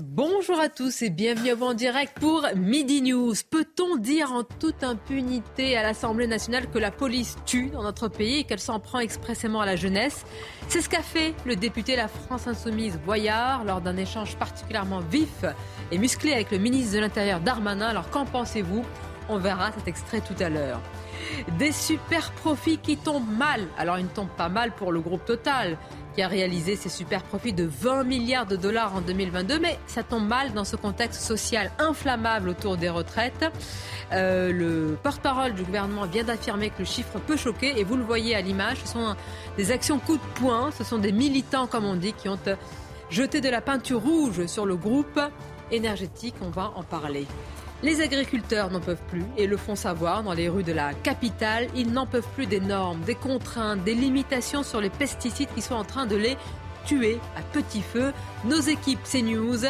Bonjour 0.00 0.58
à 0.58 0.70
tous 0.70 1.02
et 1.02 1.10
bienvenue 1.10 1.52
en 1.62 1.74
direct 1.74 2.18
pour 2.18 2.46
Midi 2.56 3.02
News. 3.02 3.34
Peut-on 3.50 3.98
dire 3.98 4.32
en 4.32 4.42
toute 4.42 4.82
impunité 4.84 5.76
à 5.76 5.82
l'Assemblée 5.82 6.26
nationale 6.26 6.70
que 6.70 6.78
la 6.78 6.90
police 6.90 7.36
tue 7.44 7.68
dans 7.68 7.82
notre 7.82 8.08
pays 8.08 8.38
et 8.38 8.44
qu'elle 8.44 8.58
s'en 8.58 8.80
prend 8.80 9.00
expressément 9.00 9.60
à 9.60 9.66
la 9.66 9.76
jeunesse? 9.76 10.24
C'est 10.68 10.80
ce 10.80 10.88
qu'a 10.88 11.02
fait 11.02 11.34
le 11.44 11.56
député 11.56 11.94
La 11.94 12.08
France 12.08 12.46
Insoumise 12.46 12.98
Voyard 13.04 13.64
lors 13.66 13.82
d'un 13.82 13.98
échange 13.98 14.34
particulièrement 14.36 15.00
vif 15.00 15.44
et 15.90 15.98
musclé 15.98 16.32
avec 16.32 16.52
le 16.52 16.56
ministre 16.56 16.94
de 16.94 17.00
l'Intérieur 17.00 17.40
Darmanin. 17.40 17.88
Alors 17.88 18.08
qu'en 18.08 18.24
pensez-vous? 18.24 18.86
On 19.28 19.36
verra 19.36 19.72
cet 19.72 19.88
extrait 19.88 20.22
tout 20.22 20.42
à 20.42 20.48
l'heure. 20.48 20.80
Des 21.58 21.72
super 21.72 22.30
profits 22.32 22.78
qui 22.78 22.96
tombent 22.96 23.36
mal. 23.36 23.66
Alors 23.78 23.98
ils 23.98 24.04
ne 24.04 24.10
tombent 24.10 24.36
pas 24.36 24.48
mal 24.48 24.72
pour 24.72 24.92
le 24.92 25.00
groupe 25.00 25.24
Total 25.24 25.78
qui 26.14 26.22
a 26.22 26.28
réalisé 26.28 26.76
ses 26.76 26.88
super 26.88 27.22
profits 27.22 27.52
de 27.52 27.64
20 27.64 28.04
milliards 28.04 28.46
de 28.46 28.56
dollars 28.56 28.94
en 28.94 29.00
2022, 29.00 29.58
mais 29.58 29.78
ça 29.86 30.02
tombe 30.02 30.26
mal 30.26 30.52
dans 30.52 30.64
ce 30.64 30.76
contexte 30.76 31.22
social 31.22 31.70
inflammable 31.78 32.50
autour 32.50 32.76
des 32.76 32.88
retraites. 32.88 33.44
Euh, 34.12 34.52
le 34.52 34.98
porte-parole 35.02 35.54
du 35.54 35.62
gouvernement 35.62 36.06
vient 36.06 36.24
d'affirmer 36.24 36.70
que 36.70 36.80
le 36.80 36.84
chiffre 36.84 37.18
peut 37.18 37.36
choquer, 37.36 37.78
et 37.78 37.84
vous 37.84 37.96
le 37.96 38.04
voyez 38.04 38.34
à 38.34 38.40
l'image, 38.40 38.78
ce 38.84 38.92
sont 38.92 39.16
des 39.56 39.70
actions 39.70 39.98
coup 39.98 40.16
de 40.16 40.40
poing, 40.40 40.70
ce 40.76 40.84
sont 40.84 40.98
des 40.98 41.12
militants, 41.12 41.66
comme 41.66 41.84
on 41.84 41.96
dit, 41.96 42.12
qui 42.12 42.28
ont 42.28 42.38
jeté 43.10 43.40
de 43.40 43.48
la 43.48 43.60
peinture 43.60 44.00
rouge 44.00 44.46
sur 44.46 44.66
le 44.66 44.76
groupe 44.76 45.20
énergétique, 45.70 46.34
on 46.42 46.50
va 46.50 46.72
en 46.76 46.82
parler. 46.82 47.26
Les 47.82 48.00
agriculteurs 48.00 48.70
n'en 48.70 48.80
peuvent 48.80 49.02
plus 49.08 49.24
et 49.36 49.48
le 49.48 49.56
font 49.56 49.74
savoir 49.74 50.22
dans 50.22 50.34
les 50.34 50.48
rues 50.48 50.62
de 50.62 50.72
la 50.72 50.94
capitale. 50.94 51.66
Ils 51.74 51.92
n'en 51.92 52.06
peuvent 52.06 52.28
plus 52.34 52.46
des 52.46 52.60
normes, 52.60 53.00
des 53.00 53.16
contraintes, 53.16 53.82
des 53.82 53.94
limitations 53.94 54.62
sur 54.62 54.80
les 54.80 54.88
pesticides 54.88 55.48
qui 55.52 55.62
sont 55.62 55.74
en 55.74 55.82
train 55.82 56.06
de 56.06 56.14
les 56.14 56.36
tuer 56.86 57.18
à 57.36 57.42
petit 57.42 57.82
feu. 57.82 58.12
Nos 58.44 58.60
équipes 58.60 59.02
CNews 59.02 59.66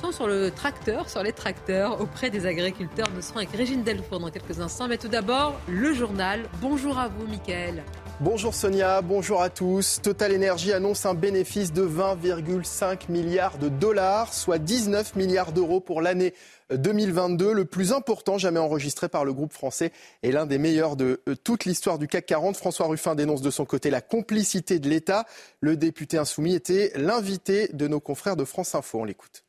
sont 0.00 0.12
sur 0.12 0.28
le 0.28 0.52
tracteur, 0.52 1.08
sur 1.08 1.24
les 1.24 1.32
tracteurs, 1.32 2.00
auprès 2.00 2.30
des 2.30 2.46
agriculteurs. 2.46 3.08
Nous 3.16 3.22
serons 3.22 3.38
avec 3.38 3.50
Régine 3.50 3.82
Delfour 3.82 4.20
dans 4.20 4.30
quelques 4.30 4.60
instants. 4.60 4.86
Mais 4.86 4.98
tout 4.98 5.08
d'abord, 5.08 5.60
le 5.66 5.92
journal. 5.92 6.48
Bonjour 6.60 6.96
à 6.96 7.08
vous, 7.08 7.26
Mickaël. 7.26 7.82
Bonjour 8.20 8.52
Sonia, 8.52 9.00
bonjour 9.00 9.42
à 9.42 9.48
tous. 9.48 10.00
Total 10.02 10.34
Energy 10.34 10.72
annonce 10.72 11.06
un 11.06 11.14
bénéfice 11.14 11.72
de 11.72 11.86
20,5 11.86 13.12
milliards 13.12 13.58
de 13.58 13.68
dollars, 13.68 14.34
soit 14.34 14.58
19 14.58 15.14
milliards 15.14 15.52
d'euros 15.52 15.78
pour 15.78 16.02
l'année 16.02 16.34
2022, 16.74 17.52
le 17.52 17.64
plus 17.64 17.92
important 17.92 18.36
jamais 18.36 18.58
enregistré 18.58 19.08
par 19.08 19.24
le 19.24 19.32
groupe 19.32 19.52
français 19.52 19.92
et 20.24 20.32
l'un 20.32 20.46
des 20.46 20.58
meilleurs 20.58 20.96
de 20.96 21.22
euh, 21.28 21.36
toute 21.36 21.64
l'histoire 21.64 21.96
du 21.96 22.08
CAC 22.08 22.26
40. 22.26 22.56
François 22.56 22.88
Ruffin 22.88 23.14
dénonce 23.14 23.40
de 23.40 23.50
son 23.50 23.64
côté 23.64 23.88
la 23.88 24.00
complicité 24.00 24.80
de 24.80 24.88
l'État. 24.88 25.24
Le 25.60 25.76
député 25.76 26.18
insoumis 26.18 26.56
était 26.56 26.90
l'invité 26.96 27.68
de 27.72 27.86
nos 27.86 28.00
confrères 28.00 28.36
de 28.36 28.44
France 28.44 28.74
Info. 28.74 28.98
On 28.98 29.04
l'écoute 29.04 29.44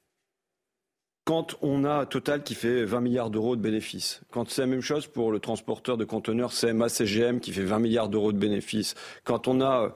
quand 1.25 1.56
on 1.62 1.86
a 1.86 2.06
Total 2.06 2.44
qui 2.44 2.56
fait 2.56 2.86
20 2.86 3.02
milliards 3.02 3.30
d'euros 3.30 3.56
de 3.56 3.62
bénéfices, 3.62 4.22
quand 4.31 4.50
c'est 4.50 4.62
la 4.62 4.67
même 4.67 4.81
chose 4.81 5.08
pour 5.08 5.31
le 5.31 5.39
transporteur 5.39 5.98
de 5.98 6.06
conteneurs 6.06 6.52
CMA 6.52 6.89
CGM 6.89 7.39
qui 7.39 7.52
fait 7.52 7.64
20 7.64 7.80
milliards 7.80 8.09
d'euros 8.09 8.31
de 8.31 8.38
bénéfices, 8.38 8.95
quand 9.23 9.47
on 9.47 9.62
a 9.62 9.94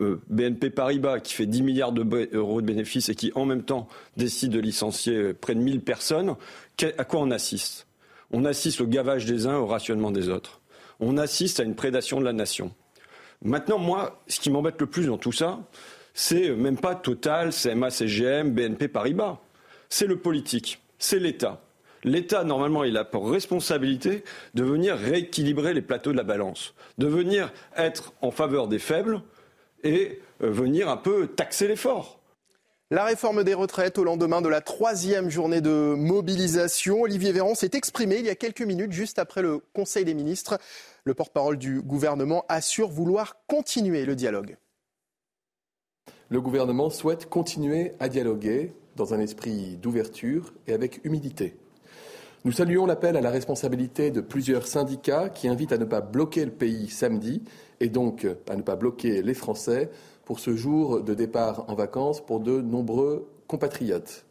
euh, 0.00 0.20
BNP 0.28 0.70
Paribas 0.70 1.20
qui 1.20 1.34
fait 1.34 1.46
10 1.46 1.62
milliards 1.62 1.92
d'euros 1.92 2.60
de 2.60 2.66
bénéfices 2.66 3.08
et 3.08 3.14
qui 3.14 3.32
en 3.34 3.46
même 3.46 3.62
temps 3.62 3.88
décide 4.16 4.52
de 4.52 4.60
licencier 4.60 5.32
près 5.34 5.54
de 5.54 5.60
1000 5.60 5.80
personnes, 5.80 6.36
à 6.98 7.04
quoi 7.04 7.20
on 7.20 7.30
assiste? 7.30 7.86
On 8.30 8.44
assiste 8.44 8.80
au 8.80 8.86
gavage 8.86 9.24
des 9.24 9.46
uns, 9.46 9.56
au 9.56 9.66
rationnement 9.66 10.10
des 10.10 10.28
autres. 10.28 10.60
On 11.00 11.16
assiste 11.16 11.60
à 11.60 11.62
une 11.62 11.74
prédation 11.74 12.20
de 12.20 12.24
la 12.24 12.32
nation. 12.32 12.72
Maintenant, 13.42 13.78
moi, 13.78 14.22
ce 14.26 14.40
qui 14.40 14.50
m'embête 14.50 14.80
le 14.80 14.86
plus 14.86 15.06
dans 15.06 15.18
tout 15.18 15.32
ça, 15.32 15.60
c'est 16.14 16.50
même 16.50 16.78
pas 16.78 16.94
Total, 16.94 17.50
CMA, 17.52 17.90
CGM, 17.90 18.50
BNP 18.50 18.88
Paribas. 18.88 19.38
C'est 19.88 20.06
le 20.06 20.18
politique, 20.18 20.82
c'est 20.98 21.18
l'État. 21.18 21.62
L'État, 22.04 22.44
normalement, 22.44 22.84
il 22.84 22.96
a 22.96 23.04
pour 23.04 23.30
responsabilité 23.30 24.22
de 24.54 24.62
venir 24.62 24.96
rééquilibrer 24.96 25.74
les 25.74 25.82
plateaux 25.82 26.12
de 26.12 26.16
la 26.16 26.22
balance, 26.22 26.74
de 26.98 27.06
venir 27.06 27.52
être 27.76 28.12
en 28.22 28.30
faveur 28.30 28.68
des 28.68 28.78
faibles 28.78 29.22
et 29.82 30.20
euh, 30.42 30.50
venir 30.50 30.88
un 30.88 30.96
peu 30.96 31.26
taxer 31.26 31.66
les 31.66 31.76
forts. 31.76 32.20
La 32.92 33.04
réforme 33.04 33.42
des 33.42 33.54
retraites 33.54 33.98
au 33.98 34.04
lendemain 34.04 34.40
de 34.40 34.48
la 34.48 34.60
troisième 34.60 35.28
journée 35.28 35.60
de 35.60 35.94
mobilisation. 35.96 37.02
Olivier 37.02 37.32
Véran 37.32 37.56
s'est 37.56 37.72
exprimé 37.74 38.18
il 38.18 38.26
y 38.26 38.30
a 38.30 38.36
quelques 38.36 38.62
minutes, 38.62 38.92
juste 38.92 39.18
après 39.18 39.42
le 39.42 39.60
Conseil 39.72 40.04
des 40.04 40.14
ministres. 40.14 40.58
Le 41.02 41.12
porte-parole 41.12 41.58
du 41.58 41.82
gouvernement 41.82 42.44
assure 42.48 42.88
vouloir 42.88 43.38
continuer 43.48 44.04
le 44.04 44.14
dialogue. 44.14 44.56
Le 46.28 46.40
gouvernement 46.40 46.90
souhaite 46.90 47.28
continuer 47.28 47.94
à 47.98 48.08
dialoguer 48.08 48.72
dans 48.96 49.14
un 49.14 49.20
esprit 49.20 49.76
d'ouverture 49.76 50.52
et 50.66 50.72
avec 50.72 51.04
humilité. 51.04 51.56
Nous 52.44 52.52
saluons 52.52 52.86
l'appel 52.86 53.16
à 53.16 53.20
la 53.20 53.30
responsabilité 53.30 54.10
de 54.10 54.20
plusieurs 54.20 54.66
syndicats 54.66 55.28
qui 55.28 55.48
invitent 55.48 55.72
à 55.72 55.78
ne 55.78 55.84
pas 55.84 56.00
bloquer 56.00 56.44
le 56.44 56.52
pays 56.52 56.88
samedi 56.88 57.42
et 57.80 57.88
donc 57.88 58.26
à 58.48 58.56
ne 58.56 58.62
pas 58.62 58.76
bloquer 58.76 59.22
les 59.22 59.34
Français 59.34 59.90
pour 60.24 60.38
ce 60.38 60.56
jour 60.56 61.02
de 61.02 61.14
départ 61.14 61.64
en 61.68 61.74
vacances 61.74 62.24
pour 62.24 62.40
de 62.40 62.60
nombreux 62.60 63.28
compatriotes. 63.46 64.26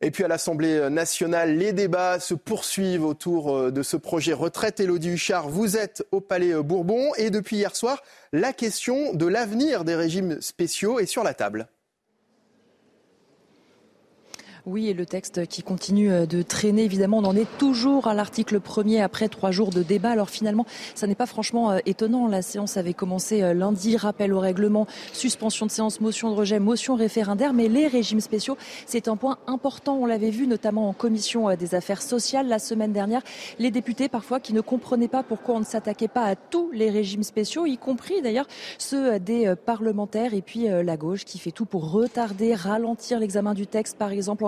Et 0.00 0.12
puis 0.12 0.22
à 0.22 0.28
l'Assemblée 0.28 0.88
nationale, 0.90 1.56
les 1.56 1.72
débats 1.72 2.20
se 2.20 2.34
poursuivent 2.34 3.04
autour 3.04 3.56
euh, 3.56 3.70
de 3.72 3.82
ce 3.82 3.96
projet 3.96 4.32
retraite. 4.32 4.78
Élodie 4.78 5.10
Huchard, 5.10 5.48
vous 5.48 5.76
êtes 5.76 6.06
au 6.12 6.20
Palais 6.20 6.54
euh, 6.54 6.62
Bourbon 6.62 7.12
et 7.16 7.30
depuis 7.30 7.56
hier 7.56 7.74
soir, 7.74 8.00
la 8.32 8.52
question 8.52 9.12
de 9.12 9.26
l'avenir 9.26 9.84
des 9.84 9.96
régimes 9.96 10.40
spéciaux 10.40 11.00
est 11.00 11.06
sur 11.06 11.24
la 11.24 11.34
table. 11.34 11.68
Oui, 14.66 14.88
et 14.88 14.94
le 14.94 15.06
texte 15.06 15.46
qui 15.46 15.62
continue 15.62 16.10
euh, 16.10 16.26
de 16.26 16.42
traîner, 16.42 16.84
évidemment, 16.84 17.18
on 17.18 17.24
en 17.24 17.36
est 17.36 17.46
toujours 17.58 18.08
à 18.08 18.14
l'article 18.14 18.60
premier 18.60 19.00
après 19.00 19.28
trois 19.28 19.50
jours 19.50 19.70
de 19.70 19.82
débat. 19.82 20.10
Alors 20.10 20.30
finalement, 20.30 20.66
ça 20.94 21.06
n'est 21.06 21.14
pas 21.14 21.26
franchement 21.26 21.70
euh, 21.70 21.78
étonnant. 21.86 22.26
La 22.26 22.42
séance 22.42 22.76
avait 22.76 22.94
commencé 22.94 23.42
euh, 23.42 23.54
lundi, 23.54 23.96
rappel 23.96 24.32
au 24.32 24.40
règlement, 24.40 24.86
suspension 25.12 25.66
de 25.66 25.70
séance, 25.70 26.00
motion 26.00 26.30
de 26.30 26.34
rejet, 26.34 26.58
motion 26.58 26.96
référendaire. 26.96 27.52
Mais 27.52 27.68
les 27.68 27.86
régimes 27.86 28.20
spéciaux, 28.20 28.56
c'est 28.86 29.08
un 29.08 29.16
point 29.16 29.38
important. 29.46 29.96
On 30.00 30.06
l'avait 30.06 30.30
vu 30.30 30.46
notamment 30.46 30.88
en 30.88 30.92
commission 30.92 31.54
des 31.54 31.74
affaires 31.74 32.02
sociales 32.02 32.48
la 32.48 32.58
semaine 32.58 32.92
dernière. 32.92 33.22
Les 33.58 33.70
députés, 33.70 34.08
parfois, 34.08 34.40
qui 34.40 34.52
ne 34.52 34.60
comprenaient 34.60 35.08
pas 35.08 35.22
pourquoi 35.22 35.56
on 35.56 35.60
ne 35.60 35.64
s'attaquait 35.64 36.08
pas 36.08 36.24
à 36.24 36.34
tous 36.34 36.70
les 36.72 36.90
régimes 36.90 37.22
spéciaux, 37.22 37.66
y 37.66 37.78
compris 37.78 38.20
d'ailleurs 38.22 38.46
ceux 38.78 39.18
des 39.18 39.54
parlementaires 39.64 40.34
et 40.34 40.42
puis 40.42 40.66
la 40.68 40.96
gauche 40.96 41.24
qui 41.24 41.38
fait 41.38 41.50
tout 41.50 41.64
pour 41.64 41.90
retarder, 41.90 42.54
ralentir 42.54 43.18
l'examen 43.18 43.54
du 43.54 43.66
texte, 43.66 43.96
par 43.96 44.10
exemple, 44.10 44.44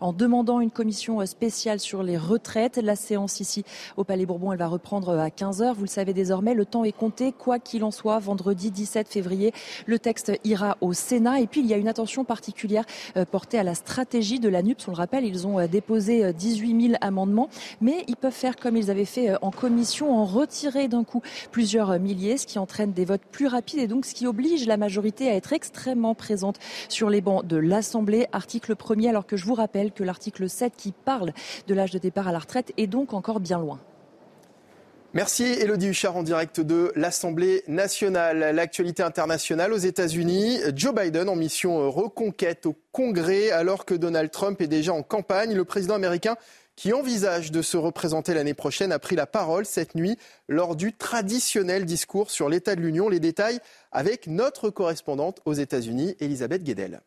en 0.00 0.12
demandant 0.12 0.60
une 0.60 0.70
commission 0.70 1.20
euh, 1.20 1.26
spéciale 1.26 1.80
sur 1.80 2.02
les 2.02 2.16
retraites. 2.16 2.76
La 2.76 2.96
séance 2.96 3.40
ici 3.40 3.64
au 3.96 4.04
Palais 4.04 4.26
Bourbon, 4.26 4.52
elle 4.52 4.58
va 4.58 4.68
reprendre 4.68 5.10
euh, 5.10 5.18
à 5.18 5.28
15h. 5.28 5.74
Vous 5.74 5.82
le 5.82 5.88
savez 5.88 6.12
désormais, 6.12 6.54
le 6.54 6.64
temps 6.64 6.84
est 6.84 6.92
compté. 6.92 7.32
Quoi 7.32 7.58
qu'il 7.58 7.84
en 7.84 7.90
soit, 7.90 8.18
vendredi 8.18 8.70
17 8.70 9.08
février, 9.08 9.52
le 9.86 9.98
texte 9.98 10.32
ira 10.44 10.76
au 10.80 10.92
Sénat. 10.92 11.40
Et 11.40 11.46
puis, 11.46 11.60
il 11.60 11.66
y 11.66 11.74
a 11.74 11.76
une 11.76 11.88
attention 11.88 12.24
particulière 12.24 12.84
euh, 13.16 13.24
portée 13.24 13.58
à 13.58 13.62
la 13.62 13.74
stratégie 13.74 14.38
de 14.38 14.48
la 14.48 14.62
NUPS. 14.62 14.88
On 14.88 14.92
le 14.92 14.96
rappelle, 14.96 15.24
ils 15.24 15.46
ont 15.46 15.66
déposé 15.66 16.32
18 16.32 16.88
000 16.88 16.98
amendements, 17.00 17.48
mais 17.80 18.04
ils 18.08 18.16
peuvent 18.16 18.32
faire 18.32 18.56
comme 18.56 18.76
ils 18.76 18.90
avaient 18.90 19.04
fait 19.04 19.34
en 19.42 19.50
commission, 19.50 20.14
en 20.16 20.24
retirer 20.24 20.88
d'un 20.88 21.04
coup 21.04 21.22
plusieurs 21.50 21.98
milliers, 21.98 22.36
ce 22.36 22.46
qui 22.46 22.58
entraîne 22.58 22.92
des 22.92 23.04
votes 23.04 23.22
plus 23.30 23.46
rapides 23.46 23.80
et 23.80 23.86
donc 23.86 24.04
ce 24.04 24.14
qui 24.14 24.26
oblige 24.26 24.66
la 24.66 24.76
majorité 24.76 25.28
à 25.28 25.34
être 25.34 25.52
extrêmement 25.52 26.14
présente 26.14 26.58
sur 26.88 27.10
les 27.10 27.20
bancs 27.20 27.46
de 27.46 27.56
l'Assemblée. 27.56 28.26
Article 28.32 28.74
1er, 28.74 29.12
alors 29.14 29.26
que 29.26 29.36
je 29.36 29.44
vous 29.44 29.54
rappelle 29.54 29.92
que 29.92 30.02
l'article 30.02 30.50
7 30.50 30.72
qui 30.76 30.90
parle 30.90 31.32
de 31.68 31.74
l'âge 31.74 31.92
de 31.92 31.98
départ 31.98 32.26
à 32.26 32.32
la 32.32 32.40
retraite 32.40 32.72
est 32.76 32.88
donc 32.88 33.14
encore 33.14 33.38
bien 33.38 33.60
loin. 33.60 33.78
Merci 35.12 35.44
Elodie 35.44 35.86
Huchard 35.86 36.16
en 36.16 36.24
direct 36.24 36.60
de 36.60 36.90
l'Assemblée 36.96 37.62
nationale. 37.68 38.52
L'actualité 38.52 39.04
internationale 39.04 39.72
aux 39.72 39.78
États-Unis. 39.78 40.58
Joe 40.74 40.92
Biden 40.92 41.28
en 41.28 41.36
mission 41.36 41.88
reconquête 41.88 42.66
au 42.66 42.76
Congrès 42.90 43.52
alors 43.52 43.84
que 43.84 43.94
Donald 43.94 44.32
Trump 44.32 44.60
est 44.60 44.66
déjà 44.66 44.92
en 44.92 45.04
campagne. 45.04 45.54
Le 45.54 45.64
président 45.64 45.94
américain 45.94 46.34
qui 46.74 46.92
envisage 46.92 47.52
de 47.52 47.62
se 47.62 47.76
représenter 47.76 48.34
l'année 48.34 48.54
prochaine 48.54 48.90
a 48.90 48.98
pris 48.98 49.14
la 49.14 49.28
parole 49.28 49.64
cette 49.64 49.94
nuit 49.94 50.18
lors 50.48 50.74
du 50.74 50.92
traditionnel 50.92 51.84
discours 51.84 52.32
sur 52.32 52.48
l'état 52.48 52.74
de 52.74 52.80
l'Union. 52.80 53.08
Les 53.08 53.20
détails 53.20 53.60
avec 53.92 54.26
notre 54.26 54.70
correspondante 54.70 55.40
aux 55.44 55.54
États-Unis, 55.54 56.16
Elisabeth 56.18 56.64
Guedel. 56.64 57.00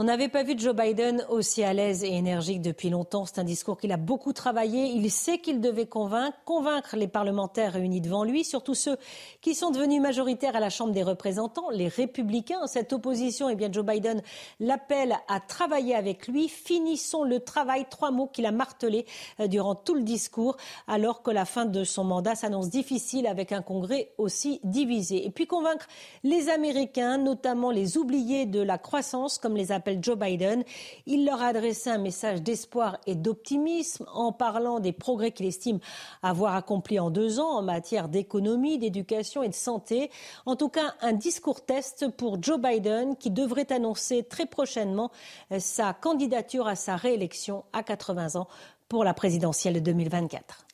On 0.00 0.04
n'avait 0.04 0.28
pas 0.28 0.44
vu 0.44 0.54
Joe 0.56 0.76
Biden 0.76 1.26
aussi 1.28 1.64
à 1.64 1.72
l'aise 1.72 2.04
et 2.04 2.14
énergique 2.14 2.62
depuis 2.62 2.88
longtemps. 2.88 3.26
C'est 3.26 3.40
un 3.40 3.44
discours 3.44 3.76
qu'il 3.76 3.90
a 3.90 3.96
beaucoup 3.96 4.32
travaillé. 4.32 4.92
Il 4.94 5.10
sait 5.10 5.38
qu'il 5.38 5.60
devait 5.60 5.86
convaincre, 5.86 6.38
convaincre 6.44 6.94
les 6.94 7.08
parlementaires 7.08 7.72
réunis 7.72 8.00
devant 8.00 8.22
lui, 8.22 8.44
surtout 8.44 8.74
ceux 8.74 8.96
qui 9.40 9.56
sont 9.56 9.72
devenus 9.72 10.00
majoritaires 10.00 10.54
à 10.54 10.60
la 10.60 10.70
Chambre 10.70 10.92
des 10.92 11.02
représentants, 11.02 11.68
les 11.70 11.88
républicains. 11.88 12.64
Cette 12.68 12.92
opposition, 12.92 13.48
eh 13.48 13.56
bien, 13.56 13.72
Joe 13.72 13.84
Biden 13.84 14.22
l'appelle 14.60 15.16
à 15.26 15.40
travailler 15.40 15.96
avec 15.96 16.28
lui. 16.28 16.48
Finissons 16.48 17.24
le 17.24 17.40
travail. 17.40 17.86
Trois 17.90 18.12
mots 18.12 18.28
qu'il 18.28 18.46
a 18.46 18.52
martelés 18.52 19.04
euh, 19.40 19.48
durant 19.48 19.74
tout 19.74 19.96
le 19.96 20.02
discours, 20.02 20.58
alors 20.86 21.24
que 21.24 21.32
la 21.32 21.44
fin 21.44 21.64
de 21.64 21.82
son 21.82 22.04
mandat 22.04 22.36
s'annonce 22.36 22.70
difficile 22.70 23.26
avec 23.26 23.50
un 23.50 23.62
Congrès 23.62 24.12
aussi 24.16 24.60
divisé. 24.62 25.26
Et 25.26 25.30
puis 25.32 25.48
convaincre 25.48 25.88
les 26.22 26.50
Américains, 26.50 27.18
notamment 27.18 27.72
les 27.72 27.98
oubliés 27.98 28.46
de 28.46 28.60
la 28.60 28.78
croissance, 28.78 29.38
comme 29.38 29.56
les 29.56 29.72
appelle 29.72 29.87
Joe 30.00 30.16
Biden. 30.16 30.64
Il 31.06 31.24
leur 31.24 31.42
a 31.42 31.46
adressé 31.46 31.90
un 31.90 31.98
message 31.98 32.42
d'espoir 32.42 32.98
et 33.06 33.14
d'optimisme 33.14 34.06
en 34.12 34.32
parlant 34.32 34.80
des 34.80 34.92
progrès 34.92 35.32
qu'il 35.32 35.46
estime 35.46 35.78
avoir 36.22 36.54
accomplis 36.54 37.00
en 37.00 37.10
deux 37.10 37.40
ans 37.40 37.58
en 37.58 37.62
matière 37.62 38.08
d'économie, 38.08 38.78
d'éducation 38.78 39.42
et 39.42 39.48
de 39.48 39.54
santé. 39.54 40.10
En 40.46 40.56
tout 40.56 40.68
cas, 40.68 40.94
un 41.00 41.12
discours 41.12 41.64
test 41.64 42.08
pour 42.16 42.42
Joe 42.42 42.60
Biden 42.60 43.16
qui 43.16 43.30
devrait 43.30 43.72
annoncer 43.72 44.22
très 44.22 44.46
prochainement 44.46 45.10
sa 45.58 45.92
candidature 45.92 46.66
à 46.66 46.76
sa 46.76 46.96
réélection 46.96 47.64
à 47.72 47.82
80 47.82 48.36
ans 48.36 48.48
pour 48.88 49.04
la 49.04 49.14
présidentielle 49.14 49.74
de 49.74 49.80
2024. 49.80 50.67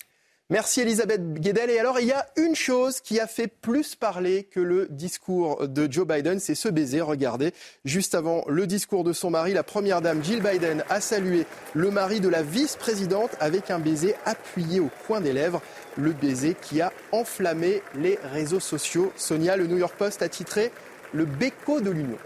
Merci 0.50 0.82
Elisabeth 0.82 1.40
Guedel. 1.40 1.70
Et 1.70 1.78
alors, 1.78 2.00
il 2.00 2.06
y 2.06 2.12
a 2.12 2.26
une 2.36 2.54
chose 2.54 3.00
qui 3.00 3.18
a 3.18 3.26
fait 3.26 3.46
plus 3.46 3.94
parler 3.94 4.44
que 4.44 4.60
le 4.60 4.88
discours 4.90 5.66
de 5.66 5.90
Joe 5.90 6.06
Biden, 6.06 6.38
c'est 6.38 6.54
ce 6.54 6.68
baiser. 6.68 7.00
Regardez, 7.00 7.54
juste 7.86 8.14
avant 8.14 8.44
le 8.46 8.66
discours 8.66 9.04
de 9.04 9.14
son 9.14 9.30
mari, 9.30 9.54
la 9.54 9.62
première 9.62 10.02
dame 10.02 10.22
Jill 10.22 10.42
Biden 10.42 10.84
a 10.90 11.00
salué 11.00 11.46
le 11.72 11.90
mari 11.90 12.20
de 12.20 12.28
la 12.28 12.42
vice-présidente 12.42 13.30
avec 13.40 13.70
un 13.70 13.78
baiser 13.78 14.16
appuyé 14.26 14.80
au 14.80 14.90
coin 15.06 15.22
des 15.22 15.32
lèvres. 15.32 15.62
Le 15.96 16.12
baiser 16.12 16.54
qui 16.60 16.82
a 16.82 16.92
enflammé 17.10 17.82
les 17.94 18.18
réseaux 18.22 18.60
sociaux. 18.60 19.14
Sonia, 19.16 19.56
le 19.56 19.66
New 19.66 19.78
York 19.78 19.94
Post 19.96 20.20
a 20.20 20.28
titré 20.28 20.72
Le 21.14 21.24
béco 21.24 21.80
de 21.80 21.88
l'Union. 21.88 22.18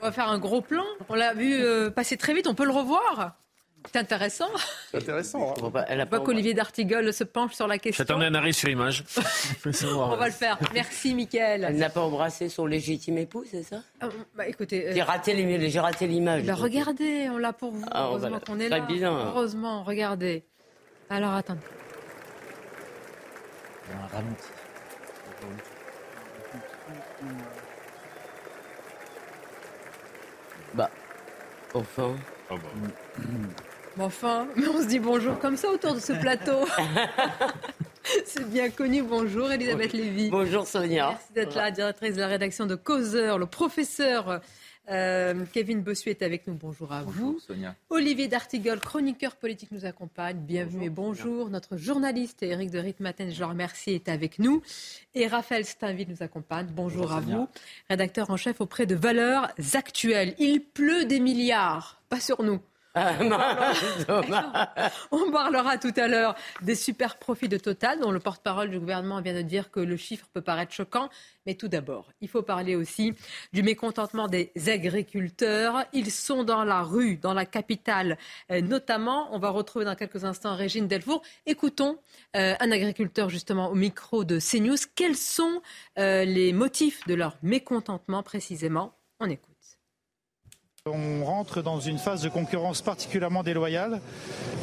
On 0.00 0.06
va 0.06 0.12
faire 0.12 0.28
un 0.28 0.38
gros 0.38 0.62
plan. 0.62 0.84
On 1.10 1.14
l'a 1.16 1.34
vu 1.34 1.60
euh, 1.60 1.90
passer 1.90 2.16
très 2.16 2.32
vite. 2.32 2.46
On 2.46 2.54
peut 2.54 2.64
le 2.64 2.72
revoir 2.72 3.36
c'est 3.86 3.98
intéressant. 3.98 4.48
C'est 4.90 4.98
intéressant. 4.98 5.54
Hein. 5.62 5.84
Elle 5.88 6.00
a 6.00 6.06
pas 6.06 6.20
qu'Olivier 6.20 6.54
d'Artigol 6.54 7.12
se 7.12 7.24
penche 7.24 7.52
sur 7.52 7.66
la 7.66 7.78
question. 7.78 8.04
J'attendais 8.04 8.26
un 8.26 8.34
arrêt 8.34 8.52
sur 8.52 8.68
l'image. 8.68 9.04
On 9.84 10.16
va 10.16 10.26
le 10.26 10.32
faire. 10.32 10.58
Merci, 10.72 11.14
Mickaël. 11.14 11.66
Elle 11.68 11.76
n'a 11.76 11.90
pas 11.90 12.00
embrassé 12.00 12.48
son 12.48 12.66
légitime 12.66 13.18
époux, 13.18 13.44
c'est 13.50 13.62
ça? 13.62 13.82
Ah, 14.00 14.08
bah, 14.34 14.48
écoutez, 14.48 14.92
J'ai 14.92 15.02
raté 15.02 15.34
l'image. 15.34 16.44
Bah, 16.44 16.54
regardez, 16.54 17.28
on 17.30 17.38
l'a 17.38 17.52
pour 17.52 17.72
vous. 17.72 17.84
Ah, 17.90 18.06
Heureusement 18.06 18.40
qu'on 18.40 18.58
est 18.58 18.68
là. 18.68 18.80
Bien. 18.80 19.12
Heureusement, 19.12 19.82
regardez. 19.84 20.44
Alors, 21.10 21.34
attendez. 21.34 21.60
Bah, 30.74 30.90
enfin. 31.74 32.14
Oh 32.50 32.54
enfin, 32.54 32.60
mais 34.56 34.68
on 34.68 34.82
se 34.82 34.88
dit 34.88 34.98
bonjour 34.98 35.38
comme 35.38 35.56
ça 35.56 35.70
autour 35.70 35.94
de 35.94 36.00
ce 36.00 36.12
plateau. 36.12 36.66
C'est 38.26 38.48
bien 38.50 38.70
connu. 38.70 39.02
Bonjour 39.02 39.50
Elisabeth 39.52 39.92
Lévy. 39.92 40.30
Bonjour 40.30 40.66
Sonia. 40.66 41.10
Merci 41.10 41.32
d'être 41.32 41.54
là, 41.54 41.70
directrice 41.70 42.16
de 42.16 42.20
la 42.20 42.26
rédaction 42.26 42.66
de 42.66 42.74
Causeur. 42.74 43.38
Le 43.38 43.46
professeur 43.46 44.40
euh, 44.90 45.44
Kevin 45.52 45.80
Bossuet 45.82 46.10
est 46.10 46.22
avec 46.22 46.46
nous. 46.46 46.54
Bonjour 46.54 46.92
à 46.92 47.02
vous. 47.02 47.38
Sonia. 47.38 47.76
Olivier 47.88 48.28
D'Artigol, 48.28 48.80
chroniqueur 48.80 49.36
politique, 49.36 49.70
nous 49.70 49.86
accompagne. 49.86 50.38
Bienvenue 50.38 50.86
et 50.86 50.90
bonjour. 50.90 51.48
Notre 51.48 51.76
journaliste 51.76 52.42
Eric 52.42 52.70
de 52.70 52.80
Ritmaten, 52.80 53.30
je 53.30 53.38
le 53.38 53.46
remercie, 53.46 53.92
est 53.92 54.08
avec 54.08 54.38
nous. 54.38 54.60
Et 55.14 55.26
Raphaël 55.28 55.64
Steinville 55.64 56.08
nous 56.10 56.22
accompagne. 56.22 56.66
Bonjour, 56.74 57.12
à 57.12 57.20
vous. 57.20 57.48
Rédacteur 57.88 58.30
en 58.30 58.36
chef 58.36 58.60
auprès 58.60 58.86
de 58.86 58.96
Valeurs 58.96 59.52
Actuelles. 59.72 60.34
Il 60.38 60.60
pleut 60.60 61.04
des 61.04 61.20
milliards, 61.20 62.02
pas 62.08 62.20
sur 62.20 62.42
nous. 62.42 62.60
On 65.10 65.32
parlera 65.32 65.78
tout 65.78 65.92
à 65.96 66.06
l'heure 66.06 66.36
des 66.62 66.76
super 66.76 67.16
profits 67.16 67.48
de 67.48 67.56
Total, 67.56 67.98
dont 67.98 68.12
le 68.12 68.20
porte-parole 68.20 68.70
du 68.70 68.78
gouvernement 68.78 69.20
vient 69.20 69.34
de 69.34 69.42
dire 69.42 69.72
que 69.72 69.80
le 69.80 69.96
chiffre 69.96 70.28
peut 70.32 70.42
paraître 70.42 70.72
choquant. 70.72 71.08
Mais 71.46 71.54
tout 71.54 71.66
d'abord, 71.66 72.12
il 72.20 72.28
faut 72.28 72.42
parler 72.42 72.76
aussi 72.76 73.12
du 73.52 73.64
mécontentement 73.64 74.28
des 74.28 74.52
agriculteurs. 74.68 75.84
Ils 75.92 76.12
sont 76.12 76.44
dans 76.44 76.62
la 76.62 76.82
rue, 76.82 77.16
dans 77.16 77.34
la 77.34 77.46
capitale 77.46 78.16
euh, 78.50 78.60
notamment. 78.60 79.34
On 79.34 79.38
va 79.38 79.50
retrouver 79.50 79.84
dans 79.84 79.96
quelques 79.96 80.24
instants 80.24 80.54
Régine 80.54 80.86
Delfour. 80.86 81.22
Écoutons 81.46 81.98
euh, 82.36 82.54
un 82.60 82.70
agriculteur 82.70 83.28
justement 83.28 83.70
au 83.70 83.74
micro 83.74 84.24
de 84.24 84.38
CNews. 84.38 84.76
Quels 84.94 85.16
sont 85.16 85.62
euh, 85.98 86.24
les 86.24 86.52
motifs 86.52 87.06
de 87.06 87.14
leur 87.14 87.36
mécontentement 87.42 88.22
précisément? 88.22 88.94
On 89.20 89.28
écoute. 89.28 89.53
On 90.86 91.24
rentre 91.24 91.62
dans 91.62 91.80
une 91.80 91.96
phase 91.96 92.20
de 92.20 92.28
concurrence 92.28 92.82
particulièrement 92.82 93.42
déloyale 93.42 94.02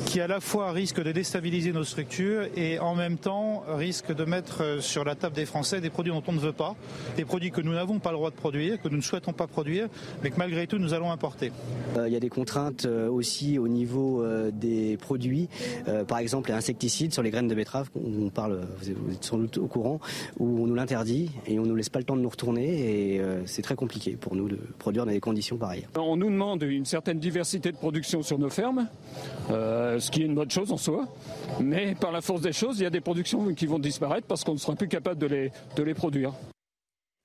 qui 0.05 0.21
à 0.21 0.27
la 0.27 0.39
fois 0.39 0.71
risque 0.71 1.01
de 1.01 1.11
déstabiliser 1.11 1.73
nos 1.73 1.83
structures 1.83 2.43
et 2.55 2.77
en 2.77 2.93
même 2.93 3.17
temps 3.17 3.63
risque 3.67 4.13
de 4.13 4.23
mettre 4.23 4.83
sur 4.83 5.03
la 5.03 5.15
table 5.15 5.35
des 5.35 5.47
Français 5.47 5.81
des 5.81 5.89
produits 5.89 6.13
dont 6.13 6.21
on 6.27 6.33
ne 6.33 6.39
veut 6.39 6.53
pas, 6.53 6.75
des 7.17 7.25
produits 7.25 7.49
que 7.49 7.61
nous 7.61 7.73
n'avons 7.73 7.97
pas 7.97 8.11
le 8.11 8.17
droit 8.17 8.29
de 8.29 8.35
produire, 8.35 8.79
que 8.79 8.87
nous 8.87 8.97
ne 8.97 9.01
souhaitons 9.01 9.33
pas 9.33 9.47
produire, 9.47 9.87
mais 10.21 10.29
que 10.29 10.37
malgré 10.37 10.67
tout 10.67 10.77
nous 10.77 10.93
allons 10.93 11.11
importer. 11.11 11.51
Euh, 11.97 12.07
il 12.07 12.13
y 12.13 12.15
a 12.15 12.19
des 12.19 12.29
contraintes 12.29 12.85
euh, 12.85 13.09
aussi 13.09 13.57
au 13.57 13.67
niveau 13.67 14.21
euh, 14.21 14.51
des 14.51 14.97
produits, 14.97 15.49
par 16.07 16.19
exemple 16.19 16.51
les 16.51 16.55
insecticides 16.55 17.13
sur 17.13 17.23
les 17.23 17.31
graines 17.31 17.47
de 17.47 17.55
betterave, 17.55 17.89
on 17.95 18.29
parle, 18.29 18.61
vous 18.77 18.91
êtes 18.91 19.23
sans 19.23 19.39
doute 19.39 19.57
au 19.57 19.65
courant, 19.65 19.99
où 20.37 20.61
on 20.61 20.67
nous 20.67 20.75
l'interdit 20.75 21.31
et 21.47 21.57
on 21.57 21.63
ne 21.63 21.69
nous 21.69 21.75
laisse 21.75 21.89
pas 21.89 21.97
le 21.97 22.05
temps 22.05 22.15
de 22.15 22.21
nous 22.21 22.29
retourner 22.29 23.15
et 23.15 23.21
c'est 23.45 23.63
très 23.63 23.75
compliqué 23.75 24.17
pour 24.17 24.35
nous 24.35 24.49
de 24.49 24.59
produire 24.77 25.07
dans 25.07 25.11
des 25.11 25.19
conditions 25.19 25.57
pareilles. 25.57 25.87
On 26.10 26.10
nous 26.15 26.29
demande 26.29 26.63
une 26.63 26.85
certaine 26.85 27.19
diversité 27.19 27.71
de 27.71 27.77
production 27.77 28.23
sur 28.23 28.39
nos 28.39 28.49
fermes, 28.49 28.87
euh, 29.49 29.99
ce 29.99 30.11
qui 30.11 30.21
est 30.21 30.25
une 30.25 30.35
bonne 30.35 30.51
chose 30.51 30.71
en 30.71 30.77
soi. 30.77 31.07
Mais 31.59 31.95
par 31.95 32.11
la 32.11 32.21
force 32.21 32.41
des 32.41 32.53
choses, 32.53 32.79
il 32.79 32.83
y 32.83 32.85
a 32.85 32.89
des 32.89 33.01
productions 33.01 33.53
qui 33.53 33.65
vont 33.65 33.79
disparaître 33.79 34.27
parce 34.27 34.43
qu'on 34.43 34.53
ne 34.53 34.57
sera 34.57 34.75
plus 34.75 34.87
capable 34.87 35.19
de 35.19 35.27
les, 35.27 35.51
de 35.75 35.83
les 35.83 35.93
produire. 35.93 36.33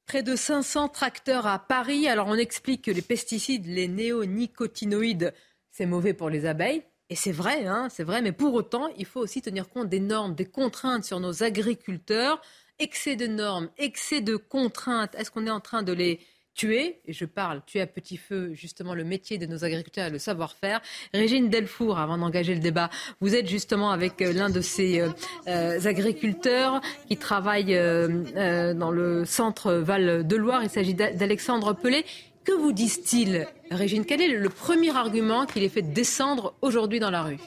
Près 0.07 0.23
de 0.23 0.37
500 0.37 0.89
tracteurs 0.89 1.47
à 1.47 1.59
Paris. 1.59 2.09
Alors 2.09 2.29
on 2.29 2.37
explique 2.37 2.83
que 2.83 2.91
les 2.91 3.03
pesticides, 3.03 3.67
les 3.67 3.89
néonicotinoïdes, 3.89 5.35
c'est 5.71 5.87
mauvais 5.87 6.15
pour 6.15 6.31
les 6.31 6.47
abeilles. 6.47 6.83
Et 7.09 7.15
c'est 7.15 7.33
vrai, 7.33 7.67
hein, 7.67 7.89
c'est 7.89 8.03
vrai, 8.03 8.21
mais 8.21 8.33
pour 8.33 8.55
autant, 8.55 8.89
il 8.99 9.05
faut 9.05 9.21
aussi 9.21 9.41
tenir 9.41 9.69
compte 9.69 9.89
des 9.89 10.01
normes, 10.01 10.35
des 10.35 10.47
contraintes 10.47 11.05
sur 11.05 11.21
nos 11.21 11.43
agriculteurs. 11.43 12.41
Excès 12.79 13.17
de 13.17 13.27
normes, 13.27 13.71
excès 13.79 14.21
de 14.21 14.37
contraintes, 14.37 15.15
est-ce 15.15 15.31
qu'on 15.31 15.47
est 15.47 15.51
en 15.51 15.61
train 15.61 15.83
de 15.83 15.93
les 15.93 16.21
tuer, 16.57 17.01
et 17.07 17.13
je 17.13 17.25
parle 17.25 17.61
tuer 17.67 17.83
à 17.83 17.87
petit 17.87 18.17
feu 18.17 18.53
justement 18.55 18.95
le 18.95 19.05
métier 19.05 19.39
de 19.39 19.47
nos 19.47 19.65
agriculteurs 19.65 20.07
et 20.07 20.11
le 20.11 20.19
savoir-faire. 20.19 20.81
Régine 21.13 21.51
Delfour, 21.51 21.99
avant 21.99 22.19
d'engager 22.19 22.55
le 22.55 22.61
débat, 22.61 22.91
vous 23.21 23.35
êtes 23.35 23.47
justement 23.47 23.91
avec 23.91 24.21
euh, 24.23 24.33
l'un 24.33 24.51
de 24.51 24.61
ces 24.61 25.01
euh, 25.01 25.11
euh, 25.47 25.79
agriculteurs 25.85 26.81
qui 27.09 27.17
travaille 27.17 27.67
dans 27.67 28.91
le 28.91 29.25
centre 29.25 29.73
Val 29.75 30.27
de 30.27 30.37
Loire. 30.37 30.63
Il 30.63 30.71
s'agit 30.71 30.95
d'Alexandre 30.95 31.75
Pelé. 31.75 32.05
Que 32.45 32.53
vous 32.53 32.73
disent-ils, 32.73 33.47
Régine 33.71 34.05
Quel 34.05 34.23
est 34.23 34.29
le 34.29 34.49
premier 34.49 34.97
argument 34.97 35.47
qui 35.47 35.61
les 35.61 35.69
fait 35.69 35.83
descendre 35.83 36.55
aujourd'hui 36.63 37.01
dans 37.01 37.11
la 37.11 37.23
rue? 37.23 37.39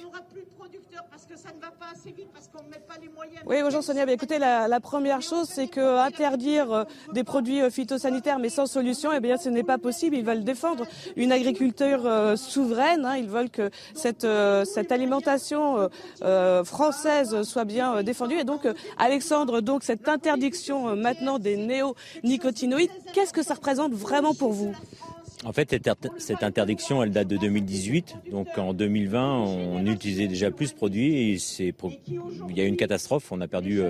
Oui, 3.46 3.58
bonjour 3.62 3.84
Sonia. 3.84 4.10
Écoutez, 4.12 4.38
la, 4.38 4.80
première 4.80 5.22
chose, 5.22 5.48
c'est 5.50 5.68
que 5.68 5.98
interdire 6.00 6.72
euh, 6.72 6.84
des 7.14 7.24
produits 7.24 7.62
euh, 7.62 7.70
phytosanitaires 7.70 8.40
mais 8.40 8.50
sans 8.50 8.66
solution, 8.66 9.12
eh 9.14 9.20
bien, 9.20 9.38
ce 9.38 9.50
n'est 9.50 9.64
pas 9.64 9.78
possible. 9.78 10.16
Ils 10.16 10.26
veulent 10.26 10.44
défendre 10.44 10.86
une 11.16 11.32
agriculture 11.32 12.06
euh, 12.06 12.36
souveraine. 12.36 13.06
Hein. 13.06 13.18
Ils 13.18 13.30
veulent 13.30 13.50
que 13.50 13.70
cette, 13.94 14.28
cette 14.66 14.92
alimentation 14.92 15.90
française 16.64 17.44
soit 17.44 17.66
bien 17.66 18.04
défendue. 18.04 18.38
Et 18.40 18.44
donc, 18.44 18.68
Alexandre, 18.98 19.62
donc 19.62 19.84
cette 19.84 20.08
interdiction 20.08 20.96
maintenant 20.96 21.40
des 21.40 21.58
néonicotinoïdes, 21.58 22.92
qu'est-ce 23.14 23.34
que 23.34 23.44
ça 23.44 23.56
représente 23.56 23.94
vraiment 23.94 24.34
pour 24.34 24.52
vous? 24.52 24.74
En 25.46 25.54
fait, 25.54 25.74
cette 26.18 26.44
interdiction, 26.44 27.02
elle 27.02 27.12
date 27.12 27.28
de 27.30 27.38
2018. 27.38 28.16
Donc 28.32 28.58
en 28.58 28.74
2020, 28.74 29.38
on 29.38 29.86
utilisait 29.86 30.28
déjà 30.28 30.52
plus 30.52 30.72
de 30.72 30.76
produits 30.76 31.16
et 31.16 31.38
il 31.58 32.58
y 32.58 32.62
a 32.62 32.66
eu 32.66 32.68
une 32.68 32.76
catastrophe. 32.76 33.32
On 33.32 33.40
a 33.40 33.48
perdu 33.48 33.82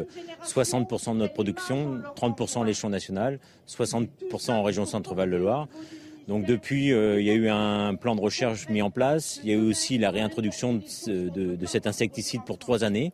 60% 0.46 1.10
euh, 1.10 1.14
de 1.14 1.18
notre 1.18 1.34
production, 1.34 2.02
30% 2.16 2.62
à 2.62 2.66
l'échelon 2.66 2.90
national, 2.90 3.40
60% 3.68 4.52
en 4.52 4.64
région 4.64 4.86
Centre-Val 4.86 5.32
de 5.32 5.38
Loire. 5.38 5.68
Donc 6.28 6.46
depuis, 6.46 6.94
euh, 6.94 7.20
il 7.20 7.26
y 7.26 7.32
a 7.32 7.34
eu 7.34 7.50
un 7.50 7.96
plan 7.96 8.16
de 8.16 8.22
recherche 8.22 8.70
mis 8.70 8.84
en 8.84 8.92
place. 8.92 9.40
Il 9.44 9.50
y 9.50 9.54
a 9.54 9.56
eu 9.56 9.68
aussi 9.68 9.98
la 9.98 10.12
réintroduction 10.12 10.82
de 11.08 11.66
cet 11.66 11.88
insecticide 11.88 12.42
pour 12.46 12.60
trois 12.60 12.84
années. 12.84 13.12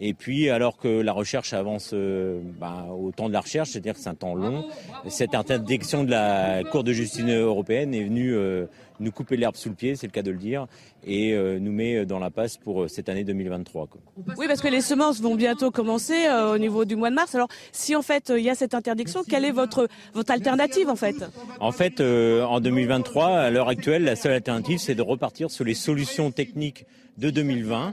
Et 0.00 0.14
puis, 0.14 0.48
alors 0.48 0.78
que 0.78 0.88
la 0.88 1.12
recherche 1.12 1.52
avance 1.52 1.90
euh, 1.92 2.40
bah, 2.58 2.86
au 2.90 3.12
temps 3.12 3.28
de 3.28 3.34
la 3.34 3.40
recherche, 3.40 3.70
c'est-à-dire 3.70 3.94
que 3.94 4.00
c'est 4.00 4.08
un 4.08 4.14
temps 4.14 4.34
long, 4.34 4.64
cette 5.08 5.34
interdiction 5.34 6.04
de 6.04 6.10
la 6.10 6.62
Cour 6.64 6.84
de 6.84 6.92
justice 6.92 7.24
européenne 7.24 7.94
est 7.94 8.04
venue 8.04 8.32
euh, 8.34 8.66
nous 9.00 9.10
couper 9.10 9.36
l'herbe 9.36 9.56
sous 9.56 9.68
le 9.68 9.74
pied, 9.74 9.96
c'est 9.96 10.06
le 10.06 10.12
cas 10.12 10.22
de 10.22 10.30
le 10.30 10.38
dire, 10.38 10.66
et 11.04 11.34
euh, 11.34 11.58
nous 11.58 11.72
met 11.72 12.06
dans 12.06 12.18
la 12.18 12.30
passe 12.30 12.56
pour 12.56 12.88
cette 12.88 13.08
année 13.08 13.24
2023. 13.24 13.88
Oui, 14.36 14.46
parce 14.46 14.60
que 14.60 14.68
les 14.68 14.80
semences 14.80 15.20
vont 15.20 15.34
bientôt 15.34 15.70
commencer 15.70 16.28
au 16.52 16.58
niveau 16.58 16.84
du 16.84 16.96
mois 16.96 17.10
de 17.10 17.14
mars. 17.14 17.34
Alors, 17.34 17.48
si 17.72 17.96
en 17.96 18.02
fait 18.02 18.32
il 18.36 18.44
y 18.44 18.50
a 18.50 18.54
cette 18.54 18.74
interdiction, 18.74 19.22
quelle 19.28 19.44
est 19.44 19.50
votre, 19.50 19.88
votre 20.14 20.30
alternative 20.30 20.88
en 20.88 20.96
fait? 20.96 21.16
En 21.58 21.72
fait, 21.72 22.00
en 22.00 22.60
2023, 22.60 23.26
à 23.26 23.50
l'heure 23.50 23.68
actuelle, 23.68 24.04
la 24.04 24.16
seule 24.16 24.32
alternative, 24.32 24.78
c'est 24.78 24.94
de 24.94 25.02
repartir 25.02 25.50
sur 25.50 25.64
les 25.64 25.74
solutions 25.74 26.30
techniques 26.30 26.84
de 27.18 27.30
2020, 27.30 27.92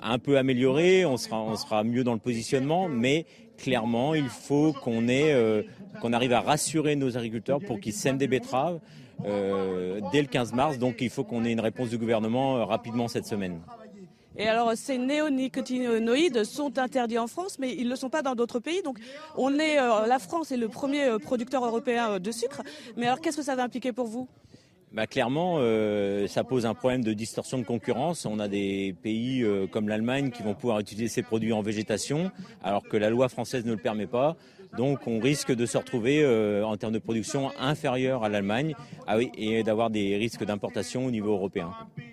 un 0.00 0.18
peu 0.18 0.38
amélioré, 0.38 1.04
on 1.04 1.16
sera, 1.16 1.42
on 1.42 1.56
sera 1.56 1.84
mieux 1.84 2.04
dans 2.04 2.14
le 2.14 2.18
positionnement, 2.18 2.88
mais 2.88 3.26
clairement, 3.58 4.14
il 4.14 4.28
faut 4.28 4.72
qu'on 4.72 5.08
ait, 5.08 5.32
euh, 5.32 5.62
qu'on 6.00 6.12
arrive 6.12 6.32
à 6.32 6.40
rassurer 6.40 6.96
nos 6.96 7.16
agriculteurs 7.16 7.60
pour 7.60 7.80
qu'ils 7.80 7.92
sèment 7.92 8.18
des 8.18 8.28
betteraves 8.28 8.80
euh, 9.24 10.00
dès 10.12 10.20
le 10.20 10.28
15 10.28 10.52
mars. 10.52 10.78
Donc 10.78 10.96
il 11.00 11.10
faut 11.10 11.24
qu'on 11.24 11.44
ait 11.44 11.52
une 11.52 11.60
réponse 11.60 11.88
du 11.88 11.98
gouvernement 11.98 12.58
euh, 12.58 12.64
rapidement 12.64 13.08
cette 13.08 13.26
semaine. 13.26 13.60
Et 14.38 14.48
alors, 14.48 14.72
ces 14.74 14.98
néonicotinoïdes 14.98 16.44
sont 16.44 16.78
interdits 16.78 17.18
en 17.18 17.26
France, 17.26 17.58
mais 17.58 17.72
ils 17.74 17.84
ne 17.84 17.90
le 17.90 17.96
sont 17.96 18.10
pas 18.10 18.20
dans 18.20 18.34
d'autres 18.34 18.58
pays. 18.58 18.82
Donc, 18.82 18.98
on 19.34 19.58
est, 19.58 19.76
la 19.76 20.18
France 20.18 20.52
est 20.52 20.58
le 20.58 20.68
premier 20.68 21.16
producteur 21.22 21.64
européen 21.64 22.18
de 22.18 22.30
sucre. 22.30 22.60
Mais 22.98 23.06
alors, 23.06 23.22
qu'est-ce 23.22 23.38
que 23.38 23.42
ça 23.42 23.56
va 23.56 23.62
impliquer 23.62 23.92
pour 23.92 24.08
vous? 24.08 24.28
Bah, 24.92 25.06
clairement, 25.06 25.58
ça 26.28 26.44
pose 26.44 26.66
un 26.66 26.74
problème 26.74 27.02
de 27.02 27.14
distorsion 27.14 27.56
de 27.56 27.64
concurrence. 27.64 28.26
On 28.26 28.38
a 28.38 28.46
des 28.46 28.94
pays 29.02 29.42
comme 29.70 29.88
l'Allemagne 29.88 30.30
qui 30.30 30.42
vont 30.42 30.52
pouvoir 30.52 30.80
utiliser 30.80 31.08
ces 31.08 31.22
produits 31.22 31.54
en 31.54 31.62
végétation, 31.62 32.30
alors 32.62 32.82
que 32.82 32.98
la 32.98 33.08
loi 33.08 33.30
française 33.30 33.64
ne 33.64 33.72
le 33.72 33.78
permet 33.78 34.06
pas. 34.06 34.36
Donc 34.76 35.06
on 35.06 35.18
risque 35.18 35.52
de 35.52 35.66
se 35.66 35.78
retrouver 35.78 36.22
euh, 36.22 36.64
en 36.64 36.76
termes 36.76 36.92
de 36.92 36.98
production 36.98 37.50
inférieur 37.58 38.24
à 38.24 38.28
l'Allemagne 38.28 38.74
ah 39.06 39.16
oui, 39.16 39.30
et 39.36 39.62
d'avoir 39.62 39.90
des 39.90 40.16
risques 40.16 40.44
d'importation 40.44 41.06
au 41.06 41.10
niveau 41.10 41.32
européen. 41.32 41.72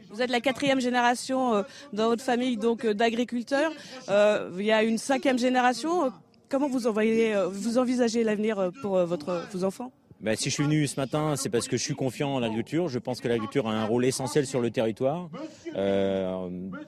Vous 0.10 0.22
êtes 0.22 0.29
la 0.29 0.41
quatrième 0.41 0.79
génération 0.79 1.55
euh, 1.55 1.63
dans 1.91 2.08
votre 2.08 2.24
famille 2.24 2.58
donc 2.58 2.86
euh, 2.86 2.93
d'agriculteurs. 2.93 3.72
il 4.08 4.65
y 4.65 4.72
a 4.72 4.84
une 4.84 4.98
cinquième 4.98 5.39
génération. 5.39 6.12
Comment 6.50 6.67
vous, 6.67 6.86
envoyez, 6.86 7.34
vous 7.51 7.79
envisagez 7.79 8.24
l'avenir 8.24 8.72
pour 8.82 9.03
votre, 9.05 9.48
vos 9.51 9.63
enfants? 9.63 9.91
Ben, 10.24 10.38
si 10.38 10.50
je 10.50 10.53
suis 10.53 10.63
venu 10.63 10.88
ce 10.88 10.98
matin, 10.98 11.36
c'est 11.36 11.50
parce 11.50 11.67
que 11.67 11.75
je 11.75 11.84
suis 11.84 11.96
confiant 11.96 12.36
en 12.36 12.39
l'agriculture. 12.39 12.88
Je 12.88 12.98
pense 12.98 13.20
que 13.20 13.27
l'agriculture 13.27 13.67
a 13.67 13.74
un 13.74 13.86
rôle 13.86 14.05
essentiel 14.05 14.48
sur 14.48 14.62
le 14.62 14.72
territoire, 14.72 15.29
euh, 15.75 16.33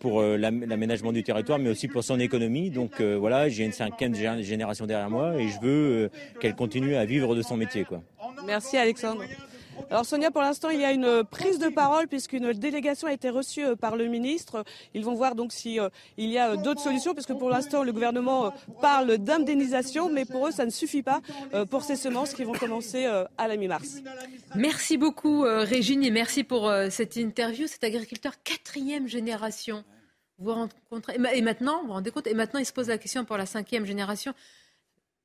pour 0.06 0.22
euh, 0.22 0.38
l'aménagement 0.38 1.12
du 1.12 1.24
territoire, 1.24 1.58
mais 1.58 1.72
aussi 1.72 1.88
pour 1.88 2.04
son 2.04 2.20
économie. 2.20 2.70
Donc 2.70 3.02
euh, 3.02 3.18
voilà, 3.20 3.50
j'ai 3.50 3.66
une 3.66 3.72
cinquième 3.72 4.14
génération 4.14 4.86
derrière 4.86 5.10
moi 5.10 5.34
et 5.42 5.48
je 5.48 5.60
veux 5.60 6.12
qu'elle 6.40 6.54
continue 6.54 6.96
à 6.96 7.06
vivre 7.06 7.34
de 7.34 7.42
son 7.42 7.58
métier. 7.58 7.86
Quoi. 7.86 8.04
Merci 8.46 8.78
Alexandre. 8.78 9.24
Alors 9.90 10.06
Sonia, 10.06 10.32
pour 10.32 10.42
l'instant, 10.42 10.70
il 10.70 10.80
y 10.80 10.86
a 10.86 10.92
une 10.92 11.24
prise 11.24 11.60
de 11.60 11.68
parole 11.68 12.08
puisqu'une 12.08 12.54
délégation 12.54 13.08
a 13.08 13.14
été 13.14 13.30
reçue 13.30 13.66
euh, 13.66 13.76
par 13.76 13.96
le 13.96 14.06
ministre. 14.08 14.64
Ils 14.94 15.04
vont 15.04 15.14
voir 15.14 15.36
donc 15.36 15.52
s'il 15.52 15.80
euh, 15.80 15.90
y 16.18 16.38
a 16.38 16.52
euh, 16.52 16.56
d'autres 16.56 16.82
solutions 16.82 17.14
puisque 17.14 17.34
pour 17.34 17.50
l'instant, 17.50 17.84
le 17.84 17.92
gouvernement 17.92 18.54
parle 18.82 19.18
d'indemnisation, 19.18 20.10
mais 20.10 20.26
pour 20.26 20.48
eux, 20.48 20.52
ça 20.52 20.66
ne 20.66 20.72
suffit 20.72 21.04
pas 21.04 21.22
pour 21.70 21.84
ces 21.84 21.96
semences 21.96 22.34
qui 22.34 22.44
vont 22.44 22.54
commencer 22.54 23.06
à 23.06 23.48
la 23.48 23.58
mi-mars. 23.58 24.02
Merci 24.56 24.98
beaucoup 24.98 25.42
Régine 25.42 26.04
et 26.04 26.12
merci 26.12 26.44
pour 26.44 26.72
cette 26.90 27.16
interview. 27.16 27.68
Cet 27.68 27.84
agriculteur 27.84 28.34
quatrième 28.44 29.08
génération. 29.08 29.84
Vous 30.38 30.54
rencontrez 30.54 31.16
et 31.34 31.42
maintenant, 31.42 31.82
vous 31.82 31.88
vous 31.88 31.94
rendez 31.94 32.12
compte 32.12 32.28
Et 32.28 32.34
maintenant, 32.34 32.60
il 32.60 32.66
se 32.66 32.74
pose 32.74 32.90
la 32.90 32.98
question 32.98 33.24
pour 33.26 33.38
la 33.38 33.46
cinquième 33.46 33.86
génération. 33.86 34.34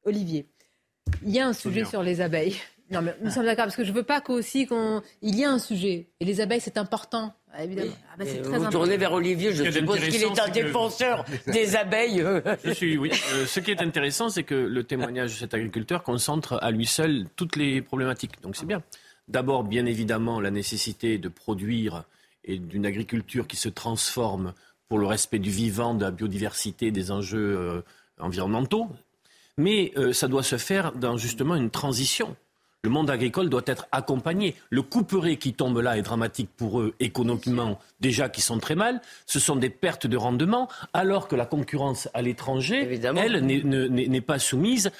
Olivier, 0.05 0.47
il 1.23 1.31
y 1.31 1.41
a 1.41 1.47
un 1.47 1.53
sujet 1.53 1.85
sur 1.85 2.03
les 2.03 2.21
abeilles. 2.21 2.57
Non, 2.91 3.03
mais 3.03 3.15
nous 3.23 3.31
sommes 3.31 3.45
d'accord, 3.45 3.67
parce 3.67 3.77
que 3.77 3.85
je 3.85 3.91
ne 3.91 3.97
veux 3.97 4.03
pas 4.03 4.21
qu'aussi 4.21 4.67
qu'il 4.67 5.03
y 5.23 5.43
ait 5.43 5.47
un 5.47 5.61
sujet. 5.61 6.09
Et 6.19 6.25
les 6.25 6.41
abeilles, 6.41 6.61
c'est 6.61 6.77
important. 6.77 7.33
Ah, 7.53 7.65
évidemment. 7.65 7.93
Ah, 8.13 8.17
bah, 8.19 8.25
c'est 8.27 8.43
très 8.43 8.59
vous 8.59 8.71
tournez 8.71 8.97
vers 8.97 9.13
Olivier, 9.13 9.53
je 9.53 9.71
suppose 9.71 10.01
qu'il 10.01 10.23
est 10.23 10.41
un 10.41 10.49
défenseur 10.49 11.25
des 11.47 11.77
abeilles. 11.77 12.25
je 12.65 12.71
suis, 12.71 12.97
oui. 12.97 13.11
Euh, 13.35 13.47
ce 13.47 13.61
qui 13.61 13.71
est 13.71 13.81
intéressant, 13.81 14.29
c'est 14.29 14.43
que 14.43 14.55
le 14.55 14.85
témoignage 14.85 15.35
de 15.35 15.39
cet 15.39 15.55
agriculteur 15.55 16.03
concentre 16.03 16.59
à 16.63 16.71
lui 16.71 16.87
seul 16.87 17.27
toutes 17.37 17.57
les 17.57 17.81
problématiques. 17.81 18.41
Donc 18.43 18.57
c'est 18.57 18.67
bien. 18.67 18.83
D'abord, 19.29 19.63
bien 19.63 19.87
évidemment, 19.87 20.41
la 20.41 20.51
nécessité 20.51 21.19
de 21.19 21.29
produire 21.29 22.05
et 22.45 22.59
d'une 22.59 22.87
agriculture 22.87 23.47
qui 23.47 23.57
se 23.57 23.69
transforme 23.69 24.55
pour 24.91 24.99
le 24.99 25.07
respect 25.07 25.39
du 25.39 25.51
vivant, 25.51 25.95
de 25.95 26.03
la 26.03 26.11
biodiversité, 26.11 26.91
des 26.91 27.13
enjeux 27.13 27.57
euh, 27.57 27.81
environnementaux. 28.19 28.89
Mais 29.57 29.93
euh, 29.97 30.13
ça 30.13 30.27
doit 30.27 30.43
se 30.43 30.59
faire 30.59 30.93
dans 30.93 31.17
justement 31.17 31.55
une 31.55 31.71
transition 31.71 32.37
le 32.83 32.89
monde 32.89 33.11
agricole 33.11 33.51
doit 33.51 33.63
être 33.67 33.87
accompagné. 33.93 34.55
Le 34.71 34.81
couperet 34.81 35.37
qui 35.37 35.53
tombe 35.53 35.79
là 35.81 35.99
est 35.99 36.03
dramatique 36.03 36.49
pour 36.57 36.81
eux 36.81 36.95
économiquement, 36.99 37.79
déjà 38.01 38.31
qui 38.31 38.41
sont 38.41 38.59
très 38.59 38.75
mal. 38.75 39.03
Ce 39.27 39.39
sont 39.39 39.57
des 39.57 39.69
pertes 39.69 40.07
de 40.07 40.17
rendement, 40.17 40.67
alors 40.95 41.29
que 41.29 41.37
la 41.37 41.45
concurrence 41.45 42.09
à 42.15 42.23
l'étranger, 42.23 42.99
elle, 43.03 43.45
n'est 43.45 44.21
pas 44.23 44.39
soumise 44.39 44.91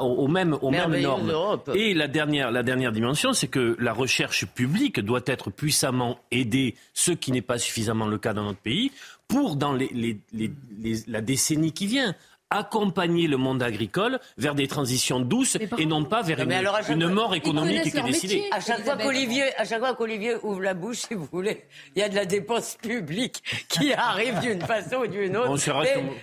aux, 0.00 0.28
mêmes, 0.28 0.56
aux 0.62 0.70
mêmes 0.70 0.98
normes. 0.98 1.30
Et 1.74 1.92
la 1.92 2.08
dernière, 2.08 2.50
la 2.50 2.62
dernière 2.62 2.92
dimension, 2.92 3.34
c'est 3.34 3.48
que 3.48 3.76
la 3.78 3.92
recherche 3.92 4.46
publique 4.46 5.00
doit 5.00 5.20
être 5.26 5.50
puissamment 5.50 6.18
aidée, 6.30 6.74
ce 6.94 7.12
qui 7.12 7.32
n'est 7.32 7.42
pas 7.42 7.58
suffisamment 7.58 8.06
le 8.06 8.16
cas 8.16 8.32
dans 8.32 8.44
notre 8.44 8.60
pays, 8.60 8.92
pour, 9.28 9.56
dans 9.56 9.72
la 9.72 11.20
décennie 11.20 11.72
qui 11.72 11.86
vient, 11.86 12.14
accompagner 12.50 13.26
le 13.26 13.36
monde 13.36 13.62
agricole 13.62 14.20
vers 14.38 14.54
des 14.54 14.68
transitions 14.68 15.18
douces 15.18 15.56
et 15.78 15.86
non 15.86 16.04
pas 16.04 16.22
vers 16.22 16.38
une, 16.88 17.08
mort 17.08 17.34
économique 17.34 17.82
qui 17.90 17.98
est 17.98 18.02
décidée. 18.02 18.48
À 18.52 18.60
chaque 18.60 18.84
fois 18.84 18.96
qu'Olivier, 18.96 19.54
à 19.56 19.64
chaque 19.64 19.80
fois 19.80 19.94
qu'Olivier 19.94 20.36
ouvre 20.42 20.62
la 20.62 20.74
bouche, 20.74 20.98
si 20.98 21.14
vous 21.14 21.28
voulez, 21.32 21.64
il 21.94 22.00
y 22.00 22.02
a 22.04 22.08
de 22.08 22.14
la 22.14 22.24
dépense 22.24 22.76
publique 22.80 23.42
qui 23.68 23.92
arrive 23.94 24.38
d'une 24.40 24.60
façon 24.60 24.96
ou 24.96 25.06
d'une 25.08 25.36
autre. 25.36 25.56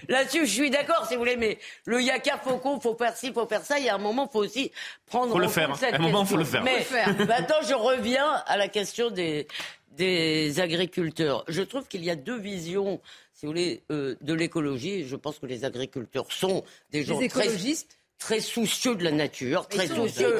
Là-dessus, 0.08 0.46
je 0.46 0.52
suis 0.52 0.70
d'accord, 0.70 1.06
si 1.08 1.16
vous 1.16 1.20
voulez, 1.20 1.36
mais 1.36 1.58
le 1.86 2.02
yaka 2.02 2.38
faucon, 2.38 2.80
faut 2.80 2.96
faire 2.96 3.16
ci, 3.18 3.34
faut 3.34 3.48
faire 3.48 3.64
ça. 3.64 3.80
Il 3.80 3.86
y 3.86 3.90
a 3.90 3.96
un 3.96 4.00
moment, 4.00 4.30
faut 4.32 4.40
aussi 4.40 4.72
prendre. 5.08 5.34
Faut 5.34 5.40
le 5.40 5.50
faire. 5.50 5.72
À 5.72 5.96
un 5.96 6.00
moment, 6.00 6.24
faut 6.24 6.38
le 6.38 6.46
faire. 6.46 6.64
Mais 6.64 6.86
maintenant, 7.26 7.58
je 7.68 7.74
reviens 7.74 8.32
à 8.48 8.56
la 8.56 8.70
question 8.70 9.10
des 9.10 9.46
des 9.96 10.60
agriculteurs. 10.60 11.44
Je 11.48 11.62
trouve 11.62 11.88
qu'il 11.88 12.04
y 12.04 12.10
a 12.10 12.16
deux 12.16 12.40
visions 12.40 13.02
si 13.34 13.46
vous 13.46 13.52
voulez, 13.52 13.84
euh, 13.92 14.16
de 14.22 14.34
l'écologie. 14.34 15.06
Je 15.06 15.16
pense 15.16 15.40
que 15.40 15.46
les 15.46 15.66
agriculteurs 15.66 16.32
sont 16.32 16.64
des 16.92 17.04
gens 17.04 17.20
écologistes 17.20 17.90
très 17.90 18.03
soucieux 18.40 18.96
de 18.96 19.04
la 19.04 19.12
nature, 19.12 19.68
très 19.68 19.88
soucieux 19.88 20.38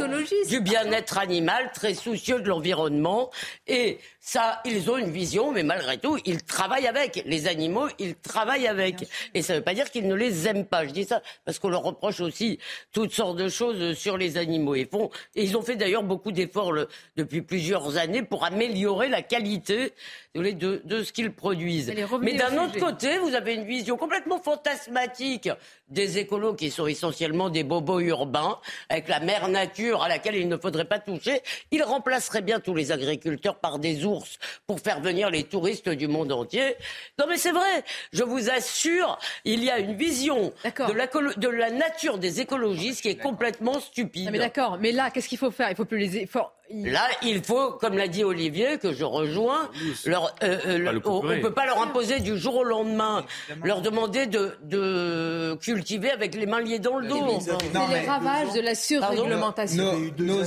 du 0.48 0.62
bien-être 0.62 1.18
animal, 1.18 1.72
très 1.74 1.94
soucieux 1.94 2.42
de 2.42 2.48
l'environnement. 2.48 3.30
Et 3.68 4.00
ça, 4.20 4.62
ils 4.66 4.90
ont 4.90 4.98
une 4.98 5.12
vision, 5.12 5.52
mais 5.52 5.64
malgré 5.64 5.98
tout, 5.98 6.18
ils 6.26 6.44
travaillent 6.44 6.88
avec. 6.88 7.24
Les 7.26 7.48
animaux, 7.48 7.88
ils 8.00 8.16
travaillent 8.16 8.68
avec. 8.68 9.06
Et 9.34 9.42
ça 9.42 9.54
ne 9.54 9.58
veut 9.60 9.64
pas 9.64 9.74
dire 9.74 9.92
qu'ils 9.92 10.08
ne 10.08 10.16
les 10.16 10.48
aiment 10.48 10.66
pas. 10.66 10.86
Je 10.86 10.92
dis 10.92 11.04
ça 11.04 11.22
parce 11.46 11.60
qu'on 11.60 11.70
leur 11.70 11.84
reproche 11.84 12.22
aussi 12.22 12.60
toutes 12.92 13.14
sortes 13.14 13.38
de 13.38 13.50
choses 13.50 13.98
sur 13.98 14.18
les 14.18 14.38
animaux. 14.38 14.76
Et, 14.76 14.86
font, 14.86 15.10
et 15.36 15.44
ils 15.44 15.58
ont 15.58 15.62
fait 15.62 15.76
d'ailleurs 15.76 16.04
beaucoup 16.04 16.32
d'efforts 16.32 16.74
depuis 17.18 17.42
plusieurs 17.42 17.98
années 17.98 18.24
pour 18.24 18.46
améliorer 18.46 19.10
la 19.10 19.22
qualité 19.22 19.94
de, 20.36 20.82
de 20.84 21.04
ce 21.04 21.14
qu'ils 21.14 21.32
produisent. 21.32 21.94
Mais 22.22 22.34
d'un 22.34 22.58
autre 22.64 22.80
côté, 22.80 23.18
vous 23.20 23.36
avez 23.36 23.54
une 23.54 23.66
vision 23.66 23.98
complètement 23.98 24.42
fantasmatique 24.42 25.50
des 25.90 26.18
écolos 26.18 26.56
qui 26.56 26.72
sont 26.72 26.88
essentiellement 26.88 27.50
des 27.50 27.64
bobos 27.64 28.00
urbains, 28.00 28.60
avec 28.90 29.08
la 29.08 29.20
mère 29.20 29.48
nature 29.48 30.02
à 30.02 30.10
laquelle 30.10 30.36
il 30.36 30.48
ne 30.48 30.58
faudrait 30.58 30.86
pas 30.86 30.98
toucher. 30.98 31.42
Ils 31.70 31.84
remplaceraient 31.84 32.42
bien 32.42 32.60
tous 32.60 32.74
les 32.74 32.92
agriculteurs 32.92 33.60
par 33.60 33.78
des 33.78 34.06
ours 34.06 34.40
pour 34.66 34.80
faire 34.80 35.02
venir 35.02 35.30
les 35.30 35.44
touristes 35.44 35.90
du 35.90 36.08
monde 36.08 36.32
entier. 36.32 36.76
Non 37.20 37.26
mais 37.30 37.38
c'est 37.38 37.52
vrai, 37.52 37.84
je 38.12 38.24
vous 38.24 38.50
assure, 38.50 39.20
il 39.46 39.64
y 39.64 39.70
a 39.70 39.78
une 39.78 39.96
vision 39.96 40.52
de 40.64 40.94
la, 40.94 41.08
de 41.08 41.48
la, 41.48 41.70
nature 41.70 42.18
des 42.18 42.42
écologistes 42.42 43.02
qui 43.02 43.10
est 43.10 43.22
complètement 43.22 43.80
stupide. 43.80 44.30
mais 44.32 44.40
d'accord, 44.40 44.78
mais 44.80 44.92
là, 44.92 45.12
qu'est-ce 45.12 45.28
qu'il 45.28 45.38
faut 45.38 45.52
faire? 45.52 45.70
Il 45.70 45.76
faut 45.76 45.86
plus 45.86 46.00
les... 46.00 46.18
efforts. 46.18 46.56
Là, 46.74 47.08
il 47.22 47.44
faut, 47.44 47.72
comme 47.72 47.98
l'a 47.98 48.08
dit 48.08 48.24
Olivier, 48.24 48.78
que 48.78 48.94
je 48.94 49.04
rejoins, 49.04 49.70
leur, 50.06 50.36
euh, 50.44 50.58
euh, 50.66 51.00
on 51.06 51.24
ne 51.24 51.40
peut 51.40 51.54
pas 51.54 51.66
leur 51.66 51.82
imposer 51.82 52.20
du 52.20 52.38
jour 52.38 52.56
au 52.58 52.64
lendemain, 52.64 53.26
leur 53.64 53.82
demander 53.82 54.26
de, 54.26 54.58
de 54.64 55.56
cultiver 55.62 56.10
avec 56.12 56.36
les 56.36 56.46
mains 56.46 56.62
liées 56.62 56.80
dans 56.80 56.98
le 56.98 57.08
dos. 57.08 57.40
C'est 57.40 57.52
les 57.90 58.08
ravages 58.08 58.54
de 58.54 58.62
la 58.62 58.76
surréglementation. 58.76 60.00
Nos, 60.18 60.44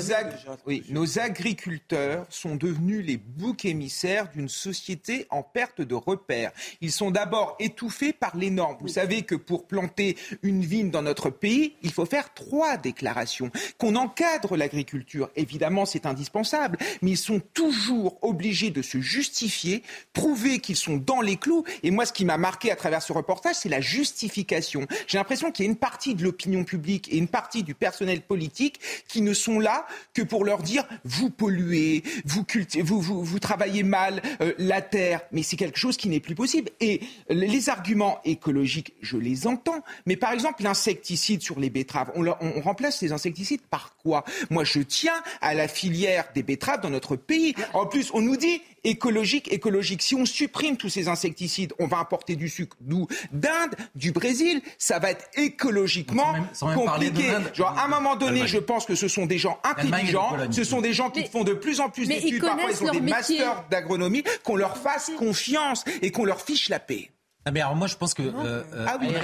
oui, 0.66 0.82
nos 0.88 1.18
agriculteurs 1.18 2.26
sont 2.30 2.56
devenus 2.56 3.04
les 3.06 3.16
boucs 3.16 3.64
émissaires 3.64 4.28
d'une 4.34 4.48
société 4.48 5.26
en 5.30 5.42
perte 5.42 5.80
de 5.80 5.94
repères. 5.94 6.52
Ils 6.80 6.92
sont 6.92 7.10
d'abord 7.10 7.56
étouffés 7.60 8.12
par 8.12 8.36
les 8.36 8.50
normes. 8.50 8.76
Vous 8.80 8.88
savez 8.88 9.22
que 9.22 9.34
pour 9.34 9.66
planter 9.66 10.16
une 10.42 10.62
vigne 10.62 10.90
dans 10.90 11.02
notre 11.02 11.30
pays, 11.30 11.74
il 11.82 11.92
faut 11.92 12.06
faire 12.06 12.34
trois 12.34 12.76
déclarations. 12.76 13.50
Qu'on 13.78 13.94
encadre 13.96 14.56
l'agriculture, 14.56 15.30
évidemment, 15.36 15.86
c'est 15.86 16.06
indispensable, 16.16 16.78
mais 17.02 17.12
ils 17.12 17.16
sont 17.18 17.40
toujours 17.52 18.18
obligés 18.22 18.70
de 18.70 18.80
se 18.80 19.00
justifier, 19.00 19.82
prouver 20.14 20.60
qu'ils 20.60 20.76
sont 20.76 20.96
dans 20.96 21.20
les 21.20 21.36
clous. 21.36 21.64
Et 21.82 21.90
moi, 21.90 22.06
ce 22.06 22.12
qui 22.12 22.24
m'a 22.24 22.38
marqué 22.38 22.72
à 22.72 22.76
travers 22.76 23.02
ce 23.02 23.12
reportage, 23.12 23.56
c'est 23.56 23.68
la 23.68 23.82
justification. 23.82 24.86
J'ai 25.06 25.18
l'impression 25.18 25.52
qu'il 25.52 25.66
y 25.66 25.68
a 25.68 25.70
une 25.70 25.76
partie 25.76 26.14
de 26.14 26.24
l'opinion 26.24 26.64
publique 26.64 27.12
et 27.12 27.18
une 27.18 27.28
partie 27.28 27.62
du 27.62 27.74
personnel 27.74 28.22
politique 28.22 28.80
qui 29.08 29.20
ne 29.20 29.34
sont 29.34 29.60
là 29.60 29.86
que 30.14 30.22
pour 30.22 30.44
leur 30.44 30.62
dire 30.62 30.84
vous 31.04 31.28
polluez, 31.28 32.02
vous, 32.24 32.44
vous, 32.82 33.24
vous, 33.24 33.38
travaillez 33.38 33.82
mal 33.82 34.22
euh, 34.40 34.54
la 34.58 34.80
terre. 34.80 35.20
Mais 35.32 35.42
c'est 35.42 35.56
quelque 35.56 35.78
chose 35.78 35.96
qui 35.96 36.08
n'est 36.08 36.20
plus 36.20 36.34
possible. 36.34 36.70
Et 36.80 37.00
les 37.28 37.68
arguments 37.68 38.20
écologiques, 38.24 38.94
je 39.02 39.18
les 39.18 39.46
entends. 39.46 39.82
Mais 40.06 40.16
par 40.16 40.32
exemple, 40.32 40.62
l'insecticide 40.62 41.42
sur 41.42 41.60
les 41.60 41.68
betteraves, 41.68 42.10
on, 42.14 42.26
on 42.26 42.60
remplace 42.62 43.02
les 43.02 43.12
insecticides 43.12 43.60
par 43.68 43.96
quoi? 44.02 44.24
Moi, 44.50 44.64
je 44.64 44.80
tiens 44.80 45.22
à 45.40 45.54
la 45.54 45.68
filière 45.68 46.05
filière 46.06 46.24
des 46.34 46.42
betteraves 46.42 46.80
dans 46.80 46.90
notre 46.90 47.16
pays. 47.16 47.54
En 47.74 47.86
plus, 47.86 48.10
on 48.14 48.20
nous 48.20 48.36
dit 48.36 48.62
écologique, 48.84 49.52
écologique. 49.52 50.02
Si 50.02 50.14
on 50.14 50.24
supprime 50.24 50.76
tous 50.76 50.88
ces 50.88 51.08
insecticides, 51.08 51.72
on 51.78 51.86
va 51.86 51.98
importer 51.98 52.36
du 52.36 52.48
sucre 52.48 52.76
d'où 52.80 53.08
D'Inde, 53.32 53.74
du 53.94 54.12
Brésil. 54.12 54.60
Ça 54.78 54.98
va 54.98 55.10
être 55.10 55.26
écologiquement 55.34 56.34
compliqué. 56.60 57.32
Genre, 57.54 57.76
à 57.76 57.84
un 57.84 57.88
moment 57.88 58.16
donné, 58.16 58.46
je 58.46 58.58
pense 58.58 58.86
que 58.86 58.94
ce 58.94 59.08
sont 59.08 59.26
des 59.26 59.38
gens 59.38 59.58
intelligents, 59.64 60.36
ce 60.50 60.64
sont 60.64 60.80
des 60.80 60.92
gens 60.92 61.10
qui 61.10 61.26
font 61.26 61.44
de 61.44 61.54
plus 61.54 61.80
en 61.80 61.88
plus 61.88 62.06
d'études, 62.06 62.42
parfois 62.42 62.70
ils 62.70 62.84
ont 62.84 62.92
des 62.92 63.00
masters 63.00 63.64
d'agronomie, 63.70 64.22
qu'on 64.44 64.56
leur 64.56 64.76
fasse 64.76 65.10
confiance 65.18 65.84
et 66.02 66.10
qu'on 66.10 66.24
leur 66.24 66.40
fiche 66.40 66.68
la 66.68 66.78
paix. 66.78 67.10
Ah 67.48 67.52
mais 67.52 67.60
alors 67.60 67.76
moi 67.76 67.86
je 67.86 67.94
pense 67.96 68.12
que 68.12 68.22
euh, 68.24 68.64
ah 68.88 68.98
oui, 69.00 69.06
on, 69.08 69.14
a, 69.14 69.16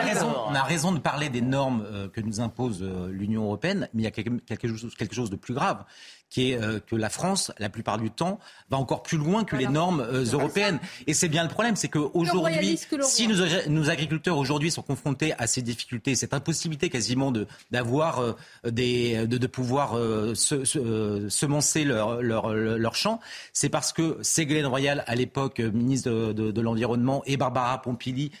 raison, 0.00 0.32
on, 0.46 0.54
a, 0.54 0.62
raison, 0.62 0.92
de 0.92 1.00
parler 1.00 1.28
des 1.28 1.40
normes 1.40 1.84
euh, 1.84 2.08
que 2.08 2.20
nous 2.20 2.40
impose 2.40 2.78
euh, 2.82 3.10
l'Union 3.10 3.42
européenne, 3.42 3.88
mais 3.92 4.02
il 4.02 4.04
y 4.04 4.06
a 4.06 4.12
quelque 4.12 4.68
chose, 4.76 4.94
quelque 4.94 5.14
chose 5.16 5.28
de 5.28 5.34
plus 5.34 5.52
grave 5.52 5.84
qui 6.30 6.52
est 6.52 6.60
euh, 6.60 6.80
que 6.80 6.96
la 6.96 7.08
France, 7.08 7.52
la 7.58 7.68
plupart 7.68 7.98
du 7.98 8.10
temps, 8.10 8.38
va 8.70 8.76
encore 8.76 9.02
plus 9.02 9.18
loin 9.18 9.44
que 9.44 9.56
les 9.56 9.68
normes 9.68 10.00
euh, 10.00 10.24
européennes. 10.24 10.78
Et 11.06 11.14
c'est 11.14 11.28
bien 11.28 11.42
le 11.42 11.48
problème, 11.48 11.76
c'est 11.76 11.88
qu'aujourd'hui, 11.88 12.78
si 13.02 13.28
nos, 13.28 13.36
nos 13.68 13.90
agriculteurs 13.90 14.36
aujourd'hui 14.36 14.70
sont 14.70 14.82
confrontés 14.82 15.32
à 15.38 15.46
ces 15.46 15.62
difficultés, 15.62 16.14
cette 16.14 16.34
impossibilité 16.34 16.90
quasiment 16.90 17.30
de 17.30 17.46
d'avoir 17.70 18.20
euh, 18.20 18.32
des 18.64 19.26
de, 19.26 19.38
de, 19.38 19.46
pouvoir 19.46 19.96
se, 20.34 20.64
se, 20.64 21.28
semencer 21.28 21.84
leur, 21.84 22.22
leur, 22.22 22.52
leur 22.52 22.94
champ, 22.94 23.20
c'est 23.52 23.68
parce 23.68 23.92
que 23.92 24.18
Ségolène 24.22 24.66
Royal, 24.66 25.04
à 25.06 25.14
l'époque 25.14 25.60
ministre 25.60 26.10
de, 26.10 26.32
de, 26.32 26.50
de 26.50 26.60
l'Environnement, 26.60 27.22
et 27.26 27.36
Barbara 27.36 27.80
Pompili, 27.80 28.32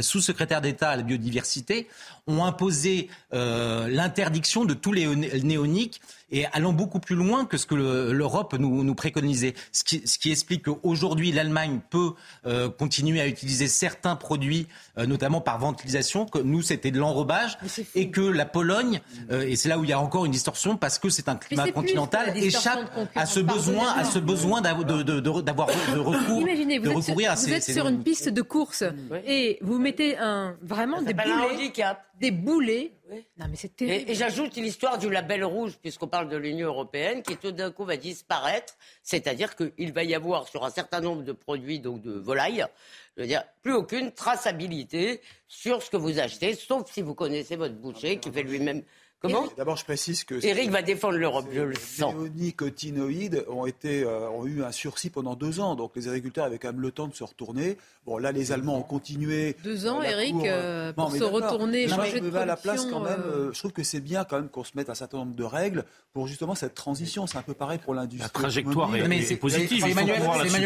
sous-secrétaire 0.00 0.60
d'État 0.60 0.90
à 0.90 0.96
la 0.96 1.02
biodiversité, 1.02 1.88
ont 2.26 2.44
imposé 2.44 3.08
euh, 3.32 3.88
l'interdiction 3.88 4.64
de 4.64 4.74
tous 4.74 4.92
les 4.92 5.06
néoniques 5.06 6.00
et 6.32 6.46
allant 6.46 6.72
beaucoup 6.72 6.98
plus 6.98 7.14
loin 7.14 7.44
que 7.44 7.56
ce 7.56 7.66
que 7.66 7.74
l'Europe 7.74 8.54
nous, 8.58 8.94
préconisait. 8.94 9.54
Ce 9.70 9.84
qui, 9.84 10.06
ce 10.06 10.18
qui 10.18 10.32
explique 10.32 10.64
qu'aujourd'hui, 10.64 11.30
l'Allemagne 11.30 11.80
peut 11.90 12.14
euh, 12.46 12.70
continuer 12.70 13.20
à 13.20 13.28
utiliser 13.28 13.68
certains 13.68 14.16
produits, 14.16 14.66
euh, 14.98 15.06
notamment 15.06 15.40
par 15.40 15.58
ventilisation, 15.58 16.26
que 16.26 16.38
nous, 16.38 16.62
c'était 16.62 16.90
de 16.90 16.98
l'enrobage, 16.98 17.58
et 17.94 18.10
que 18.10 18.20
la 18.20 18.44
Pologne, 18.44 19.00
euh, 19.30 19.42
et 19.42 19.56
c'est 19.56 19.68
là 19.68 19.78
où 19.78 19.84
il 19.84 19.90
y 19.90 19.92
a 19.92 20.00
encore 20.00 20.26
une 20.26 20.32
distorsion, 20.32 20.76
parce 20.76 20.98
que 20.98 21.08
c'est 21.08 21.28
un 21.28 21.36
climat 21.36 21.70
continental, 21.72 22.36
échappe 22.36 22.90
à 23.14 23.26
ce 23.26 23.40
besoin, 23.40 23.92
à 23.96 24.04
ce 24.04 24.18
besoin 24.18 24.60
d'avoir 24.60 24.84
de, 24.84 25.02
de, 25.02 25.20
de, 25.20 25.30
recours, 25.98 26.40
Imaginez, 26.40 26.78
vous 26.78 26.92
recourir 26.92 27.32
êtes 27.32 27.38
sur, 27.38 27.44
à 27.44 27.44
ces, 27.44 27.46
Vous 27.46 27.56
êtes 27.56 27.62
sur 27.62 27.88
une 27.88 28.02
piste 28.02 28.28
de 28.28 28.42
course 28.42 28.84
et 29.26 29.58
vous 29.62 29.78
mettez 29.78 30.18
un, 30.18 30.56
vraiment 30.62 31.00
des 31.02 31.14
boulets 31.14 31.72
des 32.14 32.30
boulets. 32.30 32.92
Non, 33.38 33.46
mais 33.48 33.56
c'est 33.56 33.74
terrible. 33.74 34.10
Et, 34.10 34.14
j'ajoute 34.14 34.56
l'histoire 34.56 34.98
du 34.98 35.10
label 35.10 35.44
rouge, 35.44 35.78
puisqu'on 35.80 36.08
parle 36.08 36.28
de 36.28 36.36
l'Union 36.36 36.68
européenne, 36.68 37.22
qui 37.22 37.36
tout 37.36 37.52
d'un 37.52 37.70
coup 37.70 37.84
va 37.84 37.96
disparaître. 37.96 38.76
C'est-à-dire 39.02 39.56
qu'il 39.56 39.92
va 39.92 40.04
y 40.04 40.14
avoir 40.14 40.48
sur 40.48 40.64
un 40.64 40.70
certain 40.70 41.00
nombre 41.00 41.22
de 41.22 41.32
produits, 41.32 41.80
donc 41.80 42.00
de 42.02 42.12
volailles, 42.12 42.66
je 43.16 43.22
veux 43.22 43.28
dire, 43.28 43.44
plus 43.62 43.74
aucune 43.74 44.12
traçabilité 44.12 45.20
sur 45.48 45.82
ce 45.82 45.90
que 45.90 45.96
vous 45.96 46.18
achetez, 46.18 46.54
sauf 46.54 46.90
si 46.90 47.02
vous 47.02 47.14
connaissez 47.14 47.56
votre 47.56 47.74
boucher 47.74 48.18
qui 48.18 48.30
fait 48.30 48.42
lui-même 48.42 48.82
Comment 49.22 49.44
D'abord, 49.56 49.76
je 49.76 49.84
précise 49.84 50.24
que. 50.24 50.44
Eric 50.44 50.70
va 50.70 50.82
défendre 50.82 51.16
l'Europe, 51.16 51.46
je 51.52 51.60
le 51.60 51.76
sens. 51.76 52.12
Les 52.14 52.30
néonicotinoïdes 52.30 53.44
ont, 53.48 53.66
été, 53.66 54.02
euh, 54.02 54.28
ont 54.30 54.46
eu 54.46 54.64
un 54.64 54.72
sursis 54.72 55.10
pendant 55.10 55.36
deux 55.36 55.60
ans, 55.60 55.76
donc 55.76 55.92
les 55.94 56.08
agriculteurs 56.08 56.44
avaient 56.44 56.58
quand 56.58 56.72
même 56.72 56.80
le 56.80 56.90
temps 56.90 57.06
de 57.06 57.14
se 57.14 57.22
retourner. 57.22 57.78
Bon, 58.04 58.18
là, 58.18 58.32
les 58.32 58.50
Allemands 58.50 58.78
ont 58.78 58.82
continué. 58.82 59.56
Deux 59.62 59.86
ans, 59.86 60.02
Eric, 60.02 60.34
euh, 60.34 60.90
euh, 60.90 60.92
pour 60.92 61.12
se 61.12 61.22
retourner, 61.22 61.86
changer 61.86 62.20
de 62.20 62.34
à 62.34 62.44
la 62.44 62.56
place 62.56 62.86
quand 62.86 63.00
même. 63.00 63.22
je 63.52 63.58
trouve 63.58 63.72
que 63.72 63.84
c'est 63.84 64.00
bien 64.00 64.24
quand 64.24 64.36
même 64.36 64.48
qu'on 64.48 64.64
se 64.64 64.72
mette 64.74 64.90
un 64.90 64.94
certain 64.94 65.18
nombre 65.18 65.36
de 65.36 65.44
règles 65.44 65.84
pour 66.12 66.26
justement 66.26 66.56
cette 66.56 66.74
transition. 66.74 67.28
C'est 67.28 67.38
un 67.38 67.42
peu 67.42 67.54
pareil 67.54 67.78
pour 67.78 67.94
l'industrie. 67.94 68.28
La 68.34 68.40
trajectoire 68.40 68.94
est, 68.96 69.02
est, 69.02 69.36
positive. 69.36 69.82
C'est 69.84 69.90
Emmanuel, 69.90 70.20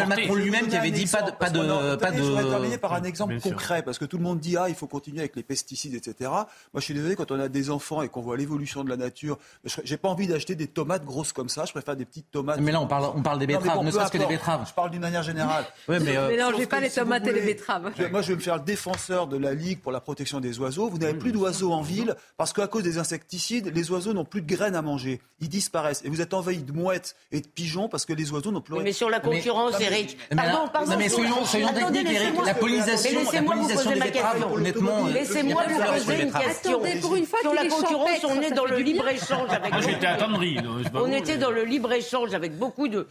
Macron 0.08 0.34
lui-même 0.34 0.68
qui 0.68 0.76
avait 0.76 0.90
dit 0.90 1.06
pas 1.06 1.22
de. 1.22 1.30
Pas 1.30 1.50
de, 1.50 1.96
pas 1.96 2.10
de... 2.10 2.16
Je 2.16 2.22
voudrais 2.22 2.44
terminer 2.44 2.78
par 2.78 2.94
un 2.94 3.02
exemple 3.02 3.38
concret, 3.40 3.82
parce 3.82 3.98
que 3.98 4.06
tout 4.06 4.16
le 4.16 4.22
monde 4.22 4.40
dit 4.40 4.56
ah, 4.56 4.70
il 4.70 4.74
faut 4.74 4.86
continuer 4.86 5.20
avec 5.20 5.36
les 5.36 5.42
pesticides, 5.42 5.94
etc. 5.94 6.30
Moi, 6.30 6.46
je 6.76 6.80
suis 6.80 6.94
désolé 6.94 7.16
quand 7.16 7.30
on 7.30 7.38
a 7.38 7.48
des 7.48 7.68
enfants 7.70 8.00
et 8.00 8.08
qu'on 8.08 8.22
voit 8.22 8.36
l'évolution 8.46 8.84
de 8.84 8.90
la 8.90 8.96
nature. 8.96 9.38
J'ai 9.84 9.96
pas 9.96 10.08
envie 10.08 10.26
d'acheter 10.26 10.54
des 10.54 10.68
tomates 10.68 11.04
grosses 11.04 11.32
comme 11.32 11.48
ça. 11.48 11.64
Je 11.64 11.72
préfère 11.72 11.96
des 11.96 12.04
petites 12.04 12.30
tomates. 12.30 12.60
Mais 12.60 12.72
là, 12.72 12.80
on 12.80 12.86
parle, 12.86 13.12
on 13.14 13.22
parle 13.22 13.40
des 13.40 13.46
betteraves, 13.46 13.84
ne 13.84 13.90
serait-ce 13.90 14.12
que 14.12 14.18
des 14.18 14.26
betteraves. 14.26 14.66
Je 14.68 14.74
parle 14.74 14.90
d'une 14.90 15.00
manière 15.00 15.22
générale. 15.22 15.64
Ouais, 15.88 15.98
mais 16.00 16.16
euh, 16.16 16.28
mélangez 16.28 16.66
pas 16.66 16.80
les 16.80 16.90
tomates 16.90 17.26
et 17.26 17.32
les 17.32 17.40
betteraves. 17.40 17.92
moi, 18.10 18.22
je 18.22 18.28
vais 18.28 18.36
me 18.36 18.40
faire 18.40 18.56
le 18.56 18.62
défenseur 18.62 19.26
de 19.26 19.36
la 19.36 19.54
Ligue 19.54 19.80
pour 19.80 19.92
la 19.92 20.00
protection 20.00 20.40
des 20.40 20.58
oiseaux. 20.58 20.88
Vous 20.88 20.98
n'avez 20.98 21.14
plus 21.14 21.32
d'oiseaux 21.32 21.72
en 21.72 21.82
ville 21.82 22.14
parce 22.36 22.52
qu'à 22.52 22.68
cause 22.68 22.84
des 22.84 22.98
insecticides, 22.98 23.72
les 23.74 23.90
oiseaux 23.90 24.12
n'ont 24.12 24.24
plus 24.24 24.42
de 24.42 24.46
graines 24.46 24.76
à 24.76 24.82
manger. 24.82 25.20
Ils 25.40 25.48
disparaissent. 25.48 26.02
Et 26.04 26.08
vous 26.08 26.20
êtes 26.20 26.34
envahi 26.34 26.58
de 26.58 26.72
mouettes 26.72 27.16
et 27.32 27.40
de 27.40 27.46
pigeons 27.48 27.88
parce 27.88 28.06
que 28.06 28.12
les 28.12 28.32
oiseaux 28.32 28.52
n'ont 28.52 28.60
plus. 28.60 28.78
Mais 28.80 28.92
sur 28.92 29.10
la 29.10 29.20
concurrence, 29.20 29.80
Eric. 29.80 30.16
Pardon, 30.34 30.68
pardon. 30.72 30.92
Non, 30.92 30.98
mais 30.98 31.08
soyons, 31.08 31.44
soyons 31.44 31.72
techniques, 31.72 32.10
Eric. 32.10 32.34
La 32.44 32.54
pollinisation, 32.54 33.20
la 33.32 33.42
pollinisation 33.42 33.90
des 33.90 34.00
betteraves, 34.00 34.52
honnêtement. 34.52 35.06
Laissez-moi 35.06 35.64
vous 35.68 35.92
poser 35.92 36.22
une 36.22 36.32
question. 36.32 36.80
pour 37.00 37.16
une 37.16 37.26
fois 37.26 37.40
sur 37.40 37.54
la 37.54 37.66
concurrence, 37.66 38.24
on 38.36 38.42
est 38.42 38.50
dans 38.50 38.64
le 38.64 38.78
libre 38.78 39.08
échange 39.08 39.50
avec. 39.50 39.72
Moi, 39.72 39.80
j'étais 39.82 40.06
attendri. 40.06 40.58
On 40.94 41.12
était 41.12 41.36
dans 41.36 41.50
le 41.50 41.64
libre 41.64 41.92
échange 41.92 42.34
avec 42.34 42.56
beaucoup 42.56 42.88
de, 42.88 43.06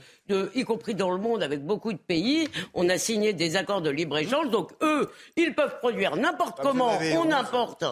y 0.53 0.63
compris 0.63 0.95
dans 0.95 1.11
le 1.11 1.17
monde, 1.17 1.43
avec 1.43 1.65
beaucoup 1.65 1.93
de 1.93 1.97
pays. 1.97 2.47
On 2.73 2.89
a 2.89 2.97
signé 2.97 3.33
des 3.33 3.55
accords 3.55 3.81
de 3.81 3.89
libre 3.89 4.17
échange. 4.17 4.49
Donc 4.49 4.71
eux, 4.81 5.09
ils 5.35 5.53
peuvent 5.53 5.79
produire 5.79 6.15
n'importe 6.15 6.57
ah, 6.59 6.63
comment. 6.63 6.97
On 7.17 7.31
importe. 7.31 7.83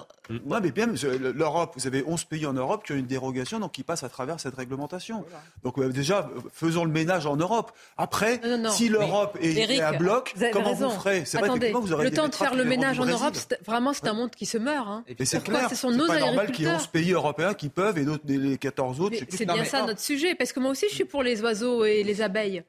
Non, 0.46 0.60
mais 0.62 0.72
bien, 0.72 0.88
l'Europe, 1.36 1.74
vous 1.76 1.88
avez 1.88 2.04
11 2.06 2.24
pays 2.26 2.46
en 2.46 2.54
Europe 2.54 2.86
qui 2.86 2.94
ont 2.94 2.96
une 2.96 3.06
dérogation, 3.06 3.60
donc 3.60 3.74
qui 3.74 3.84
passent 3.84 4.04
à 4.04 4.10
travers 4.10 4.40
cette 4.40 4.56
réglementation. 4.56 5.26
Donc 5.64 5.78
euh, 5.78 5.90
déjà, 5.90 6.30
faisons 6.54 6.86
le 6.86 6.92
ménage 6.92 7.26
en 7.26 7.36
Europe. 7.36 7.72
Après, 7.98 8.40
si 8.70 8.90
l'Europe 8.90 9.38
est, 9.42 9.82
à 9.82 9.94
bloc, 9.94 10.34
comment 10.54 10.74
vous 10.74 10.90
ferez? 10.92 11.26
C'est 11.26 11.40
vous 11.74 11.92
aurez 11.92 12.06
le 12.06 12.12
temps 12.12 12.28
de 12.28 12.36
faire 12.36 12.56
le 12.56 12.64
ménage 12.64 13.00
en 13.00 13.06
Europe, 13.06 13.36
vraiment, 13.66 13.94
c'est 13.94 14.08
un 14.08 14.14
monde 14.14 14.32
qui 14.32 14.46
se 14.46 14.58
meurt. 14.58 14.88
Hein. 14.88 15.04
Et 15.08 15.26
c'est 15.26 15.44
clair. 15.44 15.70
Ce 15.70 15.76
sont 15.76 15.92
nos 15.92 16.08
pas 16.08 16.20
normal 16.20 16.52
qu'il 16.52 16.66
y 16.66 16.68
ait 16.68 16.74
11 16.74 16.88
pays 16.88 17.12
européens 17.12 17.23
qui 17.58 17.70
peuvent 17.70 17.98
et 17.98 18.06
d'autres, 18.06 18.24
les 18.28 18.58
14 18.58 19.00
autres. 19.00 19.16
C'est 19.30 19.46
bien 19.46 19.64
ça 19.64 19.86
notre 19.86 20.02
sujet, 20.02 20.36
parce 20.36 20.52
que 20.52 20.60
moi 20.60 20.72
aussi, 20.72 20.88
je 20.90 20.96
suis 20.96 21.06
pour 21.06 21.24
les 21.24 21.42
oiseaux 21.42 21.86
et 21.86 22.04
les 22.04 22.22
abeilles. 22.22 22.64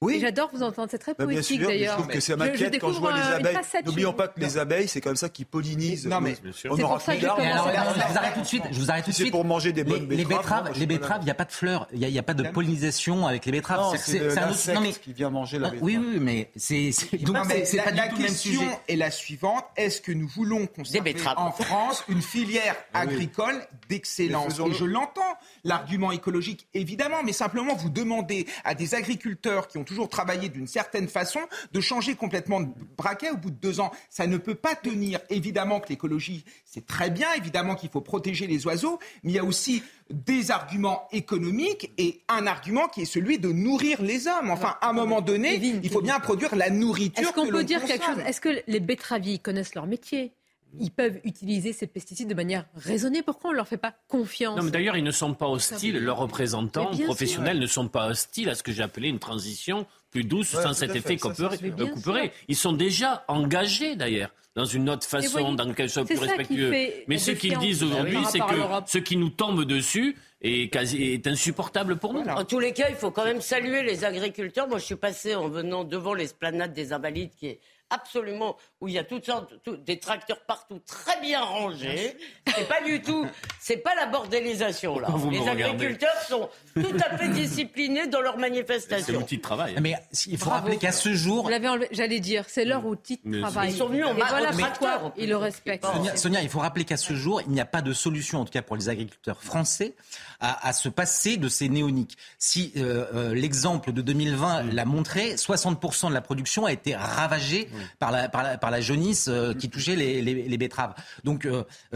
Oui. 0.00 0.20
J'adore 0.20 0.48
vous 0.52 0.62
entendre, 0.62 0.88
c'est 0.90 0.98
très 0.98 1.14
bah, 1.14 1.24
poétique 1.24 1.60
d'ailleurs. 1.60 1.96
Je 1.96 2.02
trouve 2.02 2.12
que 2.12 2.20
c'est 2.20 2.36
m'inquiète 2.36 2.78
quand 2.78 2.92
je 2.92 3.00
vois 3.00 3.16
les 3.16 3.20
abeilles. 3.20 3.58
N'oublions 3.84 4.12
pas 4.12 4.28
que 4.28 4.38
les 4.38 4.56
abeilles, 4.56 4.86
c'est 4.86 5.00
comme 5.00 5.16
ça 5.16 5.28
qui 5.28 5.44
pollinisent. 5.44 6.06
Non 6.06 6.20
mais 6.20 6.36
on 6.70 6.78
aura 6.80 6.98
plus 6.98 7.18
d'arbres. 7.18 7.42
Je 7.42 8.12
vous 8.12 8.18
arrête 8.18 8.34
tout 8.34 8.40
de 8.40 8.46
suite. 8.46 8.62
Je 8.70 8.78
vous 8.78 8.90
arrête 8.90 9.04
tout 9.04 9.10
de 9.10 9.14
suite. 9.14 9.26
C'est 9.26 9.32
pour 9.32 9.44
manger 9.44 9.72
des 9.72 9.84
bonnes 9.84 10.06
betteraves. 10.06 10.78
Les 10.78 10.86
betteraves, 10.86 11.20
il 11.22 11.24
n'y 11.24 11.30
a 11.30 11.34
pas 11.34 11.44
de 11.44 11.52
fleurs, 11.52 11.88
il 11.92 12.00
n'y 12.00 12.18
a 12.18 12.22
pas 12.22 12.34
de 12.34 12.48
pollinisation 12.48 13.26
avec 13.26 13.44
les 13.46 13.52
betteraves. 13.52 13.96
C'est 13.96 14.38
un 14.70 14.84
autre 14.84 15.00
qui 15.00 15.12
vient 15.12 15.30
manger 15.30 15.58
la 15.58 15.70
betterave. 15.70 15.84
Oui, 15.84 15.98
oui, 15.98 16.18
mais 16.20 16.50
c'est 16.56 16.90
donc 17.22 17.36
c'est 17.64 17.82
pas 17.82 17.92
du 17.92 18.00
tout 18.08 18.16
le 18.16 18.22
même 18.22 18.34
sujet. 18.34 18.58
La 18.58 18.64
question 18.64 18.80
est 18.88 18.96
la 18.96 19.10
suivante 19.10 19.64
est-ce 19.76 20.00
que 20.00 20.12
nous 20.12 20.28
voulons 20.28 20.66
conserver 20.66 21.14
en 21.36 21.50
France 21.50 22.04
une 22.08 22.22
filière 22.22 22.76
ah 22.94 23.00
agricole 23.00 23.66
d'excellence? 23.88 24.58
Et 24.58 24.72
je 24.72 24.84
l'entends, 24.84 25.38
l'argument 25.64 26.12
écologique 26.12 26.66
évidemment, 26.74 27.22
mais 27.24 27.32
simplement 27.32 27.74
vous 27.74 27.90
demandez 27.90 28.46
à 28.64 28.74
des 28.74 28.94
agriculteurs 28.94 29.68
qui 29.68 29.78
ont 29.78 29.84
toujours 29.88 30.08
travaillé 30.08 30.48
d'une 30.48 30.66
certaine 30.66 31.08
façon, 31.08 31.40
de 31.72 31.80
changer 31.80 32.14
complètement 32.14 32.60
de 32.60 32.68
braquet 32.96 33.30
au 33.30 33.36
bout 33.36 33.50
de 33.50 33.56
deux 33.56 33.80
ans. 33.80 33.90
Ça 34.10 34.26
ne 34.26 34.36
peut 34.36 34.54
pas 34.54 34.74
tenir. 34.74 35.20
Évidemment 35.30 35.80
que 35.80 35.88
l'écologie, 35.88 36.44
c'est 36.64 36.86
très 36.86 37.10
bien, 37.10 37.28
évidemment 37.36 37.74
qu'il 37.74 37.88
faut 37.88 38.00
protéger 38.00 38.46
les 38.46 38.66
oiseaux, 38.66 38.98
mais 39.22 39.32
il 39.32 39.34
y 39.34 39.38
a 39.38 39.44
aussi 39.44 39.82
des 40.10 40.50
arguments 40.50 41.08
économiques 41.12 41.90
et 41.98 42.20
un 42.28 42.46
argument 42.46 42.88
qui 42.88 43.02
est 43.02 43.06
celui 43.06 43.38
de 43.38 43.50
nourrir 43.50 44.02
les 44.02 44.26
hommes. 44.26 44.50
Enfin, 44.50 44.76
à 44.80 44.90
un 44.90 44.92
moment 44.92 45.20
donné, 45.20 45.56
il 45.82 45.90
faut 45.90 46.02
bien 46.02 46.20
produire 46.20 46.54
la 46.54 46.70
nourriture. 46.70 47.28
Est-ce 47.28 47.32
qu'on 47.32 47.48
peut 47.48 47.64
dire 47.64 47.84
quelque 47.84 48.04
chose? 48.04 48.18
Est-ce 48.26 48.40
que 48.40 48.62
les 48.66 48.80
betteraviers 48.80 49.38
connaissent 49.38 49.74
leur 49.74 49.86
métier? 49.86 50.32
Ils 50.78 50.90
peuvent 50.90 51.18
utiliser 51.24 51.72
ces 51.72 51.86
pesticides 51.86 52.28
de 52.28 52.34
manière 52.34 52.66
raisonnée. 52.74 53.22
Pourquoi 53.22 53.50
on 53.50 53.52
ne 53.52 53.56
leur 53.56 53.68
fait 53.68 53.78
pas 53.78 53.94
confiance 54.08 54.56
Non, 54.56 54.62
mais 54.62 54.70
d'ailleurs, 54.70 54.96
ils 54.96 55.04
ne 55.04 55.10
sont 55.10 55.34
pas 55.34 55.48
hostiles. 55.48 55.98
Leurs 55.98 56.18
représentants 56.18 56.90
professionnels 57.04 57.58
ne 57.58 57.66
sont 57.66 57.88
pas 57.88 58.08
hostiles 58.08 58.48
à 58.48 58.54
ce 58.54 58.62
que 58.62 58.72
j'ai 58.72 58.82
appelé 58.82 59.08
une 59.08 59.18
transition 59.18 59.86
plus 60.10 60.24
douce 60.24 60.48
sans 60.48 60.72
cet 60.72 60.94
effet 60.94 61.16
couperet. 61.16 62.32
Ils 62.48 62.56
sont 62.56 62.72
déjà 62.72 63.24
engagés 63.28 63.96
d'ailleurs 63.96 64.30
dans 64.54 64.64
une 64.64 64.90
autre 64.90 65.06
façon, 65.06 65.52
dans 65.52 65.72
quelque 65.72 65.92
chose 65.92 66.06
plus 66.06 66.18
respectueux. 66.18 66.70
Mais 67.06 67.18
ce 67.18 67.30
qu'ils 67.30 67.56
disent 67.58 67.82
aujourd'hui, 67.82 68.18
c'est 68.30 68.40
que 68.40 68.44
ce 68.86 68.98
qui 68.98 69.16
nous 69.16 69.30
tombe 69.30 69.64
dessus 69.64 70.16
est, 70.40 70.72
quasi, 70.72 71.02
est 71.02 71.26
insupportable 71.26 71.96
pour 71.96 72.12
nous. 72.12 72.20
En 72.20 72.44
tous 72.44 72.58
les 72.58 72.72
cas, 72.72 72.88
il 72.88 72.96
faut 72.96 73.10
quand 73.10 73.24
même 73.24 73.40
saluer 73.40 73.82
les 73.82 74.04
agriculteurs. 74.04 74.68
Moi, 74.68 74.78
je 74.78 74.84
suis 74.84 74.96
passé 74.96 75.34
en 75.34 75.48
venant 75.48 75.84
devant 75.84 76.14
l'esplanade 76.14 76.74
des 76.74 76.92
Invalides, 76.92 77.30
qui 77.36 77.46
est 77.46 77.60
absolument 77.90 78.56
où 78.80 78.88
il 78.88 78.94
y 78.94 78.98
a 78.98 79.04
toutes 79.04 79.26
sortes, 79.26 79.54
des 79.84 79.98
tracteurs 79.98 80.40
partout, 80.46 80.80
très 80.86 81.20
bien 81.20 81.40
rangés. 81.40 82.16
C'est 82.46 82.68
pas 82.68 82.82
du 82.82 83.00
tout, 83.02 83.26
c'est 83.60 83.78
pas 83.78 83.94
la 83.94 84.06
bordélisation 84.06 84.98
là. 84.98 85.08
Les 85.30 85.48
agriculteurs 85.48 86.20
sont 86.26 86.48
tout 86.74 86.96
à 87.04 87.16
fait 87.16 87.28
disciplinés 87.28 88.06
dans 88.06 88.20
leur 88.20 88.38
manifestation. 88.38 89.06
C'est 89.06 89.12
l'outil 89.12 89.36
de 89.38 89.42
travail. 89.42 89.76
Mais 89.80 89.94
il 90.26 90.38
faut 90.38 90.50
rappeler 90.50 90.76
qu'à 90.76 90.92
ce 90.92 91.14
jour, 91.14 91.50
j'allais 91.90 92.20
dire, 92.20 92.44
c'est 92.48 92.64
leur 92.64 92.86
outil 92.86 93.20
de 93.24 93.40
travail. 93.40 93.70
Ils 93.70 93.76
sont 93.76 93.88
venus 93.88 94.06
en 94.06 94.14
voilà 94.14 94.50
pourquoi 94.52 95.12
ils 95.16 95.28
le 95.28 95.36
respectent. 95.36 95.86
Sonia, 96.16 96.42
il 96.42 96.48
faut 96.48 96.60
rappeler 96.60 96.84
qu'à 96.84 96.96
ce 96.96 97.14
jour, 97.14 97.40
il 97.42 97.52
n'y 97.52 97.60
a 97.60 97.66
pas 97.66 97.82
de 97.82 97.92
solution, 97.92 98.40
en 98.40 98.44
tout 98.44 98.52
cas 98.52 98.62
pour 98.62 98.76
les 98.76 98.88
agriculteurs 98.88 99.42
français, 99.42 99.94
à, 100.40 100.72
se 100.72 100.88
passer 100.88 101.36
de 101.36 101.48
ces 101.48 101.68
néoniques. 101.68 102.16
Si 102.38 102.72
euh, 102.76 103.06
euh, 103.14 103.34
l'exemple 103.34 103.92
de 103.92 104.02
2020 104.02 104.72
l'a 104.72 104.84
montré, 104.84 105.34
60% 105.34 106.08
de 106.08 106.14
la 106.14 106.20
production 106.20 106.64
a 106.66 106.72
été 106.72 106.94
ravagée 106.94 107.68
par, 107.98 108.10
la, 108.10 108.28
par, 108.28 108.42
la, 108.42 108.58
par 108.58 108.70
la 108.70 108.80
jaunisse 108.80 109.28
euh, 109.28 109.54
qui 109.54 109.68
touchait 109.68 109.96
les, 109.96 110.22
les, 110.22 110.58
betteraves. 110.58 110.94
Donc 111.24 111.46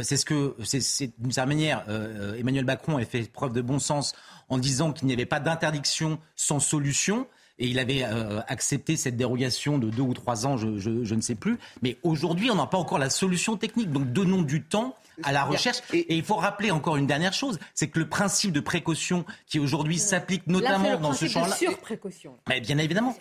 c'est 0.01 0.16
ce 0.16 0.25
que, 0.25 0.55
c'est 0.62 1.12
d'une 1.18 1.33
certaine 1.33 1.57
manière, 1.57 1.85
Emmanuel 2.38 2.64
Macron 2.64 2.97
a 2.97 3.05
fait 3.05 3.31
preuve 3.31 3.53
de 3.53 3.61
bon 3.61 3.79
sens 3.79 4.14
en 4.49 4.59
disant 4.59 4.92
qu'il 4.92 5.09
n'y 5.09 5.12
avait 5.12 5.27
pas 5.27 5.40
d'interdiction 5.40 6.18
sans 6.37 6.61
solution 6.61 7.27
et 7.59 7.66
il 7.66 7.79
avait 7.79 8.05
accepté 8.47 8.97
cette 8.97 9.16
dérogation 9.16 9.79
de 9.79 9.90
deux 9.90 10.03
ou 10.03 10.14
trois 10.14 10.47
ans, 10.47 10.57
je, 10.57 10.79
je 10.79 11.14
ne 11.14 11.21
sais 11.21 11.35
plus. 11.35 11.59
Mais 11.83 11.99
aujourd'hui, 12.03 12.51
on 12.51 12.55
n'a 12.55 12.66
pas 12.66 12.79
encore 12.79 12.99
la 12.99 13.11
solution 13.11 13.57
technique. 13.57 13.90
Donc 13.90 14.12
donnons 14.12 14.42
du 14.42 14.62
temps 14.62 14.97
à 15.25 15.33
la 15.33 15.45
recherche. 15.45 15.79
Et, 15.93 16.17
il 16.17 16.25
faut 16.25 16.37
rappeler 16.37 16.71
encore 16.71 16.97
une 16.97 17.07
dernière 17.07 17.33
chose, 17.33 17.59
c'est 17.75 17.89
que 17.89 17.99
le 17.99 18.09
principe 18.09 18.53
de 18.53 18.61
précaution 18.61 19.25
qui 19.47 19.59
aujourd'hui 19.59 19.99
s'applique 19.99 20.47
notamment 20.47 20.97
dans 20.97 21.13
ce 21.13 21.27
champ-là, 21.27 21.55
surprécaution. 21.55 22.37
Mais 22.49 22.61
bien 22.61 22.79
évidemment, 22.79 23.17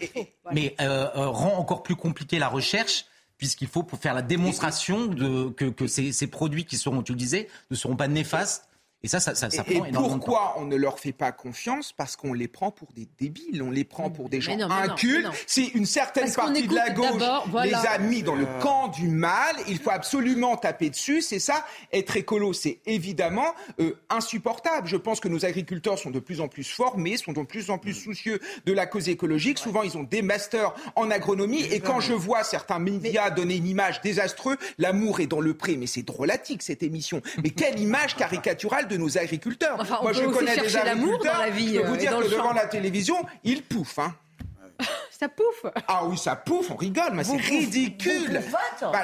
mais 0.51 0.75
euh, 0.81 1.07
euh, 1.15 1.27
rend 1.27 1.57
encore 1.57 1.83
plus 1.83 1.95
compliqué 1.95 2.39
la 2.39 2.47
recherche 2.47 3.05
puisqu'il 3.37 3.67
faut 3.67 3.81
pour 3.81 3.97
faire 3.97 4.13
la 4.13 4.21
démonstration 4.21 5.07
de, 5.07 5.49
que, 5.49 5.65
que 5.65 5.87
ces, 5.87 6.11
ces, 6.11 6.27
produits 6.27 6.63
qui 6.63 6.77
seront 6.77 7.01
utilisés 7.01 7.49
ne 7.71 7.75
seront 7.75 7.95
pas 7.95 8.07
néfastes 8.07 8.69
et 9.03 9.07
ça, 9.07 9.19
ça, 9.19 9.33
ça, 9.33 9.49
ça 9.49 9.63
prend 9.63 9.85
et 9.85 9.91
pourquoi 9.91 10.53
on 10.57 10.65
ne 10.65 10.75
leur 10.75 10.99
fait 10.99 11.11
pas 11.11 11.31
confiance? 11.31 11.91
Parce 11.91 12.15
qu'on 12.15 12.33
les 12.33 12.47
prend 12.47 12.69
pour 12.69 12.93
des 12.93 13.07
débiles, 13.19 13.63
on 13.63 13.71
les 13.71 13.83
prend 13.83 14.11
pour 14.11 14.29
des 14.29 14.41
gens 14.41 14.55
incultes. 14.69 15.27
Si 15.47 15.65
une 15.73 15.87
certaine 15.87 16.31
partie 16.31 16.67
de 16.67 16.75
la 16.75 16.91
gauche 16.91 17.21
les 17.63 17.73
a 17.73 17.97
mis 17.97 18.21
dans 18.21 18.35
le 18.35 18.45
euh. 18.45 18.59
camp 18.59 18.89
du 18.89 19.07
mal, 19.07 19.55
il 19.67 19.79
faut 19.79 19.89
absolument 19.89 20.55
taper 20.55 20.91
dessus. 20.91 21.23
C'est 21.23 21.39
ça, 21.39 21.65
être 21.91 22.15
écolo, 22.15 22.53
c'est 22.53 22.79
évidemment 22.85 23.55
euh, 23.79 23.95
insupportable. 24.11 24.87
Je 24.87 24.97
pense 24.97 25.19
que 25.19 25.27
nos 25.27 25.45
agriculteurs 25.45 25.97
sont 25.97 26.11
de 26.11 26.19
plus 26.19 26.39
en 26.39 26.47
plus 26.47 26.69
formés, 26.69 27.17
sont 27.17 27.33
de 27.33 27.41
plus 27.41 27.71
en 27.71 27.79
plus 27.79 27.95
soucieux 27.95 28.39
de 28.67 28.73
la 28.73 28.85
cause 28.85 29.09
écologique. 29.09 29.57
Souvent, 29.57 29.81
ils 29.81 29.97
ont 29.97 30.03
des 30.03 30.21
masters 30.21 30.75
en 30.95 31.09
agronomie. 31.09 31.63
Et 31.71 31.79
quand 31.79 32.01
je 32.01 32.13
vois 32.13 32.43
certains 32.43 32.77
médias 32.77 33.31
donner 33.31 33.55
une 33.55 33.67
image 33.67 34.01
désastreuse, 34.01 34.57
l'amour 34.77 35.21
est 35.21 35.27
dans 35.27 35.41
le 35.41 35.55
pré. 35.55 35.75
Mais 35.75 35.87
c'est 35.87 36.03
drôlatique 36.03 36.61
cette 36.61 36.83
émission. 36.83 37.23
Mais 37.43 37.49
quelle 37.49 37.79
image 37.79 38.15
caricaturale 38.15 38.89
de 38.91 38.97
nos 38.97 39.17
agriculteurs. 39.17 39.77
Moi, 40.01 40.13
je 40.13 40.23
connais 40.25 40.55
des 40.57 40.75
agriculteurs. 40.75 41.33
Dans 41.33 41.39
la 41.39 41.49
vie, 41.49 41.75
je 41.75 41.81
peux 41.81 41.87
vous 41.87 41.93
euh, 41.93 41.97
dire 41.97 42.17
que 42.17 42.29
devant 42.29 42.53
la 42.53 42.67
télévision, 42.67 43.15
ils 43.43 43.63
pouffent. 43.63 43.99
Hein. 43.99 44.15
Ça 45.11 45.29
pouffe 45.29 45.65
Ah 45.87 46.05
oui, 46.05 46.17
ça 46.17 46.35
pouffe, 46.35 46.71
on 46.71 46.75
rigole, 46.75 47.11
mais 47.13 47.23
c'est 47.23 47.37
ridicule 47.37 48.41
bah, 48.81 49.03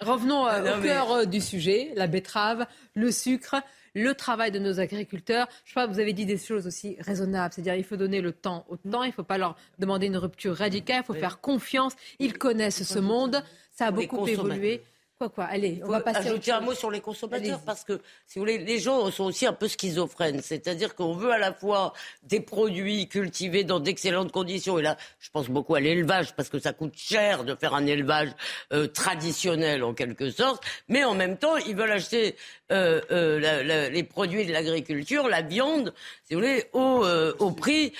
Revenons 0.00 0.46
euh, 0.46 0.76
au 0.76 0.82
cœur 0.82 1.12
euh, 1.12 1.24
du 1.24 1.40
sujet, 1.40 1.92
la 1.96 2.06
betterave, 2.06 2.66
le 2.94 3.10
sucre, 3.10 3.56
le 3.94 4.12
travail 4.14 4.50
de 4.50 4.58
nos 4.58 4.80
agriculteurs. 4.80 5.48
Je 5.64 5.70
crois 5.70 5.86
que 5.86 5.92
vous 5.92 6.00
avez 6.00 6.12
dit 6.12 6.26
des 6.26 6.36
choses 6.36 6.66
aussi 6.66 6.96
raisonnables, 7.00 7.54
c'est-à-dire 7.54 7.76
il 7.76 7.84
faut 7.84 7.96
donner 7.96 8.20
le 8.20 8.32
temps 8.32 8.66
au 8.68 8.76
temps, 8.76 9.04
il 9.04 9.08
ne 9.08 9.12
faut 9.12 9.22
pas 9.22 9.38
leur 9.38 9.56
demander 9.78 10.06
une 10.06 10.18
rupture 10.18 10.54
radicale, 10.54 11.02
il 11.02 11.06
faut 11.06 11.14
faire 11.14 11.40
confiance. 11.40 11.94
Ils 12.18 12.36
connaissent 12.36 12.82
ce 12.82 12.98
monde, 12.98 13.42
ça 13.72 13.86
a 13.86 13.90
beaucoup 13.90 14.26
évolué. 14.26 14.82
Quoi, 15.24 15.30
quoi 15.30 15.44
Allez, 15.44 15.80
on 15.84 15.88
va 15.88 16.00
passer 16.00 16.28
ajouter 16.28 16.52
un 16.52 16.60
mot 16.60 16.74
sur 16.74 16.90
les 16.90 17.00
consommateurs 17.00 17.60
parce 17.64 17.84
que, 17.84 18.00
si 18.26 18.38
vous 18.38 18.42
voulez, 18.42 18.58
les 18.58 18.78
gens 18.78 19.10
sont 19.10 19.24
aussi 19.24 19.46
un 19.46 19.52
peu 19.52 19.68
schizophrènes. 19.68 20.42
C'est-à-dire 20.42 20.94
qu'on 20.94 21.14
veut 21.14 21.30
à 21.30 21.38
la 21.38 21.52
fois 21.52 21.92
des 22.24 22.40
produits 22.40 23.08
cultivés 23.08 23.64
dans 23.64 23.80
d'excellentes 23.80 24.32
conditions. 24.32 24.78
Et 24.78 24.82
là, 24.82 24.96
je 25.20 25.30
pense 25.30 25.48
beaucoup 25.48 25.74
à 25.74 25.80
l'élevage 25.80 26.34
parce 26.34 26.48
que 26.48 26.58
ça 26.58 26.72
coûte 26.72 26.94
cher 26.96 27.44
de 27.44 27.54
faire 27.54 27.74
un 27.74 27.86
élevage 27.86 28.30
euh, 28.72 28.86
traditionnel 28.86 29.82
en 29.82 29.94
quelque 29.94 30.30
sorte. 30.30 30.62
Mais 30.88 31.04
en 31.04 31.14
même 31.14 31.38
temps, 31.38 31.56
ils 31.56 31.74
veulent 31.74 31.92
acheter 31.92 32.36
euh, 32.70 33.00
euh, 33.10 33.88
les 33.88 34.02
produits 34.02 34.44
de 34.44 34.52
l'agriculture, 34.52 35.28
la 35.28 35.42
viande, 35.42 35.94
si 36.24 36.34
vous 36.34 36.40
voulez, 36.40 36.66
au, 36.72 37.06
au 37.38 37.50
prix 37.52 37.92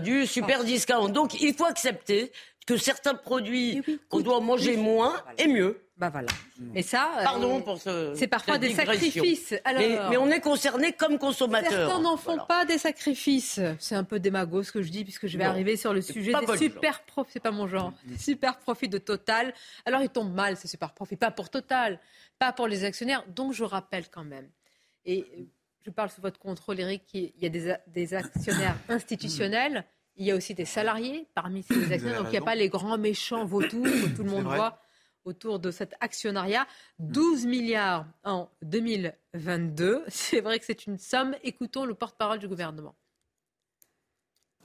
du 0.00 0.26
super 0.26 0.64
discount. 0.64 1.08
Donc, 1.08 1.40
il 1.40 1.54
faut 1.54 1.66
accepter 1.66 2.32
que 2.66 2.76
certains 2.76 3.14
produits 3.14 3.82
qu'on 4.08 4.20
doit 4.20 4.40
manger 4.40 4.76
moins 4.76 5.14
et 5.38 5.46
mieux. 5.46 5.83
Bah 5.96 6.10
voilà. 6.10 6.28
Et 6.74 6.82
ça, 6.82 7.08
euh, 7.18 7.22
pardon 7.22 7.60
pour 7.62 7.80
ce. 7.80 8.14
C'est 8.16 8.26
parfois 8.26 8.58
des 8.58 8.74
sacrifices. 8.74 9.54
mais, 9.64 10.16
on 10.16 10.28
est 10.28 10.40
concerné 10.40 10.92
comme 10.92 11.18
consommateur. 11.18 11.70
Certains 11.70 12.00
n'en 12.00 12.16
font 12.16 12.38
pas 12.48 12.64
des 12.64 12.78
sacrifices. 12.78 13.60
C'est 13.78 13.94
un 13.94 14.02
peu 14.02 14.18
démago 14.18 14.64
ce 14.64 14.72
que 14.72 14.82
je 14.82 14.90
dis 14.90 15.04
puisque 15.04 15.28
je 15.28 15.38
vais 15.38 15.44
arriver 15.44 15.76
sur 15.76 15.94
le 15.94 16.02
sujet 16.02 16.32
des 16.46 16.56
super 16.56 17.02
profits. 17.02 17.32
C'est 17.34 17.40
pas 17.40 17.52
mon 17.52 17.68
genre. 17.68 17.92
Des 18.04 18.18
super 18.18 18.58
profits 18.58 18.88
de 18.88 18.98
Total. 18.98 19.54
Alors 19.86 20.02
ils 20.02 20.08
tombent 20.08 20.34
mal 20.34 20.56
ces 20.56 20.66
super 20.66 20.92
profits, 20.92 21.16
pas 21.16 21.30
pour 21.30 21.48
Total, 21.48 22.00
pas 22.38 22.52
pour 22.52 22.66
les 22.66 22.84
actionnaires. 22.84 23.24
Donc 23.28 23.52
je 23.52 23.62
rappelle 23.62 24.08
quand 24.10 24.24
même. 24.24 24.48
Et 25.04 25.48
je 25.84 25.90
parle 25.90 26.10
sous 26.10 26.22
votre 26.22 26.40
contrôle, 26.40 26.80
Eric. 26.80 27.02
Il 27.12 27.32
y 27.40 27.46
a 27.46 27.50
des, 27.50 27.76
des 27.86 28.14
actionnaires 28.14 28.76
institutionnels. 28.88 29.84
Il 30.16 30.26
y 30.26 30.30
a 30.32 30.36
aussi 30.36 30.54
des 30.54 30.64
salariés 30.64 31.28
parmi 31.34 31.62
ces 31.62 31.92
actionnaires. 31.92 32.18
Donc 32.18 32.28
il 32.28 32.32
n'y 32.32 32.38
a 32.38 32.42
pas 32.42 32.54
les 32.56 32.68
grands 32.68 32.98
méchants 32.98 33.44
vautours 33.44 33.84
que 33.84 34.16
tout 34.16 34.24
le 34.24 34.30
monde 34.30 34.44
voit 34.44 34.80
autour 35.24 35.58
de 35.58 35.70
cet 35.70 35.94
actionnariat. 36.00 36.66
12 36.98 37.46
milliards 37.46 38.06
en 38.24 38.48
2022. 38.62 40.04
C'est 40.08 40.40
vrai 40.40 40.58
que 40.58 40.64
c'est 40.64 40.86
une 40.86 40.98
somme. 40.98 41.34
Écoutons 41.42 41.84
le 41.84 41.94
porte-parole 41.94 42.38
du 42.38 42.48
gouvernement. 42.48 42.94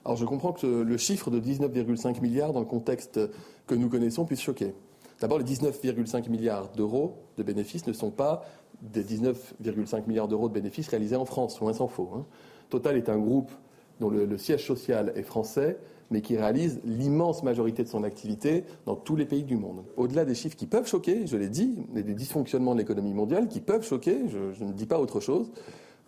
Alors 0.04 0.16
je 0.16 0.24
comprends 0.24 0.52
que 0.52 0.66
le 0.66 0.96
chiffre 0.96 1.30
de 1.30 1.40
19,5 1.40 2.20
milliards 2.20 2.52
dans 2.52 2.60
le 2.60 2.66
contexte 2.66 3.20
que 3.66 3.74
nous 3.74 3.88
connaissons 3.88 4.24
puisse 4.24 4.40
choquer. 4.40 4.74
D'abord, 5.20 5.38
les 5.38 5.44
19,5 5.44 6.30
milliards 6.30 6.70
d'euros 6.70 7.26
de 7.36 7.42
bénéfices 7.42 7.86
ne 7.86 7.92
sont 7.92 8.10
pas 8.10 8.42
des 8.80 9.04
19,5 9.04 10.06
milliards 10.06 10.28
d'euros 10.28 10.48
de 10.48 10.54
bénéfices 10.54 10.88
réalisés 10.88 11.16
en 11.16 11.26
France, 11.26 11.60
loin 11.60 11.74
s'en 11.74 11.88
faut. 11.88 12.10
Hein. 12.14 12.26
Total 12.70 12.96
est 12.96 13.10
un 13.10 13.18
groupe 13.18 13.50
dont 14.00 14.08
le 14.08 14.38
siège 14.38 14.66
social 14.66 15.12
est 15.14 15.22
français, 15.22 15.78
mais 16.10 16.22
qui 16.22 16.36
réalise 16.36 16.80
l'immense 16.84 17.42
majorité 17.42 17.84
de 17.84 17.88
son 17.88 18.02
activité 18.02 18.64
dans 18.86 18.96
tous 18.96 19.16
les 19.16 19.26
pays 19.26 19.44
du 19.44 19.56
monde. 19.56 19.84
Au-delà 19.96 20.24
des 20.24 20.34
chiffres 20.34 20.56
qui 20.56 20.66
peuvent 20.66 20.86
choquer, 20.86 21.26
je 21.26 21.36
l'ai 21.36 21.48
dit, 21.48 21.78
et 21.94 22.02
des 22.02 22.14
dysfonctionnements 22.14 22.74
de 22.74 22.80
l'économie 22.80 23.14
mondiale 23.14 23.48
qui 23.48 23.60
peuvent 23.60 23.86
choquer, 23.86 24.28
je, 24.28 24.64
ne 24.64 24.72
dis 24.72 24.86
pas 24.86 24.98
autre 24.98 25.20
chose, 25.20 25.50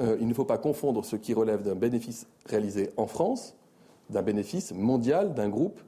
euh, 0.01 0.17
il 0.21 0.27
ne 0.27 0.35
faut 0.35 0.45
pas 0.45 0.59
confondre 0.59 1.05
ce 1.05 1.17
qui 1.17 1.35
relève 1.35 1.63
d'un 1.63 1.75
bénéfice 1.75 2.27
réalisé 2.47 2.91
en 2.97 3.07
France, 3.07 3.55
d'un 4.11 4.23
bénéfice 4.23 4.73
mondial 4.73 5.35
d'un 5.35 5.49
groupe 5.49 5.81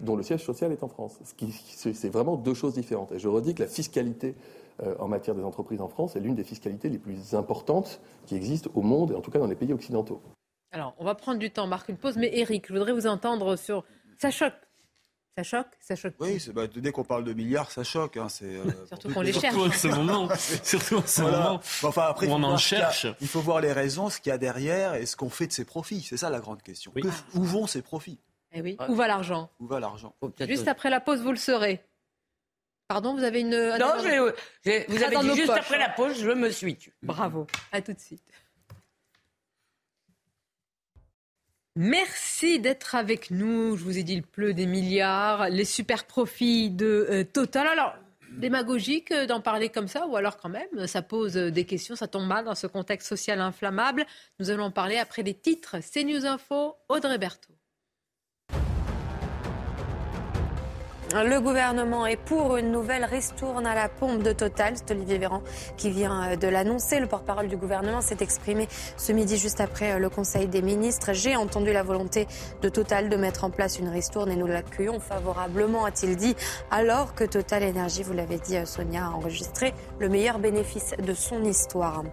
dont 0.00 0.16
le 0.16 0.22
siège 0.22 0.44
social 0.44 0.72
est 0.72 0.82
en 0.82 0.88
France. 0.88 1.18
C'est 1.76 2.10
vraiment 2.10 2.36
deux 2.36 2.54
choses 2.54 2.74
différentes. 2.74 3.12
Et 3.12 3.18
je 3.18 3.28
redis 3.28 3.54
que 3.54 3.62
la 3.62 3.68
fiscalité 3.68 4.34
euh, 4.82 4.94
en 4.98 5.08
matière 5.08 5.34
des 5.34 5.44
entreprises 5.44 5.80
en 5.80 5.88
France 5.88 6.16
est 6.16 6.20
l'une 6.20 6.34
des 6.34 6.44
fiscalités 6.44 6.88
les 6.88 6.98
plus 6.98 7.34
importantes 7.34 8.00
qui 8.26 8.34
existent 8.34 8.70
au 8.74 8.82
monde, 8.82 9.12
et 9.12 9.14
en 9.14 9.20
tout 9.20 9.30
cas 9.30 9.38
dans 9.38 9.46
les 9.46 9.54
pays 9.54 9.72
occidentaux. 9.72 10.20
Alors, 10.72 10.94
on 10.98 11.04
va 11.04 11.14
prendre 11.14 11.38
du 11.38 11.50
temps, 11.50 11.66
marque 11.66 11.88
une 11.88 11.98
pause. 11.98 12.16
Mais 12.16 12.30
Eric, 12.32 12.66
je 12.68 12.72
voudrais 12.72 12.92
vous 12.92 13.06
entendre 13.06 13.56
sur. 13.56 13.84
Ça 14.18 14.30
choque. 14.30 14.54
Ça 15.36 15.42
choque? 15.42 15.66
Ça 15.80 15.96
choque 15.96 16.14
Oui, 16.20 16.42
bah, 16.54 16.66
dès 16.66 16.92
qu'on 16.92 17.04
parle 17.04 17.24
de 17.24 17.32
milliards, 17.32 17.70
ça 17.70 17.84
choque. 17.84 18.18
Hein, 18.18 18.26
euh, 18.42 18.64
Surtout 18.86 19.12
qu'on 19.12 19.22
les 19.22 19.32
cherche. 19.32 19.54
Surtout 19.54 19.68
en 19.68 19.72
ce 19.72 19.88
moment. 19.88 20.28
Surtout 20.62 20.96
en 20.96 21.06
ce 21.06 21.22
moment. 21.22 21.60
enfin, 21.82 22.02
après, 22.02 22.28
on 22.28 22.42
en 22.42 22.58
cherche. 22.58 23.06
Il 23.20 23.28
faut 23.28 23.40
voir 23.40 23.60
les 23.60 23.72
raisons, 23.72 24.10
ce 24.10 24.20
qu'il 24.20 24.30
y 24.30 24.32
a 24.34 24.38
derrière 24.38 24.94
et 24.94 25.06
ce 25.06 25.16
qu'on 25.16 25.30
fait 25.30 25.46
de 25.46 25.52
ces 25.52 25.64
profits. 25.64 26.02
C'est 26.02 26.18
ça 26.18 26.28
la 26.28 26.40
grande 26.40 26.62
question. 26.62 26.92
où 27.34 27.42
vont 27.42 27.66
ces 27.66 27.82
profits 27.82 28.18
eh 28.54 28.60
oui. 28.60 28.76
Où 28.88 28.94
va 28.94 29.08
l'argent 29.08 29.50
Où 29.60 29.66
va 29.66 29.80
l'argent 29.80 30.14
Juste 30.40 30.68
après 30.68 30.90
la 30.90 31.00
pause, 31.00 31.20
vous 31.20 31.30
le 31.30 31.38
saurez. 31.38 31.82
Pardon, 32.86 33.14
vous 33.14 33.24
avez 33.24 33.40
une. 33.40 33.76
Non, 33.78 33.94
vous 33.96 35.02
avez 35.02 35.16
dit 35.16 35.34
juste 35.34 35.50
après 35.50 35.78
la 35.78 35.88
pause, 35.88 36.20
je 36.20 36.30
me 36.30 36.50
suis 36.50 36.76
tue. 36.76 36.92
Bravo. 37.02 37.46
À 37.72 37.80
tout 37.80 37.94
de 37.94 38.00
suite. 38.00 38.22
Merci 41.74 42.60
d'être 42.60 42.94
avec 42.94 43.30
nous. 43.30 43.76
Je 43.76 43.84
vous 43.84 43.96
ai 43.96 44.02
dit, 44.02 44.14
il 44.14 44.22
pleut 44.22 44.52
des 44.52 44.66
milliards, 44.66 45.48
les 45.48 45.64
super 45.64 46.04
profits 46.04 46.70
de 46.70 47.06
euh, 47.10 47.24
Total. 47.24 47.66
Alors, 47.66 47.94
démagogique 48.32 49.10
euh, 49.10 49.26
d'en 49.26 49.40
parler 49.40 49.70
comme 49.70 49.88
ça, 49.88 50.06
ou 50.06 50.16
alors 50.16 50.36
quand 50.36 50.50
même, 50.50 50.86
ça 50.86 51.00
pose 51.00 51.36
euh, 51.38 51.50
des 51.50 51.64
questions, 51.64 51.96
ça 51.96 52.08
tombe 52.08 52.26
mal 52.26 52.44
dans 52.44 52.54
ce 52.54 52.66
contexte 52.66 53.08
social 53.08 53.40
inflammable. 53.40 54.04
Nous 54.38 54.50
allons 54.50 54.64
en 54.64 54.70
parler 54.70 54.98
après 54.98 55.22
les 55.22 55.34
titres. 55.34 55.76
CNews 55.80 56.26
Info, 56.26 56.76
Audrey 56.90 57.16
Berthaud. 57.16 57.51
Le 61.14 61.40
gouvernement 61.40 62.06
est 62.06 62.16
pour 62.16 62.56
une 62.56 62.72
nouvelle 62.72 63.04
ristourne 63.04 63.66
à 63.66 63.74
la 63.74 63.90
pompe 63.90 64.22
de 64.22 64.32
Total. 64.32 64.72
C'est 64.74 64.92
Olivier 64.92 65.18
Véran 65.18 65.42
qui 65.76 65.90
vient 65.90 66.30
euh, 66.30 66.36
de 66.36 66.48
l'annoncer. 66.48 67.00
Le 67.00 67.06
porte-parole 67.06 67.48
du 67.48 67.58
gouvernement 67.58 68.00
s'est 68.00 68.16
exprimé 68.20 68.66
ce 68.96 69.12
midi 69.12 69.36
juste 69.36 69.60
après 69.60 69.92
euh, 69.92 69.98
le 69.98 70.08
Conseil 70.08 70.48
des 70.48 70.62
ministres. 70.62 71.12
J'ai 71.12 71.36
entendu 71.36 71.70
la 71.70 71.82
volonté 71.82 72.26
de 72.62 72.68
Total 72.70 73.10
de 73.10 73.16
mettre 73.16 73.44
en 73.44 73.50
place 73.50 73.78
une 73.78 73.90
ristourne 73.90 74.30
et 74.30 74.36
nous 74.36 74.46
l'accueillons 74.46 75.00
favorablement, 75.00 75.84
a-t-il 75.84 76.16
dit, 76.16 76.34
alors 76.70 77.14
que 77.14 77.24
Total 77.24 77.62
Énergie, 77.62 78.02
vous 78.02 78.14
l'avez 78.14 78.38
dit 78.38 78.56
euh, 78.56 78.64
Sonia, 78.64 79.04
a 79.04 79.10
enregistré 79.10 79.74
le 79.98 80.08
meilleur 80.08 80.38
bénéfice 80.38 80.94
de 80.98 81.12
son 81.12 81.44
histoire. 81.44 82.04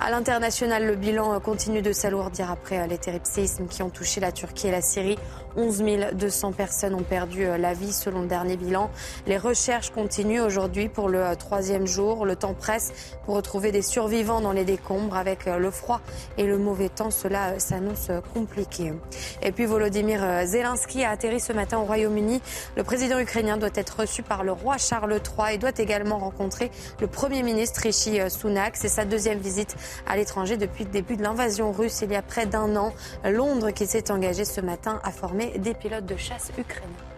À 0.00 0.10
l'international, 0.10 0.84
le 0.86 0.96
bilan 0.96 1.40
continue 1.40 1.80
de 1.80 1.92
s'alourdir 1.92 2.50
après 2.50 2.86
les 2.88 2.98
terribles 2.98 3.24
séismes 3.24 3.68
qui 3.68 3.82
ont 3.82 3.90
touché 3.90 4.20
la 4.20 4.32
Turquie 4.32 4.68
et 4.68 4.70
la 4.70 4.82
Syrie. 4.82 5.16
11 5.56 5.82
200 6.14 6.52
personnes 6.52 6.94
ont 6.94 7.04
perdu 7.04 7.46
la 7.58 7.74
vie 7.74 7.92
selon 7.92 8.24
dernier 8.34 8.56
bilan. 8.56 8.90
Les 9.28 9.38
recherches 9.38 9.90
continuent 9.90 10.40
aujourd'hui 10.40 10.88
pour 10.88 11.08
le 11.08 11.20
euh, 11.20 11.34
troisième 11.36 11.86
jour. 11.86 12.26
Le 12.26 12.34
temps 12.34 12.52
presse 12.52 12.92
pour 13.24 13.36
retrouver 13.36 13.70
des 13.70 13.80
survivants 13.80 14.40
dans 14.40 14.50
les 14.50 14.64
décombres. 14.64 15.16
Avec 15.16 15.46
euh, 15.46 15.58
le 15.58 15.70
froid 15.70 16.00
et 16.36 16.42
le 16.42 16.58
mauvais 16.58 16.88
temps, 16.88 17.12
cela 17.12 17.50
euh, 17.50 17.58
s'annonce 17.60 18.10
compliqué. 18.32 18.92
Et 19.40 19.52
puis 19.52 19.66
Volodymyr 19.66 20.46
Zelensky 20.46 21.04
a 21.04 21.10
atterri 21.10 21.38
ce 21.38 21.52
matin 21.52 21.78
au 21.78 21.84
Royaume-Uni. 21.84 22.42
Le 22.76 22.82
président 22.82 23.20
ukrainien 23.20 23.56
doit 23.56 23.76
être 23.76 24.00
reçu 24.00 24.24
par 24.24 24.42
le 24.42 24.50
roi 24.50 24.78
Charles 24.78 25.12
III 25.12 25.54
et 25.54 25.58
doit 25.58 25.78
également 25.78 26.18
rencontrer 26.18 26.72
le 27.00 27.06
Premier 27.06 27.44
ministre 27.44 27.82
Rishi 27.82 28.18
Sunak. 28.28 28.76
C'est 28.76 28.88
sa 28.88 29.04
deuxième 29.04 29.38
visite 29.38 29.76
à 30.08 30.16
l'étranger 30.16 30.56
depuis 30.56 30.82
le 30.82 30.90
début 30.90 31.16
de 31.16 31.22
l'invasion 31.22 31.70
russe 31.70 32.00
il 32.02 32.10
y 32.10 32.16
a 32.16 32.22
près 32.22 32.46
d'un 32.46 32.74
an. 32.74 32.92
Londres 33.24 33.70
qui 33.70 33.86
s'est 33.86 34.10
engagé 34.10 34.44
ce 34.44 34.60
matin 34.60 35.00
à 35.04 35.12
former 35.12 35.56
des 35.58 35.74
pilotes 35.74 36.06
de 36.06 36.16
chasse 36.16 36.50
ukrainiens. 36.58 37.13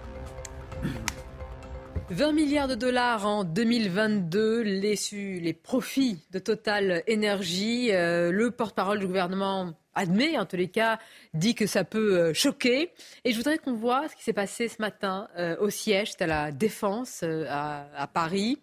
20 2.08 2.32
milliards 2.32 2.68
de 2.68 2.76
dollars 2.76 3.26
en 3.26 3.42
2022, 3.42 4.60
les, 4.60 4.94
les 5.12 5.52
profits 5.52 6.20
de 6.30 6.38
Total 6.38 7.02
Énergie. 7.08 7.88
Euh, 7.90 8.30
le 8.30 8.52
porte-parole 8.52 9.00
du 9.00 9.06
gouvernement 9.06 9.72
admet, 9.94 10.38
en 10.38 10.46
tous 10.46 10.56
les 10.56 10.68
cas, 10.68 11.00
dit 11.34 11.56
que 11.56 11.66
ça 11.66 11.82
peut 11.82 12.16
euh, 12.16 12.32
choquer. 12.32 12.90
Et 13.24 13.32
je 13.32 13.36
voudrais 13.36 13.58
qu'on 13.58 13.74
voit 13.74 14.08
ce 14.08 14.14
qui 14.14 14.22
s'est 14.22 14.32
passé 14.32 14.68
ce 14.68 14.76
matin 14.78 15.26
euh, 15.36 15.56
au 15.58 15.68
siège, 15.68 16.12
à 16.20 16.26
la 16.26 16.52
Défense 16.52 17.24
à, 17.24 18.08
Paris. 18.14 18.58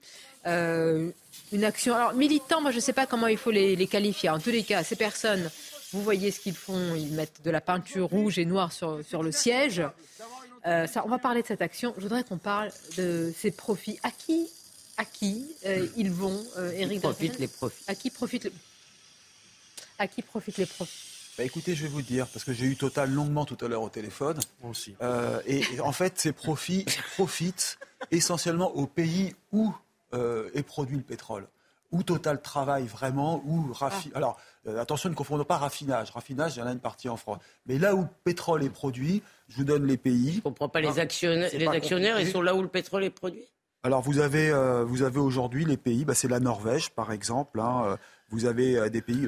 une 0.45 1.63
action. 1.63 1.95
Alors, 1.95 2.13
militants, 2.13 2.61
moi, 2.61 2.71
je 2.71 2.77
ne 2.77 2.81
sais 2.81 2.93
pas 2.93 3.07
comment 3.07 3.27
il 3.27 3.37
faut 3.37 3.51
les, 3.51 3.75
les, 3.75 3.87
qualifier. 3.87 4.29
En 4.29 4.39
tous 4.39 4.51
les 4.51 4.63
cas, 4.63 4.83
ces 4.83 4.95
personnes, 4.95 5.49
vous 5.91 6.01
voyez 6.01 6.31
ce 6.31 6.39
qu'ils 6.39 6.55
font. 6.55 6.95
Ils 6.95 7.11
mettent 7.11 7.41
de 7.43 7.51
la 7.51 7.59
peinture 7.61 8.07
rouge 8.07 8.39
et 8.39 8.45
noire 8.45 8.71
sur, 8.71 9.03
sur 9.03 9.21
le 9.21 9.33
siège. 9.33 9.83
Euh, 10.65 10.87
ça, 10.87 11.03
on 11.05 11.09
va 11.09 11.19
parler 11.19 11.41
de 11.41 11.47
cette 11.47 11.61
action. 11.61 11.93
Je 11.97 12.03
voudrais 12.03 12.23
qu'on 12.23 12.37
parle 12.37 12.71
de 12.97 13.33
ces 13.35 13.51
profits. 13.51 13.99
À 14.03 14.11
qui, 14.11 14.47
à 14.97 15.05
qui 15.05 15.45
euh, 15.65 15.87
ils 15.97 16.11
vont, 16.11 16.41
euh, 16.57 16.71
Eric 16.71 17.01
profitent 17.01 17.39
les 17.39 17.47
profits 17.47 17.83
À 17.87 17.95
qui 17.95 18.09
profitent 18.09 18.43
les, 18.45 18.53
à 19.99 20.07
qui 20.07 20.21
profitent 20.21 20.57
les 20.57 20.65
profits? 20.65 21.09
Bah 21.37 21.43
écoutez, 21.43 21.73
je 21.73 21.83
vais 21.83 21.89
vous 21.89 22.03
dire, 22.03 22.27
parce 22.27 22.45
que 22.45 22.53
j'ai 22.53 22.67
eu 22.67 22.77
Total 22.77 23.09
longuement 23.09 23.43
tout 23.43 23.57
à 23.65 23.67
l'heure 23.67 23.81
au 23.81 23.89
téléphone. 23.89 24.39
Moi 24.61 24.71
aussi. 24.71 24.95
et, 25.47 25.79
en 25.79 25.91
fait, 25.91 26.19
ces 26.19 26.31
profits 26.31 26.85
profitent 27.15 27.79
essentiellement 28.11 28.71
aux 28.75 28.87
pays 28.87 29.35
où 29.51 29.73
est 30.53 30.61
produit 30.61 30.97
le 30.97 31.03
pétrole 31.03 31.47
où 31.93 32.01
Total 32.03 32.41
travaille 32.41 32.87
vraiment, 32.87 33.41
où 33.45 33.71
raffi... 33.71 34.11
Ah. 34.13 34.17
Alors, 34.17 34.37
euh, 34.67 34.81
attention, 34.81 35.09
ne 35.09 35.15
confondons 35.15 35.45
pas 35.45 35.57
raffinage. 35.57 36.09
Raffinage, 36.09 36.55
il 36.55 36.59
y 36.59 36.61
en 36.63 36.67
a 36.67 36.71
une 36.71 36.79
partie 36.79 37.07
en 37.07 37.17
France. 37.17 37.37
Mais 37.67 37.77
là 37.77 37.93
où 37.93 38.01
le 38.01 38.07
pétrole 38.23 38.63
est 38.63 38.69
produit, 38.69 39.21
je 39.53 39.57
vous 39.57 39.63
donne 39.63 39.85
les 39.85 39.97
pays. 39.97 40.31
Je 40.31 40.37
ne 40.37 40.41
comprends 40.41 40.69
pas 40.69 40.81
les 40.81 40.99
actionnaires. 40.99 41.51
les 41.53 41.67
actionnaires, 41.67 42.19
ils 42.19 42.27
sont 42.27 42.41
là 42.41 42.55
où 42.55 42.61
le 42.61 42.67
pétrole 42.67 43.03
est 43.03 43.09
produit? 43.09 43.45
Alors 43.83 44.01
vous 44.01 44.19
avez, 44.19 44.49
euh, 44.49 44.83
vous 44.85 45.03
avez 45.03 45.19
aujourd'hui 45.19 45.65
les 45.65 45.77
pays, 45.77 46.05
bah, 46.05 46.15
c'est 46.15 46.29
la 46.29 46.39
Norvège 46.39 46.91
par 46.91 47.11
exemple. 47.11 47.59
Hein, 47.59 47.83
euh, 47.85 47.97
vous 48.29 48.45
avez 48.45 48.89
des 48.89 49.01
pays, 49.01 49.27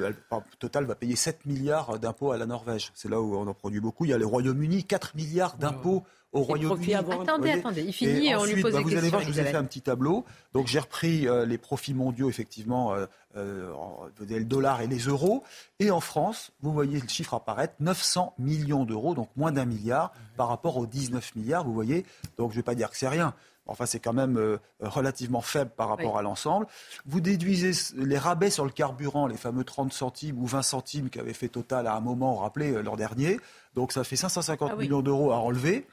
Total 0.58 0.84
va 0.84 0.94
payer 0.96 1.14
7 1.14 1.44
milliards 1.46 1.98
d'impôts 1.98 2.32
à 2.32 2.38
la 2.38 2.46
Norvège. 2.46 2.90
C'est 2.94 3.08
là 3.08 3.20
où 3.20 3.36
on 3.36 3.46
en 3.46 3.54
produit 3.54 3.80
beaucoup. 3.80 4.04
Il 4.04 4.10
y 4.10 4.14
a 4.14 4.18
le 4.18 4.26
Royaume-Uni, 4.26 4.82
4 4.84 5.14
milliards 5.14 5.56
d'impôts 5.58 6.02
au 6.36 6.42
Royaume-Uni. 6.42 6.94
Attendez, 6.94 7.50
attendez, 7.50 7.82
il 7.82 7.92
finit 7.92 8.28
et, 8.28 8.36
on 8.36 8.44
lui 8.44 8.60
pose 8.60 8.72
bah, 8.72 8.78
des 8.78 8.84
vous 8.84 8.96
allez 8.96 9.08
voir, 9.08 9.22
je 9.22 9.28
vous 9.28 9.40
ai 9.40 9.44
fait 9.44 9.56
un 9.56 9.64
petit 9.64 9.80
tableau. 9.80 10.24
Donc 10.52 10.66
j'ai 10.66 10.78
repris 10.78 11.26
euh, 11.26 11.46
les 11.46 11.58
profits 11.58 11.94
mondiaux, 11.94 12.28
effectivement, 12.28 12.94
euh, 12.94 13.06
euh, 13.36 13.72
le 14.20 14.44
dollar 14.44 14.80
et 14.80 14.86
les 14.86 14.98
euros. 14.98 15.42
Et 15.80 15.90
en 15.90 16.00
France, 16.00 16.52
vous 16.60 16.72
voyez 16.72 17.00
le 17.00 17.08
chiffre 17.08 17.34
apparaître, 17.34 17.74
900 17.80 18.34
millions 18.38 18.84
d'euros, 18.84 19.14
donc 19.14 19.30
moins 19.36 19.52
d'un 19.52 19.64
milliard 19.64 20.12
par 20.36 20.48
rapport 20.48 20.76
aux 20.76 20.86
19 20.86 21.36
milliards, 21.36 21.64
vous 21.64 21.74
voyez. 21.74 22.04
Donc 22.36 22.50
je 22.50 22.56
ne 22.56 22.60
vais 22.60 22.64
pas 22.64 22.74
dire 22.74 22.90
que 22.90 22.96
c'est 22.96 23.08
rien. 23.08 23.34
Enfin, 23.68 23.84
c'est 23.84 23.98
quand 23.98 24.12
même 24.12 24.58
relativement 24.80 25.40
faible 25.40 25.72
par 25.76 25.88
rapport 25.88 26.18
à 26.18 26.22
l'ensemble. 26.22 26.68
Vous 27.04 27.20
déduisez 27.20 27.72
les 27.96 28.16
rabais 28.16 28.48
sur 28.48 28.64
le 28.64 28.70
carburant, 28.70 29.26
les 29.26 29.36
fameux 29.36 29.64
30 29.64 29.92
centimes 29.92 30.38
ou 30.38 30.46
20 30.46 30.62
centimes 30.62 31.10
qu'avait 31.10 31.32
fait 31.32 31.48
Total 31.48 31.88
à 31.88 31.96
un 31.96 32.00
moment, 32.00 32.34
vous 32.34 32.38
rappelez, 32.42 32.80
l'an 32.80 32.94
dernier. 32.94 33.40
Donc 33.74 33.90
ça 33.90 34.04
fait 34.04 34.14
550 34.14 34.70
ah 34.72 34.76
millions 34.76 35.02
d'euros 35.02 35.32
à 35.32 35.38
enlever. 35.38 35.84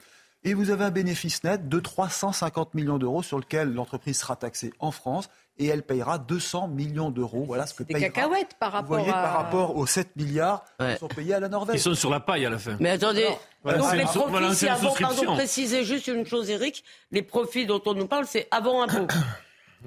Et 0.46 0.54
vous 0.54 0.72
avez 0.72 0.84
un 0.84 0.92
bénéfice 0.92 1.44
net 1.44 1.70
de 1.70 1.80
350 1.80 2.74
millions 2.74 2.98
d'euros 2.98 3.24
sur 3.24 3.40
lequel 3.40 3.74
l'entreprise 3.74 4.20
sera 4.20 4.36
taxée 4.36 4.74
en 4.80 4.92
France 4.92 5.30
et 5.58 5.68
elle 5.68 5.84
payera 5.84 6.18
200 6.18 6.68
millions 6.68 7.12
d'euros. 7.12 7.44
Voilà 7.46 7.66
ce 7.66 7.74
que 7.74 7.84
des 7.84 7.94
cacahuètes 7.94 8.56
par 8.60 8.74
rapport, 8.74 8.98
voyez, 8.98 9.12
par 9.12 9.34
rapport 9.34 9.78
aux 9.78 9.86
7 9.86 10.16
milliards 10.16 10.66
qui 10.80 10.98
sont 10.98 11.08
payés 11.08 11.36
à 11.36 11.40
la 11.40 11.48
Norvège. 11.48 11.78
Ils 11.78 11.84
sont 11.84 11.94
sur 11.94 12.10
la 12.10 12.20
paille 12.20 12.46
à 12.46 12.50
la 12.50 12.60
fin. 12.60 12.76
Mais 12.80 12.90
attendez, 12.90 13.28
donc 13.64 13.94
les 13.94 14.04
profits, 14.04 14.56
c'est 14.56 14.70
avant, 14.70 14.94
pardon, 15.00 15.36
préciser 15.36 15.84
juste 15.86 16.08
une 16.08 16.26
chose, 16.26 16.50
Eric, 16.50 16.84
les 17.12 17.22
profits 17.22 17.66
dont 17.66 17.82
on 17.86 17.94
nous 17.94 18.08
parle, 18.08 18.26
c'est 18.26 18.48
avant 18.52 18.84
impôt. 18.84 19.08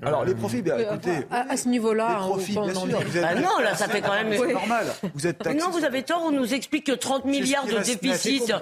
Alors 0.03 0.25
les 0.25 0.35
profits, 0.35 0.63
bien, 0.63 0.79
écoutez, 0.79 1.27
à, 1.31 1.57
ce 1.57 1.69
niveau-là, 1.69 2.09
les 2.09 2.27
profits, 2.27 2.53
bien 2.53 2.75
sûr. 2.75 3.01
Ah 3.25 3.35
non, 3.35 3.59
là, 3.63 3.75
ça 3.75 3.89
fait 3.89 4.01
quand 4.01 4.13
même 4.13 4.33
c'est 4.37 4.53
normal. 4.53 4.87
Vous 5.15 5.27
êtes 5.27 5.39
taxé. 5.39 5.59
Non, 5.59 5.71
vous 5.71 5.85
avez 5.85 6.03
tort. 6.03 6.23
On 6.25 6.31
nous 6.31 6.55
explique 6.55 6.87
que 6.87 6.93
30 6.93 7.25
milliards 7.25 7.67
de 7.67 7.79
déficit. 7.79 8.53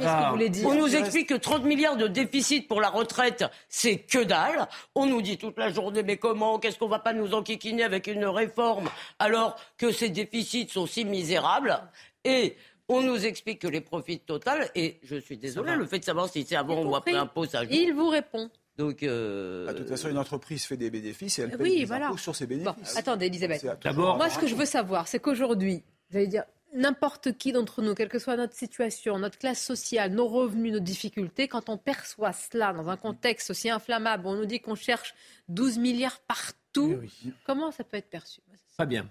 On 0.64 0.74
nous 0.74 0.94
explique 0.94 1.28
que 1.28 1.34
30 1.34 1.64
milliards 1.64 1.96
de 1.96 2.06
déficit 2.06 2.68
pour 2.68 2.80
la 2.80 2.88
retraite, 2.88 3.44
c'est 3.68 3.98
que 3.98 4.22
dalle. 4.22 4.68
On 4.94 5.06
nous 5.06 5.22
dit 5.22 5.36
toute 5.36 5.58
la 5.58 5.70
journée, 5.70 6.02
mais 6.02 6.16
comment 6.16 6.58
Qu'est-ce 6.58 6.78
qu'on 6.78 6.88
va 6.88 7.00
pas 7.00 7.12
nous 7.12 7.34
enquiquiner 7.34 7.82
avec 7.82 8.06
une 8.06 8.26
réforme 8.26 8.88
alors 9.18 9.56
que 9.76 9.90
ces 9.90 10.08
déficits 10.08 10.68
sont 10.68 10.86
si 10.86 11.04
misérables? 11.04 11.80
Et 12.24 12.56
on 12.88 13.00
nous 13.00 13.24
explique 13.26 13.60
que 13.60 13.68
les 13.68 13.80
profits 13.80 14.20
total, 14.20 14.70
et 14.74 14.98
je 15.02 15.16
suis 15.16 15.36
désolé, 15.36 15.74
le 15.74 15.86
fait 15.86 15.98
de 15.98 16.04
savoir 16.04 16.28
si 16.28 16.44
c'est 16.46 16.56
avant 16.56 16.82
ou 16.82 16.94
après 16.94 17.14
impôt, 17.14 17.46
ça 17.46 17.64
joue. 17.64 17.70
Il 17.70 17.94
vous 17.94 18.08
répond. 18.08 18.50
Donc, 18.76 19.02
euh... 19.02 19.66
Ah, 19.68 19.72
de 19.72 19.78
toute 19.78 19.88
façon, 19.88 20.08
une 20.08 20.18
entreprise 20.18 20.64
fait 20.64 20.76
des 20.76 20.90
bénéfices 20.90 21.38
et 21.38 21.42
elle 21.42 21.56
paye 21.56 21.86
des 21.86 21.92
impôts 21.92 22.16
sur 22.16 22.34
ses 22.34 22.46
bénéfices. 22.46 22.96
attendez, 22.96 23.26
Elisabeth. 23.26 23.64
D'abord, 23.82 24.16
moi, 24.16 24.28
ce 24.28 24.38
que 24.38 24.46
je 24.46 24.54
veux 24.54 24.66
savoir, 24.66 25.08
c'est 25.08 25.20
qu'aujourd'hui, 25.20 25.82
j'allais 26.10 26.26
dire, 26.26 26.44
n'importe 26.74 27.38
qui 27.38 27.52
d'entre 27.52 27.82
nous, 27.82 27.94
quelle 27.94 28.08
que 28.08 28.18
soit 28.18 28.36
notre 28.36 28.54
situation, 28.54 29.18
notre 29.18 29.38
classe 29.38 29.64
sociale, 29.64 30.12
nos 30.12 30.26
revenus, 30.26 30.72
nos 30.72 30.80
difficultés, 30.80 31.48
quand 31.48 31.68
on 31.68 31.78
perçoit 31.78 32.32
cela 32.32 32.72
dans 32.72 32.88
un 32.88 32.96
contexte 32.96 33.50
aussi 33.50 33.70
inflammable, 33.70 34.26
on 34.26 34.34
nous 34.34 34.46
dit 34.46 34.60
qu'on 34.60 34.74
cherche 34.74 35.14
12 35.48 35.78
milliards 35.78 36.20
partout, 36.20 36.98
comment 37.46 37.70
ça 37.70 37.84
peut 37.84 37.96
être 37.96 38.10
perçu? 38.10 38.40
Pas 38.76 38.86
bien. 38.86 39.08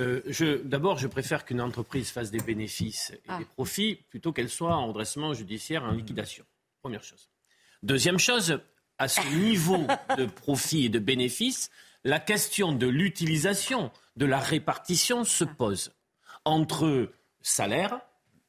Euh, 0.00 0.60
D'abord, 0.64 0.98
je 0.98 1.06
préfère 1.06 1.44
qu'une 1.44 1.60
entreprise 1.60 2.10
fasse 2.10 2.30
des 2.30 2.40
bénéfices 2.40 3.12
et 3.14 3.20
ah. 3.28 3.38
des 3.38 3.44
profits 3.44 3.94
plutôt 4.10 4.32
qu'elle 4.32 4.50
soit 4.50 4.74
en 4.74 4.88
redressement 4.88 5.32
judiciaire, 5.32 5.84
en 5.84 5.92
liquidation. 5.92 6.44
Première 6.82 7.02
chose. 7.02 7.30
Deuxième 7.82 8.18
chose, 8.18 8.60
à 8.98 9.08
ce 9.08 9.20
niveau 9.36 9.86
de 10.16 10.26
profit 10.26 10.86
et 10.86 10.88
de 10.88 10.98
bénéfice, 10.98 11.70
la 12.04 12.20
question 12.20 12.72
de 12.72 12.86
l'utilisation, 12.86 13.90
de 14.16 14.26
la 14.26 14.38
répartition 14.38 15.24
se 15.24 15.44
pose 15.44 15.92
entre 16.44 17.12
salaire 17.42 18.00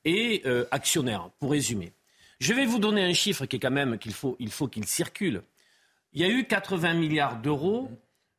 et 0.06 0.42
euh, 0.46 0.66
actionnaire, 0.72 1.30
pour 1.40 1.52
résumer. 1.52 1.94
Je 2.40 2.54
vais 2.54 2.66
vous 2.66 2.80
donner 2.80 3.04
un 3.04 3.14
chiffre 3.14 3.46
qui 3.46 3.58
est 3.58 3.60
quand 3.60 3.72
même 3.72 3.98
qu'il 3.98 4.14
faut 4.14 4.34
qu'il 4.34 4.52
faut 4.52 4.68
qu'il 4.68 4.86
circule. 4.86 5.44
Il 6.14 6.22
y 6.22 6.24
a 6.24 6.30
eu 6.30 6.46
80 6.46 6.94
milliards 6.94 7.42
d'euros 7.42 7.92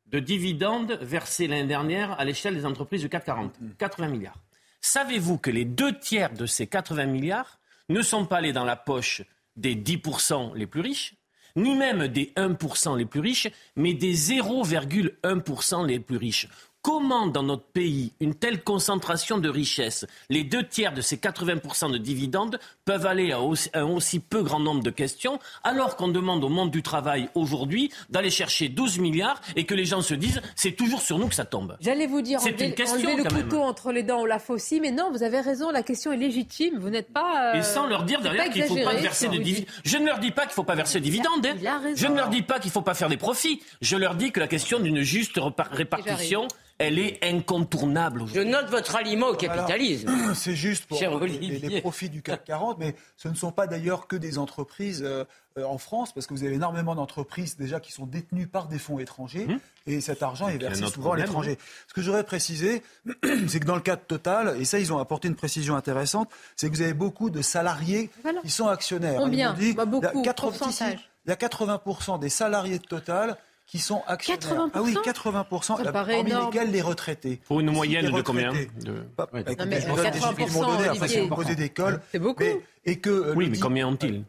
de 0.06 0.18
dividendes 0.18 0.98
versés 1.02 1.46
l'année 1.46 1.68
dernière 1.68 2.18
à 2.18 2.24
l'échelle 2.24 2.54
des 2.54 2.66
entreprises 2.66 3.02
de 3.02 3.08
440. 3.08 3.54
80 3.78 4.08
milliards. 4.08 4.38
Savez-vous 4.80 5.38
que 5.38 5.50
les 5.50 5.64
deux 5.64 5.98
tiers 5.98 6.32
de 6.32 6.46
ces 6.46 6.66
80 6.66 7.06
milliards 7.06 7.60
ne 7.90 8.02
sont 8.02 8.24
pas 8.24 8.38
allés 8.38 8.52
dans 8.52 8.64
la 8.64 8.76
poche 8.76 9.22
des 9.56 9.74
10% 9.76 10.54
les 10.54 10.66
plus 10.66 10.80
riches, 10.80 11.14
ni 11.56 11.74
même 11.74 12.08
des 12.08 12.32
1% 12.36 12.96
les 12.96 13.06
plus 13.06 13.20
riches, 13.20 13.48
mais 13.76 13.94
des 13.94 14.14
0,1% 14.14 15.86
les 15.86 16.00
plus 16.00 16.16
riches. 16.16 16.48
Comment, 16.82 17.26
dans 17.26 17.42
notre 17.42 17.64
pays, 17.64 18.12
une 18.20 18.34
telle 18.34 18.62
concentration 18.62 19.36
de 19.36 19.50
richesses, 19.50 20.06
les 20.30 20.44
deux 20.44 20.66
tiers 20.66 20.94
de 20.94 21.02
ces 21.02 21.16
80% 21.16 21.92
de 21.92 21.98
dividendes 21.98 22.58
peuvent 22.86 23.04
aller 23.04 23.32
à 23.32 23.38
un 23.80 23.84
aussi 23.84 24.18
peu 24.18 24.42
grand 24.42 24.60
nombre 24.60 24.82
de 24.82 24.90
questions, 24.90 25.38
alors 25.62 25.96
qu'on 25.96 26.08
demande 26.08 26.42
au 26.42 26.48
monde 26.48 26.70
du 26.70 26.82
travail 26.82 27.28
aujourd'hui 27.34 27.90
d'aller 28.08 28.30
chercher 28.30 28.68
12 28.68 28.98
milliards 28.98 29.40
et 29.56 29.64
que 29.64 29.74
les 29.74 29.84
gens 29.84 30.00
se 30.00 30.14
disent 30.14 30.40
c'est 30.56 30.72
toujours 30.72 31.02
sur 31.02 31.18
nous 31.18 31.28
que 31.28 31.34
ça 31.34 31.44
tombe 31.44 31.76
J'allais 31.80 32.06
vous 32.06 32.22
dire, 32.22 32.40
c'est 32.40 32.58
une 32.60 32.74
question, 32.74 33.14
le 33.14 33.24
couteau 33.24 33.60
entre 33.60 33.92
les 33.92 34.02
dents, 34.02 34.20
on 34.20 34.24
la 34.24 34.38
aussi, 34.48 34.80
mais 34.80 34.90
non, 34.90 35.10
vous 35.10 35.22
avez 35.22 35.40
raison, 35.40 35.70
la 35.70 35.82
question 35.82 36.12
est 36.12 36.16
légitime, 36.16 36.78
vous 36.78 36.90
n'êtes 36.90 37.12
pas... 37.12 37.52
Euh, 37.54 37.58
et 37.58 37.62
sans 37.62 37.86
leur 37.86 38.04
dire 38.04 38.20
derrière 38.20 38.50
qu'il 38.50 38.62
ne 38.62 38.68
faut 38.68 38.74
pas 38.76 38.94
verser 38.94 39.28
de 39.28 39.36
dividendes. 39.36 39.66
Je 39.84 39.98
ne 39.98 40.06
leur 40.06 40.18
dis 40.18 40.30
pas 40.30 40.42
qu'il 40.42 40.50
ne 40.50 40.54
faut 40.54 40.64
pas 40.64 40.74
verser 40.74 40.98
de 40.98 41.04
dividendes. 41.04 41.46
Hein. 41.46 41.92
Je 41.94 42.06
ne 42.06 42.16
leur 42.16 42.28
dis 42.28 42.42
pas 42.42 42.58
qu'il 42.58 42.68
ne 42.68 42.72
faut 42.72 42.82
pas 42.82 42.94
faire 42.94 43.08
des 43.08 43.18
profits. 43.18 43.62
Je 43.82 43.96
leur 43.96 44.14
dis 44.14 44.32
que 44.32 44.40
la 44.40 44.48
question 44.48 44.80
d'une 44.80 45.02
juste 45.02 45.38
répartition 45.72 46.48
elle 46.80 46.98
est 46.98 47.22
incontournable. 47.22 48.24
Je 48.32 48.40
note 48.40 48.70
votre 48.70 48.96
aliment 48.96 49.28
au 49.28 49.34
capitalisme. 49.34 50.10
C'est 50.34 50.54
juste 50.54 50.86
pour 50.86 50.98
les, 50.98 51.80
profits 51.82 52.08
du 52.08 52.22
CAC 52.22 52.44
40, 52.44 52.78
mais 52.78 52.96
ce 53.18 53.28
ne 53.28 53.34
sont 53.34 53.52
pas 53.52 53.66
d'ailleurs 53.66 54.06
que 54.06 54.16
des 54.16 54.38
entreprises 54.38 55.02
euh, 55.04 55.24
euh, 55.58 55.64
en 55.64 55.76
France, 55.76 56.14
parce 56.14 56.26
que 56.26 56.32
vous 56.32 56.42
avez 56.42 56.54
énormément 56.54 56.94
d'entreprises 56.94 57.58
déjà 57.58 57.80
qui 57.80 57.92
sont 57.92 58.06
détenues 58.06 58.46
par 58.46 58.66
des 58.66 58.78
fonds 58.78 58.98
étrangers, 58.98 59.44
hum. 59.46 59.58
et 59.86 60.00
cet 60.00 60.22
argent 60.22 60.48
est 60.48 60.56
versé 60.56 60.86
souvent 60.86 61.12
à 61.12 61.16
l'étranger. 61.18 61.58
Ce 61.86 61.92
que 61.92 62.00
j'aurais 62.00 62.24
précisé, 62.24 62.82
c'est 63.46 63.60
que 63.60 63.66
dans 63.66 63.76
le 63.76 63.82
cas 63.82 63.96
de 63.96 64.00
Total, 64.00 64.56
et 64.58 64.64
ça 64.64 64.78
ils 64.78 64.90
ont 64.90 64.98
apporté 64.98 65.28
une 65.28 65.36
précision 65.36 65.76
intéressante, 65.76 66.30
c'est 66.56 66.70
que 66.70 66.74
vous 66.74 66.82
avez 66.82 66.94
beaucoup 66.94 67.28
de 67.28 67.42
salariés 67.42 68.08
qui 68.42 68.50
sont 68.50 68.68
actionnaires. 68.68 69.20
Combien 69.20 69.54
bah, 69.76 69.84
Beaucoup, 69.84 70.06
il 70.14 70.24
y 70.24 70.28
a 70.28 70.32
80, 70.32 70.96
il 71.26 71.28
y 71.28 71.32
a 71.32 71.36
80% 71.36 72.18
des 72.18 72.30
salariés 72.30 72.78
de 72.78 72.86
Total 72.86 73.36
qui 73.70 73.78
sont 73.78 74.02
actionnaires. 74.08 74.66
80% 74.66 74.70
ah 74.74 74.82
oui, 74.82 74.94
80%. 74.94 75.84
Ça 75.84 75.92
paraît 75.92 76.20
énorme. 76.20 76.52
les 76.72 76.82
retraités. 76.82 77.40
Pour 77.46 77.60
une 77.60 77.70
moyenne 77.70 78.10
de 78.10 78.20
combien 78.20 78.52
de... 78.52 79.06
Bah, 79.16 79.28
ouais. 79.32 79.44
non, 79.44 79.64
mais, 79.64 79.80
Je 79.80 79.86
vous 79.86 79.94
donne 79.94 80.10
des 80.10 80.18
chiffres 80.18 80.34
qu'ils 80.34 80.52
m'ont 80.52 80.66
donné, 80.66 80.88
après 80.88 81.06
c'est 81.06 81.28
posé 81.28 81.54
d'école. 81.54 82.00
C'est 82.10 82.18
beaucoup. 82.18 82.42
et 82.84 82.98
que, 82.98 83.10
euh, 83.10 83.34
oui, 83.36 83.48
mais 83.48 83.58
combien 83.58 83.86
ont-ils 83.86 84.24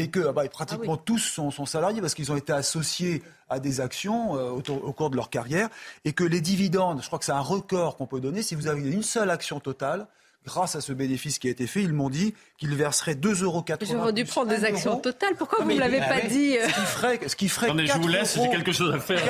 et 0.00 0.10
que 0.10 0.28
ah 0.28 0.32
bah, 0.32 0.46
pratiquement 0.48 0.94
ah 0.96 1.02
tous 1.04 1.18
sont, 1.18 1.50
sont, 1.50 1.66
salariés 1.66 2.00
parce 2.00 2.14
qu'ils 2.14 2.30
ont 2.30 2.36
été 2.36 2.52
associés 2.52 3.20
à 3.48 3.58
des 3.58 3.80
actions 3.80 4.36
euh, 4.36 4.50
au, 4.50 4.58
au, 4.58 4.92
cours 4.92 5.10
de 5.10 5.16
leur 5.16 5.28
carrière 5.28 5.68
et 6.04 6.12
que 6.12 6.22
les 6.22 6.40
dividendes, 6.40 7.00
je 7.02 7.06
crois 7.08 7.18
que 7.18 7.24
c'est 7.24 7.32
un 7.32 7.40
record 7.40 7.96
qu'on 7.96 8.06
peut 8.06 8.20
donner, 8.20 8.42
si 8.42 8.54
vous 8.54 8.68
avez 8.68 8.88
une 8.88 9.02
seule 9.02 9.28
action 9.28 9.58
totale, 9.58 10.06
grâce 10.48 10.74
à 10.74 10.80
ce 10.80 10.92
bénéfice 10.92 11.38
qui 11.38 11.46
a 11.48 11.50
été 11.50 11.66
fait, 11.66 11.82
ils 11.82 11.92
m'ont 11.92 12.10
dit 12.10 12.34
qu'ils 12.56 12.74
verseraient 12.74 13.14
2,80 13.14 13.42
euros. 13.44 13.64
J'aurais 13.82 14.12
dû 14.12 14.24
prendre 14.24 14.48
des 14.48 14.64
actions 14.64 14.96
totales. 14.96 15.34
Pourquoi 15.36 15.64
vous 15.64 15.70
ne 15.72 15.78
l'avez 15.78 16.00
pas 16.00 16.20
dit 16.28 16.56
Ce 16.60 16.66
qui 16.66 16.86
ferait, 16.86 17.20
ce 17.28 17.36
qui 17.36 17.48
ferait 17.48 17.66
Attendez, 17.66 17.86
je 17.86 17.98
vous 17.98 18.08
laisse, 18.08 18.38
j'ai 18.40 18.50
quelque 18.50 18.72
chose 18.72 18.94
à 18.94 18.98
faire. 18.98 19.22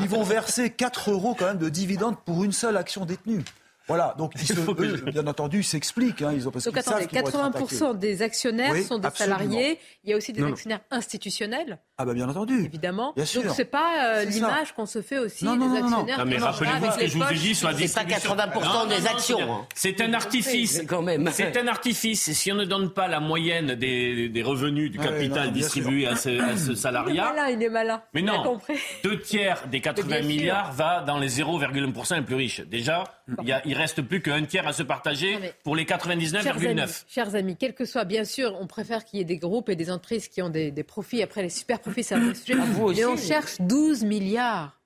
ils 0.00 0.08
vont 0.08 0.22
verser 0.22 0.70
4 0.70 1.10
euros 1.10 1.34
quand 1.38 1.46
même 1.46 1.58
de 1.58 1.68
dividendes 1.68 2.16
pour 2.24 2.44
une 2.44 2.52
seule 2.52 2.76
action 2.76 3.04
détenue. 3.04 3.42
Voilà, 3.86 4.14
donc 4.16 4.32
ils 4.40 4.46
se, 4.46 5.10
bien 5.10 5.26
entendu, 5.26 5.62
s'expliquent. 5.62 6.22
Hein, 6.22 6.32
ils 6.34 6.48
ont 6.48 6.50
parce 6.50 6.64
donc 6.64 6.78
attendez, 6.78 7.04
80% 7.06 7.98
des 7.98 8.22
actionnaires 8.22 8.76
sont 8.84 8.98
des 8.98 9.08
salariés. 9.14 9.78
Il 10.04 10.10
y 10.10 10.12
a 10.12 10.16
aussi 10.16 10.32
des 10.32 10.42
actionnaires 10.42 10.80
institutionnels. 10.90 11.78
Ah 11.98 12.04
bah 12.04 12.14
bien 12.14 12.28
entendu. 12.28 12.64
Évidemment. 12.64 13.12
Bien 13.14 13.24
sûr. 13.24 13.42
Donc 13.42 13.52
c'est 13.54 13.64
pas 13.64 14.16
euh, 14.16 14.24
l'image 14.24 14.72
qu'on 14.72 14.86
se 14.86 15.02
fait 15.02 15.18
aussi 15.18 15.44
non, 15.44 15.56
non, 15.56 15.72
des 15.72 15.78
actionnaires. 15.80 16.18
Non, 16.18 16.24
mais 16.24 16.38
rappelez-vous 16.38 16.92
ce 16.92 16.98
que 16.98 17.06
je 17.06 17.18
vous 17.18 17.30
ai 17.30 17.34
dit 17.34 17.54
sur 17.54 17.68
la 17.68 17.74
distribution. 17.74 18.20
C'est 18.20 18.36
pas 18.36 18.46
80% 18.46 18.88
des 18.88 19.06
actions. 19.06 19.66
C'est 19.74 20.00
un 20.00 20.12
artifice. 20.14 20.82
Quand 20.88 21.02
même. 21.02 21.30
C'est 21.32 21.56
un 21.56 21.68
artifice. 21.68 22.32
Si 22.32 22.52
on 22.52 22.56
ne 22.56 22.64
donne 22.64 22.90
pas 22.90 23.06
la 23.06 23.20
moyenne 23.20 23.74
des, 23.74 24.28
des 24.28 24.42
revenus 24.42 24.90
du 24.90 24.98
capital 24.98 25.52
distribués 25.52 26.06
à 26.06 26.16
ce, 26.16 26.40
à 26.40 26.56
ce 26.56 26.74
salariat. 26.74 27.12
Il 27.14 27.18
est 27.18 27.22
malin, 27.22 27.48
il 27.50 27.62
est 27.62 27.68
malin. 27.68 28.02
Mais 28.14 28.22
non. 28.22 28.58
Deux 29.02 29.20
tiers 29.20 29.62
des 29.70 29.80
80 29.80 30.22
milliards 30.22 30.72
va 30.72 31.02
dans 31.02 31.18
les 31.18 31.28
0,1% 31.28 32.16
les 32.16 32.22
plus 32.22 32.34
riches. 32.34 32.60
Déjà, 32.62 33.04
il 33.42 33.48
y 33.48 33.52
a 33.52 33.62
il 33.64 33.74
reste 33.74 34.02
plus 34.02 34.20
qu'un 34.20 34.44
tiers 34.44 34.66
à 34.66 34.72
se 34.72 34.82
partager 34.82 35.38
pour 35.62 35.76
les 35.76 35.84
99,9. 35.84 37.04
Chers, 37.08 37.34
amis, 37.34 37.56
quel 37.58 37.74
que 37.74 37.84
soit, 37.84 38.04
bien 38.04 38.24
sûr, 38.24 38.56
on 38.60 38.66
préfère 38.66 39.04
qu'il 39.04 39.18
y 39.18 39.22
ait 39.22 39.26
des 39.26 39.38
groupes 39.38 39.68
et 39.68 39.76
des 39.76 39.90
entreprises 39.90 40.28
qui 40.28 40.42
ont 40.42 40.50
des, 40.50 40.72
profits. 40.82 41.22
Après, 41.22 41.42
les 41.42 41.48
super 41.48 41.80
profits, 41.80 42.04
c'est 42.04 42.14
un 42.14 42.34
sujet. 42.34 42.54
Mais 42.54 43.04
on 43.04 43.16
cherche 43.16 43.60
12 43.60 44.04
milliards 44.04 44.78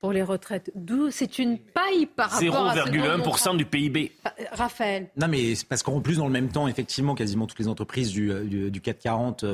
pour 0.00 0.12
les 0.12 0.22
retraites. 0.22 0.70
D'où 0.74 1.10
c'est 1.10 1.38
une 1.38 1.58
paille 1.58 2.06
par 2.06 2.30
rapport 2.30 2.66
à 2.66 2.74
0,1% 2.74 3.56
du 3.56 3.66
PIB. 3.66 4.12
Euh, 4.26 4.44
Raphaël. 4.52 5.10
Non, 5.16 5.28
mais 5.28 5.54
c'est 5.54 5.68
parce 5.68 5.82
qu'en 5.82 6.00
plus, 6.00 6.16
dans 6.16 6.26
le 6.26 6.32
même 6.32 6.48
temps, 6.48 6.66
effectivement, 6.68 7.14
quasiment 7.14 7.46
toutes 7.46 7.58
les 7.58 7.68
entreprises 7.68 8.10
du, 8.10 8.32
du, 8.44 8.70
du 8.70 8.80
440 8.80 9.44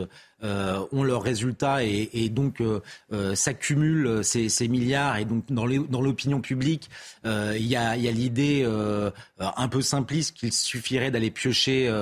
euh, 0.45 0.87
ont 0.93 1.03
leurs 1.03 1.23
résultats 1.23 1.83
et, 1.83 2.11
et 2.13 2.29
donc 2.29 2.61
euh, 2.61 2.81
euh 3.13 3.35
s'accumulent 3.35 4.23
ces, 4.23 4.49
ces, 4.49 4.69
milliards. 4.69 5.17
Et 5.17 5.25
donc, 5.25 5.45
dans 5.51 5.67
l'opinion 5.67 6.41
publique, 6.41 6.91
il 7.25 7.67
y 7.67 7.75
a, 7.75 7.97
y 7.97 8.07
a 8.07 8.13
l'idée 8.13 8.65
un 9.39 9.69
peu 9.69 9.81
simpliste 9.83 10.37
qu'il 10.37 10.53
suffirait 10.53 11.11
d'aller 11.11 11.31
piocher 11.31 11.93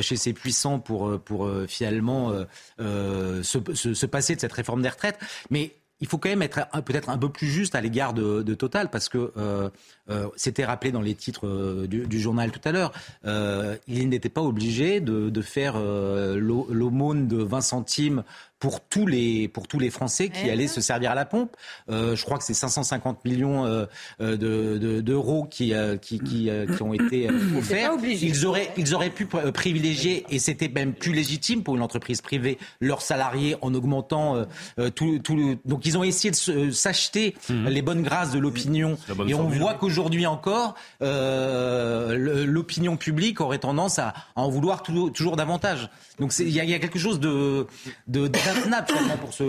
chez 0.00 0.16
ces 0.16 0.32
puissants 0.32 0.78
pour, 0.78 1.18
pour 1.20 1.50
finalement 1.66 2.32
se, 2.78 3.42
se, 3.42 3.94
se 3.94 4.06
passer 4.06 4.34
de 4.36 4.40
cette 4.40 4.52
réforme 4.52 4.82
des 4.82 4.88
retraites. 4.88 5.18
Mais 5.50 5.72
il 6.00 6.06
faut 6.06 6.18
quand 6.18 6.28
même 6.28 6.42
être 6.42 6.60
peut-être 6.84 7.08
un 7.08 7.18
peu 7.18 7.28
plus 7.28 7.46
juste 7.46 7.74
à 7.74 7.80
l'égard 7.80 8.12
de, 8.12 8.54
Total, 8.54 8.90
parce 8.90 9.08
que 9.08 9.32
euh, 9.36 9.68
euh, 10.08 10.28
c'était 10.36 10.64
rappelé 10.64 10.92
dans 10.92 11.00
les 11.00 11.14
titres 11.14 11.46
euh, 11.46 11.86
du, 11.86 12.20
journal 12.20 12.50
tout 12.50 12.60
à 12.64 12.72
l'heure, 12.72 12.92
euh, 13.24 13.76
il 13.88 14.08
n'était 14.08 14.28
pas 14.28 14.40
obligé 14.40 15.00
de, 15.00 15.30
de 15.30 15.42
faire 15.42 15.78
l'aumône 15.78 17.28
de 17.28 17.42
20 17.42 17.60
centimes 17.60 18.24
pour 18.58 18.80
tous 18.80 19.06
les 19.06 19.48
pour 19.48 19.68
tous 19.68 19.78
les 19.78 19.90
Français 19.90 20.30
qui 20.30 20.46
eh 20.46 20.50
allaient 20.50 20.66
se 20.66 20.80
servir 20.80 21.10
à 21.10 21.14
la 21.14 21.26
pompe. 21.26 21.54
Euh, 21.90 22.16
je 22.16 22.24
crois 22.24 22.38
que 22.38 22.44
c'est 22.44 22.54
550 22.54 23.24
millions 23.24 23.66
euh, 23.66 23.84
euh 24.20 25.02
d'euros 25.02 25.42
de, 25.44 25.48
qui, 25.48 25.74
euh, 25.74 25.96
qui, 25.96 26.18
qui, 26.18 26.48
qui, 26.76 26.82
ont 26.82 26.94
été 26.94 27.28
offerts. 27.56 27.92
Ils 28.02 28.46
auraient 28.46 28.70
ils 28.76 28.94
auraient 28.94 29.10
pu 29.10 29.26
privilégier 29.26 30.24
et 30.30 30.38
c'était 30.38 30.68
même 30.68 30.94
plus 30.94 31.12
légitime 31.12 31.62
pour 31.62 31.76
une 31.76 31.82
entreprise 31.82 32.22
privée 32.22 32.58
leurs 32.80 33.02
salariés 33.02 33.56
en 33.60 33.74
augmentant 33.74 34.46
tout, 34.94 35.18
tout 35.18 35.36
le... 35.36 35.58
donc 35.64 35.84
ils 35.84 35.98
ont 35.98 36.04
essayé 36.04 36.30
de 36.30 36.70
s'acheter 36.70 37.34
mhm. 37.50 37.68
les 37.68 37.82
bonnes 37.82 38.02
grâces 38.02 38.32
de 38.32 38.38
l'opinion 38.38 38.96
et 39.26 39.34
on 39.34 39.48
voit 39.48 39.74
qu'aujourd'hui 39.74 40.26
encore 40.26 40.74
l'opinion 41.00 42.96
publique 42.96 43.40
aurait 43.40 43.58
tendance 43.58 43.98
à, 43.98 44.14
en 44.34 44.48
vouloir 44.48 44.82
toujours 44.82 45.36
davantage. 45.36 45.90
Donc 46.18 46.32
il 46.38 46.48
y, 46.48 46.52
y, 46.54 46.74
a 46.74 46.78
quelque 46.78 46.98
chose 46.98 47.20
de, 47.20 47.66
de 48.08 48.26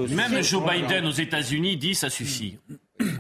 Même 0.10 0.44
Joe 0.44 0.64
Biden 0.64 1.06
aux 1.06 1.12
États-Unis 1.12 1.78
dit 1.78 1.96
ça 1.96 2.10
suffit. 2.10 2.58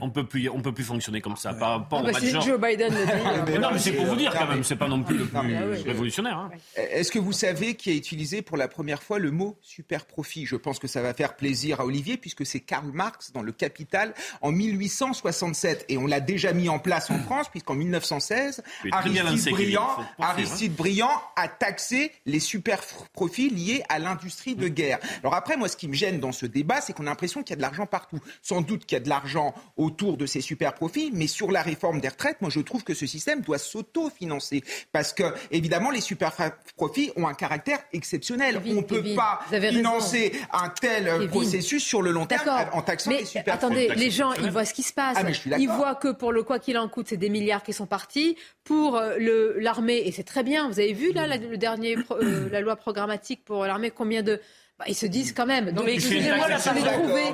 On 0.02 0.10
peut 0.10 0.26
plus, 0.26 0.50
on 0.50 0.62
peut 0.62 0.74
plus 0.74 0.84
fonctionner 0.84 1.22
comme 1.22 1.36
ça. 1.36 1.54
Par 1.54 1.72
rapport 1.72 2.04
ah 2.06 2.12
bah 2.12 2.20
si 2.20 2.32
Joe 2.32 2.60
Biden 2.60 2.94
le 2.94 3.06
dit. 3.06 3.12
Euh, 3.28 3.60
non, 3.60 3.70
mais 3.72 3.80
c'est 3.80 3.92
pour 3.92 4.06
vous 4.06 4.16
dire 4.16 4.34
quand 4.34 4.48
même. 4.48 4.64
C'est 4.64 4.76
pas 4.76 4.88
non 4.88 5.04
plus 5.04 5.18
le 5.18 5.26
plus 5.26 5.38
ah 5.38 5.42
révolutionnaire. 5.86 6.38
Hein. 6.38 6.52
Est-ce 6.76 7.12
que 7.12 7.20
vous 7.20 7.34
savez 7.34 7.76
qui 7.76 7.90
a 7.92 7.94
utilisé 7.94 8.42
pour 8.42 8.58
la 8.58 8.68
première 8.68 9.04
fois 9.04 9.20
le 9.20 9.32
mot 9.32 9.58
super 9.62 10.06
profit 10.06 10.46
Je 10.46 10.56
pense 10.56 10.80
que 10.80 10.88
ça 10.88 11.02
va 11.02 11.14
faire 11.14 11.36
plaisir 11.36 11.82
à 11.82 11.86
Olivier 11.86 12.18
puisque 12.18 12.46
c'est 12.46 12.60
Karl 12.60 12.90
Marx 12.92 13.32
dans 13.32 13.42
Le 13.42 13.52
Capital 13.52 14.14
en 14.42 14.52
1867 14.52 15.86
et 15.90 15.98
on 15.98 16.08
l'a 16.08 16.20
déjà 16.20 16.54
mis 16.54 16.70
en 16.70 16.80
place 16.80 17.10
en 17.10 17.20
France 17.20 17.50
puisqu'en 17.50 17.76
1916 17.76 18.64
Aristide 18.92 19.54
Briand, 19.54 19.88
hein. 20.00 20.06
Aristide 20.20 20.76
Briand 20.76 21.22
a 21.36 21.48
taxé 21.48 22.12
les 22.26 22.40
super 22.40 22.82
profits 23.14 23.50
liés 23.50 23.84
à 23.90 24.00
l'industrie 24.00 24.56
de 24.56 24.68
guerre. 24.68 25.00
Alors 25.22 25.36
après, 25.36 25.58
moi, 25.58 25.68
ce 25.68 25.78
qui 25.78 25.88
me 25.88 25.94
gêne 25.94 26.20
dans 26.20 26.32
ce 26.32 26.46
débat, 26.46 26.82
c'est 26.82 26.94
qu'on 26.94 27.04
a 27.04 27.10
l'impression 27.10 27.44
qu'il 27.44 27.52
y 27.52 27.54
a 27.54 27.58
de 27.58 27.62
l'argent 27.62 27.86
partout. 27.86 28.20
Sans 28.42 28.62
doute 28.62 28.86
qu'il 28.86 28.96
y 28.96 29.02
a 29.02 29.04
de 29.04 29.10
l'argent 29.10 29.54
autour 29.78 30.18
de 30.18 30.26
ces 30.26 30.42
super 30.42 30.74
profits. 30.74 31.12
Mais 31.14 31.28
sur 31.28 31.52
la 31.52 31.62
réforme 31.62 32.00
des 32.02 32.10
retraites, 32.10 32.42
moi, 32.42 32.50
je 32.50 32.60
trouve 32.60 32.84
que 32.84 32.94
ce 32.94 33.06
système 33.06 33.42
doit 33.42 33.58
s'auto-financer. 33.58 34.64
Parce 34.92 35.14
que, 35.14 35.24
évidemment, 35.52 35.92
les 35.92 36.02
super 36.02 36.34
profits 36.76 37.12
ont 37.16 37.28
un 37.28 37.34
caractère 37.34 37.80
exceptionnel. 37.94 38.62
On 38.66 38.74
ne 38.74 38.82
peut 38.82 39.04
pas 39.16 39.40
financer 39.50 40.34
un 40.52 40.70
tel 40.70 41.28
processus 41.28 41.84
sur 41.84 42.02
le 42.02 42.12
long 42.12 42.26
terme 42.26 42.50
en 42.74 42.82
taxant 42.82 43.12
les 43.12 43.26
super 43.26 43.54
attendez, 43.54 43.90
les 43.96 44.12
gens, 44.12 44.34
ils 44.34 44.52
voient 44.52 44.66
ce 44.66 44.74
qui 44.74 44.84
se 44.84 44.94
passe. 44.94 45.18
Ah, 45.20 45.58
ils 45.58 45.70
voient 45.70 45.96
que 45.96 46.12
pour 46.12 46.32
le 46.32 46.44
quoi 46.44 46.60
qu'il 46.60 46.78
en 46.78 46.88
coûte, 46.88 47.08
c'est 47.10 47.18
des 47.18 47.30
milliards 47.30 47.64
qui 47.64 47.74
sont 47.74 47.86
partis. 47.86 48.38
Pour 48.64 48.98
euh, 48.98 49.54
l'armée, 49.58 50.02
et 50.06 50.12
c'est 50.12 50.24
très 50.24 50.44
bien, 50.44 50.68
vous 50.68 50.80
avez 50.80 50.94
vu 50.94 51.14
là, 51.14 51.28
la, 51.28 51.38
le 51.38 51.58
dernier, 51.58 51.98
euh, 52.12 52.50
la 52.52 52.62
loi 52.62 52.76
programmatique 52.76 53.44
pour 53.46 53.66
l'armée, 53.66 53.92
combien 53.92 54.24
de 54.24 54.42
bah, 54.80 54.86
ils 54.88 54.96
se 54.96 55.08
disent 55.08 55.34
quand 55.34 55.48
même. 55.48 55.72
Non, 55.72 55.84
mais 55.84 55.96
excusez-moi, 55.96 56.48
la 56.48 56.58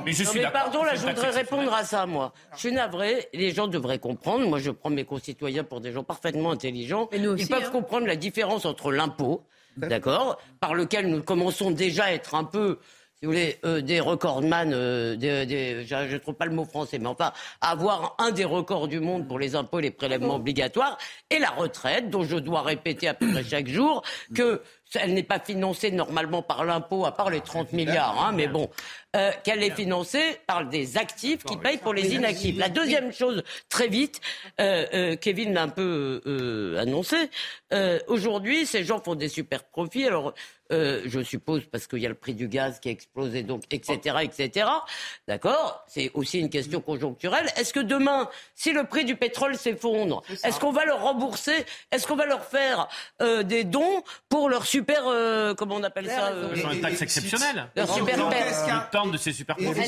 Mais 0.06 0.14
je 0.14 0.24
suis 0.24 0.40
mais 0.40 0.50
pardon, 0.50 0.84
là, 0.84 0.96
je 0.96 1.06
voudrais 1.06 1.32
répondre 1.32 1.74
à 1.74 1.84
ça, 1.84 2.06
moi. 2.06 2.34
Je 2.54 2.60
suis 2.60 2.72
navré, 2.72 3.28
les 3.34 3.52
gens 3.52 3.68
devraient 3.68 4.00
comprendre. 4.00 4.48
Moi, 4.48 4.60
je 4.60 4.72
prends 4.72 4.90
mes 4.90 5.04
concitoyens 5.04 5.66
pour 5.66 5.82
des 5.82 5.92
gens 5.92 6.04
parfaitement 6.04 6.52
intelligents. 6.52 7.10
Ils 7.12 7.48
peuvent 7.48 7.66
hein. 7.66 7.70
comprendre 7.70 8.08
la 8.08 8.16
différence 8.16 8.66
entre 8.66 8.92
l'impôt, 8.92 9.44
d'accord, 9.76 10.40
par 10.62 10.74
lequel 10.74 11.08
nous 11.08 11.22
commençons 11.22 11.72
déjà 11.72 12.06
à 12.06 12.12
être 12.12 12.36
un 12.36 12.46
peu 12.46 12.80
si 13.24 13.26
vous 13.26 13.32
voulez, 13.32 13.58
euh, 13.64 13.80
des 13.80 14.02
recordman, 14.02 14.74
euh, 14.74 15.16
des, 15.16 15.86
je 15.86 15.96
ne 15.96 16.18
trouve 16.18 16.34
pas 16.34 16.46
le 16.46 16.52
mot 16.52 16.66
français, 16.66 17.00
mais 17.00 17.08
enfin, 17.08 17.32
avoir 17.62 18.18
un 18.20 18.32
des 18.32 18.44
records 18.44 18.90
du 18.90 19.00
monde 19.00 19.30
pour 19.30 19.40
les 19.40 19.56
impôts 19.56 19.80
et 19.80 19.84
les 19.84 19.92
prélèvements 19.92 20.36
obligatoires, 20.36 20.98
et 21.30 21.40
la 21.40 21.52
retraite, 21.52 22.10
dont 22.10 22.24
je 22.24 22.36
dois 22.36 22.64
répéter 22.64 23.08
à 23.08 23.14
peu 23.14 23.32
près 23.32 23.46
chaque 23.46 23.70
jour 23.70 24.04
que 24.36 24.62
elle 24.96 25.14
n'est 25.14 25.24
pas 25.24 25.40
financée 25.40 25.92
normalement 25.92 26.42
par 26.42 26.66
l'impôt, 26.66 27.06
à 27.06 27.14
part 27.14 27.30
les 27.30 27.42
30 27.42 27.74
milliards, 27.74 28.24
hein, 28.24 28.32
mais 28.34 28.48
bon, 28.48 28.70
euh, 29.16 29.32
qu'elle 29.44 29.64
est 29.64 29.76
financée 29.76 30.38
par 30.48 30.66
des 30.66 30.98
actifs 30.98 31.44
qui 31.44 31.58
payent 31.58 31.78
pour 31.78 31.94
les 31.94 32.16
inactifs. 32.16 32.58
La 32.58 32.70
deuxième 32.70 33.12
chose, 33.12 33.44
très 33.70 33.88
vite, 33.88 34.22
euh, 34.60 34.86
euh, 34.94 35.16
Kevin 35.16 35.54
l'a 35.54 35.64
un 35.64 35.70
peu 35.70 36.76
annoncé, 36.80 37.18
aujourd'hui, 38.08 38.66
ces 38.66 38.84
gens 38.84 39.02
font 39.02 39.16
des 39.16 39.30
super 39.30 39.64
profits. 39.64 40.06
Alors, 40.06 40.34
euh, 40.74 41.02
je 41.06 41.22
suppose, 41.22 41.64
parce 41.72 41.88
qu'il 41.88 42.00
y 42.00 42.06
a 42.06 42.10
le 42.10 42.16
prix 42.16 42.34
du 42.34 42.48
gaz 42.48 42.80
qui 42.80 42.90
a 42.90 42.92
explosé, 42.92 43.44
donc, 43.44 43.64
etc., 43.72 44.18
etc. 44.24 44.68
D'accord? 45.28 45.86
C'est 45.88 46.12
aussi 46.14 46.40
une 46.40 46.50
question 46.50 46.82
conjoncturelle. 46.82 47.48
Est-ce 47.58 47.74
que 47.74 47.80
demain, 47.80 48.30
si 48.56 48.74
le 48.74 48.86
prix 48.86 49.06
du 49.06 49.16
pétrole 49.16 49.56
s'effondre, 49.56 50.24
est-ce 50.44 50.60
qu'on 50.60 50.72
va 50.72 50.86
leur 50.86 51.02
rembourser? 51.02 51.66
Est-ce 51.92 52.08
qu'on 52.08 52.16
va 52.16 52.26
leur 52.26 52.46
faire 52.46 52.88
euh, 53.22 53.44
des 53.44 53.64
dons 53.64 54.04
pour 54.30 54.50
leur 54.50 54.66
super, 54.66 55.04
euh, 55.08 55.54
comment 55.54 55.76
on 55.76 55.84
appelle 55.84 56.08
ça 56.08 56.32
Une 56.56 56.82
taxe 56.82 57.02
exceptionnelle. 57.02 57.70
Leur 57.76 57.94
super 57.94 58.18
Ils 59.06 59.12
de 59.12 59.18
ces 59.18 59.34
super 59.34 59.56
profits. 59.56 59.82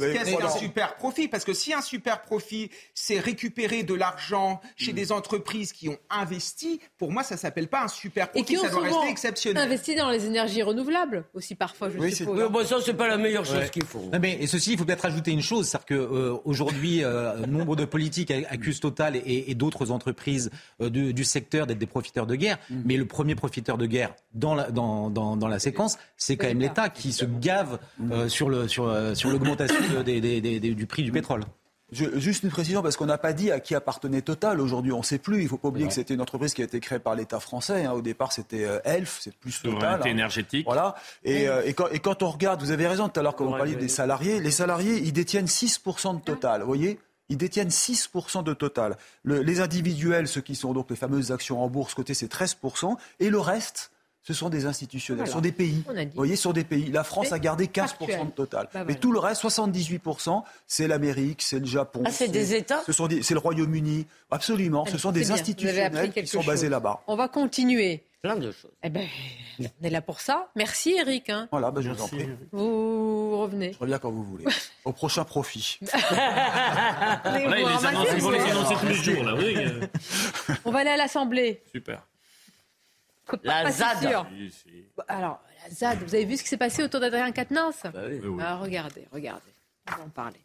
Qu'est-ce 0.00 0.36
qu'un 0.36 0.50
super 0.50 0.96
profit? 0.96 1.28
Parce 1.28 1.44
que 1.44 1.54
si 1.54 1.72
un 1.72 1.82
super 1.82 2.22
profit, 2.22 2.70
c'est 2.94 3.18
récupérer 3.18 3.82
de 3.82 3.94
l'argent 3.94 4.60
chez 4.76 4.92
mm. 4.92 4.96
des 4.96 5.12
entreprises 5.12 5.72
qui 5.72 5.88
ont 5.88 5.98
investi, 6.10 6.80
pour 6.98 7.10
moi, 7.10 7.22
ça 7.22 7.36
s'appelle 7.36 7.68
pas 7.68 7.82
un 7.82 7.88
super 7.88 8.30
profit. 8.30 8.56
ça 8.56 8.68
doit 8.68 8.82
rester 8.82 9.08
exceptionnel. 9.08 9.62
Investi 9.62 9.94
dans 9.94 10.10
les 10.10 10.17
énergies 10.26 10.62
renouvelables 10.62 11.24
aussi 11.34 11.54
parfois, 11.54 11.90
je 11.90 11.98
oui, 11.98 12.12
suppose. 12.12 12.38
Mais 12.38 12.48
bon, 12.48 12.64
ça, 12.64 12.76
c'est 12.84 12.94
pas 12.94 13.08
la 13.08 13.16
meilleure 13.16 13.44
chose 13.44 13.70
qu'il 13.70 13.84
faut. 13.84 14.10
mais, 14.20 14.38
et 14.40 14.46
ceci, 14.46 14.72
il 14.72 14.78
faut 14.78 14.84
peut-être 14.84 15.04
ajouter 15.04 15.30
une 15.30 15.42
chose, 15.42 15.68
c'est-à-dire 15.68 16.08
qu'aujourd'hui, 16.08 17.04
euh, 17.04 17.32
euh, 17.32 17.46
nombre 17.46 17.76
de 17.76 17.84
politiques 17.84 18.30
accusent 18.30 18.80
Total 18.80 19.16
et, 19.16 19.54
d'autres 19.54 19.90
entreprises 19.90 20.50
euh, 20.80 20.88
du, 20.88 21.24
secteur 21.24 21.66
d'être 21.66 21.78
des 21.78 21.86
profiteurs 21.86 22.26
de 22.26 22.36
guerre. 22.36 22.58
Mm. 22.70 22.82
Mais 22.84 22.96
le 22.96 23.06
premier 23.06 23.34
profiteur 23.34 23.76
de 23.76 23.86
guerre 23.86 24.14
dans 24.34 24.54
la, 24.54 24.70
dans, 24.70 25.10
dans, 25.10 25.36
dans 25.36 25.48
la 25.48 25.58
séquence, 25.58 25.98
c'est 26.16 26.36
quand 26.36 26.46
même 26.46 26.60
l'État 26.60 26.88
qui 26.88 27.12
se 27.12 27.24
gave 27.24 27.78
mm. 27.98 28.28
sur 28.28 28.48
l'augmentation 28.48 29.74
sur, 29.80 30.04
sur 30.04 30.74
du 30.74 30.86
prix 30.86 31.02
du 31.02 31.12
pétrole 31.12 31.42
juste 31.90 32.42
une 32.42 32.50
précision, 32.50 32.82
parce 32.82 32.96
qu'on 32.96 33.06
n'a 33.06 33.18
pas 33.18 33.32
dit 33.32 33.50
à 33.50 33.60
qui 33.60 33.74
appartenait 33.74 34.22
Total 34.22 34.60
aujourd'hui. 34.60 34.92
On 34.92 34.98
ne 34.98 35.04
sait 35.04 35.18
plus. 35.18 35.38
Il 35.38 35.44
ne 35.44 35.48
faut 35.48 35.58
pas 35.58 35.68
oublier 35.68 35.86
que 35.86 35.94
c'était 35.94 36.14
une 36.14 36.20
entreprise 36.20 36.54
qui 36.54 36.62
a 36.62 36.64
été 36.64 36.80
créée 36.80 36.98
par 36.98 37.14
l'État 37.14 37.40
français. 37.40 37.84
Hein. 37.86 37.92
Au 37.92 38.02
départ, 38.02 38.32
c'était 38.32 38.64
euh, 38.64 38.78
Elf, 38.84 39.18
c'est 39.20 39.34
plus 39.34 39.62
Total. 39.62 40.00
Hein. 40.02 40.06
énergétique. 40.06 40.66
Voilà. 40.66 40.94
Et, 41.24 41.48
euh, 41.48 41.62
et, 41.64 41.74
quand, 41.74 41.88
et, 41.88 41.98
quand, 41.98 42.22
on 42.22 42.30
regarde, 42.30 42.60
vous 42.60 42.72
avez 42.72 42.86
raison 42.86 43.08
tout 43.08 43.18
à 43.18 43.22
l'heure 43.22 43.34
quand 43.34 43.44
vous 43.44 43.56
parliez 43.56 43.76
des 43.76 43.88
salariés, 43.88 44.40
les 44.40 44.50
salariés, 44.50 44.98
ils 44.98 45.12
détiennent 45.12 45.46
6% 45.46 46.16
de 46.16 46.20
Total. 46.22 46.60
Vous 46.60 46.66
voyez? 46.66 46.98
Ils 47.30 47.36
détiennent 47.36 47.68
6% 47.68 48.42
de 48.42 48.54
total. 48.54 48.96
les 49.24 49.60
individuels, 49.60 50.28
ceux 50.28 50.40
qui 50.40 50.54
sont 50.54 50.72
donc 50.72 50.88
les 50.88 50.96
fameuses 50.96 51.30
actions 51.30 51.62
en 51.62 51.68
bourse, 51.68 51.94
côté 51.94 52.14
c'est 52.14 52.32
13%, 52.32 52.96
et 53.20 53.28
le 53.28 53.38
reste, 53.38 53.90
ce 54.22 54.34
sont 54.34 54.48
des 54.50 54.66
institutionnels, 54.66 55.26
ce 55.26 55.32
sont 55.32 55.40
des 55.40 55.52
pays. 55.52 55.82
Vous 55.86 55.94
voyez, 56.14 56.36
sur 56.36 56.52
des 56.52 56.64
pays. 56.64 56.90
La 56.90 57.04
France 57.04 57.32
a 57.32 57.38
gardé 57.38 57.66
15% 57.66 58.26
de 58.26 58.30
total. 58.32 58.68
Bah 58.74 58.84
Mais 58.86 58.94
tout 58.94 59.12
le 59.12 59.18
reste, 59.18 59.42
78%, 59.42 60.42
c'est 60.66 60.86
l'Amérique, 60.86 61.42
c'est 61.42 61.58
le 61.58 61.66
Japon. 61.66 62.02
Ah, 62.04 62.10
c'est 62.10 62.28
des 62.28 62.54
États 62.54 62.82
C'est 62.86 63.30
le 63.34 63.38
Royaume-Uni. 63.38 64.06
Absolument. 64.30 64.84
Ce 64.86 64.98
sont 64.98 65.12
des 65.12 65.30
institutionnels 65.30 66.12
qui 66.12 66.26
sont 66.26 66.42
basés 66.42 66.68
là-bas. 66.68 67.00
On 67.06 67.16
va 67.16 67.28
continuer. 67.28 68.04
Plein 68.20 68.34
de 68.34 68.50
choses. 68.50 68.72
Eh 68.82 68.90
ben, 68.90 69.06
on 69.60 69.86
est 69.86 69.90
là 69.90 70.02
pour 70.02 70.18
ça. 70.18 70.48
Merci 70.56 70.90
Eric. 70.98 71.30
Hein. 71.30 71.46
Voilà, 71.52 71.70
ben, 71.70 71.80
je 71.80 71.90
vous 71.90 72.02
en 72.02 72.08
prie. 72.08 72.28
Vous 72.50 73.38
revenez. 73.38 73.72
Je 73.74 73.78
reviens 73.78 73.98
quand 74.00 74.10
vous 74.10 74.24
voulez. 74.24 74.44
Au 74.84 74.92
prochain 74.92 75.24
profit. 75.24 75.78
là, 76.10 77.22
ils 77.38 77.48
vont 77.48 77.54
les 77.54 77.86
annoncer 77.86 78.74
tous 78.80 78.86
les 78.88 78.94
jours. 78.94 79.22
Là, 79.22 79.34
oui. 79.36 79.56
On 80.64 80.72
va 80.72 80.80
aller 80.80 80.90
à 80.90 80.96
l'Assemblée. 80.96 81.62
Super. 81.72 82.07
La 83.42 83.70
ZAD. 83.70 84.26
Alors, 85.08 85.40
la 85.62 85.70
ZAD, 85.70 85.98
vous 85.98 86.14
avez 86.14 86.24
vu 86.24 86.36
ce 86.36 86.42
qui 86.42 86.48
s'est 86.48 86.56
passé 86.56 86.82
autour 86.82 87.00
d'Adrien 87.00 87.30
Quatennens 87.32 87.82
bah 87.84 88.00
ah, 88.40 88.56
Regardez, 88.56 89.06
regardez. 89.12 89.52
On 89.88 89.96
va 89.96 90.04
en 90.04 90.08
parler. 90.08 90.40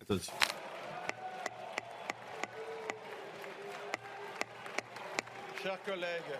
Attention. 0.00 0.32
Chers 5.62 5.82
collègues, 5.84 6.38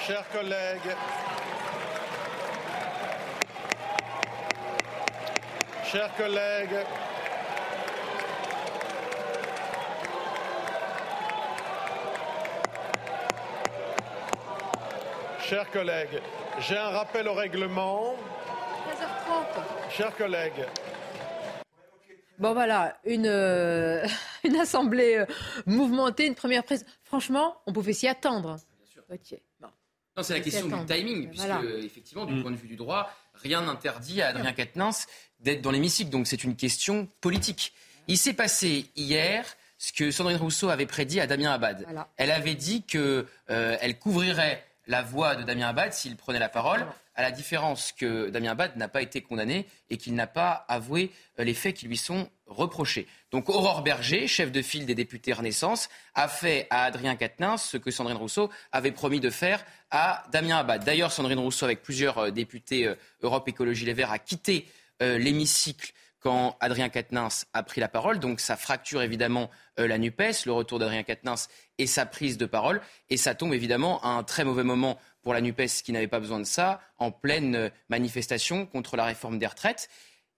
chers 0.00 0.28
collègues, 0.30 0.96
chers 5.84 6.16
collègues, 6.16 6.84
Chers 15.48 15.70
collègues, 15.70 16.22
j'ai 16.58 16.76
un 16.76 16.88
rappel 16.88 17.28
au 17.28 17.34
règlement. 17.34 18.16
13h30. 18.88 19.90
Chers 19.94 20.16
collègues. 20.16 20.64
Bon 22.38 22.54
voilà, 22.54 22.98
une, 23.04 23.26
euh, 23.26 24.06
une 24.44 24.56
assemblée 24.56 25.16
euh, 25.18 25.26
mouvementée, 25.66 26.26
une 26.26 26.34
première 26.34 26.64
prise. 26.64 26.86
Franchement, 27.02 27.58
on 27.66 27.74
pouvait 27.74 27.92
s'y 27.92 28.08
attendre. 28.08 28.56
Bien 29.10 29.18
sûr. 29.18 29.38
Non, 29.60 30.22
c'est 30.22 30.32
la 30.32 30.40
question 30.40 30.66
du 30.66 30.86
timing, 30.86 31.28
puisque 31.28 31.46
effectivement, 31.82 32.24
du 32.24 32.34
mm. 32.34 32.42
point 32.42 32.50
de 32.50 32.56
vue 32.56 32.68
du 32.68 32.76
droit, 32.76 33.10
rien 33.34 33.60
n'interdit 33.60 34.22
à 34.22 34.28
Adrien 34.28 34.52
Quatennens 34.52 35.06
d'être 35.40 35.60
dans 35.60 35.72
l'hémicycle. 35.72 36.08
Donc 36.08 36.26
c'est 36.26 36.42
une 36.42 36.56
question 36.56 37.06
politique. 37.20 37.74
Il 38.08 38.16
s'est 38.16 38.32
passé 38.32 38.86
hier 38.96 39.44
ce 39.76 39.92
que 39.92 40.10
Sandrine 40.10 40.38
Rousseau 40.38 40.70
avait 40.70 40.86
prédit 40.86 41.20
à 41.20 41.26
Damien 41.26 41.52
Abad. 41.52 41.86
Elle 42.16 42.30
avait 42.30 42.54
dit 42.54 42.82
qu'elle 42.82 43.26
euh, 43.50 43.92
couvrirait 44.00 44.64
la 44.86 45.02
voix 45.02 45.36
de 45.36 45.42
Damien 45.42 45.68
Abad 45.68 45.92
s'il 45.92 46.16
prenait 46.16 46.38
la 46.38 46.48
parole, 46.48 46.86
à 47.14 47.22
la 47.22 47.30
différence 47.30 47.92
que 47.92 48.28
Damien 48.30 48.52
Abad 48.52 48.76
n'a 48.76 48.88
pas 48.88 49.02
été 49.02 49.20
condamné 49.22 49.66
et 49.88 49.96
qu'il 49.96 50.14
n'a 50.14 50.26
pas 50.26 50.64
avoué 50.68 51.12
euh, 51.38 51.44
les 51.44 51.54
faits 51.54 51.74
qui 51.76 51.86
lui 51.86 51.96
sont 51.96 52.28
reprochés. 52.46 53.06
Donc 53.30 53.48
Aurore 53.48 53.82
Berger, 53.82 54.26
chef 54.26 54.52
de 54.52 54.62
file 54.62 54.84
des 54.86 54.94
députés 54.94 55.32
Renaissance, 55.32 55.88
a 56.14 56.28
fait 56.28 56.66
à 56.70 56.84
Adrien 56.84 57.16
Quatennens 57.16 57.62
ce 57.62 57.76
que 57.76 57.90
Sandrine 57.90 58.16
Rousseau 58.16 58.50
avait 58.72 58.92
promis 58.92 59.20
de 59.20 59.30
faire 59.30 59.64
à 59.90 60.24
Damien 60.32 60.58
Abad. 60.58 60.84
D'ailleurs, 60.84 61.12
Sandrine 61.12 61.38
Rousseau, 61.38 61.64
avec 61.64 61.82
plusieurs 61.82 62.18
euh, 62.18 62.30
députés 62.30 62.86
euh, 62.86 62.96
Europe 63.22 63.48
Écologie 63.48 63.84
Les 63.84 63.94
Verts, 63.94 64.12
a 64.12 64.18
quitté 64.18 64.66
l'hémicycle 65.00 65.92
quand 66.24 66.56
Adrien 66.60 66.88
Quatennens 66.88 67.44
a 67.52 67.62
pris 67.62 67.82
la 67.82 67.88
parole. 67.88 68.18
Donc 68.18 68.40
ça 68.40 68.56
fracture 68.56 69.02
évidemment 69.02 69.50
euh, 69.78 69.86
la 69.86 69.98
NUPES, 69.98 70.46
le 70.46 70.52
retour 70.52 70.78
d'Adrien 70.78 71.02
Quatennens 71.02 71.48
et 71.76 71.86
sa 71.86 72.06
prise 72.06 72.38
de 72.38 72.46
parole. 72.46 72.80
Et 73.10 73.18
ça 73.18 73.34
tombe 73.34 73.52
évidemment 73.52 74.02
à 74.02 74.08
un 74.08 74.22
très 74.22 74.42
mauvais 74.42 74.64
moment 74.64 74.98
pour 75.20 75.34
la 75.34 75.42
NUPES 75.42 75.82
qui 75.84 75.92
n'avait 75.92 76.08
pas 76.08 76.20
besoin 76.20 76.40
de 76.40 76.44
ça, 76.44 76.80
en 76.98 77.10
pleine 77.10 77.54
euh, 77.54 77.68
manifestation 77.90 78.64
contre 78.64 78.96
la 78.96 79.04
réforme 79.04 79.38
des 79.38 79.46
retraites. 79.46 79.90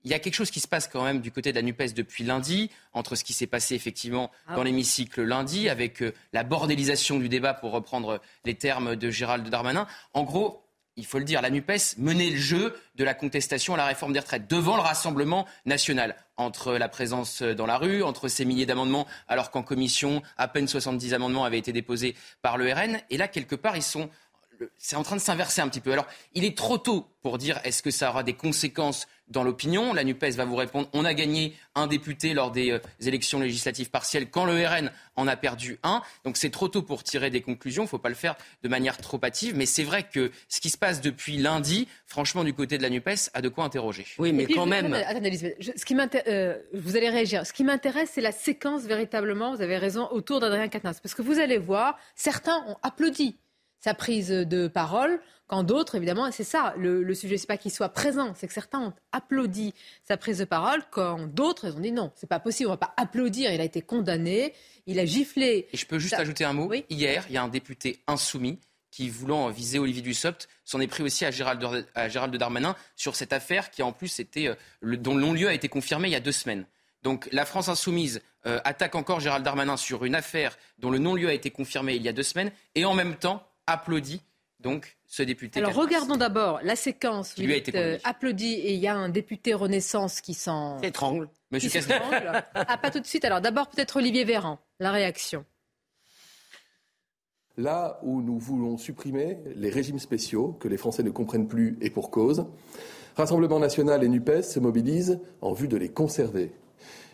Il 0.03 0.11
y 0.11 0.15
a 0.15 0.19
quelque 0.19 0.35
chose 0.35 0.51
qui 0.51 0.61
se 0.61 0.69
passe 0.69 0.89
quand 0.89 1.05
même 1.05 1.21
du 1.21 1.31
côté 1.31 1.53
de 1.53 1.57
la 1.57 1.63
NUPES 1.63 1.95
depuis 1.95 2.25
lundi, 2.25 2.71
entre 2.93 3.15
ce 3.15 3.23
qui 3.23 3.33
s'est 3.33 3.47
passé 3.47 3.77
effectivement 3.77 4.33
ah 4.49 4.57
dans 4.57 4.65
l'hémicycle 4.65 5.23
lundi, 5.23 5.69
avec 5.69 6.03
euh, 6.03 6.13
la 6.33 6.43
bordélisation 6.43 7.21
du 7.21 7.29
débat, 7.29 7.55
pour 7.55 7.71
reprendre 7.71 8.21
les 8.45 8.57
termes 8.57 8.97
de 8.97 9.11
Gérald 9.11 9.49
Darmanin. 9.49 9.87
En 10.15 10.25
gros, 10.25 10.66
il 10.97 11.05
faut 11.05 11.19
le 11.19 11.25
dire, 11.25 11.43
la 11.43 11.51
NUPES 11.51 11.99
menait 11.99 12.31
le 12.31 12.37
jeu 12.37 12.75
de 12.97 13.05
la 13.05 13.13
contestation 13.13 13.75
à 13.75 13.77
la 13.77 13.85
réforme 13.85 14.13
des 14.13 14.21
retraites 14.21 14.49
devant 14.49 14.77
le 14.77 14.83
Rassemblement 14.83 15.47
national. 15.67 16.17
Entre 16.39 16.75
la 16.75 16.89
présence 16.89 17.43
dans 17.43 17.67
la 17.67 17.77
rue, 17.77 18.03
entre 18.03 18.29
ces 18.29 18.45
milliers 18.45 18.67
d'amendements, 18.67 19.07
alors 19.29 19.51
qu'en 19.51 19.63
commission, 19.63 20.23
à 20.39 20.49
peine 20.49 20.69
70 20.69 21.15
amendements 21.15 21.45
avaient 21.45 21.59
été 21.59 21.73
déposés 21.73 22.17
par 22.43 22.57
le 22.57 22.73
RN. 22.73 22.99
Et 23.11 23.19
là, 23.19 23.29
quelque 23.29 23.55
part, 23.55 23.77
ils 23.77 23.83
sont 23.83 24.11
c'est 24.79 24.97
en 24.97 25.03
train 25.03 25.17
de 25.17 25.21
s'inverser 25.21 25.61
un 25.61 25.69
petit 25.69 25.81
peu. 25.81 25.93
Alors, 25.93 26.07
il 26.35 26.45
est 26.45 26.57
trop 26.57 26.79
tôt 26.79 27.09
pour 27.23 27.39
dire 27.39 27.61
est-ce 27.65 27.83
que 27.83 27.91
ça 27.91 28.11
aura 28.11 28.23
des 28.23 28.35
conséquences 28.35 29.07
dans 29.29 29.43
l'opinion? 29.43 29.93
La 29.93 30.05
NUPES 30.05 30.37
va 30.37 30.45
vous 30.45 30.57
répondre 30.57 30.89
on 30.93 31.05
a 31.05 31.15
gagné 31.15 31.55
un 31.75 31.87
député 31.87 32.35
lors 32.35 32.51
des 32.51 32.71
euh, 32.71 32.79
élections 33.01 33.41
législatives 33.41 33.91
partielles 33.91 34.31
quand 34.31 34.45
le 34.45 34.65
RN 34.65 34.91
en 35.17 35.27
a 35.27 35.37
perdu 35.37 35.79
un. 35.83 36.03
Donc 36.25 36.37
c'est 36.37 36.51
trop 36.51 36.69
tôt 36.69 36.83
pour 36.83 37.03
tirer 37.03 37.31
des 37.31 37.41
conclusions. 37.41 37.83
Il 37.83 37.87
ne 37.87 37.91
faut 37.91 37.99
pas 37.99 38.09
le 38.09 38.15
faire 38.15 38.37
de 38.63 38.69
manière 38.69 38.97
trop 38.99 39.19
hâtive. 39.23 39.57
Mais 39.57 39.67
c'est 39.67 39.83
vrai 39.83 40.05
que 40.05 40.31
ce 40.49 40.61
qui 40.61 40.71
se 40.71 40.79
passe 40.79 41.01
depuis 41.01 41.37
lundi, 41.37 41.89
franchement, 42.07 42.45
du 42.45 42.55
côté 42.55 42.79
de 42.79 42.83
la 42.83 42.91
NUPES, 42.91 43.31
a 43.35 43.43
de 43.43 43.49
quoi 43.49 43.65
interroger. 43.65 44.07
Oui, 44.19 44.33
mais 44.33 44.47
quand 44.47 44.67
même. 44.67 44.93
Attendez, 44.95 45.57
ce 45.61 45.85
qui 45.85 45.97
euh, 46.29 46.59
vous 46.73 46.97
allez 46.97 47.09
réagir. 47.09 47.47
Ce 47.47 47.53
qui 47.53 47.65
m'intéresse, 47.65 48.11
c'est 48.15 48.21
la 48.21 48.33
séquence 48.33 48.83
véritablement, 48.83 49.55
vous 49.55 49.63
avez 49.63 49.79
raison, 49.79 50.09
autour 50.11 50.41
d'Adrien 50.41 50.69
Quatennens. 50.69 51.01
Parce 51.01 51.15
que 51.15 51.23
vous 51.23 51.39
allez 51.39 51.59
voir, 51.59 51.99
certains 52.15 52.65
ont 52.69 52.77
applaudi 52.83 53.37
sa 53.87 53.95
prise 53.95 54.31
de 54.31 54.67
parole, 54.67 55.21
quand 55.47 55.63
d'autres, 55.63 55.95
évidemment, 55.95 56.29
c'est 56.33 56.43
ça, 56.43 56.75
le, 56.77 57.05
le 57.05 57.15
sujet, 57.15 57.39
c'est 57.39 57.47
pas 57.47 57.57
qu'il 57.57 57.71
soit 57.71 57.91
présent, 57.91 58.33
c'est 58.35 58.49
que 58.49 58.53
certains 58.53 58.81
ont 58.81 58.93
applaudi 59.13 59.75
sa 60.03 60.17
prise 60.17 60.39
de 60.39 60.45
parole, 60.45 60.83
quand 60.91 61.33
d'autres, 61.33 61.67
ils 61.67 61.77
ont 61.77 61.81
dit 61.81 61.93
non, 61.93 62.11
c'est 62.17 62.29
pas 62.29 62.41
possible, 62.41 62.69
on 62.69 62.73
va 62.73 62.79
pas 62.79 62.95
applaudir, 62.97 63.53
il 63.53 63.61
a 63.61 63.65
été 63.65 63.83
condamné, 63.83 64.55
il 64.87 64.99
a 64.99 65.05
giflé. 65.05 65.69
Et 65.73 65.77
je 65.77 65.87
peux 65.87 66.01
juste 66.01 66.15
ajouter 66.15 66.45
un 66.45 66.53
mot. 66.53 66.69
Hier, 66.91 67.25
il 67.29 67.35
y 67.37 67.39
a 67.39 67.45
un 67.45 67.49
député 67.49 68.01
insoumis 68.09 68.59
qui, 68.91 69.09
voulant 69.09 69.49
viser 69.51 69.79
Olivier 69.79 70.03
Dussopt, 70.03 70.49
s'en 70.65 70.81
est 70.81 70.89
pris 70.89 71.05
aussi 71.05 71.25
à 71.25 71.31
Gérald, 71.31 71.87
à 71.95 72.09
Gérald 72.09 72.37
Darmanin 72.37 72.75
sur 72.97 73.15
cette 73.15 73.33
affaire 73.33 73.71
qui, 73.71 73.85
en 73.85 73.93
plus, 73.93 74.19
était, 74.19 74.49
euh, 74.49 74.97
dont 74.97 75.15
le 75.15 75.21
non-lieu 75.21 75.47
a 75.47 75.55
été 75.55 75.69
confirmé 75.69 76.09
il 76.09 76.13
y 76.13 76.17
a 76.17 76.21
deux 76.21 76.33
semaines. 76.33 76.67
Donc 77.05 77.29
la 77.31 77.45
France 77.45 77.69
insoumise 77.69 78.21
euh, 78.47 78.59
attaque 78.65 78.97
encore 78.97 79.21
Gérald 79.21 79.45
Darmanin 79.45 79.77
sur 79.77 80.05
une 80.05 80.17
affaire 80.17 80.59
dont 80.79 80.91
le 80.91 80.99
non-lieu 80.99 81.29
a 81.29 81.35
été 81.35 81.53
confirmé 81.53 81.95
il 81.95 82.03
y 82.03 82.09
a 82.09 82.13
deux 82.13 82.25
semaines, 82.25 82.51
et 82.75 82.85
en 82.85 82.95
même 82.95 83.15
temps, 83.15 83.47
applaudit 83.67 84.23
donc 84.61 84.97
ce 85.07 85.23
député. 85.23 85.61
Alors 85.61 85.75
regardons 85.75 86.17
d'abord 86.17 86.61
la 86.63 86.77
séquence 86.77 87.35
qui 87.35 87.43
lui 87.43 87.53
a 87.53 87.57
été 87.57 87.77
euh, 87.77 87.99
applaudi 88.05 88.55
et 88.55 88.75
il 88.75 88.81
y 88.81 88.89
a 88.89 88.97
un 88.97 89.09
député 89.09 89.55
Renaissance 89.55 90.21
qui 90.21 90.35
s'en 90.35 90.81
étrangle. 90.81 91.29
Monsieur 91.51 91.81
Ah 92.55 92.79
pas 92.79 92.91
tout 92.91 93.01
de 93.01 93.07
suite. 93.07 93.25
Alors 93.25 93.41
d'abord 93.41 93.69
peut-être 93.69 93.97
Olivier 93.97 94.25
Véran, 94.25 94.59
la 94.81 94.91
réaction. 94.91 95.45
Là 97.59 98.01
où 98.03 98.21
nous 98.23 98.39
voulons 98.39 98.77
supprimer 98.77 99.39
les 99.55 99.71
régimes 99.71 99.99
spéciaux 99.99 100.57
que 100.61 100.69
les 100.69 100.77
Français 100.77 101.03
ne 101.03 101.11
comprennent 101.11 101.49
plus 101.49 101.79
et 101.81 101.91
pour 101.91 102.11
cause, 102.11 102.47
Rassemblement 103.17 103.59
national 103.59 104.05
et 104.05 104.09
NUPES 104.09 104.43
se 104.43 104.61
mobilisent 104.61 105.21
en 105.41 105.55
vue 105.55 105.69
de 105.69 105.79
les 105.79 105.89
conserver. 105.89 106.53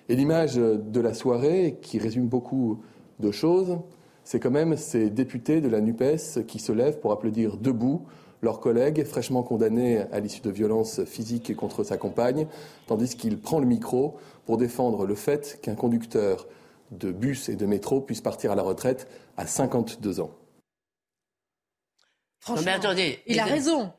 Et 0.09 0.17
l'image 0.17 0.57
de 0.57 1.01
la 1.01 1.15
soirée, 1.15 1.79
qui 1.81 2.01
résume 2.01 2.27
beaucoup 2.27 2.83
de 3.21 3.31
choses, 3.31 3.79
c'est 4.25 4.41
quand 4.41 4.51
même 4.51 4.77
ces 4.77 5.11
députés 5.11 5.61
de 5.61 5.69
la 5.69 5.81
NUPES 5.81 6.47
qui 6.47 6.59
se 6.59 6.73
lèvent 6.73 7.01
pour 7.01 7.13
applaudir 7.13 7.57
debout 7.57 8.03
leurs 8.43 8.61
collègues 8.61 9.05
fraîchement 9.05 9.43
condamnés 9.43 10.01
à 10.13 10.21
l'issue 10.21 10.43
de 10.43 10.51
violences 10.51 11.05
physiques 11.05 11.55
contre 11.55 11.85
sa 11.85 11.97
compagne, 11.97 12.47
tandis 12.87 13.17
qu'il 13.17 13.39
prend 13.39 13.61
le 13.61 13.67
micro 13.67 14.17
pour 14.47 14.59
défendre 14.59 15.07
le 15.07 15.15
fait 15.15 15.61
qu'un 15.63 15.77
conducteur 15.77 16.47
de 16.91 17.13
bus 17.13 17.49
et 17.49 17.57
de 17.57 17.67
métro 17.67 18.01
puisse 18.01 18.21
partir 18.21 18.53
à 18.53 18.55
la 18.55 18.63
retraite 18.63 19.09
à 19.37 19.47
52 19.47 20.21
ans. 20.21 20.31
Franchement, 22.43 22.65
mais 22.67 22.73
attendez, 22.73 23.21
il 23.29 23.39
a 23.39 23.45
raison. 23.45 23.93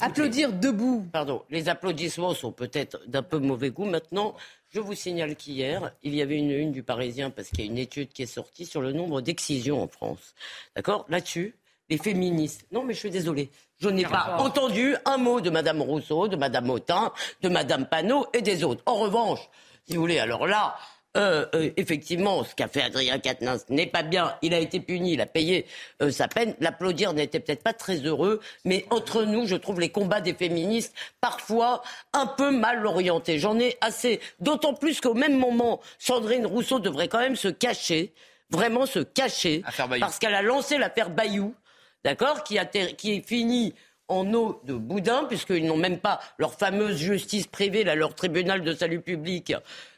Applaudir 0.00 0.54
debout. 0.54 1.06
Pardon, 1.12 1.42
les 1.50 1.68
applaudissements 1.68 2.32
sont 2.32 2.50
peut-être 2.50 2.98
d'un 3.06 3.22
peu 3.22 3.38
mauvais 3.38 3.68
goût. 3.68 3.84
Maintenant, 3.84 4.34
je 4.70 4.80
vous 4.80 4.94
signale 4.94 5.36
qu'hier, 5.36 5.92
il 6.02 6.14
y 6.14 6.22
avait 6.22 6.38
une 6.38 6.50
une 6.50 6.72
du 6.72 6.82
Parisien 6.82 7.28
parce 7.28 7.50
qu'il 7.50 7.60
y 7.60 7.68
a 7.68 7.70
une 7.70 7.76
étude 7.76 8.08
qui 8.08 8.22
est 8.22 8.26
sortie 8.26 8.64
sur 8.64 8.80
le 8.80 8.92
nombre 8.92 9.20
d'excisions 9.20 9.82
en 9.82 9.86
France. 9.86 10.34
D'accord? 10.74 11.04
Là-dessus, 11.10 11.56
les 11.90 11.98
féministes. 11.98 12.64
Non, 12.72 12.84
mais 12.84 12.94
je 12.94 13.00
suis 13.00 13.10
désolée. 13.10 13.50
Je 13.78 13.90
n'ai 13.90 14.04
pas 14.04 14.36
entendu 14.38 14.96
un 15.04 15.18
mot 15.18 15.42
de 15.42 15.50
Madame 15.50 15.82
Rousseau, 15.82 16.26
de 16.26 16.36
Madame 16.36 16.70
Autain, 16.70 17.12
de 17.42 17.50
Madame 17.50 17.84
Panot 17.84 18.24
et 18.32 18.40
des 18.40 18.64
autres. 18.64 18.82
En 18.86 18.94
revanche, 18.94 19.50
si 19.86 19.96
vous 19.96 20.00
voulez, 20.00 20.18
alors 20.18 20.46
là, 20.46 20.74
euh, 21.16 21.46
euh, 21.54 21.70
effectivement, 21.76 22.42
ce 22.42 22.54
qu'a 22.54 22.66
fait 22.66 22.82
Adrien 22.82 23.18
Quatennens 23.20 23.66
n'est 23.68 23.86
pas 23.86 24.02
bien. 24.02 24.34
Il 24.42 24.52
a 24.52 24.58
été 24.58 24.80
puni, 24.80 25.12
il 25.12 25.20
a 25.20 25.26
payé 25.26 25.66
euh, 26.02 26.10
sa 26.10 26.26
peine. 26.26 26.56
L'applaudir 26.58 27.12
n'était 27.12 27.38
peut-être 27.38 27.62
pas 27.62 27.72
très 27.72 27.98
heureux, 27.98 28.40
mais 28.64 28.84
entre 28.90 29.22
nous, 29.22 29.46
je 29.46 29.54
trouve 29.54 29.78
les 29.78 29.90
combats 29.90 30.20
des 30.20 30.34
féministes 30.34 30.92
parfois 31.20 31.82
un 32.12 32.26
peu 32.26 32.50
mal 32.50 32.84
orientés. 32.84 33.38
J'en 33.38 33.58
ai 33.60 33.76
assez. 33.80 34.20
D'autant 34.40 34.74
plus 34.74 35.00
qu'au 35.00 35.14
même 35.14 35.38
moment, 35.38 35.80
Sandrine 35.98 36.46
Rousseau 36.46 36.80
devrait 36.80 37.08
quand 37.08 37.20
même 37.20 37.36
se 37.36 37.48
cacher, 37.48 38.12
vraiment 38.50 38.86
se 38.86 38.98
cacher, 38.98 39.62
parce 40.00 40.18
qu'elle 40.18 40.34
a 40.34 40.42
lancé 40.42 40.78
l'affaire 40.78 41.10
Bayou, 41.10 41.54
d'accord, 42.02 42.42
qui, 42.42 42.58
a 42.58 42.64
qui 42.64 43.12
est 43.12 43.26
finie 43.26 43.74
en 44.08 44.32
eau 44.34 44.60
de 44.64 44.74
boudin, 44.74 45.24
puisqu'ils 45.24 45.66
n'ont 45.66 45.76
même 45.76 45.98
pas 45.98 46.20
leur 46.38 46.54
fameuse 46.54 46.98
justice 46.98 47.46
privée, 47.46 47.84
leur 47.84 48.14
tribunal 48.14 48.62
de 48.62 48.74
salut 48.74 49.00
public, 49.00 49.54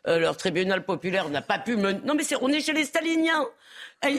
euh, 0.07 0.19
leur 0.19 0.37
tribunal 0.37 0.85
populaire 0.85 1.29
n'a 1.29 1.43
pas 1.43 1.59
pu 1.59 1.77
mener. 1.77 2.01
Non, 2.05 2.15
mais 2.15 2.23
on 2.41 2.49
est 2.49 2.61
chez 2.61 2.73
les 2.73 2.85
staliniens. 2.85 3.47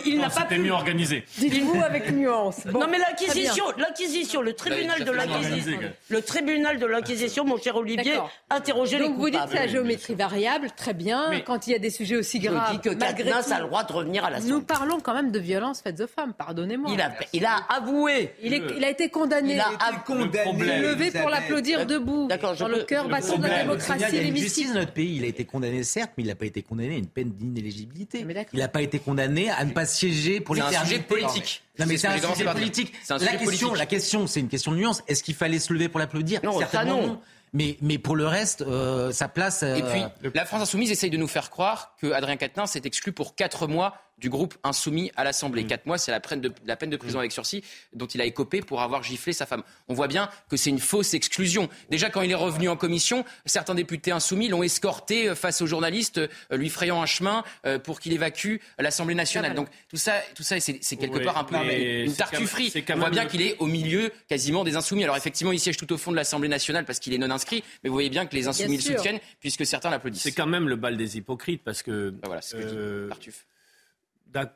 Il 0.06 0.18
n'a 0.20 0.30
pas 0.30 0.46
pu... 0.46 0.60
mieux 0.60 0.72
organisé. 0.72 1.24
Dites-vous 1.38 1.82
avec 1.82 2.12
nuance. 2.12 2.66
non 2.66 2.88
mais 2.90 2.98
l'acquisition, 2.98 3.66
l'acquisition, 3.78 4.42
le 4.42 4.54
tribunal 4.54 5.04
de 5.04 5.12
l'acquisition, 5.12 5.80
le 6.10 6.22
tribunal 6.22 6.80
de 6.80 6.86
l'acquisition, 6.86 7.46
mon 7.46 7.58
cher 7.58 7.76
Olivier, 7.76 8.18
interrogez 8.50 8.98
Donc 8.98 9.12
les 9.12 9.18
vous 9.18 9.30
dites 9.30 9.40
c'est 9.50 9.56
la 9.56 9.68
géométrie 9.68 10.16
variable, 10.16 10.72
très 10.76 10.94
bien. 10.94 11.32
Quand 11.46 11.68
il 11.68 11.72
y 11.72 11.76
a 11.76 11.80
des 11.80 11.90
sujets 11.90 12.18
aussi 12.18 12.40
graves, 12.40 12.74
dis 12.74 12.80
que 12.80 12.96
malgré 12.96 13.32
tout, 13.32 13.52
a 13.52 13.60
le 13.60 13.66
droit 13.66 13.84
de 13.84 13.94
revenir 13.94 14.26
à 14.26 14.30
la. 14.30 14.40
Nous 14.40 14.62
parlons 14.62 15.00
quand 15.00 15.14
même 15.14 15.32
de 15.32 15.40
violences 15.40 15.82
faites 15.82 16.00
aux 16.02 16.08
femmes. 16.08 16.34
Pardonnez-moi. 16.34 16.92
Il 16.94 17.02
a, 17.02 17.14
il 17.34 17.46
a 17.46 17.58
avoué. 17.70 18.34
Il, 18.42 18.54
est, 18.54 18.64
il, 18.76 18.84
a 18.84 18.90
été 18.90 19.10
condamné. 19.10 19.54
Il 19.54 19.60
a 19.60 19.72
été 19.72 20.02
condamné. 20.06 20.80
Levé 20.80 21.12
pour 21.12 21.30
l'applaudir 21.30 21.86
debout. 21.86 22.28
D'accord. 22.28 22.56
Dans 22.56 22.68
le 22.68 22.84
cœur 22.84 23.08
battant 23.08 23.38
de 23.38 23.48
la 23.48 23.64
démocratie, 23.64 24.12
l'hémicycle. 24.12 24.70
dans 24.70 24.80
notre 24.80 24.94
pays, 24.94 25.18
il 25.18 25.24
a 25.24 25.28
été 25.28 25.46
condamné 25.46 25.84
certes, 25.84 26.12
mais 26.18 26.24
il 26.24 26.28
n'a 26.28 26.36
pas 26.36 26.46
été 26.46 26.62
condamné 26.62 26.96
à 26.96 26.98
une 26.98 27.08
peine 27.08 27.32
d'inéligibilité. 27.32 28.26
Il 28.54 28.60
n'a 28.60 28.68
pas 28.68 28.82
été 28.82 29.00
condamné 29.00 29.47
à 29.50 29.66
ne 29.66 29.72
pas 29.72 29.86
siéger 29.86 30.40
pour 30.40 30.56
les 30.56 30.62
C'est 30.62 30.76
un 30.76 30.86
sujet 30.86 31.00
politique. 31.00 31.64
Non, 31.80 31.86
mais 31.88 31.98
c'est 31.98 32.08
un 32.08 32.18
sujet 32.34 32.46
politique. 32.46 32.94
La 33.10 33.38
question, 33.38 33.74
la 33.74 33.86
question, 33.86 34.28
c'est 34.28 34.40
une 34.40 34.50
question 34.50 34.72
de 34.72 34.78
nuance. 34.78 35.04
Est-ce 35.08 35.24
qu'il 35.24 35.36
fallait 35.36 35.60
se 35.60 35.74
lever 35.74 35.90
pour 35.90 36.00
l'applaudir? 36.00 36.42
Non, 36.44 36.58
Certainement 36.60 37.02
non. 37.02 37.22
Mais, 37.54 37.78
mais 37.82 37.98
pour 37.98 38.16
le 38.16 38.28
reste, 38.28 38.62
euh, 38.62 39.12
sa 39.12 39.30
place. 39.30 39.64
Et 39.64 39.82
puis, 39.82 40.02
euh, 40.26 40.32
la 40.34 40.46
France 40.46 40.62
Insoumise 40.64 40.92
essaye 40.92 41.10
de 41.10 41.18
nous 41.18 41.30
faire 41.30 41.50
croire 41.50 41.96
que 42.00 42.12
Adrien 42.12 42.36
Quatennens 42.36 42.76
est 42.76 42.86
exclu 42.86 43.14
pour 43.14 43.36
4 43.36 43.68
mois 43.68 43.96
du 44.18 44.30
groupe 44.30 44.56
insoumis 44.64 45.12
à 45.16 45.24
l'Assemblée. 45.24 45.64
Mm. 45.64 45.68
Quatre 45.68 45.86
mois, 45.86 45.98
c'est 45.98 46.12
la, 46.12 46.20
peine 46.20 46.42
de 46.42 46.98
prison 46.98 47.20
avec 47.20 47.32
sursis 47.32 47.64
dont 47.94 48.08
il 48.08 48.22
a 48.22 48.26
écopé 48.26 48.62
pour 48.62 48.82
avoir 48.82 49.04
giflé 49.04 49.34
sa 49.34 49.46
femme. 49.46 49.64
On 49.88 49.94
voit 49.94 50.08
bien 50.08 50.30
que 50.50 50.58
c'est 50.58 50.70
une 50.70 50.80
fausse 50.80 51.14
exclusion. 51.14 51.70
Déjà, 51.90 52.10
quand 52.10 52.22
il 52.22 52.32
est 52.32 52.36
revenu 52.36 52.70
en 52.70 52.76
commission, 52.76 53.26
certains 53.46 53.76
députés 53.76 54.12
insoumis 54.12 54.48
l'ont 54.48 54.64
escorté 54.64 55.30
euh, 55.30 55.36
face 55.36 55.62
aux 55.62 55.68
journalistes, 55.68 56.18
euh, 56.18 56.58
lui 56.58 56.70
frayant 56.70 57.02
un 57.02 57.06
chemin 57.06 57.44
euh, 57.66 57.80
pour 57.80 58.00
qu'il 58.00 58.14
évacue 58.14 58.58
l'Assemblée 58.80 59.16
nationale. 59.16 59.54
Donc 59.54 59.68
tout 59.90 59.98
ça, 59.98 60.22
tout 60.36 60.44
ça 60.44 60.60
c'est 60.60 60.96
quelque 60.98 61.20
part 61.20 61.38
un 61.38 61.44
peu 61.44 61.56
une 61.56 62.14
tartufferie. 62.14 62.74
On 62.90 62.98
voit 62.98 63.10
bien 63.10 63.26
qu'il 63.26 63.42
est 63.42 63.58
au 63.60 63.66
milieu 63.66 64.12
quasiment 64.28 64.64
des 64.64 64.76
insoumis. 64.76 65.04
Alors 65.04 65.18
effectivement, 65.18 65.52
il 65.52 65.60
siège 65.60 65.78
tout 65.78 65.92
au 65.94 65.98
fond 65.98 66.12
de 66.12 66.16
l'Assemblée 66.16 66.50
nationale 66.50 66.86
parce 66.86 67.00
qu'il 67.00 67.14
est 67.14 67.18
non 67.18 67.30
inscrit, 67.30 67.64
mais 67.84 67.90
vous 67.90 67.96
voyez 67.96 68.10
bien 68.10 68.26
que 68.26 68.36
les 68.36 68.48
insoumis 68.48 68.78
le 68.78 68.84
soutiennent 68.84 69.20
puisque 69.40 69.66
certains 69.66 69.90
l'applaudissent. 69.90 70.24
C'est 70.24 70.32
quand 70.32 70.48
même 70.48 70.68
le 70.68 70.76
bal 70.76 70.98
des 70.98 71.18
hypocrites 71.18 71.64
parce 71.64 71.84
que... 71.84 72.10
Ben 72.10 72.28
voilà, 72.28 72.42
ce 72.42 72.56
que 72.56 73.08
Tartuffe. 73.10 73.46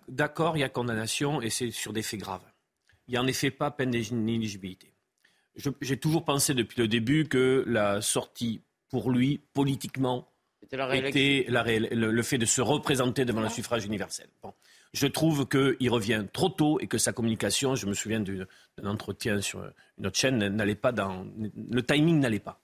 D'accord, 0.08 0.58
il 0.58 0.62
y 0.62 0.64
a 0.64 0.70
condamnation 0.70 1.42
et 1.42 1.50
c'est 1.50 1.72
sur 1.72 1.94
des 1.94 2.02
faits 2.02 2.20
graves. 2.20 2.46
Il 3.08 3.12
n'y 3.12 3.18
a 3.18 3.22
en 3.22 3.28
effet 3.28 3.52
pas 3.52 3.72
peine 3.72 3.92
d'inéligibilité. 3.92 4.94
J'ai 5.82 5.98
toujours 5.98 6.24
pensé 6.24 6.54
depuis 6.54 6.80
le 6.80 6.88
début 6.88 7.28
que 7.28 7.64
la 7.68 8.02
sortie 8.02 8.62
pour 8.90 9.12
lui, 9.12 9.42
politiquement, 9.54 10.30
était, 10.72 11.46
le, 11.50 12.22
fait 12.22 12.38
de 12.38 12.46
se 12.46 12.62
représenter 12.62 13.26
devant 13.26 13.42
le 13.42 13.50
suffrage 13.50 13.86
universel. 13.86 14.28
Je 14.94 15.08
trouve 15.08 15.48
qu'il 15.48 15.90
revient 15.90 16.26
trop 16.32 16.50
tôt 16.50 16.80
et 16.80 16.88
que 16.88 16.98
sa 16.98 17.14
communication, 17.14 17.76
je 17.76 17.86
me 17.86 17.94
souviens 17.94 18.20
d'un 18.20 18.46
entretien 18.86 19.42
sur 19.42 19.64
une 19.98 20.08
autre 20.08 20.18
chaîne, 20.18 20.38
n'allait 20.38 20.76
pas 20.76 20.92
dans. 20.92 21.26
Le 21.70 21.82
timing 21.82 22.20
n'allait 22.20 22.40
pas. 22.40 22.62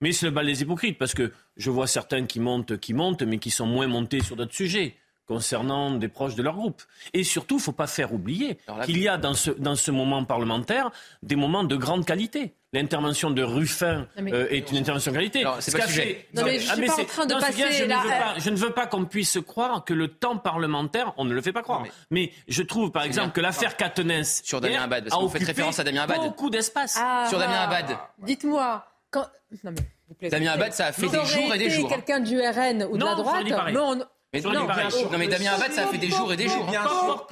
Mais 0.00 0.12
c'est 0.12 0.26
le 0.26 0.32
bal 0.32 0.46
des 0.46 0.62
hypocrites, 0.62 0.98
parce 0.98 1.14
que 1.14 1.32
je 1.56 1.70
vois 1.70 1.86
certains 1.86 2.26
qui 2.26 2.38
montent, 2.38 2.76
qui 2.78 2.92
montent, 2.92 3.22
mais 3.22 3.38
qui 3.38 3.50
sont 3.50 3.66
moins 3.66 3.86
montés 3.86 4.22
sur 4.22 4.36
d'autres 4.36 4.54
sujets 4.54 4.96
concernant 5.26 5.90
des 5.90 6.08
proches 6.08 6.34
de 6.34 6.42
leur 6.42 6.54
groupe. 6.54 6.82
Et 7.12 7.24
surtout, 7.24 7.56
il 7.56 7.58
ne 7.58 7.62
faut 7.62 7.72
pas 7.72 7.86
faire 7.86 8.12
oublier 8.12 8.58
qu'il 8.84 8.98
y 8.98 9.08
a 9.08 9.16
dans 9.16 9.34
ce, 9.34 9.50
dans 9.50 9.74
ce 9.74 9.90
moment 9.90 10.24
parlementaire 10.24 10.90
des 11.22 11.36
moments 11.36 11.64
de 11.64 11.76
grande 11.76 12.04
qualité. 12.04 12.54
L'intervention 12.72 13.30
de 13.30 13.42
Ruffin 13.42 14.06
euh, 14.18 14.48
est 14.50 14.70
une 14.70 14.78
intervention 14.78 15.10
de 15.10 15.16
qualité. 15.16 15.44
C'est 15.60 15.76
pas 15.76 15.86
sujet. 15.86 16.26
Non, 16.34 16.42
mais 16.44 16.58
je 16.58 16.72
suis 16.72 16.86
pas 16.86 17.00
en 17.00 17.04
train 17.04 17.26
de 17.26 17.34
passer 17.34 17.72
je, 17.72 17.84
ne 17.84 17.94
veux 17.94 18.08
pas, 18.08 18.34
je 18.38 18.50
ne 18.50 18.56
veux 18.56 18.70
pas 18.70 18.86
qu'on 18.86 19.04
puisse 19.04 19.38
croire 19.46 19.84
que 19.84 19.94
le 19.94 20.08
temps 20.08 20.36
parlementaire, 20.36 21.14
on 21.16 21.24
ne 21.24 21.32
le 21.32 21.40
fait 21.40 21.52
pas 21.52 21.62
croire. 21.62 21.84
Mais, 22.10 22.32
je 22.48 22.62
trouve, 22.62 22.90
par 22.90 23.04
exemple, 23.04 23.32
que 23.32 23.40
l'affaire 23.40 23.76
Catenès 23.76 24.42
sur 24.44 24.60
Damien 24.60 24.82
Abad, 24.82 25.04
parce 25.04 25.16
que 25.16 25.24
vous 25.24 25.30
faites 25.30 25.46
référence 25.46 25.78
à 25.78 25.84
Damien 25.84 26.02
Abad, 26.02 26.20
beaucoup 26.20 26.50
d'espace 26.50 26.96
ah, 27.00 27.26
sur 27.28 27.38
Damien 27.38 27.60
Abad. 27.60 27.96
Dites-moi, 28.18 28.84
quand... 29.10 29.26
non, 29.64 29.72
mais, 30.20 30.28
Damien 30.28 30.52
Abad, 30.52 30.72
ça 30.72 30.86
a 30.86 30.92
fait 30.92 31.08
des 31.08 31.24
jours 31.24 31.54
et 31.54 31.58
des 31.58 31.70
jours. 31.70 31.88
Quelqu'un 31.88 32.20
du 32.20 32.38
RN 32.38 32.86
ou 32.90 32.98
de 32.98 33.04
la 33.04 33.14
droite, 33.14 33.72
non, 33.72 34.04
mais 34.42 34.52
non, 34.52 35.18
mais 35.18 35.28
Damien 35.28 35.52
Abad, 35.54 35.72
ça 35.72 35.84
a 35.84 35.86
fait 35.86 35.98
des 35.98 36.10
jours 36.10 36.32
et 36.32 36.36
des 36.36 36.48
jours. 36.48 36.66
J'adore 36.70 37.26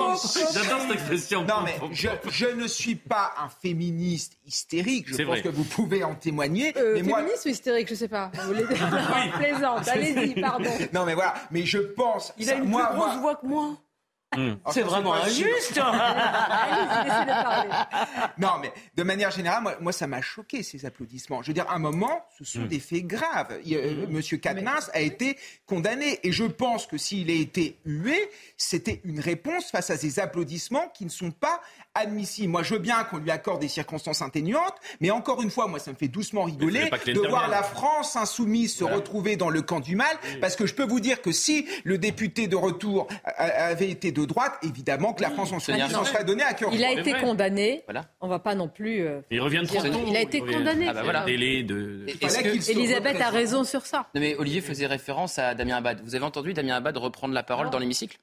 cette 0.81 0.93
expression. 0.93 1.45
Non, 1.45 1.63
mais 1.65 1.77
je, 1.93 2.47
ne 2.47 2.67
suis 2.67 2.97
pas 2.97 3.35
un 3.39 3.49
féministe 3.49 4.37
hystérique. 4.47 5.07
Je 5.09 5.23
pense 5.23 5.41
que 5.41 5.49
vous 5.49 5.65
pouvez 5.65 6.05
en 6.05 6.15
témoigner. 6.15 6.77
Euh, 6.77 6.97
féministe 6.97 7.45
ou 7.47 7.49
hystérique, 7.49 7.89
je 7.89 7.95
sais 7.95 8.09
pas. 8.09 8.31
Vous 8.35 8.49
voulez... 8.49 8.65
Plaisante. 9.39 9.89
Allez-y, 9.89 10.41
pardon. 10.41 10.71
Non, 10.93 11.05
mais 11.05 11.15
voilà. 11.15 11.35
Mais 11.51 11.65
je 11.65 11.79
pense. 11.79 12.33
Il 12.39 12.51
a 12.51 12.55
une 12.55 12.71
plus 12.71 12.85
grosse 12.95 13.17
voix 13.19 13.37
que 13.37 13.47
moi. 13.47 13.77
Hmm. 14.37 14.55
C'est 14.71 14.83
vraiment 14.83 15.15
injuste. 15.15 15.77
non, 18.39 18.51
mais 18.61 18.73
de 18.97 19.03
manière 19.03 19.31
générale, 19.31 19.77
moi, 19.81 19.93
ça 19.93 20.07
m'a 20.07 20.21
choqué 20.21 20.63
ces 20.63 20.87
applaudissements. 20.87 21.43
Je 21.43 21.49
veux 21.49 21.55
dire, 21.55 21.69
à 21.69 21.75
un 21.75 21.79
moment, 21.79 22.25
ce 22.39 22.45
sont 22.45 22.61
hmm. 22.61 22.69
des 22.69 22.81
faits 22.81 23.07
graves. 23.07 23.59
Euh, 23.67 24.07
hmm. 24.07 24.13
Monsieur 24.13 24.37
Katnins 24.39 24.81
a 24.93 25.01
été 25.01 25.37
condamné, 25.67 26.21
et 26.23 26.33
je 26.33 26.45
pense 26.45 26.87
que 26.87 26.99
s'il 26.99 27.31
a 27.31 27.35
été 27.35 27.79
hué, 27.85 28.31
c'était 28.57 29.01
une 29.05 29.21
réponse 29.21 29.71
face 29.71 29.91
à 29.91 29.97
ces 29.97 30.19
applaudissements 30.19 30.89
qui 30.95 31.05
ne 31.05 31.11
sont 31.11 31.31
pas 31.31 31.61
admissible. 31.95 32.49
Moi, 32.49 32.63
je 32.63 32.75
veux 32.75 32.81
bien 32.81 33.05
qu'on 33.05 33.19
lui 33.19 33.31
accorde 33.31 33.61
des 33.61 33.69
circonstances 33.69 34.23
atténuantes, 34.23 34.75
mais 35.01 35.11
encore 35.11 35.43
une 35.43 35.51
fois, 35.51 35.67
moi, 35.69 35.79
ça 35.79 35.91
me 35.91 35.97
fait 35.97 36.09
doucement 36.09 36.45
rigoler 36.45 36.91
de 37.07 37.29
voir 37.29 37.49
la 37.49 37.63
France 37.63 38.17
insoumise 38.17 38.75
se 38.75 38.85
retrouver 38.85 39.37
dans 39.37 39.51
le 39.51 39.63
camp 39.63 39.81
du 39.81 39.97
mal, 39.97 40.17
parce 40.41 40.57
que 40.57 40.67
je 40.67 40.75
peux 40.75 40.85
vous 40.85 41.01
dire 41.01 41.23
que 41.23 41.33
si 41.33 41.67
le 41.85 41.99
député 41.99 42.49
de 42.49 42.57
retour 42.57 43.09
avait 43.37 43.91
été 43.91 44.13
de 44.13 44.25
droite, 44.25 44.55
évidemment 44.63 45.13
que 45.13 45.23
la 45.23 45.31
France 45.31 45.53
insoumise 45.53 45.91
s'en 45.91 46.05
serait 46.05 46.25
donné 46.25 46.43
à 46.43 46.55
cœur. 46.55 46.71
Il 46.73 46.85
a 46.85 46.93
été 46.93 47.15
condamné. 47.15 47.83
Voilà. 47.87 48.07
On 48.21 48.29
va 48.29 48.39
pas 48.39 48.55
non 48.55 48.69
plus. 48.69 49.03
Euh, 49.03 49.21
il 49.31 49.41
revient 49.41 49.63
trop 49.67 49.83
tôt. 49.83 50.05
Il 50.07 50.17
a 50.17 50.21
été 50.21 50.41
condamné. 50.41 50.87
Ah 50.89 50.93
bah 50.93 51.03
voilà. 51.03 51.25
Délai 51.25 51.63
de. 51.63 52.07
Elisabeth 52.69 53.21
a 53.21 53.31
raison 53.31 53.65
sur 53.65 53.87
ça? 53.87 54.07
Non 54.15 54.21
mais 54.21 54.35
Olivier 54.37 54.61
faisait 54.61 54.87
référence 54.87 55.39
à 55.39 55.55
Damien 55.55 55.77
Abad. 55.77 56.01
Vous 56.05 56.15
avez 56.15 56.25
entendu 56.25 56.53
Damien 56.55 56.77
Abad 56.77 56.97
reprendre 56.97 57.35
la 57.35 57.43
parole 57.43 57.71
dans 57.71 57.79
l'hémicycle? 57.79 58.19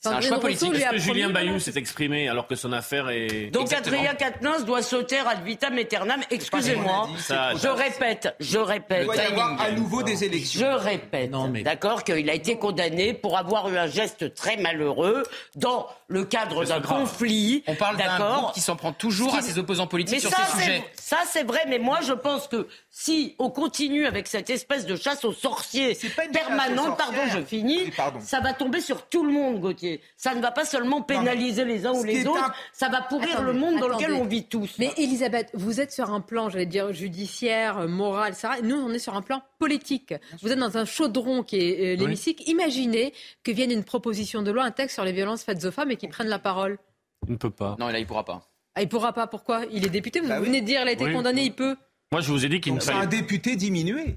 C'est 0.00 0.08
un 0.10 0.20
choix 0.20 0.38
politique. 0.40 0.74
Est-ce 0.74 0.90
que 0.90 0.98
Julien 0.98 1.30
Bayou 1.30 1.58
s'est 1.58 1.76
exprimé 1.76 2.28
alors 2.28 2.46
que 2.46 2.54
son 2.54 2.72
affaire 2.72 3.08
est. 3.08 3.50
Donc 3.50 3.72
Adrien 3.72 4.14
Quatennens 4.14 4.64
doit 4.64 4.82
sauter 4.82 5.18
ad 5.18 5.42
vitam 5.44 5.76
aeternam. 5.78 6.20
Excusez-moi. 6.30 7.08
Je 7.28 7.68
répète, 7.68 8.34
je 8.40 8.58
répète. 8.58 9.00
Il 9.02 9.06
doit 9.06 9.16
y 9.16 9.20
avoir 9.20 9.60
à 9.60 9.70
nouveau 9.72 10.02
des 10.02 10.24
élections. 10.24 10.60
Je 10.60 10.66
répète, 10.66 11.30
d'accord, 11.62 12.04
qu'il 12.04 12.28
a 12.30 12.34
été 12.34 12.56
condamné 12.58 13.14
pour 13.14 13.38
avoir 13.38 13.68
eu 13.68 13.76
un 13.76 13.86
geste 13.86 14.34
très 14.34 14.56
malheureux 14.56 15.22
dans 15.54 15.86
le 16.08 16.24
cadre 16.24 16.64
d'un 16.64 16.80
conflit. 16.80 17.64
On 17.66 17.74
parle 17.74 17.96
d'un 17.96 18.18
groupe 18.18 18.52
qui 18.52 18.60
s'en 18.60 18.76
prend 18.76 18.92
toujours 18.92 19.34
à 19.34 19.42
ses 19.42 19.58
opposants 19.58 19.86
politiques 19.86 20.20
sur 20.20 20.30
ces 20.30 20.58
sujets. 20.58 20.84
Ça, 20.94 21.18
c'est 21.26 21.44
vrai, 21.44 21.60
mais 21.68 21.78
moi, 21.78 22.00
je 22.02 22.12
pense 22.12 22.48
que 22.48 22.68
si 22.90 23.34
on 23.38 23.50
continue 23.50 24.06
avec 24.06 24.26
cette 24.26 24.50
espèce 24.50 24.86
de 24.86 24.96
chasse 24.96 25.24
aux 25.24 25.32
sorciers 25.32 25.96
permanente, 26.32 26.96
pardon, 26.96 27.22
je 27.32 27.40
finis, 27.40 27.90
ça 28.20 28.40
va 28.40 28.52
tomber 28.52 28.80
sur 28.80 29.06
tout 29.06 29.24
le 29.24 29.32
monde, 29.32 29.60
Gauthier. 29.60 29.85
Ça 30.16 30.34
ne 30.34 30.40
va 30.40 30.50
pas 30.50 30.64
seulement 30.64 31.02
pénaliser 31.02 31.64
les 31.64 31.86
uns 31.86 31.92
ou 31.92 32.04
les 32.04 32.26
autres, 32.26 32.52
ça 32.72 32.88
va 32.88 33.02
pourrir 33.02 33.42
le 33.42 33.52
monde 33.52 33.78
dans 33.78 33.88
lequel 33.88 34.12
on 34.12 34.24
vit 34.24 34.44
tous. 34.44 34.76
Mais 34.78 34.92
Elisabeth, 34.96 35.50
vous 35.54 35.80
êtes 35.80 35.92
sur 35.92 36.10
un 36.10 36.20
plan, 36.20 36.48
j'allais 36.48 36.66
dire, 36.66 36.92
judiciaire, 36.92 37.88
moral, 37.88 38.32
etc. 38.32 38.48
Nous, 38.62 38.76
on 38.76 38.90
est 38.90 38.98
sur 38.98 39.14
un 39.14 39.22
plan 39.22 39.42
politique. 39.58 40.14
Vous 40.42 40.52
êtes 40.52 40.58
dans 40.58 40.76
un 40.76 40.84
chaudron 40.84 41.42
qui 41.42 41.56
est 41.56 41.94
euh, 41.94 41.96
l'hémicycle. 41.96 42.42
Imaginez 42.48 43.12
que 43.42 43.52
vienne 43.52 43.70
une 43.70 43.84
proposition 43.84 44.42
de 44.42 44.50
loi, 44.50 44.64
un 44.64 44.70
texte 44.70 44.94
sur 44.94 45.04
les 45.04 45.12
violences 45.12 45.42
faites 45.42 45.64
aux 45.64 45.70
femmes 45.70 45.90
et 45.90 45.96
qui 45.96 46.08
prennent 46.08 46.28
la 46.28 46.38
parole. 46.38 46.78
Il 47.26 47.32
ne 47.32 47.36
peut 47.36 47.50
pas. 47.50 47.76
Non, 47.78 47.88
là, 47.88 47.98
il 47.98 48.06
pourra 48.06 48.24
pas. 48.24 48.42
Ah, 48.74 48.82
il 48.82 48.88
pourra 48.88 49.12
pas. 49.12 49.26
Pourquoi? 49.26 49.62
Il 49.72 49.86
est 49.86 49.90
député. 49.90 50.20
Vous 50.20 50.28
bah 50.28 50.40
venez 50.40 50.60
de 50.60 50.66
dire, 50.66 50.82
il 50.82 50.88
a 50.88 50.92
été 50.92 51.10
condamné. 51.12 51.44
Il 51.44 51.54
peut. 51.54 51.76
Moi, 52.12 52.20
je 52.20 52.30
vous 52.30 52.44
ai 52.44 52.48
dit 52.48 52.60
qu'il 52.60 52.74
ne 52.74 52.80
fallait. 52.80 52.98
C'est 52.98 53.04
un 53.04 53.08
député 53.08 53.56
diminué. 53.56 54.16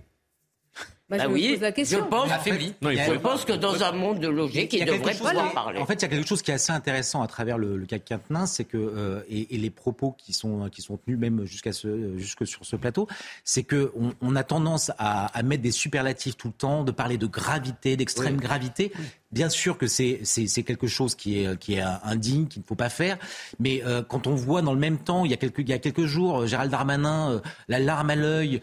Bah, 1.10 1.18
je 1.18 1.24
ah 1.24 1.30
oui, 1.30 1.58
la 1.60 1.72
question. 1.72 2.00
Je 2.00 2.04
pense, 2.04 2.30
je 2.30 3.18
pense 3.18 3.44
que 3.44 3.54
dans 3.54 3.84
un 3.84 3.92
monde 3.94 4.20
de 4.20 4.28
logique, 4.28 4.74
il, 4.74 4.86
devrait 4.86 5.16
pouvoir 5.16 5.52
parler. 5.54 5.80
En 5.80 5.86
fait, 5.88 5.96
il 5.96 6.02
y 6.04 6.06
a 6.06 6.08
quelque 6.08 6.28
chose 6.28 6.44
qui 6.44 6.52
est 6.52 6.54
assez 6.54 6.72
intéressant 6.72 7.24
à 7.24 7.28
travers 7.28 7.58
le, 7.58 7.78
le 7.78 7.86
CAC 7.88 8.14
c'est 8.46 8.64
que 8.64 8.78
euh, 8.78 9.22
et, 9.28 9.56
et, 9.56 9.58
les 9.58 9.72
propos 9.72 10.16
qui 10.18 10.34
sont 10.34 10.70
qui 10.70 10.84
sont 10.84 10.98
tenus 10.98 11.18
même 11.18 11.46
jusqu'à 11.46 11.74
ce 11.74 12.16
jusque 12.18 12.46
sur 12.46 12.64
ce 12.64 12.76
plateau, 12.76 13.08
c'est 13.44 13.64
que 13.64 13.92
on, 14.00 14.14
on, 14.22 14.36
a 14.36 14.44
tendance 14.44 14.92
à, 15.00 15.26
à, 15.28 15.42
mettre 15.42 15.64
des 15.64 15.72
superlatifs 15.72 16.38
tout 16.38 16.50
le 16.50 16.54
temps, 16.54 16.84
de 16.84 16.92
parler 16.92 17.18
de 17.18 17.26
gravité, 17.26 17.98
d'extrême 17.98 18.38
gravité, 18.38 18.92
Bien 19.32 19.50
sûr 19.50 19.78
que 19.78 19.86
c'est 19.86 20.24
quelque 20.66 20.88
chose 20.88 21.14
qui 21.14 21.44
est, 21.44 21.60
qui 21.60 21.76
est 21.76 21.84
indigne, 22.04 22.48
qu'il 22.48 22.64
ne 22.64 22.68
faut 22.68 22.76
pas 22.76 22.90
faire. 22.90 23.18
Mais 23.60 23.84
euh, 23.86 24.02
quand 24.02 24.26
on 24.26 24.34
voit 24.34 24.64
dans 24.64 24.74
le 24.74 24.80
même 24.80 24.98
temps, 24.98 25.24
il 25.24 25.30
y 25.30 25.34
a 25.36 25.38
quelques, 25.38 25.60
il 25.60 25.70
y 25.70 25.74
a 25.74 25.78
quelques 25.78 26.06
jours, 26.06 26.42
euh, 26.42 26.48
Gérald 26.48 26.72
Darmanin, 26.72 27.34
euh, 27.34 27.40
la 27.68 27.78
larme 27.78 28.10
à 28.10 28.16
l'œil, 28.16 28.62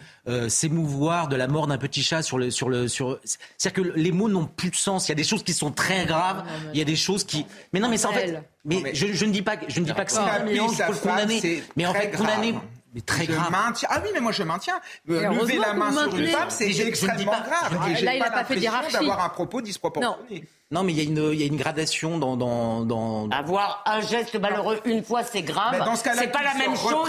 s'émouvoir 0.49 1.29
de 1.29 1.37
la 1.37 1.47
mort 1.47 1.69
d'un 1.69 1.79
petit 1.79 2.03
chat 2.03 2.23
sur 2.23 2.39
le. 2.39 2.51
Sur 2.51 2.69
le 2.69 2.89
sur... 2.89 3.21
C'est-à-dire 3.57 3.85
que 3.85 3.93
les 3.97 4.11
mots 4.11 4.29
n'ont 4.29 4.47
plus 4.47 4.71
de 4.71 4.77
sens. 4.77 5.07
Il 5.07 5.11
y 5.11 5.13
a 5.13 5.17
des 5.17 5.25
choses 5.25 5.45
qui 5.45 5.53
sont 5.53 5.71
très 5.71 6.05
graves. 6.05 6.45
Il 6.73 6.79
y 6.79 6.83
a 6.83 6.85
des 6.85 6.97
choses 6.97 7.23
qui. 7.23 7.47
Mais 7.73 7.79
non, 7.79 7.89
mais 7.89 7.97
ça 7.97 8.09
en 8.09 8.13
fait. 8.13 8.43
Mais, 8.65 8.93
je, 8.93 9.13
je, 9.13 9.25
ne 9.25 9.31
dis 9.31 9.43
pas, 9.43 9.57
je 9.69 9.79
ne 9.79 9.85
dis 9.85 9.93
pas 9.93 10.05
que 10.05 10.11
c'est 10.11 10.19
un 10.19 10.45
il 10.49 10.59
faut 10.59 10.93
le 10.93 10.99
condamner. 10.99 11.63
Mais 11.77 11.87
en 11.87 11.95
fait, 11.95 12.11
condamner 12.17 12.55
très 13.03 13.27
grave. 13.27 13.53
Ah 13.53 14.01
oui, 14.03 14.11
mais 14.15 14.21
moi 14.21 14.33
je 14.33 14.43
maintiens. 14.43 14.81
Lever 15.07 15.59
la 15.59 15.75
main 15.75 15.93
sur 15.93 16.17
une 16.17 16.29
femme, 16.29 16.51
c'est 16.51 16.71
extrêmement 16.81 17.33
grave. 17.33 17.91
Et 17.91 18.03
là, 18.03 18.15
il 18.15 18.21
n'a 18.21 18.31
pas, 18.31 18.45
fait 18.45 18.61
d'avoir 18.61 19.25
un 19.25 19.29
propos 19.29 19.61
disproportionné. 19.61 20.41
Non, 20.41 20.47
mais 20.83 20.93
il 20.93 20.99
y, 20.99 21.01
a 21.01 21.05
une, 21.05 21.33
il 21.33 21.41
y 21.41 21.45
a 21.45 21.47
une 21.47 21.57
gradation 21.57 22.19
dans, 22.19 22.37
dans, 22.37 22.85
dans... 22.85 23.29
Avoir 23.31 23.85
un 23.87 24.01
geste 24.01 24.35
malheureux 24.35 24.81
une 24.85 25.05
fois, 25.05 25.23
c'est 25.23 25.43
grave. 25.43 25.77
Mais 25.79 25.79
dans 25.79 25.95
ce 25.95 26.03
cas-là, 26.03 26.23
c'est 26.23 26.33
pas 26.33 26.43
la 26.43 26.55
même 26.55 26.75
chose. 26.75 27.09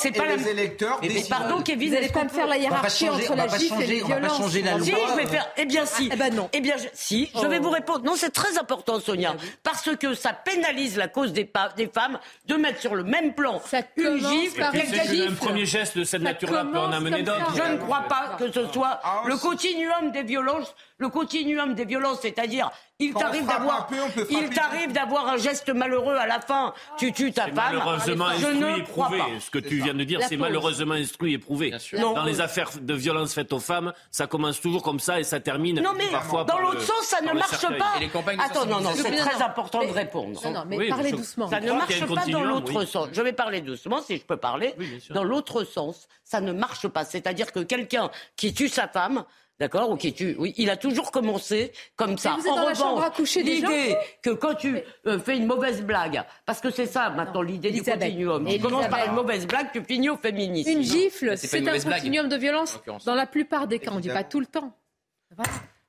C'est 0.00 0.10
pas 0.10 0.26
les 0.26 0.48
électeurs. 0.48 0.98
Mais, 1.02 1.22
pardon, 1.28 1.62
Kevin, 1.62 1.90
vous 1.90 1.94
n'allez 1.94 2.08
pas 2.08 2.24
me 2.24 2.28
faire 2.28 2.48
la 2.48 2.56
hiérarchie 2.56 3.08
entre 3.08 3.36
la 3.36 3.46
gifle 3.46 3.80
et 3.80 3.86
les 3.86 4.02
violences. 4.02 4.10
On 4.10 4.20
va 4.20 4.28
pas 4.28 4.34
changer 4.36 4.62
la 4.62 4.72
loi. 4.72 4.84
Si, 4.84 4.90
je 4.90 5.16
vais 5.16 5.26
faire. 5.26 5.46
Eh 5.56 5.66
bien, 5.66 5.86
si. 5.86 6.10
Eh 6.12 6.16
ben 6.16 6.34
non. 6.34 6.48
Eh 6.52 6.60
bien, 6.60 6.74
si. 6.94 7.30
Je 7.40 7.46
vais 7.46 7.60
vous 7.60 7.70
répondre. 7.70 8.04
Non, 8.04 8.14
c'est 8.16 8.32
très 8.32 8.58
important, 8.58 8.98
Sonia, 8.98 9.36
parce 9.62 9.88
que 9.96 10.14
ça 10.14 10.32
pénalise 10.32 10.96
la 10.96 11.06
cause 11.06 11.32
des, 11.32 11.48
des 11.76 11.86
femmes 11.86 12.18
de 12.46 12.56
mettre 12.56 12.80
sur 12.80 12.96
le 12.96 13.04
même 13.04 13.34
plan 13.34 13.60
une 13.96 14.18
gifle. 14.18 14.62
Un 14.62 15.34
premier 15.34 15.64
geste 15.64 15.96
de 15.96 16.02
cette 16.04 16.22
nature-là 16.22 16.64
peut 16.64 16.78
en 16.78 16.90
amener 16.90 17.22
d'autres. 17.22 17.54
Je 17.54 17.72
ne 17.72 17.76
crois 17.76 18.02
pas 18.08 18.36
que 18.36 18.50
ce 18.50 18.66
soit 18.72 19.00
ah, 19.04 19.22
le 19.26 19.36
continuum 19.36 20.10
des 20.12 20.24
violences 20.24 20.74
le 20.98 21.08
continuum 21.08 21.74
des 21.74 21.84
violences, 21.84 22.20
c'est-à-dire 22.22 22.70
il 22.98 23.12
t'arrive 23.12 23.46
d'avoir 23.46 23.88
il 24.30 24.48
t'arrive 24.50 24.92
d'avoir 24.92 25.28
un 25.28 25.36
geste 25.36 25.68
malheureux 25.68 26.16
à 26.16 26.26
la 26.26 26.40
fin, 26.40 26.72
tu 26.96 27.12
tues 27.12 27.32
ta 27.32 27.44
femme. 27.44 27.54
Malheureusement 27.54 28.26
instruit 28.26 28.78
et 28.78 28.82
prouvé. 28.82 29.22
Ce 29.40 29.50
que 29.50 29.58
tu 29.58 29.76
viens 29.76 29.92
de 29.92 30.04
dire, 30.04 30.20
c'est 30.26 30.36
malheureusement 30.36 30.94
instruit 30.94 31.34
et 31.34 31.38
prouvé. 31.38 31.74
Dans 31.92 32.24
les 32.24 32.40
affaires 32.40 32.70
de 32.80 32.94
violence 32.94 33.34
faites 33.34 33.52
aux 33.52 33.60
femmes, 33.60 33.92
ça 34.10 34.26
commence 34.26 34.60
toujours 34.60 34.82
comme 34.82 35.00
ça 35.00 35.20
et 35.20 35.24
ça 35.24 35.40
termine 35.40 35.80
non, 35.80 35.92
mais 35.96 36.06
parfois 36.08 36.44
dans 36.44 36.58
l'autre 36.58 36.80
sens, 36.80 37.02
ça 37.02 37.20
ne 37.20 37.32
marche 37.32 37.66
pas. 37.78 37.94
Attends, 38.38 38.66
non, 38.66 38.80
non, 38.80 38.90
c'est 38.94 39.16
très 39.16 39.42
important 39.42 39.84
de 39.84 39.92
répondre. 39.92 40.40
Non, 40.48 40.64
mais 40.66 40.88
parlez 40.88 41.12
doucement. 41.12 41.48
Ça 41.48 41.60
ne 41.60 41.72
marche 41.72 42.06
pas 42.06 42.26
dans 42.26 42.44
l'autre 42.44 42.84
sens. 42.84 43.08
Je 43.12 43.22
vais 43.22 43.32
parler 43.32 43.60
doucement, 43.60 44.00
si 44.00 44.16
je 44.16 44.24
peux 44.24 44.38
parler. 44.38 44.74
Dans 45.10 45.24
l'autre 45.24 45.64
sens, 45.64 46.08
ça 46.24 46.40
ne 46.40 46.52
marche 46.52 46.88
pas. 46.88 47.04
C'est-à-dire 47.04 47.52
que 47.52 47.60
quelqu'un 47.60 48.10
qui 48.36 48.54
tue 48.54 48.68
sa 48.68 48.88
femme 48.88 49.24
D'accord 49.58 49.90
Ok, 49.90 50.12
tu, 50.14 50.36
oui, 50.38 50.52
il 50.58 50.68
a 50.68 50.76
toujours 50.76 51.10
commencé 51.10 51.72
comme 51.96 52.18
ça. 52.18 52.36
Vous 52.38 52.46
êtes 52.46 52.52
en 52.52 52.56
dans 52.56 52.94
revanche, 52.94 53.34
l'idée 53.36 53.96
que 54.22 54.30
quand 54.30 54.54
tu 54.54 54.78
euh, 55.06 55.18
fais 55.18 55.36
une 55.38 55.46
mauvaise 55.46 55.82
blague, 55.82 56.22
parce 56.44 56.60
que 56.60 56.70
c'est 56.70 56.86
ça 56.86 57.08
maintenant 57.10 57.40
l'idée 57.40 57.70
du 57.70 57.82
continuum. 57.82 58.46
Tu 58.46 58.60
commences 58.60 58.88
par 58.88 59.06
une 59.06 59.14
mauvaise 59.14 59.46
blague, 59.46 59.72
tu 59.72 59.82
finis 59.82 60.10
au 60.10 60.18
féminisme. 60.18 60.70
Une 60.70 60.82
gifle, 60.82 61.38
c'est 61.38 61.66
un 61.66 61.78
continuum 61.78 62.28
de 62.28 62.36
violence 62.36 62.78
dans 63.04 63.14
la 63.14 63.26
plupart 63.26 63.66
des 63.66 63.78
cas. 63.78 63.90
On 63.92 63.96
ne 63.96 64.00
dit 64.00 64.08
pas 64.08 64.24
tout 64.24 64.40
le 64.40 64.46
temps. 64.46 64.76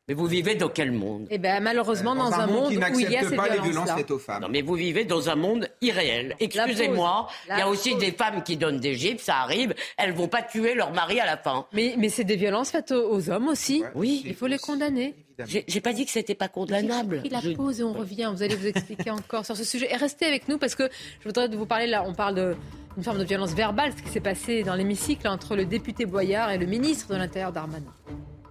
Mais 0.08 0.14
vous 0.14 0.26
vivez 0.26 0.55
dans 0.55 0.70
quel 0.70 0.93
monde? 0.93 1.28
Eh 1.30 1.38
bien, 1.38 1.60
malheureusement, 1.60 2.16
dans, 2.16 2.32
un, 2.32 2.47
monde, 2.47 2.68
où 2.68 2.99
il 2.99 3.12
y 3.12 3.18
a 3.18 3.28
ces 3.28 3.36
pas 3.36 3.49
les 3.49 3.60
violences 3.60 3.91
faites 3.91 4.10
aux 4.10 4.20
femmes. 4.20 4.41
Non, 4.41 4.47
mais 4.49 4.62
vous 4.62 4.76
vivez 4.76 5.03
dans 5.03 5.30
un 5.30 5.36
monde 5.36 5.68
irréel. 5.82 6.34
Excusez-moi, 6.39 7.28
il 7.49 7.60
y 7.60 7.62
a 7.62 7.68
aussi 7.68 7.95
des 7.97 8.14
femmes 8.14 8.41
qui 8.41 8.55
donnent 8.55 8.80
des 8.80 8.95
gifs, 8.95 9.22
ça 9.22 9.39
arrive. 9.39 9.76
Elles 9.97 10.14
vont 10.14 10.30
pas 10.30 10.41
tuer 10.41 10.76
leur 10.76 10.93
mari 10.93 11.20
à 11.20 11.26
la 11.26 11.36
fin. 11.36 11.66
Mais, 11.74 11.95
mais 11.97 12.08
c'est 12.08 12.24
des 12.24 12.38
violences 12.38 12.72
faites 12.72 12.91
aux, 12.91 13.30
hommes 13.30 13.49
aussi. 13.49 13.84
oui, 13.95 14.24
il 14.26 14.34
faut 14.34 14.47
les 14.47 14.60
condamner. 14.60 15.14
J'ai 15.45 15.82
pas 15.82 15.91
dit 15.91 16.05
que 16.05 16.12
c'était 16.12 16.36
pas 16.36 16.47
condamnable. 16.47 17.20
Pris 17.20 17.30
la 17.30 17.41
pause 17.55 17.82
et 17.82 17.84
on 17.84 17.93
revient. 17.93 18.32
Vous 18.34 18.43
allez 18.43 18.55
vous 18.55 18.68
expliquer 18.68 19.12
encore 19.12 19.45
sur 19.45 19.58
ce 19.58 19.66
sujet. 19.66 19.91
Et 19.91 19.97
restez 19.97 20.26
avec 20.26 20.47
nous 20.47 20.58
parce 20.58 20.76
que 20.76 20.89
je 21.20 21.28
voudrais 21.28 21.49
vous 21.49 21.66
parler 21.66 21.88
là. 21.88 22.03
On 22.08 22.14
parle 22.14 22.36
de 22.36 22.55
une 22.95 23.03
forme 23.03 23.20
de 23.20 23.26
violence 23.26 23.53
verbale, 23.53 23.91
ce 23.95 24.01
qui 24.01 24.10
s'est 24.10 24.22
passé 24.22 24.64
dans 24.64 24.74
l'hémicycle 24.74 25.28
entre 25.28 25.55
le 25.55 25.66
député 25.66 26.05
Boyard 26.05 26.49
et 26.49 26.58
le 26.58 26.66
ministre 26.66 27.14
de 27.14 27.18
l'Intérieur 27.18 27.51
Darmanin. 27.51 27.93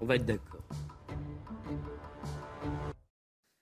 On 0.01 0.07
va 0.07 0.15
être 0.15 0.25
d'accord. 0.25 0.56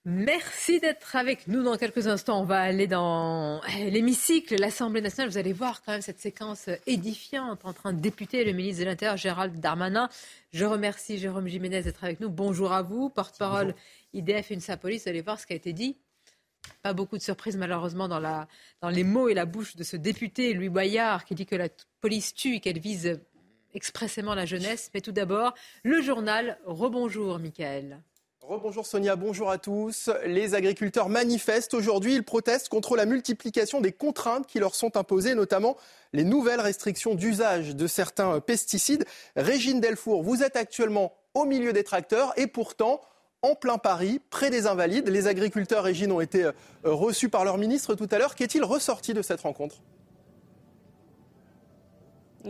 Merci 0.07 0.79
d'être 0.79 1.15
avec 1.15 1.47
nous. 1.47 1.63
Dans 1.63 1.77
quelques 1.77 2.05
instants, 2.05 2.39
on 2.39 2.43
va 2.43 2.59
aller 2.61 2.85
dans 2.85 3.59
l'hémicycle, 3.89 4.55
l'Assemblée 4.55 5.01
nationale. 5.01 5.31
Vous 5.31 5.39
allez 5.39 5.51
voir 5.51 5.81
quand 5.81 5.93
même 5.93 6.03
cette 6.03 6.19
séquence 6.19 6.69
édifiante 6.85 7.65
entre 7.65 7.87
un 7.87 7.93
député 7.93 8.41
et 8.41 8.45
le 8.45 8.51
ministre 8.51 8.81
de 8.81 8.85
l'Intérieur, 8.85 9.17
Gérald 9.17 9.59
Darmanin. 9.59 10.07
Je 10.53 10.63
remercie 10.63 11.17
Jérôme 11.17 11.47
Jiménez 11.47 11.81
d'être 11.81 12.03
avec 12.03 12.19
nous. 12.19 12.29
Bonjour 12.29 12.71
à 12.71 12.83
vous, 12.83 13.09
porte-parole 13.09 13.73
IDF 14.13 14.51
UNSA 14.51 14.77
Police. 14.77 15.05
Vous 15.05 15.09
allez 15.09 15.21
voir 15.21 15.39
ce 15.39 15.47
qui 15.47 15.53
a 15.53 15.55
été 15.55 15.73
dit. 15.73 15.97
Pas 16.83 16.93
beaucoup 16.93 17.17
de 17.17 17.23
surprises 17.23 17.57
malheureusement 17.57 18.07
dans, 18.07 18.19
la, 18.19 18.47
dans 18.81 18.89
les 18.89 19.03
mots 19.03 19.27
et 19.27 19.33
la 19.33 19.45
bouche 19.45 19.75
de 19.75 19.83
ce 19.83 19.97
député, 19.97 20.53
Louis 20.53 20.69
Boyard, 20.69 21.25
qui 21.25 21.33
dit 21.33 21.47
que 21.47 21.55
la 21.55 21.69
police 22.01 22.35
tue 22.35 22.57
et 22.57 22.59
qu'elle 22.59 22.79
vise 22.79 23.19
expressément 23.73 24.35
la 24.35 24.45
jeunesse. 24.45 24.91
Mais 24.93 25.01
tout 25.01 25.11
d'abord, 25.11 25.55
le 25.81 25.99
journal. 26.03 26.59
Rebonjour, 26.65 27.39
Michael. 27.39 28.03
Rebonjour 28.47 28.85
Sonia, 28.85 29.15
bonjour 29.15 29.49
à 29.49 29.57
tous. 29.57 30.11
Les 30.23 30.53
agriculteurs 30.53 31.09
manifestent 31.09 31.73
aujourd'hui. 31.73 32.13
Ils 32.13 32.23
protestent 32.23 32.69
contre 32.69 32.95
la 32.95 33.07
multiplication 33.07 33.81
des 33.81 33.91
contraintes 33.91 34.45
qui 34.45 34.59
leur 34.59 34.75
sont 34.75 34.97
imposées, 34.97 35.33
notamment 35.33 35.75
les 36.13 36.23
nouvelles 36.23 36.61
restrictions 36.61 37.15
d'usage 37.15 37.75
de 37.75 37.87
certains 37.87 38.39
pesticides. 38.41 39.05
Régine 39.35 39.79
Delfour, 39.79 40.21
vous 40.21 40.43
êtes 40.43 40.57
actuellement 40.57 41.13
au 41.33 41.45
milieu 41.45 41.73
des 41.73 41.83
tracteurs 41.83 42.33
et 42.37 42.45
pourtant, 42.45 43.01
en 43.41 43.55
plein 43.55 43.79
Paris, 43.79 44.21
près 44.29 44.51
des 44.51 44.67
Invalides, 44.67 45.09
les 45.09 45.25
agriculteurs, 45.25 45.83
Régine, 45.83 46.11
ont 46.11 46.21
été 46.21 46.43
euh, 46.43 46.51
reçus 46.83 47.29
par 47.29 47.45
leur 47.45 47.57
ministre 47.57 47.95
tout 47.95 48.07
à 48.11 48.19
l'heure. 48.19 48.35
Qu'est-il 48.35 48.63
ressorti 48.63 49.15
de 49.15 49.23
cette 49.23 49.41
rencontre? 49.41 49.77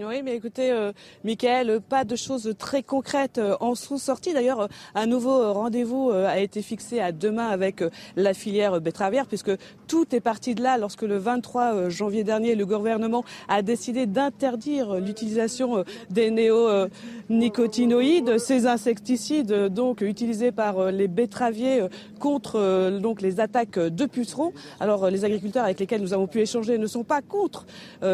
Oui, 0.04 0.22
mais 0.24 0.36
écoutez, 0.36 0.72
euh, 0.72 0.91
Michael, 1.24 1.80
pas 1.80 2.04
de 2.04 2.18
choses 2.18 2.54
très 2.58 2.84
concrètes 2.84 3.38
euh, 3.38 3.56
en 3.62 3.76
sont 3.76 3.98
sorties. 3.98 4.34
D'ailleurs, 4.34 4.60
euh, 4.62 4.68
un 4.93 5.06
nouveau 5.06 5.54
rendez-vous 5.54 6.10
a 6.10 6.39
été 6.39 6.62
fixé 6.62 7.00
à 7.00 7.14
demain 7.14 7.48
avec 7.48 7.84
la 8.16 8.34
filière 8.34 8.82
betteravière, 8.82 9.28
puisque 9.28 9.52
tout 9.88 10.14
est 10.14 10.20
parti 10.20 10.54
de 10.56 10.64
là 10.64 10.78
lorsque 10.78 11.04
le 11.04 11.18
23 11.18 11.89
janvier 11.89 12.24
dernier, 12.24 12.56
le 12.56 12.66
gouvernement 12.66 13.24
a 13.48 13.62
décidé 13.62 14.06
d'interdire 14.06 14.96
l'utilisation 14.96 15.84
des 16.10 16.32
néonicotinoïdes, 16.32 18.38
ces 18.38 18.68
insecticides 18.68 19.68
donc 19.68 20.02
utilisés 20.02 20.52
par 20.52 20.91
les 20.91 21.08
betteraviers 21.08 21.88
contre 22.20 23.00
donc 23.00 23.22
les 23.22 23.39
attaques 23.39 23.80
de 23.80 24.06
pucerons. 24.06 24.52
Alors, 24.80 25.10
les 25.10 25.26
agriculteurs 25.26 25.66
avec 25.66 25.80
lesquels 25.80 26.02
nous 26.02 26.14
avons 26.14 26.28
pu 26.28 26.41
échanger 26.41 26.78
ne 26.78 26.88
sont 26.88 27.04
pas 27.04 27.22
contre 27.22 27.66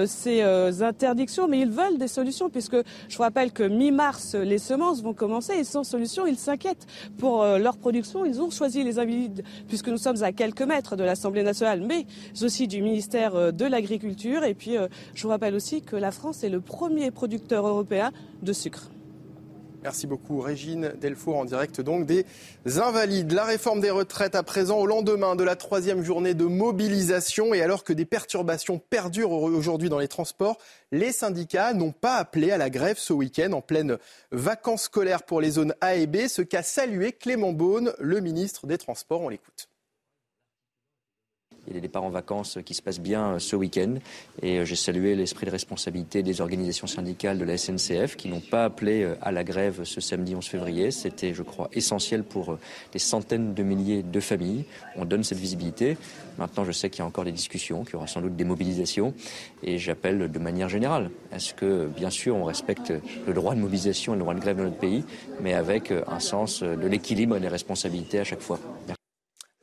ces 0.06 0.42
interdictions, 0.82 1.48
mais 1.48 1.60
ils 1.60 1.71
veulent 1.72 1.98
des 1.98 2.08
solutions, 2.08 2.50
puisque 2.50 2.78
je 3.10 3.18
vous 3.18 3.24
rappelle 3.24 3.52
que 3.52 3.64
mi-mars, 3.64 4.36
les 4.36 4.58
semences 4.58 5.02
vont 5.02 5.14
commencer 5.14 5.54
et 5.54 5.64
sans 5.64 5.84
solution, 5.84 6.26
ils 6.26 6.38
s'inquiètent 6.38 6.88
pour 7.18 7.42
euh, 7.42 7.58
leur 7.58 7.78
production. 7.78 8.26
Ils 8.26 8.42
ont 8.42 8.50
choisi 8.50 8.84
les 8.84 9.00
invalides, 9.00 9.44
puisque 9.68 9.88
nous 9.88 9.98
sommes 9.98 10.22
à 10.24 10.32
quelques 10.32 10.62
mètres 10.62 10.96
de 10.96 11.04
l'Assemblée 11.04 11.44
nationale, 11.44 11.82
mais 11.82 12.06
aussi 12.42 12.68
du 12.68 12.82
ministère 12.82 13.36
euh, 13.36 13.52
de 13.52 13.66
l'Agriculture. 13.66 14.44
Et 14.44 14.54
puis, 14.54 14.76
je 15.14 15.24
vous 15.24 15.30
rappelle 15.30 15.56
aussi 15.56 15.82
que 15.82 15.96
la 15.96 16.12
France 16.12 16.44
est 16.44 16.50
le 16.50 16.62
premier 16.62 17.12
producteur 17.12 17.68
européen 17.68 18.12
de 18.42 18.54
sucre. 18.54 18.90
Merci 19.84 20.06
beaucoup 20.06 20.40
Régine 20.42 20.94
Delfour 21.02 21.38
en 21.38 21.46
direct 21.46 21.82
donc 21.82 22.06
des 22.06 22.26
Invalides. 22.78 23.32
La 23.32 23.46
réforme 23.46 23.82
des 23.82 23.90
retraites 23.90 24.36
à 24.36 24.44
présent 24.44 24.78
au 24.78 24.86
lendemain 24.86 25.36
de 25.36 25.44
la 25.44 25.56
troisième 25.56 26.04
journée 26.04 26.36
de 26.36 26.46
mobilisation 26.46 27.56
et 27.56 27.64
alors 27.64 27.84
que 27.84 27.92
des 27.92 28.06
perturbations 28.06 28.78
perdurent 28.78 29.32
aujourd'hui 29.32 29.90
dans 29.90 29.98
les 29.98 30.08
transports, 30.08 30.60
les 30.92 31.12
syndicats 31.12 31.74
n'ont 31.74 31.94
pas 31.94 32.18
appelé 32.18 32.52
à 32.52 32.60
la 32.60 32.70
grève 32.70 33.00
ce 33.00 33.14
week-end 33.14 33.54
en 33.54 33.62
pleine 33.62 33.98
vacances 34.32 34.84
scolaires 34.84 35.24
pour 35.24 35.42
les 35.42 35.52
zones 35.52 35.74
A 35.82 35.96
et 35.96 36.06
B, 36.06 36.28
ce 36.28 36.44
qu'a 36.44 36.62
salué 36.62 37.12
Clément 37.12 37.52
Beaune, 37.52 37.94
le 38.00 38.20
ministre 38.20 38.68
des 38.68 38.78
Transports. 38.78 39.22
On 39.22 39.30
l'écoute. 39.30 39.71
A 41.72 41.74
des 41.74 41.82
départs 41.82 42.04
en 42.04 42.10
vacances 42.10 42.60
qui 42.66 42.74
se 42.74 42.82
passent 42.82 43.00
bien 43.00 43.34
euh, 43.34 43.40
ce 43.40 43.56
week-end. 43.56 43.96
Et 44.42 44.60
euh, 44.60 44.66
j'ai 44.66 44.76
salué 44.76 45.16
l'esprit 45.16 45.46
de 45.46 45.52
responsabilité 45.52 46.22
des 46.22 46.42
organisations 46.42 46.88
syndicales 46.88 47.38
de 47.38 47.46
la 47.46 47.58
SNCF 47.58 48.18
qui 48.18 48.28
n'ont 48.28 48.42
pas 48.42 48.66
appelé 48.66 49.04
euh, 49.04 49.16
à 49.22 49.32
la 49.32 49.46
grève 49.46 49.86
ce 49.86 50.02
samedi 50.02 50.36
11 50.36 50.46
février. 50.46 50.92
C'était, 50.92 51.34
je 51.34 51.44
crois, 51.44 51.70
essentiel 51.72 52.24
pour 52.24 52.58
des 52.92 53.00
centaines 53.00 53.54
de 53.54 53.64
milliers 53.64 54.04
de 54.04 54.20
familles. 54.20 54.66
On 54.98 55.06
donne 55.06 55.24
cette 55.24 55.38
visibilité. 55.38 55.98
Maintenant, 56.38 56.66
je 56.66 56.74
sais 56.74 56.90
qu'il 56.90 57.00
y 57.00 57.04
a 57.04 57.06
encore 57.06 57.24
des 57.24 57.32
discussions, 57.32 57.84
qu'il 57.86 57.94
y 57.94 57.96
aura 57.96 58.08
sans 58.08 58.22
doute 58.22 58.36
des 58.36 58.44
mobilisations. 58.44 59.14
Et 59.64 59.78
j'appelle 59.78 60.30
de 60.30 60.40
manière 60.40 60.68
générale 60.68 61.10
à 61.32 61.40
ce 61.40 61.54
que, 61.54 61.88
bien 61.88 62.10
sûr, 62.10 62.36
on 62.36 62.44
respecte 62.44 62.92
le 63.26 63.34
droit 63.34 63.56
de 63.56 63.62
mobilisation 63.62 64.14
et 64.14 64.18
le 64.18 64.22
droit 64.22 64.34
de 64.34 64.40
grève 64.40 64.58
dans 64.58 64.64
notre 64.64 64.78
pays, 64.78 65.04
mais 65.40 65.54
avec 65.54 65.92
un 65.92 66.20
sens 66.20 66.64
de 66.64 66.88
l'équilibre 66.88 67.38
et 67.38 67.40
des 67.40 67.48
responsabilités 67.48 68.20
à 68.20 68.24
chaque 68.24 68.42
fois. 68.42 68.60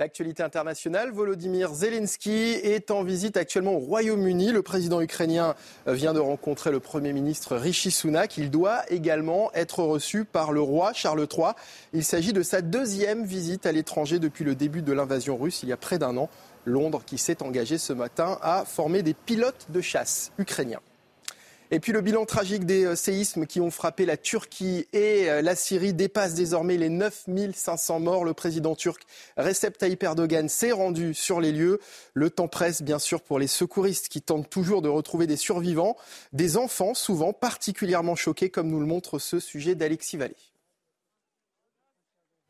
L'actualité 0.01 0.44
internationale, 0.44 1.11
Volodymyr 1.11 1.74
Zelensky 1.74 2.30
est 2.30 2.92
en 2.92 3.03
visite 3.03 3.36
actuellement 3.36 3.72
au 3.72 3.78
Royaume-Uni. 3.80 4.53
Le 4.53 4.62
président 4.62 5.01
ukrainien 5.01 5.57
vient 5.88 6.12
de 6.12 6.20
rencontrer 6.20 6.70
le 6.70 6.78
Premier 6.78 7.12
ministre 7.12 7.57
Rishi 7.57 7.90
Sunak. 7.90 8.38
Il 8.38 8.53
doit 8.53 8.88
également 8.92 9.53
être 9.55 9.82
reçu 9.82 10.24
par 10.24 10.53
le 10.53 10.61
roi 10.61 10.92
Charles 10.92 11.26
III. 11.28 11.49
Il 11.92 12.05
s'agit 12.05 12.32
de 12.32 12.44
sa 12.44 12.62
deuxième 12.62 13.24
visite 13.24 13.66
à 13.66 13.72
l'étranger 13.72 14.20
depuis 14.20 14.44
le 14.44 14.55
début 14.55 14.82
de 14.82 14.92
l'invasion 14.92 15.36
russe 15.36 15.64
il 15.64 15.68
y 15.68 15.72
a 15.72 15.76
près 15.76 15.99
d'un 15.99 16.16
an. 16.16 16.30
Londres 16.64 17.03
qui 17.05 17.18
s'est 17.18 17.42
engagé 17.42 17.76
ce 17.76 17.92
matin 17.92 18.38
à 18.40 18.64
former 18.64 19.03
des 19.03 19.14
pilotes 19.14 19.66
de 19.70 19.80
chasse 19.80 20.30
ukrainiens. 20.38 20.80
Et 21.71 21.81
puis 21.81 21.93
le 21.93 22.01
bilan 22.01 22.25
tragique 22.25 22.64
des 22.64 22.87
euh, 22.87 22.97
séismes 22.97 23.45
qui 23.45 23.61
ont 23.61 23.71
frappé 23.71 24.07
la 24.07 24.16
Turquie 24.16 24.87
et 24.95 25.29
euh, 25.29 25.43
la 25.43 25.55
Syrie 25.55 25.93
dépasse 25.93 26.33
désormais 26.33 26.79
les 26.79 26.89
9500 26.89 28.01
morts. 28.01 28.25
Le 28.25 28.33
président 28.33 28.75
turc 28.75 29.03
Recep 29.37 29.77
Tayyip 29.77 30.03
Erdogan 30.03 30.49
s'est 30.49 30.73
rendu 30.73 31.12
sur 31.12 31.43
les 31.43 31.53
lieux. 31.53 31.79
Le 32.14 32.31
temps 32.31 32.49
presse 32.49 32.81
bien 32.81 32.99
sûr 32.99 33.21
pour 33.21 33.39
les 33.39 33.47
secouristes 33.47 34.09
qui 34.09 34.23
tentent 34.23 34.49
toujours 34.49 34.81
de 34.81 34.89
retrouver 34.89 35.27
des 35.27 35.37
survivants, 35.37 35.99
des 36.33 36.57
enfants 36.57 36.95
souvent 36.95 37.35
particulièrement 37.35 38.16
choqués 38.16 38.49
comme 38.49 38.69
nous 38.69 38.81
le 38.81 38.87
montre 38.87 39.19
ce 39.19 39.39
sujet 39.39 39.75
d'Alexis 39.75 40.16
Vallée. 40.16 40.37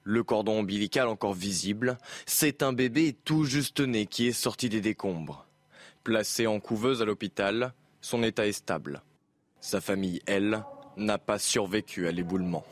Le 0.04 0.22
cordon 0.22 0.60
ombilical 0.60 1.08
encore 1.08 1.34
visible, 1.34 1.98
c'est 2.24 2.62
un 2.62 2.72
bébé 2.72 3.16
tout 3.24 3.44
juste 3.44 3.80
né 3.80 4.06
qui 4.06 4.28
est 4.28 4.32
sorti 4.32 4.68
des 4.68 4.80
décombres. 4.80 5.44
Placé 6.04 6.46
en 6.46 6.60
couveuse 6.60 7.02
à 7.02 7.04
l'hôpital, 7.04 7.74
son 8.00 8.22
état 8.22 8.46
est 8.46 8.52
stable. 8.52 9.02
Sa 9.60 9.80
famille, 9.80 10.20
elle, 10.26 10.64
n'a 10.96 11.18
pas 11.18 11.38
survécu 11.38 12.08
à 12.08 12.12
l'éboulement. 12.12 12.64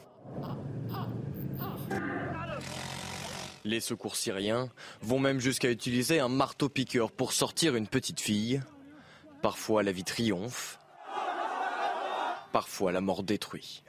Les 3.64 3.80
secours 3.80 4.16
syriens 4.16 4.68
vont 5.03 5.18
même 5.18 5.41
jusqu'à 5.41 5.70
utiliser 5.70 6.20
un 6.20 6.28
marteau-piqueur 6.28 7.11
pour 7.11 7.32
sortir 7.32 7.74
une 7.74 7.89
petite 7.89 8.20
fille. 8.20 8.61
Parfois 9.43 9.82
la 9.82 9.93
vie 9.93 10.05
triomphe, 10.05 10.78
parfois 12.53 12.93
la 12.93 13.01
mort 13.01 13.22
détruit. 13.22 13.82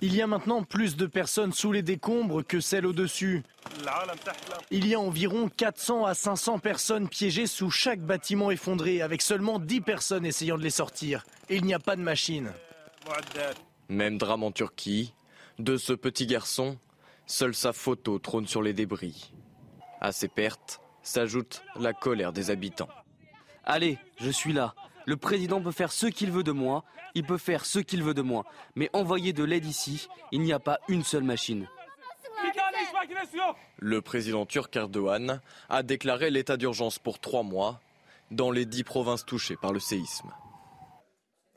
Il 0.00 0.14
y 0.14 0.22
a 0.22 0.26
maintenant 0.26 0.62
plus 0.62 0.96
de 0.96 1.06
personnes 1.06 1.52
sous 1.52 1.72
les 1.72 1.82
décombres 1.82 2.44
que 2.44 2.60
celles 2.60 2.86
au-dessus. 2.86 3.42
Il 4.70 4.86
y 4.86 4.94
a 4.94 5.00
environ 5.00 5.48
400 5.48 6.04
à 6.04 6.14
500 6.14 6.58
personnes 6.58 7.08
piégées 7.08 7.46
sous 7.46 7.70
chaque 7.70 8.00
bâtiment 8.00 8.50
effondré, 8.50 9.02
avec 9.02 9.22
seulement 9.22 9.58
10 9.58 9.80
personnes 9.80 10.26
essayant 10.26 10.56
de 10.56 10.62
les 10.62 10.70
sortir. 10.70 11.24
Et 11.48 11.56
il 11.56 11.64
n'y 11.64 11.74
a 11.74 11.78
pas 11.78 11.96
de 11.96 12.02
machine. 12.02 12.52
Même 13.88 14.18
drame 14.18 14.42
en 14.42 14.52
Turquie. 14.52 15.14
De 15.58 15.76
ce 15.76 15.94
petit 15.94 16.26
garçon, 16.26 16.78
seule 17.26 17.54
sa 17.54 17.72
photo 17.72 18.18
trône 18.18 18.46
sur 18.46 18.62
les 18.62 18.74
débris. 18.74 19.32
À 20.00 20.12
ces 20.12 20.28
pertes 20.28 20.80
s'ajoute 21.02 21.62
la 21.78 21.92
colère 21.92 22.32
des 22.32 22.50
habitants. 22.50 22.88
Allez, 23.64 23.98
je 24.18 24.30
suis 24.30 24.52
là. 24.52 24.74
Le 25.06 25.16
président 25.16 25.60
peut 25.60 25.72
faire 25.72 25.92
ce 25.92 26.06
qu'il 26.06 26.32
veut 26.32 26.42
de 26.42 26.52
moi, 26.52 26.84
il 27.14 27.24
peut 27.24 27.38
faire 27.38 27.64
ce 27.64 27.78
qu'il 27.78 28.02
veut 28.02 28.14
de 28.14 28.22
moi. 28.22 28.44
Mais 28.74 28.90
envoyer 28.92 29.32
de 29.32 29.44
l'aide 29.44 29.64
ici, 29.64 30.08
il 30.32 30.42
n'y 30.42 30.52
a 30.52 30.58
pas 30.58 30.80
une 30.88 31.04
seule 31.04 31.22
machine. 31.22 31.68
Le 33.78 34.02
président 34.02 34.46
turc 34.46 34.74
Erdogan 34.74 35.40
a 35.68 35.82
déclaré 35.84 36.30
l'état 36.30 36.56
d'urgence 36.56 36.98
pour 36.98 37.20
trois 37.20 37.44
mois 37.44 37.80
dans 38.32 38.50
les 38.50 38.66
dix 38.66 38.82
provinces 38.82 39.24
touchées 39.24 39.56
par 39.56 39.72
le 39.72 39.78
séisme. 39.78 40.32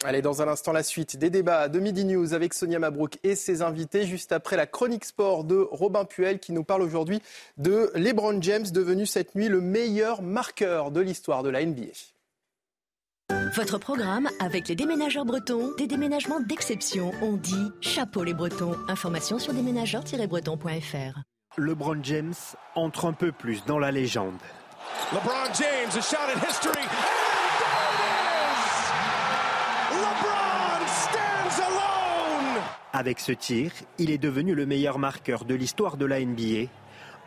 Allez, 0.06 0.22
dans 0.22 0.42
un 0.42 0.48
instant, 0.48 0.72
la 0.72 0.84
suite 0.84 1.18
des 1.18 1.30
débats 1.30 1.68
de 1.68 1.80
Midi 1.80 2.06
News 2.06 2.34
avec 2.34 2.54
Sonia 2.54 2.80
Mabrouk 2.80 3.18
et 3.24 3.36
ses 3.36 3.62
invités, 3.62 4.06
juste 4.06 4.32
après 4.32 4.56
la 4.56 4.66
chronique 4.66 5.04
sport 5.04 5.44
de 5.44 5.68
Robin 5.72 6.06
Puel 6.06 6.40
qui 6.40 6.54
nous 6.54 6.64
parle 6.64 6.84
aujourd'hui 6.84 7.22
de 7.58 7.92
LeBron 7.96 8.42
James, 8.42 8.68
devenu 8.72 9.06
cette 9.06 9.36
nuit 9.36 9.50
le 9.50 9.60
meilleur 9.60 10.22
marqueur 10.22 10.92
de 10.92 11.02
l'histoire 11.02 11.44
de 11.44 11.50
la 11.50 11.66
NBA. 11.66 11.92
Votre 13.56 13.80
programme 13.80 14.30
avec 14.40 14.68
les 14.68 14.76
déménageurs 14.76 15.26
bretons, 15.26 15.74
des 15.78 15.88
déménagements 15.88 16.40
d'exception. 16.40 17.12
On 17.22 17.34
dit 17.34 17.72
chapeau 17.82 18.24
les 18.24 18.36
bretons. 18.36 18.76
Information 18.88 19.40
sur 19.40 19.54
déménageurs-bretons.fr. 19.54 21.20
LeBron 21.58 21.98
James 22.04 22.34
entre 22.76 23.06
un 23.06 23.14
peu 23.14 23.32
plus 23.32 23.66
dans 23.66 23.80
la 23.80 23.92
légende. 23.92 24.38
LeBron 25.12 25.54
James, 25.58 25.90
a 25.90 26.02
shot 26.02 26.18
at 26.18 26.48
history. 26.48 26.84
LeBron 29.92 30.88
stands 30.88 31.64
alone. 31.66 32.64
Avec 32.94 33.20
ce 33.20 33.32
tir, 33.32 33.72
il 33.98 34.12
est 34.12 34.20
devenu 34.20 34.54
le 34.54 34.68
meilleur 34.68 35.00
marqueur 35.00 35.46
de 35.46 35.56
l'histoire 35.56 35.98
de 35.98 36.06
la 36.06 36.20
NBA 36.20 36.70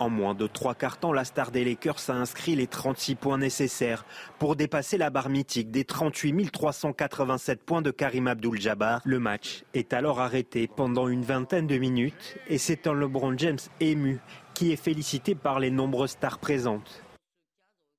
en 0.03 0.11
moins 0.11 0.35
de 0.35 0.47
trois 0.47 0.75
quarts 0.75 0.99
temps, 0.99 1.13
la 1.13 1.25
star 1.25 1.53
des 1.53 1.65
Lakers 1.65 2.09
a 2.09 2.13
inscrit 2.13 2.57
les 2.57 2.67
36 2.67 3.15
points 3.15 3.39
nécessaires 3.39 4.05
pour 4.39 4.57
dépasser 4.57 4.99
la 4.99 5.11
barre 5.11 5.29
mythique 5.29 5.71
des 5.71 5.85
38 5.85 6.51
387 6.51 7.63
points 7.63 7.83
de 7.83 7.91
Karim 7.91 8.27
Abdul-Jabbar. 8.27 9.01
Le 9.05 9.21
match 9.21 9.65
est 9.75 9.93
alors 9.93 10.21
arrêté 10.21 10.67
pendant 10.67 11.07
une 11.07 11.23
vingtaine 11.23 11.67
de 11.67 11.79
minutes 11.79 12.37
et 12.49 12.59
c'est 12.59 12.87
un 12.87 12.95
LeBron 12.95 13.39
James 13.39 13.59
ému 13.81 14.21
qui 14.55 14.73
est 14.73 14.77
félicité 14.77 15.35
par 15.35 15.61
les 15.61 15.71
nombreuses 15.71 16.11
stars 16.11 16.39
présentes. 16.39 17.03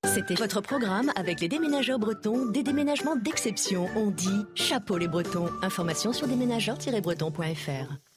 C'était 0.06 0.36
votre 0.36 0.60
programme 0.60 1.12
avec 1.16 1.40
les 1.40 1.48
déménageurs 1.48 2.00
bretons, 2.00 2.46
des 2.48 2.64
déménagements 2.64 3.16
d'exception. 3.16 3.88
On 3.96 4.12
dit 4.12 4.46
chapeau 4.54 4.98
les 4.98 5.08
bretons. 5.08 5.50
Information 5.62 6.12
sur 6.12 6.28
déménageurs-bretons.fr. 6.28 8.13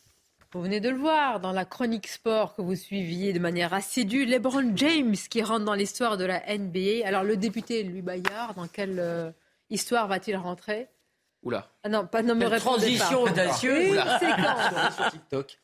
Vous 0.53 0.63
venez 0.63 0.81
de 0.81 0.89
le 0.89 0.97
voir 0.97 1.41
dans 1.41 1.53
la 1.53 1.65
chronique 1.65 2.07
sport 2.07 2.55
que 2.55 2.63
vous 2.63 2.77
suiviez 2.77 3.33
de 3.33 3.39
manière 3.39 3.75
assidue. 3.75 4.25
LeBron 4.25 4.73
James 4.77 5.17
qui 5.29 5.43
rentre 5.43 5.65
dans 5.65 5.75
l'histoire 5.75 6.17
de 6.17 6.25
la 6.25 6.41
NBA. 6.57 7.05
Alors 7.07 7.25
le 7.25 7.37
député 7.37 7.83
Louis 7.83 8.03
Bayard, 8.03 8.55
dans 8.55 8.69
quelle 8.69 8.99
euh, 8.99 9.31
histoire 9.71 10.07
va-t-il 10.07 10.37
rentrer? 10.37 10.89
Oula. 11.43 11.69
Ah 11.83 11.89
non, 11.89 12.07
pas, 12.07 12.23
non 12.23 12.35
me 12.35 12.59
Transition 12.59 13.23
audacieuse. 13.23 14.01
sur 14.97 15.11
TikTok. 15.11 15.59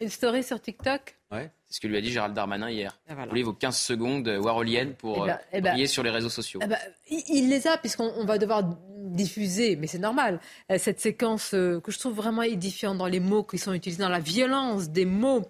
Une 0.00 0.08
story 0.08 0.44
sur 0.44 0.60
TikTok? 0.60 1.16
Ouais, 1.32 1.48
c'est 1.64 1.74
ce 1.74 1.80
que 1.80 1.86
lui 1.86 1.96
a 1.96 2.00
dit 2.00 2.10
Gérald 2.10 2.34
Darmanin 2.34 2.68
hier. 2.70 2.98
Ah, 3.06 3.14
voilà. 3.14 3.26
Vous 3.26 3.30
voulez 3.30 3.42
vos 3.44 3.52
15 3.52 3.76
secondes 3.76 4.26
waroliennes 4.26 4.94
pour 4.94 5.26
eh 5.26 5.28
ben, 5.28 5.34
euh, 5.34 5.46
eh 5.52 5.60
ben, 5.60 5.86
sur 5.86 6.02
les 6.02 6.10
réseaux 6.10 6.28
sociaux. 6.28 6.58
Eh 6.60 6.66
ben, 6.66 6.78
il 7.08 7.48
les 7.48 7.68
a, 7.68 7.78
puisqu'on 7.78 8.24
va 8.24 8.36
devoir 8.36 8.64
diffuser, 8.96 9.76
mais 9.76 9.86
c'est 9.86 10.00
normal, 10.00 10.40
euh, 10.72 10.78
cette 10.78 10.98
séquence 10.98 11.54
euh, 11.54 11.80
que 11.80 11.92
je 11.92 12.00
trouve 12.00 12.14
vraiment 12.14 12.42
édifiante 12.42 12.98
dans 12.98 13.06
les 13.06 13.20
mots 13.20 13.44
qui 13.44 13.58
sont 13.58 13.72
utilisés, 13.72 14.02
dans 14.02 14.08
la 14.08 14.18
violence 14.18 14.90
des 14.90 15.04
mots 15.04 15.42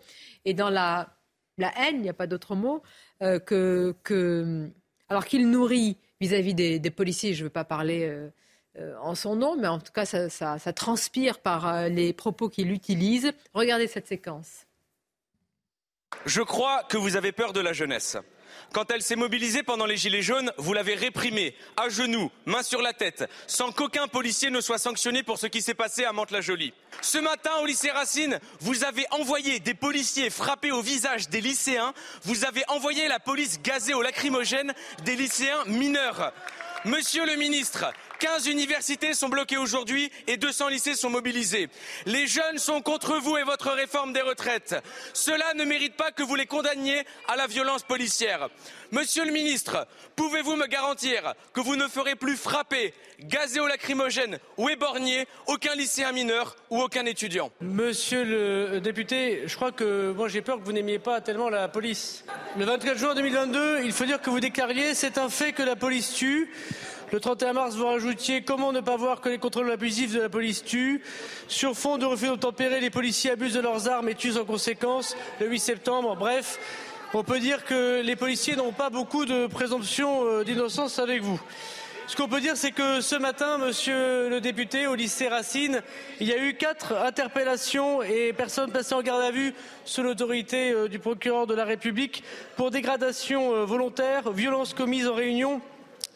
et 0.44 0.52
dans 0.52 0.68
la, 0.68 1.16
la 1.56 1.72
haine, 1.78 1.96
il 1.96 2.02
n'y 2.02 2.10
a 2.10 2.14
pas 2.14 2.26
d'autre 2.26 2.54
mot, 2.54 2.82
que, 3.20 3.94
que, 4.02 4.70
alors 5.08 5.24
qu'il 5.26 5.50
nourrit 5.50 5.98
vis-à-vis 6.20 6.54
des, 6.54 6.90
policiers, 6.90 7.34
je 7.34 7.40
ne 7.40 7.44
veux 7.44 7.50
pas 7.50 7.64
parler 7.64 8.10
en 9.02 9.14
son 9.14 9.36
nom, 9.36 9.56
mais 9.58 9.68
en 9.68 9.78
tout 9.78 9.92
cas, 9.92 10.06
ça, 10.06 10.30
ça 10.30 10.72
transpire 10.72 11.40
par 11.40 11.90
les 11.90 12.14
propos 12.14 12.48
qu'il 12.48 12.70
utilise. 12.70 13.32
Regardez 13.52 13.88
cette 13.88 14.06
séquence. 14.06 14.64
Je 16.26 16.42
crois 16.42 16.82
que 16.84 16.96
vous 16.96 17.16
avez 17.16 17.32
peur 17.32 17.52
de 17.52 17.60
la 17.60 17.72
jeunesse. 17.72 18.16
Quand 18.72 18.90
elle 18.90 19.02
s'est 19.02 19.16
mobilisée 19.16 19.62
pendant 19.62 19.86
les 19.86 19.96
Gilets 19.96 20.22
jaunes, 20.22 20.52
vous 20.58 20.72
l'avez 20.72 20.94
réprimée, 20.94 21.56
à 21.76 21.88
genoux, 21.88 22.30
main 22.46 22.62
sur 22.62 22.82
la 22.82 22.92
tête, 22.92 23.28
sans 23.46 23.72
qu'aucun 23.72 24.06
policier 24.06 24.50
ne 24.50 24.60
soit 24.60 24.78
sanctionné 24.78 25.22
pour 25.22 25.38
ce 25.38 25.46
qui 25.46 25.62
s'est 25.62 25.74
passé 25.74 26.04
à 26.04 26.12
Mantes-la-Jolie. 26.12 26.72
Ce 27.00 27.18
matin, 27.18 27.50
au 27.62 27.66
lycée 27.66 27.90
Racine, 27.90 28.38
vous 28.60 28.84
avez 28.84 29.06
envoyé 29.10 29.60
des 29.60 29.74
policiers 29.74 30.30
frapper 30.30 30.72
au 30.72 30.82
visage 30.82 31.28
des 31.30 31.40
lycéens, 31.40 31.94
vous 32.22 32.44
avez 32.44 32.62
envoyé 32.68 33.08
la 33.08 33.18
police 33.18 33.60
gazer 33.62 33.94
au 33.94 34.02
lacrymogène 34.02 34.72
des 35.04 35.16
lycéens 35.16 35.64
mineurs. 35.66 36.32
Monsieur 36.84 37.26
le 37.26 37.36
ministre, 37.36 37.86
15 38.20 38.48
universités 38.48 39.14
sont 39.14 39.30
bloquées 39.30 39.56
aujourd'hui 39.56 40.12
et 40.26 40.36
200 40.36 40.68
lycées 40.68 40.94
sont 40.94 41.08
mobilisés. 41.08 41.70
Les 42.04 42.26
jeunes 42.26 42.58
sont 42.58 42.82
contre 42.82 43.16
vous 43.16 43.38
et 43.38 43.44
votre 43.44 43.70
réforme 43.70 44.12
des 44.12 44.20
retraites. 44.20 44.76
Cela 45.14 45.54
ne 45.54 45.64
mérite 45.64 45.96
pas 45.96 46.12
que 46.12 46.22
vous 46.22 46.34
les 46.34 46.44
condamniez 46.44 47.02
à 47.28 47.36
la 47.36 47.46
violence 47.46 47.82
policière. 47.82 48.50
Monsieur 48.92 49.24
le 49.24 49.32
ministre, 49.32 49.86
pouvez-vous 50.16 50.54
me 50.56 50.66
garantir 50.66 51.34
que 51.54 51.62
vous 51.62 51.76
ne 51.76 51.88
ferez 51.88 52.14
plus 52.14 52.36
frapper, 52.36 52.92
gazer 53.20 53.60
au 53.60 53.66
lacrymogène 53.66 54.38
ou 54.58 54.68
éborgner 54.68 55.26
aucun 55.46 55.74
lycéen 55.74 56.12
mineur 56.12 56.56
ou 56.68 56.82
aucun 56.82 57.06
étudiant? 57.06 57.50
Monsieur 57.62 58.24
le 58.24 58.80
député, 58.80 59.44
je 59.46 59.56
crois 59.56 59.72
que 59.72 60.12
moi 60.12 60.28
j'ai 60.28 60.42
peur 60.42 60.58
que 60.58 60.64
vous 60.64 60.72
n'aimiez 60.72 60.98
pas 60.98 61.22
tellement 61.22 61.48
la 61.48 61.68
police. 61.68 62.26
Le 62.58 62.66
24 62.66 62.98
juin 62.98 63.14
2022, 63.14 63.80
il 63.82 63.92
faut 63.92 64.04
dire 64.04 64.20
que 64.20 64.28
vous 64.28 64.40
déclariez 64.40 64.94
c'est 64.94 65.16
un 65.16 65.30
fait 65.30 65.52
que 65.52 65.62
la 65.62 65.76
police 65.76 66.12
tue. 66.12 66.50
Le 67.12 67.18
31 67.18 67.54
mars, 67.54 67.74
vous 67.74 67.86
rajoutiez 67.86 68.42
comment 68.42 68.70
ne 68.70 68.78
pas 68.78 68.96
voir 68.96 69.20
que 69.20 69.28
les 69.28 69.38
contrôles 69.38 69.68
abusifs 69.72 70.14
de 70.14 70.20
la 70.20 70.28
police 70.28 70.62
tuent? 70.62 71.02
Sur 71.48 71.76
fond 71.76 71.98
de 71.98 72.06
refus 72.06 72.28
d'obtempérer, 72.28 72.80
les 72.80 72.90
policiers 72.90 73.32
abusent 73.32 73.54
de 73.54 73.60
leurs 73.60 73.88
armes 73.88 74.08
et 74.08 74.14
tuent 74.14 74.36
en 74.38 74.44
conséquence. 74.44 75.16
Le 75.40 75.48
8 75.48 75.58
septembre, 75.58 76.14
bref, 76.14 76.60
on 77.12 77.24
peut 77.24 77.40
dire 77.40 77.64
que 77.64 78.00
les 78.00 78.14
policiers 78.14 78.54
n'ont 78.54 78.70
pas 78.70 78.90
beaucoup 78.90 79.24
de 79.24 79.48
présomption 79.48 80.24
euh, 80.24 80.44
d'innocence 80.44 81.00
avec 81.00 81.20
vous. 81.20 81.40
Ce 82.06 82.14
qu'on 82.14 82.28
peut 82.28 82.40
dire, 82.40 82.56
c'est 82.56 82.70
que 82.70 83.00
ce 83.00 83.16
matin, 83.16 83.58
monsieur 83.58 84.28
le 84.28 84.40
député, 84.40 84.86
au 84.86 84.94
lycée 84.94 85.26
Racine, 85.26 85.82
il 86.20 86.28
y 86.28 86.32
a 86.32 86.40
eu 86.40 86.54
quatre 86.54 86.92
interpellations 86.92 88.04
et 88.04 88.32
personnes 88.32 88.70
passées 88.70 88.94
en 88.94 89.02
garde 89.02 89.22
à 89.22 89.32
vue 89.32 89.52
sous 89.84 90.04
l'autorité 90.04 90.70
euh, 90.70 90.86
du 90.86 91.00
procureur 91.00 91.48
de 91.48 91.54
la 91.54 91.64
République 91.64 92.22
pour 92.54 92.70
dégradation 92.70 93.52
euh, 93.52 93.64
volontaire, 93.64 94.30
violence 94.30 94.74
commise 94.74 95.08
en 95.08 95.14
réunion 95.14 95.60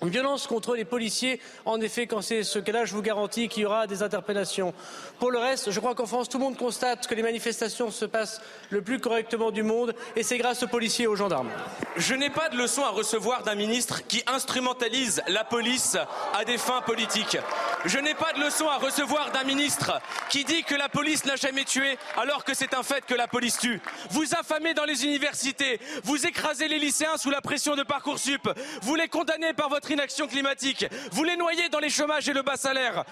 violence 0.03 0.47
contre 0.47 0.75
les 0.75 0.85
policiers. 0.85 1.41
En 1.65 1.81
effet, 1.81 2.07
quand 2.07 2.23
c'est 2.23 2.43
ce 2.43 2.59
cas-là, 2.59 2.85
je 2.85 2.95
vous 2.95 3.03
garantis 3.03 3.49
qu'il 3.49 3.63
y 3.63 3.67
aura 3.67 3.87
des 3.87 4.03
interpellations. 4.03 4.75
Pour 5.19 5.31
le 5.31 5.39
reste, 5.39 5.71
je 5.71 5.81
crois 5.81 5.95
qu'en 5.95 6.07
France, 6.07 6.29
tout 6.29 6.39
le 6.39 6.45
monde 6.45 6.57
constate 6.57 7.07
que 7.07 7.15
les 7.15 7.23
manifestations 7.23 7.91
se 7.91 8.05
passent 8.05 8.41
le 8.71 8.83
plus 8.83 9.01
correctement 9.01 9.51
du 9.51 9.63
monde, 9.63 9.95
et 10.17 10.23
c'est 10.23 10.39
grâce 10.39 10.63
aux 10.63 10.69
policiers 10.69 11.05
et 11.05 11.09
aux 11.09 11.17
gendarmes. 11.17 11.51
Je 11.97 12.15
n'ai 12.15 12.31
pas 12.31 12.49
de 12.49 12.57
leçon 12.57 12.83
à 12.85 12.91
recevoir 12.91 13.43
d'un 13.45 13.55
ministre 13.55 14.07
qui 14.07 14.23
instrumentalise 14.27 15.23
la 15.29 15.45
police 15.45 15.97
à 16.35 16.45
des 16.45 16.59
fins 16.59 16.83
politiques. 16.83 17.39
Je 17.85 17.99
n'ai 17.99 18.15
pas 18.15 18.33
de 18.33 18.41
leçon 18.41 18.69
à 18.69 18.79
recevoir 18.79 19.31
d'un 19.33 19.45
ministre 19.45 20.01
qui 20.31 20.45
dit 20.45 20.65
que 20.65 20.75
la 20.75 20.89
police 20.89 21.25
n'a 21.25 21.37
jamais 21.37 21.65
tué 21.65 21.99
alors 22.17 22.45
que 22.45 22.55
c'est 22.55 22.75
un 22.75 22.83
fait 22.83 23.05
que 23.05 23.15
la 23.15 23.29
police 23.29 23.59
tue. 23.59 23.81
Vous 24.11 24.35
affamez 24.35 24.75
dans 24.75 24.85
les 24.85 25.05
universités, 25.05 25.81
vous 26.03 26.27
écrasez 26.27 26.69
les 26.69 26.79
lycéens 26.79 27.17
sous 27.17 27.31
la 27.31 27.41
pression 27.41 27.77
de 27.77 27.83
Parcoursup, 27.83 28.49
vous 28.83 28.95
les 28.95 29.09
condamnez 29.09 29.53
par 29.53 29.69
votre 29.69 29.84
inaction 29.91 30.26
climatique. 30.26 30.87
Vous 31.12 31.24
les 31.24 31.37
noyez 31.37 31.68
dans 31.68 31.78
les 31.78 31.91
chômages 31.91 32.28
et 32.28 32.32
le 32.32 32.43
bas 32.43 32.57
salaire. 32.57 33.05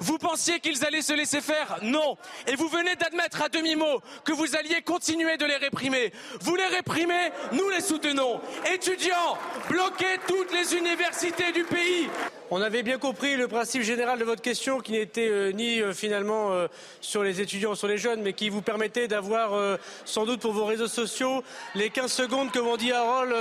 Vous 0.00 0.18
pensiez 0.18 0.60
qu'ils 0.60 0.84
allaient 0.84 1.02
se 1.02 1.12
laisser 1.12 1.40
faire 1.40 1.78
Non. 1.82 2.16
Et 2.46 2.56
vous 2.56 2.68
venez 2.68 2.94
d'admettre 2.96 3.42
à 3.42 3.48
demi-mot 3.48 4.00
que 4.24 4.32
vous 4.32 4.56
alliez 4.56 4.82
continuer 4.82 5.36
de 5.36 5.44
les 5.44 5.56
réprimer. 5.56 6.12
Vous 6.40 6.56
les 6.56 6.66
réprimez, 6.66 7.30
nous 7.52 7.68
les 7.70 7.80
soutenons. 7.80 8.40
Étudiants, 8.72 9.38
bloquez 9.68 10.18
toutes 10.26 10.52
les 10.52 10.74
universités 10.74 11.52
du 11.52 11.64
pays. 11.64 12.08
On 12.50 12.62
avait 12.62 12.82
bien 12.82 12.96
compris 12.96 13.36
le 13.36 13.46
principe 13.46 13.82
général 13.82 14.18
de 14.18 14.24
votre 14.24 14.40
question 14.40 14.80
qui 14.80 14.92
n'était 14.92 15.28
euh, 15.28 15.52
ni 15.52 15.82
euh, 15.82 15.92
finalement 15.92 16.52
euh, 16.52 16.66
sur 17.02 17.22
les 17.22 17.42
étudiants 17.42 17.74
sur 17.74 17.88
les 17.88 17.98
jeunes, 17.98 18.22
mais 18.22 18.32
qui 18.32 18.48
vous 18.48 18.62
permettait 18.62 19.06
d'avoir 19.06 19.78
sans 20.04 20.24
doute 20.24 20.40
pour 20.40 20.52
vos 20.52 20.64
réseaux 20.64 20.88
sociaux 20.88 21.42
les 21.74 21.90
15 21.90 22.10
secondes 22.10 22.50
que 22.50 22.76
dit 22.78 22.92
Harold 22.92 23.34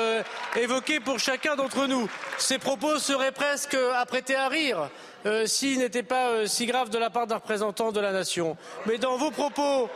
évoquées 0.55 0.99
pour 0.99 1.19
chacun 1.19 1.55
d'entre 1.55 1.88
nous. 1.88 2.09
Ces 2.38 2.57
propos 2.57 2.76
seraient 2.99 3.32
presque 3.32 3.78
apprêtés 3.95 4.36
à 4.36 4.47
rire. 4.47 4.89
s'ils 5.45 5.80
n'étaient 5.80 6.03
pas 6.03 6.47
si 6.47 6.65
graves 6.65 6.89
de 6.89 6.97
la 6.97 7.09
part 7.09 7.28
d'un 7.28 7.36
représentant 7.36 7.91
de 7.91 7.99
la 7.99 8.11
nation. 8.11 8.57
Mais 8.86 8.97
dans 8.97 9.17
vos 9.17 9.32
propos, 9.32 9.89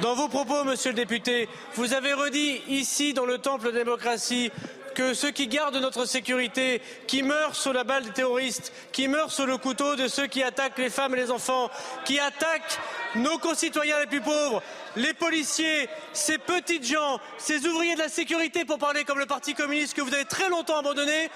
dans 0.00 0.14
vos 0.14 0.28
propos, 0.28 0.64
monsieur 0.64 0.90
le 0.90 0.96
député, 0.96 1.48
vous 1.74 1.92
avez 1.92 2.12
redit 2.12 2.62
ici, 2.68 3.14
dans 3.14 3.26
le 3.26 3.38
temple 3.38 3.66
de 3.66 3.72
démocratie, 3.72 4.50
que 4.94 5.14
ceux 5.14 5.30
qui 5.30 5.48
gardent 5.48 5.76
notre 5.76 6.04
sécurité, 6.04 6.80
qui 7.06 7.22
meurent 7.22 7.56
sous 7.56 7.72
la 7.72 7.84
balle 7.84 8.04
des 8.04 8.10
terroristes, 8.10 8.72
qui 8.92 9.08
meurent 9.08 9.32
sous 9.32 9.46
le 9.46 9.56
couteau 9.56 9.96
de 9.96 10.08
ceux 10.08 10.26
qui 10.26 10.42
attaquent 10.42 10.78
les 10.78 10.90
femmes 10.90 11.14
et 11.14 11.18
les 11.18 11.30
enfants, 11.30 11.70
qui 12.04 12.18
attaquent 12.18 12.78
nos 13.14 13.38
concitoyens 13.38 14.00
les 14.00 14.06
plus 14.06 14.20
pauvres, 14.20 14.62
les 14.96 15.14
policiers, 15.14 15.88
ces 16.12 16.38
petites 16.38 16.86
gens, 16.86 17.20
ces 17.38 17.66
ouvriers 17.66 17.94
de 17.94 18.00
la 18.00 18.08
sécurité, 18.08 18.64
pour 18.64 18.78
parler 18.78 19.04
comme 19.04 19.18
le 19.18 19.26
Parti 19.26 19.54
communiste 19.54 19.94
que 19.94 20.02
vous 20.02 20.14
avez 20.14 20.24
très 20.24 20.48
longtemps 20.48 20.78
abandonné, 20.78 21.30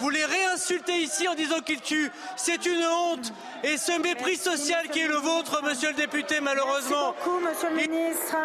vous 0.00 0.10
les 0.10 0.24
réinsultez 0.24 1.02
ici 1.02 1.26
en 1.28 1.34
disant 1.34 1.60
qu'ils 1.60 1.80
tuent. 1.80 2.10
C'est 2.36 2.66
une 2.66 2.84
honte. 2.84 3.32
Et 3.64 3.76
ce 3.76 4.00
mépris 4.00 4.36
social 4.36 4.88
qui 4.90 5.00
est 5.00 5.08
le 5.08 5.16
vôtre, 5.16 5.62
monsieur 5.64 5.90
le 5.90 5.96
député, 5.96 6.40
malheureusement. 6.40 7.12
Merci 7.12 7.24
beaucoup, 7.24 7.40
monsieur 7.40 7.70
le 7.70 7.76
ministre. 7.76 8.36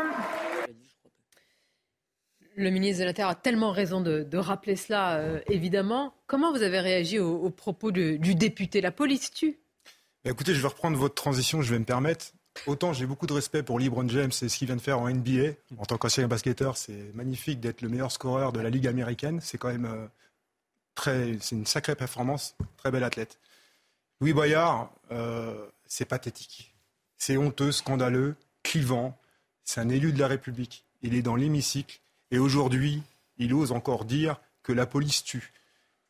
Le 2.56 2.70
ministre 2.70 3.02
de 3.02 3.06
l'Intérieur 3.06 3.32
a 3.32 3.36
tellement 3.36 3.72
raison 3.72 4.02
de, 4.02 4.38
rappeler 4.38 4.76
cela, 4.76 5.16
euh, 5.18 5.40
évidemment. 5.48 6.14
Comment 6.28 6.52
vous 6.52 6.64
avez 6.64 6.80
réagi 6.80 7.20
aux, 7.20 7.50
propos 7.50 7.92
du 7.92 8.36
député 8.36 8.82
La 8.82 8.92
police 8.92 9.32
tue 9.32 9.60
bah, 10.24 10.32
Écoutez, 10.32 10.54
je 10.54 10.62
vais 10.62 10.68
reprendre 10.68 10.98
votre 10.98 11.16
transition, 11.16 11.62
je 11.62 11.74
vais 11.74 11.80
me 11.80 11.86
permettre. 11.86 12.34
Autant 12.68 12.92
j'ai 12.92 13.06
beaucoup 13.06 13.28
de 13.28 13.34
respect 13.34 13.64
pour 13.64 13.80
LeBron 13.80 14.08
James 14.10 14.32
et 14.42 14.50
ce 14.50 14.58
qu'il 14.58 14.68
vient 14.68 14.76
de 14.76 14.82
faire 14.82 15.00
en 15.00 15.10
NBA. 15.10 15.54
En 15.78 15.86
tant 15.86 15.98
qu'ancien 15.98 16.28
basketteur, 16.28 16.76
c'est 16.78 17.14
magnifique 17.14 17.60
d'être 17.60 17.82
le 17.82 17.90
meilleur 17.90 18.12
scoreur 18.12 18.52
de 18.52 18.60
la 18.60 18.70
Ligue 18.70 18.88
américaine. 18.88 19.40
C'est 19.42 19.58
quand 19.58 19.70
même 19.70 19.86
euh, 19.86 20.08
très, 20.96 21.38
c'est 21.40 21.56
une 21.56 21.66
sacrée 21.66 21.96
performance, 21.96 22.56
très 22.78 22.92
bel 22.92 23.04
athlète. 23.04 23.40
Louis 24.20 24.34
Boyard, 24.34 24.92
euh, 25.12 25.68
c'est 25.86 26.06
pathétique. 26.06 26.76
C'est 27.18 27.38
honteux, 27.38 27.72
scandaleux, 27.72 28.36
clivant. 28.64 29.18
C'est 29.64 29.82
un 29.82 29.90
élu 29.90 30.14
de 30.14 30.20
la 30.20 30.28
République. 30.28 30.86
Il 31.02 31.16
est 31.16 31.22
dans 31.22 31.36
l'hémicycle 31.36 32.02
et 32.32 32.40
aujourd'hui, 32.40 33.04
il 33.38 33.54
ose 33.54 33.72
encore 33.72 34.06
dire 34.06 34.40
que 34.64 34.74
la 34.74 34.86
police 34.86 35.24
tue. 35.24 35.52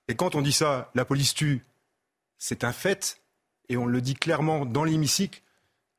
Et 0.08 0.16
quand 0.16 0.36
on 0.36 0.42
dit 0.42 0.52
ça, 0.52 0.92
la 0.94 1.06
police 1.06 1.34
tue, 1.34 1.64
c'est 2.38 2.64
un 2.64 2.74
fait, 2.74 3.22
et 3.70 3.78
on 3.78 3.86
le 3.86 4.02
dit 4.02 4.16
clairement 4.16 4.66
dans 4.66 4.84
l'hémicycle. 4.84 5.42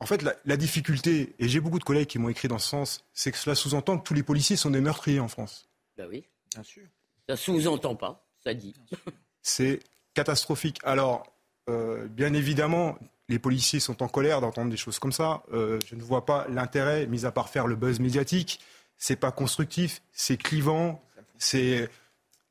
En 0.00 0.06
fait, 0.06 0.22
la, 0.22 0.56
difficulté, 0.56 1.34
et 1.38 1.48
j'ai 1.48 1.60
beaucoup 1.60 1.78
de 1.78 1.84
collègues 1.84 2.08
qui 2.08 2.18
m'ont 2.18 2.28
écrit 2.28 2.48
dans 2.48 2.58
ce 2.58 2.68
sens, 2.68 3.04
c'est 3.12 3.30
que 3.30 3.38
cela 3.38 3.54
sous-entend 3.54 3.98
que 3.98 4.02
tous 4.02 4.14
les 4.14 4.24
policiers 4.24 4.56
sont 4.56 4.70
des 4.70 4.80
meurtriers 4.80 5.20
en 5.20 5.28
France. 5.28 5.68
Ben 5.96 6.08
oui, 6.10 6.24
bien 6.52 6.64
sûr. 6.64 6.82
Ça 7.28 7.36
sous-entend 7.36 7.94
pas, 7.94 8.26
C'est 9.42 9.80
catastrophique. 10.14 10.78
Alors, 10.84 11.26
euh, 11.68 12.06
bien 12.08 12.32
évidemment, 12.34 12.98
les 13.28 13.38
policiers 13.38 13.80
sont 13.80 14.02
en 14.02 14.08
colère 14.08 14.40
d'entendre 14.40 14.70
des 14.70 14.76
choses 14.76 14.98
comme 14.98 15.12
ça. 15.12 15.42
Euh, 15.52 15.78
je 15.86 15.94
ne 15.94 16.02
vois 16.02 16.26
pas 16.26 16.46
l'intérêt, 16.48 17.06
mis 17.06 17.24
à 17.24 17.32
part 17.32 17.48
faire 17.48 17.66
le 17.66 17.76
buzz 17.76 18.00
médiatique 18.00 18.60
c'est 19.02 19.16
pas 19.16 19.32
constructif, 19.32 20.00
c'est 20.12 20.36
clivant, 20.36 21.02
c'est 21.36 21.90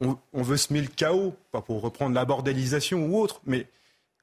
on, 0.01 0.17
veut 0.33 0.57
semer 0.57 0.81
le 0.81 0.89
chaos, 0.89 1.33
pas 1.51 1.61
pour 1.61 1.81
reprendre 1.81 2.13
la 2.13 2.25
bordélisation 2.25 3.05
ou 3.05 3.17
autre, 3.17 3.39
mais 3.45 3.67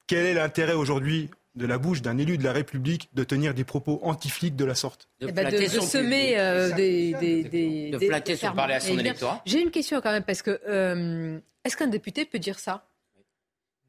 quel 0.06 0.26
est 0.26 0.34
l'intérêt 0.34 0.74
aujourd'hui 0.74 1.30
de 1.58 1.66
la 1.66 1.78
bouche 1.78 2.00
d'un 2.00 2.16
élu 2.16 2.38
de 2.38 2.44
la 2.44 2.52
République 2.52 3.10
de 3.12 3.24
tenir 3.24 3.52
des 3.52 3.64
propos 3.64 4.00
anti-flics 4.02 4.56
de 4.56 4.64
la 4.64 4.74
sorte 4.74 5.08
De, 5.20 5.28
eh 5.28 5.32
ben, 5.32 5.50
semer 5.68 6.38
euh, 6.38 6.72
des, 6.74 7.12
des, 7.44 7.90
De 7.90 7.98
flatter 7.98 8.36
son 8.36 8.52
parler 8.52 8.74
à 8.74 8.80
son 8.80 8.98
électorat 8.98 9.42
J'ai 9.44 9.60
une 9.60 9.70
question 9.70 10.00
quand 10.00 10.12
même, 10.12 10.24
parce 10.24 10.42
que 10.42 10.60
euh, 10.68 11.38
est-ce 11.64 11.76
qu'un 11.76 11.88
député 11.88 12.24
peut 12.24 12.38
dire 12.38 12.58
ça 12.58 12.86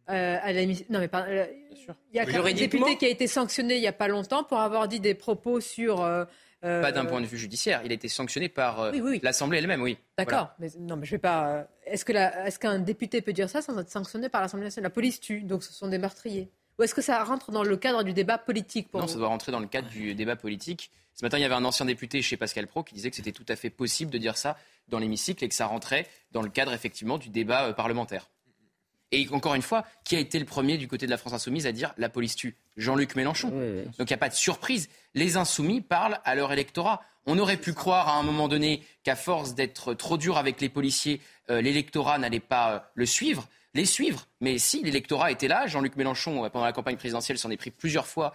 euh, 0.10 0.38
à 0.42 0.52
la... 0.52 0.66
Non, 0.66 1.00
mais 1.00 1.08
pas... 1.08 1.28
Il 1.30 2.16
y 2.16 2.20
a 2.20 2.24
un 2.24 2.54
député 2.54 2.98
qui 2.98 3.06
a 3.06 3.10
été 3.10 3.28
sanctionné 3.28 3.76
il 3.76 3.82
n'y 3.82 3.88
a 3.88 3.94
pas 3.94 4.08
longtemps 4.08 4.44
pour 4.44 4.60
avoir 4.60 4.88
dit 4.88 5.00
des 5.00 5.14
propos 5.14 5.62
sur 5.62 6.04
euh, 6.66 6.82
pas 6.82 6.92
d'un 6.92 7.06
point 7.06 7.22
de 7.22 7.26
vue 7.26 7.38
judiciaire. 7.38 7.82
Il 7.86 7.92
a 7.92 7.94
été 7.94 8.10
sanctionné 8.10 8.50
par 8.50 8.82
euh, 8.82 8.92
l'Assemblée 9.24 9.60
elle-même, 9.60 9.82
oui. 9.82 9.98
D'accord. 10.18 10.50
Mais 10.60 10.68
non, 10.78 10.98
mais 10.98 11.06
je 11.06 11.12
vais 11.12 11.20
pas. 11.20 11.68
Est-ce 11.86 12.04
que 12.04 12.12
est-ce 12.12 12.60
qu'un 12.60 12.80
député 12.80 13.22
peut 13.22 13.32
dire 13.32 13.50
ça 13.50 13.62
sans 13.62 13.78
être 13.80 13.90
sanctionné 13.90 14.28
par 14.28 14.42
l'Assemblée 14.42 14.66
nationale? 14.66 14.90
La 14.90 14.94
police 14.94 15.22
tue, 15.22 15.42
donc 15.42 15.64
ce 15.64 15.72
sont 15.72 15.88
des 15.88 15.98
meurtriers. 15.98 16.52
Ou 16.80 16.84
est-ce 16.84 16.96
que 16.96 17.02
ça 17.02 17.22
rentre 17.26 17.52
dans 17.52 17.64
le 17.64 17.76
cadre 17.76 18.04
du 18.04 18.14
débat 18.14 18.38
politique 18.38 18.90
pour 18.90 19.02
Non, 19.02 19.08
ça 19.08 19.18
doit 19.18 19.28
rentrer 19.28 19.52
dans 19.52 19.60
le 19.60 19.68
cadre 19.68 19.90
du 19.90 20.16
débat 20.16 20.38
politique. 20.38 20.92
Ce 21.14 21.26
matin, 21.26 21.38
il 21.38 21.42
y 21.42 21.44
avait 21.44 21.56
un 21.56 21.66
ancien 21.66 21.86
député 21.86 22.22
chez 22.22 22.38
Pascal 22.38 22.68
Pro 22.68 22.84
qui 22.84 22.94
disait 22.94 23.10
que 23.10 23.18
c'était 23.18 23.34
tout 23.34 23.46
à 23.50 23.58
fait 23.58 23.70
possible 23.70 24.10
de 24.10 24.18
dire 24.18 24.38
ça 24.38 24.58
dans 24.88 24.98
l'hémicycle 24.98 25.44
et 25.44 25.50
que 25.50 25.56
ça 25.56 25.66
rentrait 25.66 26.08
dans 26.32 26.42
le 26.42 26.48
cadre 26.48 26.72
effectivement 26.72 27.18
du 27.18 27.30
débat 27.30 27.74
parlementaire. 27.74 28.30
Et 29.12 29.28
encore 29.32 29.56
une 29.56 29.62
fois, 29.62 29.86
qui 30.06 30.16
a 30.16 30.20
été 30.20 30.40
le 30.40 30.46
premier 30.46 30.78
du 30.78 30.88
côté 30.88 31.06
de 31.06 31.12
la 31.12 31.18
France 31.18 31.34
insoumise 31.34 31.68
à 31.68 31.74
dire 31.74 31.94
la 31.98 32.08
police 32.08 32.36
tue 32.36 32.56
Jean-Luc 32.78 33.16
Mélenchon. 33.16 33.50
Donc 33.50 34.10
il 34.10 34.12
n'y 34.12 34.14
a 34.14 34.18
pas 34.18 34.30
de 34.30 34.36
surprise. 34.36 34.88
Les 35.16 35.36
insoumis 35.36 35.82
parlent 35.82 36.20
à 36.24 36.36
leur 36.36 36.54
électorat. 36.54 37.02
On 37.26 37.38
aurait 37.40 37.58
pu 37.58 37.74
croire 37.74 38.08
à 38.08 38.18
un 38.18 38.24
moment 38.24 38.48
donné 38.48 38.84
qu'à 39.04 39.16
force 39.16 39.56
d'être 39.56 39.94
trop 39.96 40.18
dur 40.18 40.38
avec 40.38 40.62
les 40.62 40.70
policiers, 40.70 41.20
euh, 41.50 41.62
l'électorat 41.62 42.18
n'allait 42.18 42.40
pas 42.40 42.72
euh, 42.72 42.80
le 42.94 43.06
suivre, 43.06 43.48
les 43.74 43.86
suivre. 43.86 44.28
Mais 44.42 44.58
si 44.58 44.84
l'électorat 44.84 45.32
était 45.32 45.48
là, 45.48 45.68
Jean-Luc 45.68 45.96
Mélenchon, 45.96 46.46
euh, 46.46 46.50
pendant 46.50 46.66
la 46.66 46.74
campagne 46.74 46.98
présidentielle, 46.98 47.38
s'en 47.38 47.52
est 47.52 47.58
pris 47.58 47.72
plusieurs 47.72 48.08
fois 48.08 48.34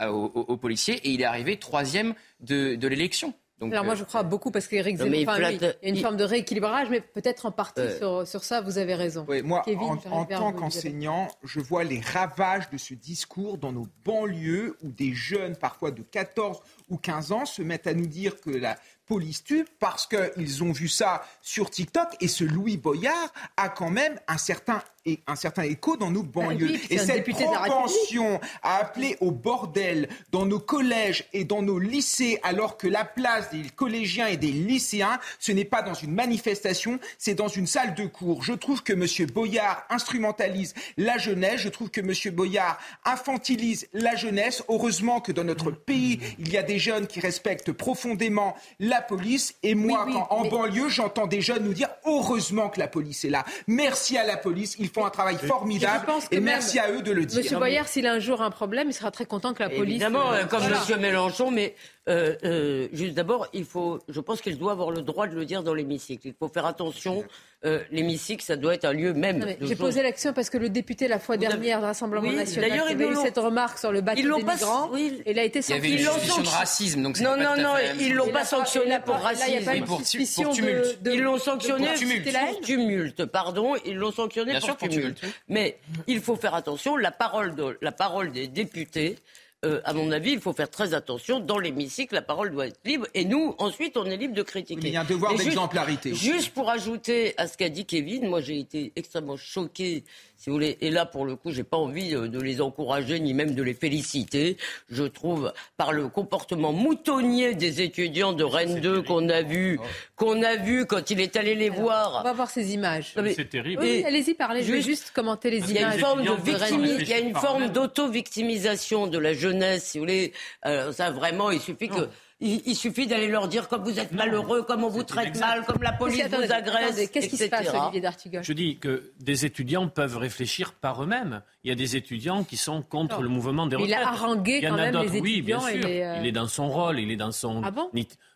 aux, 0.00 0.56
policiers 0.56 0.96
et 1.06 1.10
il 1.10 1.20
est 1.20 1.24
arrivé 1.24 1.58
troisième 1.58 2.14
de 2.40 2.86
l'élection. 2.88 3.34
Alors 3.70 3.84
moi, 3.84 3.94
euh, 3.94 3.96
je 3.96 4.04
crois 4.04 4.22
beaucoup 4.22 4.50
parce 4.50 4.66
qu'Éric 4.66 4.96
Zemmour, 4.96 5.14
il, 5.14 5.22
y 5.22 5.64
a 5.64 5.74
une 5.82 5.96
forme 5.96 6.16
de 6.16 6.24
rééquilibrage, 6.24 6.88
mais 6.90 7.00
peut-être 7.00 7.46
en 7.46 7.52
partie 7.52 7.80
euh, 7.80 8.24
sur, 8.24 8.44
ça, 8.44 8.60
vous 8.60 8.78
avez 8.78 8.94
raison. 8.94 9.26
moi, 9.44 9.62
en, 10.10 10.24
tant 10.24 10.52
qu'enseignant, 10.52 11.28
je 11.44 11.60
vois 11.60 11.84
les 11.84 12.00
ravages 12.00 12.70
de 12.70 12.78
ce 12.78 12.94
discours 12.94 13.58
dans 13.58 13.72
nos 13.72 13.86
banlieues 14.04 14.76
où 14.82 14.90
des 14.90 15.12
jeunes, 15.12 15.56
parfois 15.56 15.90
de 15.90 16.02
14 16.02 16.60
ou 16.88 16.96
15 16.96 17.32
ans, 17.32 17.44
se 17.44 17.62
mettent 17.62 17.86
à 17.86 17.94
nous 17.94 18.06
dire 18.06 18.40
que 18.40 18.50
la 18.50 18.76
police 19.12 19.44
tue 19.44 19.66
parce 19.78 20.06
qu'ils 20.06 20.64
ont 20.64 20.72
vu 20.72 20.88
ça 20.88 21.22
sur 21.42 21.68
TikTok 21.68 22.16
et 22.22 22.28
ce 22.28 22.44
Louis 22.44 22.78
Boyard 22.78 23.30
a 23.58 23.68
quand 23.68 23.90
même 23.90 24.18
un 24.26 24.38
certain 24.38 24.82
un 25.26 25.36
certain 25.36 25.62
écho 25.62 25.96
dans 25.96 26.10
nos 26.10 26.22
bah 26.22 26.42
banlieues. 26.46 26.78
et 26.90 26.98
cette 26.98 27.28
propension 27.28 28.40
à 28.62 28.76
appeler 28.76 29.16
au 29.20 29.32
bordel 29.32 30.08
dans 30.30 30.46
nos 30.46 30.60
collèges 30.60 31.24
et 31.32 31.44
dans 31.44 31.62
nos 31.62 31.78
lycées, 31.78 32.38
alors 32.42 32.76
que 32.76 32.86
la 32.86 33.04
place 33.04 33.50
des 33.50 33.62
collégiens 33.74 34.26
et 34.28 34.36
des 34.36 34.52
lycéens, 34.52 35.18
ce 35.38 35.52
n'est 35.52 35.64
pas 35.64 35.82
dans 35.82 35.94
une 35.94 36.12
manifestation, 36.12 37.00
c'est 37.18 37.34
dans 37.34 37.48
une 37.48 37.66
salle 37.66 37.94
de 37.94 38.06
cours. 38.06 38.44
Je 38.44 38.52
trouve 38.52 38.82
que 38.82 38.92
M. 38.92 39.28
Boyard 39.30 39.84
instrumentalise 39.90 40.74
la 40.96 41.18
jeunesse, 41.18 41.60
je 41.60 41.68
trouve 41.68 41.90
que 41.90 42.00
M. 42.00 42.34
Boyard 42.34 42.78
infantilise 43.04 43.88
la 43.92 44.14
jeunesse. 44.14 44.62
Heureusement 44.68 45.20
que 45.20 45.32
dans 45.32 45.44
notre 45.44 45.70
pays, 45.70 46.20
il 46.38 46.50
y 46.50 46.56
a 46.56 46.62
des 46.62 46.78
jeunes 46.78 47.06
qui 47.06 47.20
respectent 47.20 47.72
profondément 47.72 48.54
la 48.78 49.02
police. 49.02 49.54
Et 49.62 49.74
moi, 49.74 50.06
quand 50.10 50.28
en 50.30 50.48
banlieue, 50.48 50.88
j'entends 50.88 51.26
des 51.26 51.40
jeunes 51.40 51.64
nous 51.64 51.74
dire 51.74 51.88
heureusement 52.04 52.68
que 52.68 52.78
la 52.78 52.88
police 52.88 53.24
est 53.24 53.30
là. 53.30 53.44
Merci 53.66 54.16
à 54.16 54.24
la 54.24 54.36
police. 54.36 54.76
Il 54.78 54.91
font 54.92 55.04
un 55.04 55.10
travail 55.10 55.36
formidable 55.38 56.06
et, 56.30 56.40
merci 56.40 56.78
à 56.78 56.90
eux 56.90 57.02
de 57.02 57.12
le 57.12 57.24
dire. 57.24 57.38
Monsieur 57.38 57.58
Boyer, 57.58 57.82
s'il 57.86 58.06
a 58.06 58.12
un 58.12 58.18
jour 58.18 58.42
un 58.42 58.50
problème, 58.50 58.88
il 58.88 58.94
sera 58.94 59.10
très 59.10 59.26
content 59.26 59.54
que 59.54 59.62
la 59.62 59.68
police. 59.68 59.94
Évidemment, 59.94 60.32
euh, 60.32 60.44
comme 60.44 60.68
Monsieur 60.68 60.96
Mélenchon, 60.96 61.50
mais 61.50 61.74
euh, 62.08 62.34
euh, 62.44 62.88
juste 62.92 63.14
d'abord, 63.14 63.46
il 63.52 63.64
faut, 63.64 64.00
je 64.08 64.18
pense 64.18 64.40
qu'il 64.40 64.58
doit 64.58 64.72
avoir 64.72 64.90
le 64.90 65.02
droit 65.02 65.28
de 65.28 65.36
le 65.36 65.44
dire 65.44 65.62
dans 65.62 65.72
l'hémicycle. 65.72 66.26
Il 66.26 66.34
faut 66.34 66.48
faire 66.48 66.66
attention. 66.66 67.22
Euh, 67.64 67.80
l'hémicycle, 67.92 68.42
ça 68.42 68.56
doit 68.56 68.74
être 68.74 68.84
un 68.84 68.92
lieu 68.92 69.12
même. 69.12 69.46
J'ai 69.60 69.76
posé 69.76 70.02
l'action 70.02 70.32
parce 70.32 70.50
que 70.50 70.58
le 70.58 70.68
député 70.68 71.06
la 71.06 71.20
fois 71.20 71.36
dernière 71.36 71.78
du 71.78 71.84
Rassemblement 71.84 72.32
national 72.32 72.70
d'ailleurs, 72.70 72.90
il 72.90 73.00
a 73.00 73.06
eu 73.06 73.14
cette 73.22 73.38
remarque 73.38 73.78
sur 73.78 73.92
le 73.92 74.00
bateau 74.00 74.20
des 74.20 74.28
migrants. 74.28 74.90
Oui. 74.92 75.22
Il 75.26 75.38
a 75.38 75.44
été 75.44 75.62
sanctionné. 75.62 75.88
Il 75.88 76.02
y 76.02 76.06
avait 76.06 76.14
une 76.14 76.20
suspicion 76.20 76.42
de 76.42 76.48
racisme, 76.48 77.02
donc 77.02 77.20
non, 77.20 77.36
non, 77.36 77.56
non, 77.56 77.74
ils 78.00 78.14
l'ont 78.14 78.32
pas 78.32 78.44
sanctionné 78.44 78.98
pour 79.04 79.14
racisme. 79.14 79.46
il 79.48 79.54
y 79.54 79.68
a 79.68 79.80
pas 79.80 79.86
pour, 79.86 80.02
tumulte. 80.02 80.98
Ils 81.06 81.22
l'ont 81.22 81.38
sanctionné 81.38 81.86
pour 81.86 82.60
tumulte. 82.62 83.24
Pardon, 83.26 83.74
ils 83.84 83.96
l'ont 83.96 84.10
sanctionné 84.10 84.58
pour 84.58 84.76
tumulte. 84.76 85.20
Mais 85.48 85.78
il 86.08 86.20
faut 86.20 86.34
faire 86.34 86.56
attention. 86.56 86.96
La 86.96 87.12
parole 87.12 87.54
de 87.54 87.78
la 87.80 87.92
parole 87.92 88.32
des 88.32 88.48
députés 88.48 89.18
euh, 89.64 89.80
à 89.84 89.92
mon 89.92 90.10
avis, 90.10 90.32
il 90.32 90.40
faut 90.40 90.52
faire 90.52 90.68
très 90.68 90.92
attention. 90.92 91.38
Dans 91.38 91.58
l'hémicycle, 91.58 92.14
la 92.14 92.22
parole 92.22 92.50
doit 92.50 92.66
être 92.66 92.80
libre. 92.84 93.06
Et 93.14 93.24
nous, 93.24 93.54
ensuite, 93.58 93.96
on 93.96 94.04
est 94.06 94.16
libre 94.16 94.34
de 94.34 94.42
critiquer. 94.42 94.88
il 94.88 94.92
y 94.92 94.96
a 94.96 95.02
un 95.02 95.04
devoir 95.04 95.36
d'exemplarité. 95.36 96.14
Juste, 96.14 96.50
pour 96.52 96.68
ajouter 96.68 97.34
à 97.36 97.46
ce 97.46 97.56
qu'a 97.56 97.68
dit 97.68 97.86
Kevin, 97.86 98.28
moi 98.28 98.40
j'ai 98.40 98.58
été 98.58 98.92
extrêmement 98.96 99.36
choqué 99.36 100.02
si 100.42 100.50
vous 100.50 100.56
voulez. 100.56 100.76
Et 100.80 100.90
là, 100.90 101.06
pour 101.06 101.24
le 101.24 101.36
coup, 101.36 101.52
j'ai 101.52 101.62
pas 101.62 101.76
envie 101.76 102.16
euh, 102.16 102.26
de 102.26 102.40
les 102.40 102.60
encourager 102.60 103.20
ni 103.20 103.32
même 103.32 103.54
de 103.54 103.62
les 103.62 103.74
féliciter. 103.74 104.56
Je 104.90 105.04
trouve, 105.04 105.52
par 105.76 105.92
le 105.92 106.08
comportement 106.08 106.72
moutonnier 106.72 107.54
des 107.54 107.80
étudiants 107.80 108.32
de 108.32 108.42
Rennes 108.42 108.80
2 108.80 109.02
qu'on 109.02 109.28
a 109.28 109.42
vu, 109.42 109.78
oh. 109.80 109.86
qu'on 110.16 110.42
a 110.42 110.56
vu 110.56 110.84
quand 110.84 111.10
il 111.10 111.20
est 111.20 111.36
allé 111.36 111.54
les 111.54 111.68
voir. 111.68 112.22
On 112.22 112.24
va 112.24 112.32
voir 112.32 112.50
ces 112.50 112.74
images. 112.74 113.14
C'est 113.36 113.50
terrible. 113.50 113.82
Oui, 113.82 114.02
allez-y, 114.04 114.34
parlez. 114.34 114.64
Je 114.64 114.72
vais 114.72 114.82
juste 114.82 115.12
commenter 115.12 115.48
les 115.48 115.58
images. 115.58 115.70
Il 115.70 115.80
y 115.80 115.84
a 115.84 115.94
une 115.94 116.00
forme 116.00 116.24
de 116.24 117.02
il 117.02 117.08
y 117.08 117.12
a 117.12 117.18
une 117.20 117.36
forme 117.36 117.68
d'auto-victimisation 117.68 119.06
de 119.06 119.18
la 119.18 119.34
jeunesse, 119.34 119.84
si 119.84 119.98
vous 119.98 120.04
voulez. 120.04 120.32
Euh, 120.66 120.90
ça, 120.90 121.12
vraiment, 121.12 121.52
il 121.52 121.60
suffit 121.60 121.88
que 121.88 122.08
il, 122.42 122.76
suffit 122.76 123.06
d'aller 123.06 123.28
leur 123.28 123.48
dire 123.48 123.68
comme 123.68 123.82
vous 123.82 123.98
êtes 123.98 124.12
malheureux, 124.12 124.62
comme 124.62 124.84
on 124.84 124.88
vous 124.88 125.04
traite 125.04 125.38
mal, 125.38 125.64
comme 125.64 125.82
la 125.82 125.92
police 125.92 126.24
vous 126.26 126.52
agresse. 126.52 127.08
Qu'est-ce 127.10 127.28
qui 127.28 127.36
se 127.36 127.44
passe, 127.44 127.68
Olivier 127.72 128.00
d'Artigot 128.00 128.40
Je 128.42 128.52
dis 128.52 128.78
que 128.78 129.12
des 129.20 129.46
étudiants 129.46 129.88
peuvent 129.88 130.16
réfléchir 130.16 130.72
par 130.72 131.02
eux-mêmes. 131.02 131.42
Il 131.64 131.68
y 131.68 131.72
a 131.72 131.76
des 131.76 131.96
étudiants 131.96 132.44
qui 132.44 132.56
sont 132.56 132.82
contre 132.82 133.22
le 133.22 133.28
mouvement 133.28 133.66
des 133.66 133.76
retraites. 133.76 133.90
Il 133.90 133.94
a 133.94 134.08
harangué 134.08 134.60
quand 134.60 134.76
même 134.76 134.96
les 134.96 135.16
étudiants. 135.16 135.22
Oui, 135.22 135.42
bien 135.42 135.60
sûr. 135.60 135.80
Euh, 135.84 136.16
il 136.20 136.26
est 136.26 136.32
dans 136.32 136.48
son 136.48 136.68
rôle, 136.68 136.98
il 136.98 137.10
est 137.10 137.16
dans 137.16 137.32
son. 137.32 137.62
Ah 137.64 137.70
bon 137.70 137.90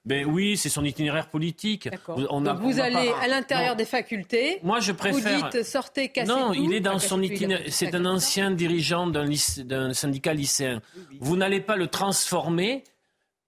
ben 0.05 0.25
oui, 0.25 0.57
c'est 0.57 0.69
son 0.69 0.85
itinéraire 0.85 1.29
politique. 1.29 1.89
On 2.07 2.41
Donc 2.41 2.61
vous 2.61 2.79
allez 2.79 3.11
à 3.21 3.27
l'intérieur 3.27 3.75
des 3.75 3.85
facultés. 3.85 4.61
Moi, 4.63 4.79
je 4.79 4.93
préfère. 4.93 5.41
Vous 5.41 5.49
dites 5.51 5.65
sortez, 5.65 6.11
cassez 6.11 6.29
Non, 6.29 6.53
il 6.55 6.73
est 6.73 6.81
dans 6.81 7.01
son 7.01 7.21
itinéraire. 7.21 7.67
C'est 7.71 7.93
un 7.95 8.07
ancien 8.07 8.53
dirigeant 8.53 9.09
d'un 9.09 9.93
syndicat 9.93 10.33
lycéen. 10.33 10.81
Vous 11.21 11.37
n'allez 11.37 11.61
pas 11.61 11.77
le 11.77 11.89
transformer 11.89 12.85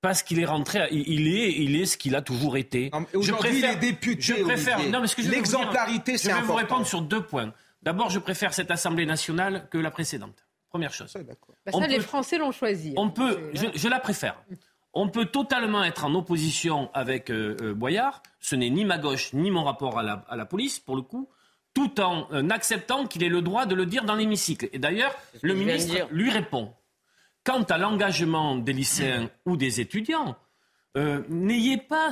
parce 0.00 0.22
qu'il 0.22 0.38
est 0.38 0.44
rentré, 0.44 0.86
il 0.90 1.28
est, 1.28 1.52
il 1.52 1.80
est 1.80 1.86
ce 1.86 1.96
qu'il 1.96 2.14
a 2.14 2.22
toujours 2.22 2.56
été. 2.56 2.90
Aujourd'hui, 3.14 3.58
il 3.58 3.64
est 3.64 3.76
député. 3.76 4.22
Je 4.22 4.34
préfère. 4.34 4.78
Non, 4.90 5.00
mais 5.00 5.06
ce 5.06 5.16
que 5.16 5.22
je 5.22 5.30
l'exemplarité, 5.30 6.18
c'est 6.18 6.30
important. 6.30 6.42
Je 6.42 6.46
vais 6.46 6.52
vous 6.52 6.58
répondre 6.58 6.86
sur 6.86 7.02
deux 7.02 7.22
points. 7.22 7.52
D'abord, 7.82 8.10
je 8.10 8.18
préfère 8.18 8.54
cette 8.54 8.70
Assemblée 8.70 9.06
nationale 9.06 9.68
que 9.70 9.78
la 9.78 9.90
précédente. 9.90 10.46
Première 10.70 10.92
chose. 10.92 11.16
Bah 11.66 11.72
ça, 11.72 11.86
les 11.86 12.00
Français 12.00 12.38
l'ont 12.38 12.52
choisi. 12.52 12.92
On 12.96 13.10
peut, 13.10 13.50
je, 13.54 13.88
la 13.88 14.00
préfère. 14.00 14.42
On 14.92 15.08
peut 15.08 15.26
totalement 15.26 15.82
être 15.84 16.04
en 16.04 16.14
opposition 16.14 16.90
avec 16.92 17.30
euh, 17.30 17.56
euh, 17.62 17.74
Boyard. 17.74 18.22
Ce 18.40 18.54
n'est 18.54 18.70
ni 18.70 18.84
ma 18.84 18.98
gauche 18.98 19.32
ni 19.32 19.50
mon 19.50 19.64
rapport 19.64 19.98
à 19.98 20.02
la, 20.02 20.24
à 20.28 20.36
la 20.36 20.44
police, 20.44 20.78
pour 20.78 20.96
le 20.96 21.02
coup, 21.02 21.28
tout 21.72 22.00
en 22.00 22.26
euh, 22.32 22.48
acceptant 22.50 23.06
qu'il 23.06 23.22
ait 23.22 23.28
le 23.28 23.40
droit 23.40 23.64
de 23.64 23.74
le 23.74 23.86
dire 23.86 24.04
dans 24.04 24.16
l'hémicycle. 24.16 24.68
Et 24.72 24.78
d'ailleurs, 24.78 25.16
le 25.42 25.54
ministre 25.54 25.94
lui 26.10 26.30
répond. 26.30 26.72
Quant 27.48 27.62
à 27.62 27.78
l'engagement 27.78 28.56
des 28.56 28.74
lycéens 28.74 29.30
ou 29.46 29.56
des 29.56 29.80
étudiants, 29.80 30.36
euh, 30.98 31.22
n'ayez 31.30 31.78
pas 31.78 32.10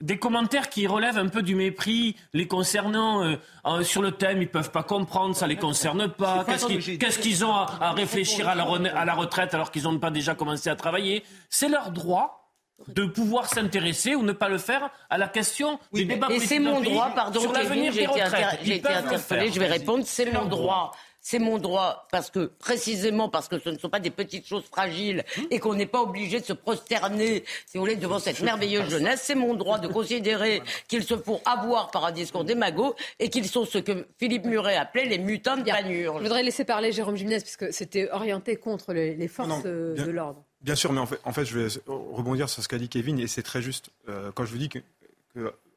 des 0.00 0.18
commentaires 0.18 0.68
qui 0.68 0.88
relèvent 0.88 1.18
un 1.18 1.28
peu 1.28 1.40
du 1.40 1.54
mépris 1.54 2.16
les 2.32 2.48
concernant 2.48 3.22
euh, 3.22 3.82
sur 3.84 4.02
le 4.02 4.10
thème, 4.10 4.38
ils 4.38 4.46
ne 4.46 4.50
peuvent 4.50 4.72
pas 4.72 4.82
comprendre, 4.82 5.36
ça 5.36 5.46
ne 5.46 5.50
les 5.50 5.56
concerne 5.56 6.08
pas. 6.08 6.44
Qu'est-ce 6.44 7.20
qu'ils 7.20 7.44
ont 7.44 7.54
à, 7.54 7.92
réfléchir 7.92 8.48
à 8.48 8.56
la, 8.56 8.64
à 8.64 9.04
la, 9.04 9.14
retraite 9.14 9.54
alors 9.54 9.70
qu'ils 9.70 9.84
n'ont 9.84 10.00
pas 10.00 10.10
déjà 10.10 10.34
commencé 10.34 10.68
à 10.68 10.74
travailler? 10.74 11.22
C'est 11.48 11.68
leur 11.68 11.92
droit 11.92 12.50
de 12.88 13.04
pouvoir 13.04 13.46
s'intéresser 13.48 14.16
ou 14.16 14.24
ne 14.24 14.32
pas 14.32 14.48
le 14.48 14.58
faire 14.58 14.90
à 15.10 15.16
la 15.16 15.28
question 15.28 15.78
du 15.92 16.06
débat 16.06 16.26
Et 16.30 16.40
c'est 16.40 16.58
mon 16.58 16.80
droit, 16.80 17.10
pardon, 17.14 17.38
sur 17.38 17.52
l'avenir 17.52 17.92
des 17.92 18.06
retraites. 18.06 18.58
J'ai 18.64 18.76
été 18.78 18.88
interpellé, 18.88 19.52
je 19.52 19.60
vais 19.60 19.68
répondre, 19.68 20.02
c'est 20.04 20.32
mon 20.32 20.46
droit 20.46 20.90
c'est 21.26 21.38
mon 21.38 21.56
droit, 21.56 22.06
parce 22.12 22.30
que 22.30 22.44
précisément 22.44 23.30
parce 23.30 23.48
que 23.48 23.58
ce 23.58 23.70
ne 23.70 23.78
sont 23.78 23.88
pas 23.88 23.98
des 23.98 24.10
petites 24.10 24.46
choses 24.46 24.64
fragiles 24.64 25.24
et 25.50 25.58
qu'on 25.58 25.74
n'est 25.74 25.86
pas 25.86 26.02
obligé 26.02 26.38
de 26.38 26.44
se 26.44 26.52
prosterner, 26.52 27.44
si 27.64 27.78
vous 27.78 27.84
voulez, 27.84 27.96
devant 27.96 28.18
cette 28.18 28.42
merveilleuse 28.42 28.90
jeunesse, 28.90 29.22
c'est 29.24 29.34
mon 29.34 29.54
droit 29.54 29.78
de 29.78 29.88
considérer 29.88 30.62
qu'ils 30.86 31.02
se 31.02 31.16
font 31.16 31.40
avoir 31.46 31.90
par 31.90 32.04
un 32.04 32.12
discours 32.12 32.44
démago 32.44 32.94
et 33.18 33.30
qu'ils 33.30 33.48
sont 33.48 33.64
ce 33.64 33.78
que 33.78 34.06
Philippe 34.18 34.44
Muret 34.44 34.76
appelait 34.76 35.06
les 35.06 35.16
mutants 35.16 35.56
de 35.56 35.62
panure. 35.62 36.18
Je 36.18 36.24
voudrais 36.24 36.42
laisser 36.42 36.66
parler 36.66 36.92
Jérôme 36.92 37.16
Jiménez, 37.16 37.40
puisque 37.40 37.72
c'était 37.72 38.10
orienté 38.10 38.56
contre 38.56 38.92
les, 38.92 39.26
forces 39.28 39.62
euh, 39.64 39.96
de 39.96 40.10
l'ordre. 40.10 40.44
Bien 40.60 40.74
sûr, 40.74 40.92
mais 40.92 41.00
en 41.00 41.06
fait, 41.06 41.20
en 41.24 41.32
fait, 41.32 41.46
je 41.46 41.58
vais 41.58 41.68
rebondir 41.86 42.50
sur 42.50 42.62
ce 42.62 42.68
qu'a 42.68 42.76
dit 42.76 42.90
Kevin, 42.90 43.18
et 43.18 43.28
c'est 43.28 43.42
très 43.42 43.62
juste. 43.62 43.88
Euh, 44.10 44.30
quand 44.34 44.44
je 44.44 44.52
vous 44.52 44.58
dis 44.58 44.68
que, 44.68 44.80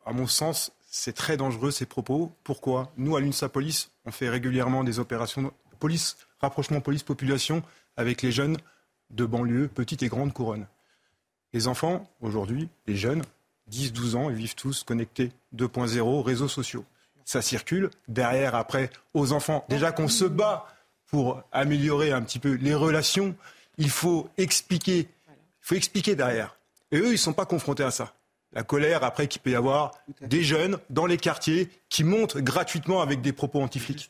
à 0.05 0.11
mon 0.11 0.27
sens, 0.27 0.73
c'est 0.97 1.13
très 1.13 1.37
dangereux 1.37 1.69
ces 1.69 1.85
propos. 1.85 2.31
Pourquoi 2.43 2.91
Nous, 2.97 3.15
à 3.15 3.21
l'UNSA 3.21 3.49
Police, 3.49 3.91
on 4.05 4.11
fait 4.11 4.29
régulièrement 4.29 4.83
des 4.83 4.97
opérations 4.97 5.53
police, 5.79 6.17
rapprochement 6.41 6.81
police-population 6.81 7.61
avec 7.97 8.23
les 8.23 8.31
jeunes 8.31 8.57
de 9.11 9.25
banlieue, 9.25 9.67
petites 9.67 10.01
et 10.01 10.07
grandes 10.07 10.33
couronnes. 10.33 10.65
Les 11.53 11.67
enfants, 11.67 12.09
aujourd'hui, 12.19 12.69
les 12.87 12.95
jeunes, 12.95 13.21
10-12 13.71 14.15
ans, 14.15 14.29
ils 14.31 14.35
vivent 14.35 14.55
tous 14.55 14.83
connectés 14.83 15.31
2.0, 15.55 16.23
réseaux 16.23 16.47
sociaux. 16.47 16.83
Ça 17.25 17.43
circule. 17.43 17.91
Derrière, 18.07 18.55
après, 18.55 18.89
aux 19.13 19.33
enfants, 19.33 19.65
déjà 19.69 19.91
qu'on 19.91 20.07
se 20.07 20.25
bat 20.25 20.65
pour 21.05 21.43
améliorer 21.51 22.11
un 22.11 22.23
petit 22.23 22.39
peu 22.39 22.53
les 22.53 22.73
relations, 22.73 23.35
il 23.77 23.91
faut 23.91 24.29
expliquer. 24.37 25.07
Il 25.27 25.35
faut 25.61 25.75
expliquer 25.75 26.15
derrière. 26.15 26.57
Et 26.91 26.97
eux, 26.97 27.09
ils 27.09 27.11
ne 27.11 27.17
sont 27.17 27.33
pas 27.33 27.45
confrontés 27.45 27.83
à 27.83 27.91
ça 27.91 28.16
la 28.53 28.63
colère 28.63 29.03
après 29.03 29.27
qu'il 29.27 29.41
peut 29.41 29.51
y 29.51 29.55
avoir 29.55 29.91
des 30.21 30.43
jeunes 30.43 30.77
dans 30.89 31.05
les 31.05 31.17
quartiers 31.17 31.69
qui 31.89 32.03
montent 32.03 32.37
gratuitement 32.37 33.01
avec 33.01 33.21
des 33.21 33.33
propos 33.33 33.61
anti-flics. 33.61 34.09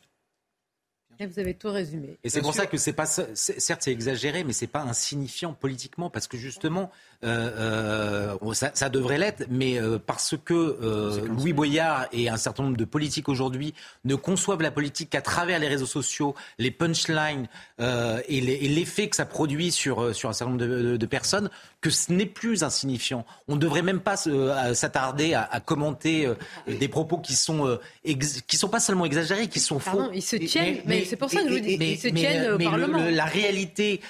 vous 1.20 1.40
avez 1.40 1.56
tout 1.56 1.70
résumé. 1.72 2.18
Et 2.24 2.30
c'est 2.30 2.42
pour 2.42 2.54
ça 2.54 2.68
que 2.68 2.78
c'est 2.78 2.94
pas, 2.94 3.06
certes 3.06 3.82
c'est 3.82 3.92
exagéré, 3.92 4.44
mais 4.44 4.54
c'est 4.54 4.68
pas 4.68 4.82
insignifiant 4.82 5.54
politiquement 5.54 6.10
parce 6.10 6.28
que 6.28 6.38
justement, 6.38 6.92
euh, 7.24 8.36
euh, 8.40 8.54
ça, 8.54 8.70
ça, 8.76 8.90
devrait 8.90 9.18
l'être, 9.18 9.46
mais 9.50 9.82
euh, 9.82 9.98
parce 9.98 10.36
que 10.46 10.54
euh, 10.54 11.26
Louis 11.28 11.54
Boyard 11.54 12.06
et 12.12 12.30
un 12.30 12.38
certain 12.38 12.64
nombre 12.64 12.78
de 12.78 12.86
politiques 12.86 13.28
aujourd'hui 13.28 13.74
ne 14.06 14.14
conçoivent 14.14 14.62
la 14.62 14.70
politique 14.70 15.10
qu'à 15.10 15.22
travers 15.22 15.58
les 15.58 15.68
réseaux 15.68 15.88
sociaux, 15.88 16.36
les 16.60 16.70
punchlines 16.70 17.48
euh, 17.80 18.22
et 18.28 18.40
l'effet 18.40 19.10
que 19.10 19.16
ça 19.16 19.26
produit 19.26 19.72
sur, 19.72 20.16
sur 20.16 20.30
un 20.30 20.34
certain 20.34 20.52
nombre 20.52 20.64
de, 20.64 20.82
de, 20.84 20.98
de 20.98 21.06
personnes, 21.08 21.50
que 21.82 21.90
ce 21.90 22.12
n'est 22.12 22.26
plus 22.26 22.64
insignifiant. 22.64 23.26
On 23.48 23.56
ne 23.56 23.60
devrait 23.60 23.82
même 23.82 24.00
pas 24.00 24.18
s'attarder 24.18 25.34
à, 25.34 25.44
à, 25.44 25.60
commenter 25.60 26.32
des 26.68 26.88
propos 26.88 27.18
qui 27.18 27.36
sont 27.36 27.80
qui 28.04 28.58
sont 28.58 28.70
pas 28.70 28.80
seulement 28.80 29.06
exagérés, 29.06 29.48
qui 29.48 29.60
sont 29.60 29.80
faux. 29.80 30.10
ils 30.14 30.22
se 30.22 30.36
tiennent, 30.36 30.82
mais, 30.86 31.06
c'est 31.06 31.16
pour 31.16 31.30
ça 31.30 31.42
que 31.42 31.50
je 31.50 31.54
vous 31.54 31.60
dis, 31.60 31.78
ils 31.80 31.98
se 31.98 32.08
tiennent 32.08 32.54
au 32.54 32.58
Parlement. 32.58 32.98
la 33.10 33.26
réalité 33.26 34.02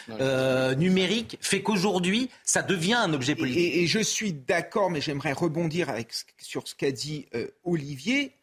numérique 0.78 1.38
fait 1.41 1.61
qu'aujourd'hui, 1.61 2.30
ça 2.43 2.61
devient 2.61 2.93
un 2.93 3.13
objet 3.13 3.36
politique. 3.36 3.76
Et, 3.76 3.88
je 3.88 3.99
suis 3.99 4.34
d'accord, 4.34 4.89
mais 4.89 5.01
j'aimerais 5.01 5.34
rebondir 5.34 5.89
avec, 5.89 6.09
sur 6.38 6.68
ce 6.68 6.76
qu'a 6.76 6.91
dit 6.91 7.28
euh, 7.36 7.47
Olivier 7.63 8.36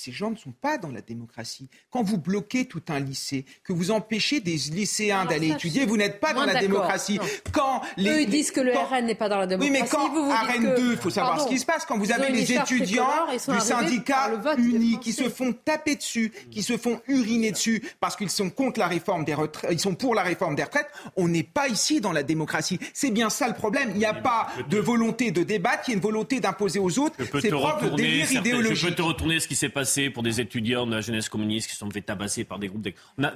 ces 0.00 0.12
gens 0.12 0.30
ne 0.30 0.36
sont 0.36 0.52
pas 0.52 0.78
dans 0.78 0.90
la 0.90 1.02
démocratie. 1.02 1.68
Quand 1.90 2.02
vous 2.02 2.16
bloquez 2.16 2.64
tout 2.64 2.82
un 2.88 3.00
lycée, 3.00 3.44
que 3.62 3.74
vous 3.74 3.90
empêchez 3.90 4.40
des 4.40 4.56
lycéens 4.72 5.26
d'aller 5.26 5.50
étudier, 5.50 5.84
vous 5.84 5.98
n'êtes 5.98 6.20
pas 6.20 6.32
dans 6.32 6.46
la 6.46 6.58
démocratie. 6.58 7.20
Quand 7.52 7.82
les, 7.98 8.10
Eux 8.10 8.20
ils 8.22 8.30
disent 8.30 8.50
que 8.50 8.62
le 8.62 8.72
RN 8.72 9.04
n'est 9.04 9.14
pas 9.14 9.28
dans 9.28 9.36
la 9.36 9.46
démocratie. 9.46 9.72
Oui, 9.72 9.80
mais 9.82 9.86
quand 9.86 10.08
vous, 10.08 10.30
RN 10.30 10.74
2, 10.74 10.92
il 10.92 10.96
faut 10.96 11.10
savoir 11.10 11.42
ce 11.42 11.48
qui 11.48 11.58
se 11.58 11.66
passe. 11.66 11.84
Quand 11.84 11.98
vous 11.98 12.12
avez 12.12 12.30
les 12.30 12.50
étudiants 12.50 13.10
du 13.30 13.60
syndicat 13.60 14.30
uni 14.56 14.98
qui 15.00 15.12
se 15.12 15.28
font 15.28 15.52
taper 15.52 15.96
dessus, 15.96 16.32
qui 16.50 16.62
se 16.62 16.78
font 16.78 17.02
uriner 17.06 17.50
dessus 17.52 17.82
parce 18.00 18.16
qu'ils 18.16 18.30
sont 18.30 18.48
contre 18.48 18.80
la 18.80 18.86
réforme 18.86 19.24
des 19.24 19.34
retraites, 19.34 19.70
ils 19.72 19.80
sont 19.80 19.94
pour 19.94 20.14
la 20.14 20.22
réforme 20.22 20.54
des 20.54 20.64
retraites, 20.64 20.88
on 21.16 21.28
n'est 21.28 21.42
pas 21.42 21.68
ici 21.68 22.00
dans 22.00 22.12
la 22.12 22.22
démocratie. 22.22 22.78
C'est 22.94 23.10
bien 23.10 23.28
ça 23.28 23.48
le 23.48 23.54
problème. 23.54 23.90
Il 23.92 23.98
n'y 23.98 24.06
a 24.06 24.14
pas 24.14 24.48
de 24.70 24.78
volonté 24.78 25.30
de 25.30 25.42
débattre, 25.42 25.84
il 25.88 25.90
y 25.90 25.92
a 25.92 25.96
une 25.96 26.02
volonté 26.02 26.40
d'imposer 26.40 26.78
aux 26.78 26.98
autres. 26.98 27.16
C'est 27.38 27.50
propre 27.50 27.90
de 27.90 27.96
délire 27.96 28.32
idéologique. 28.32 28.76
Je 28.76 28.88
peux 28.88 28.94
te 28.94 29.02
retourner 29.02 29.40
ce 29.40 29.46
qui 29.46 29.56
s'est 29.56 29.68
passé 29.68 29.89
pour 30.12 30.22
des 30.22 30.40
étudiants 30.40 30.86
de 30.86 30.94
la 30.94 31.00
jeunesse 31.00 31.28
communiste 31.28 31.68
qui 31.68 31.74
se 31.74 31.80
sont 31.80 31.90
fait 31.90 32.02
tabasser 32.02 32.44
par 32.44 32.58
des 32.58 32.68
groupes 32.68 32.86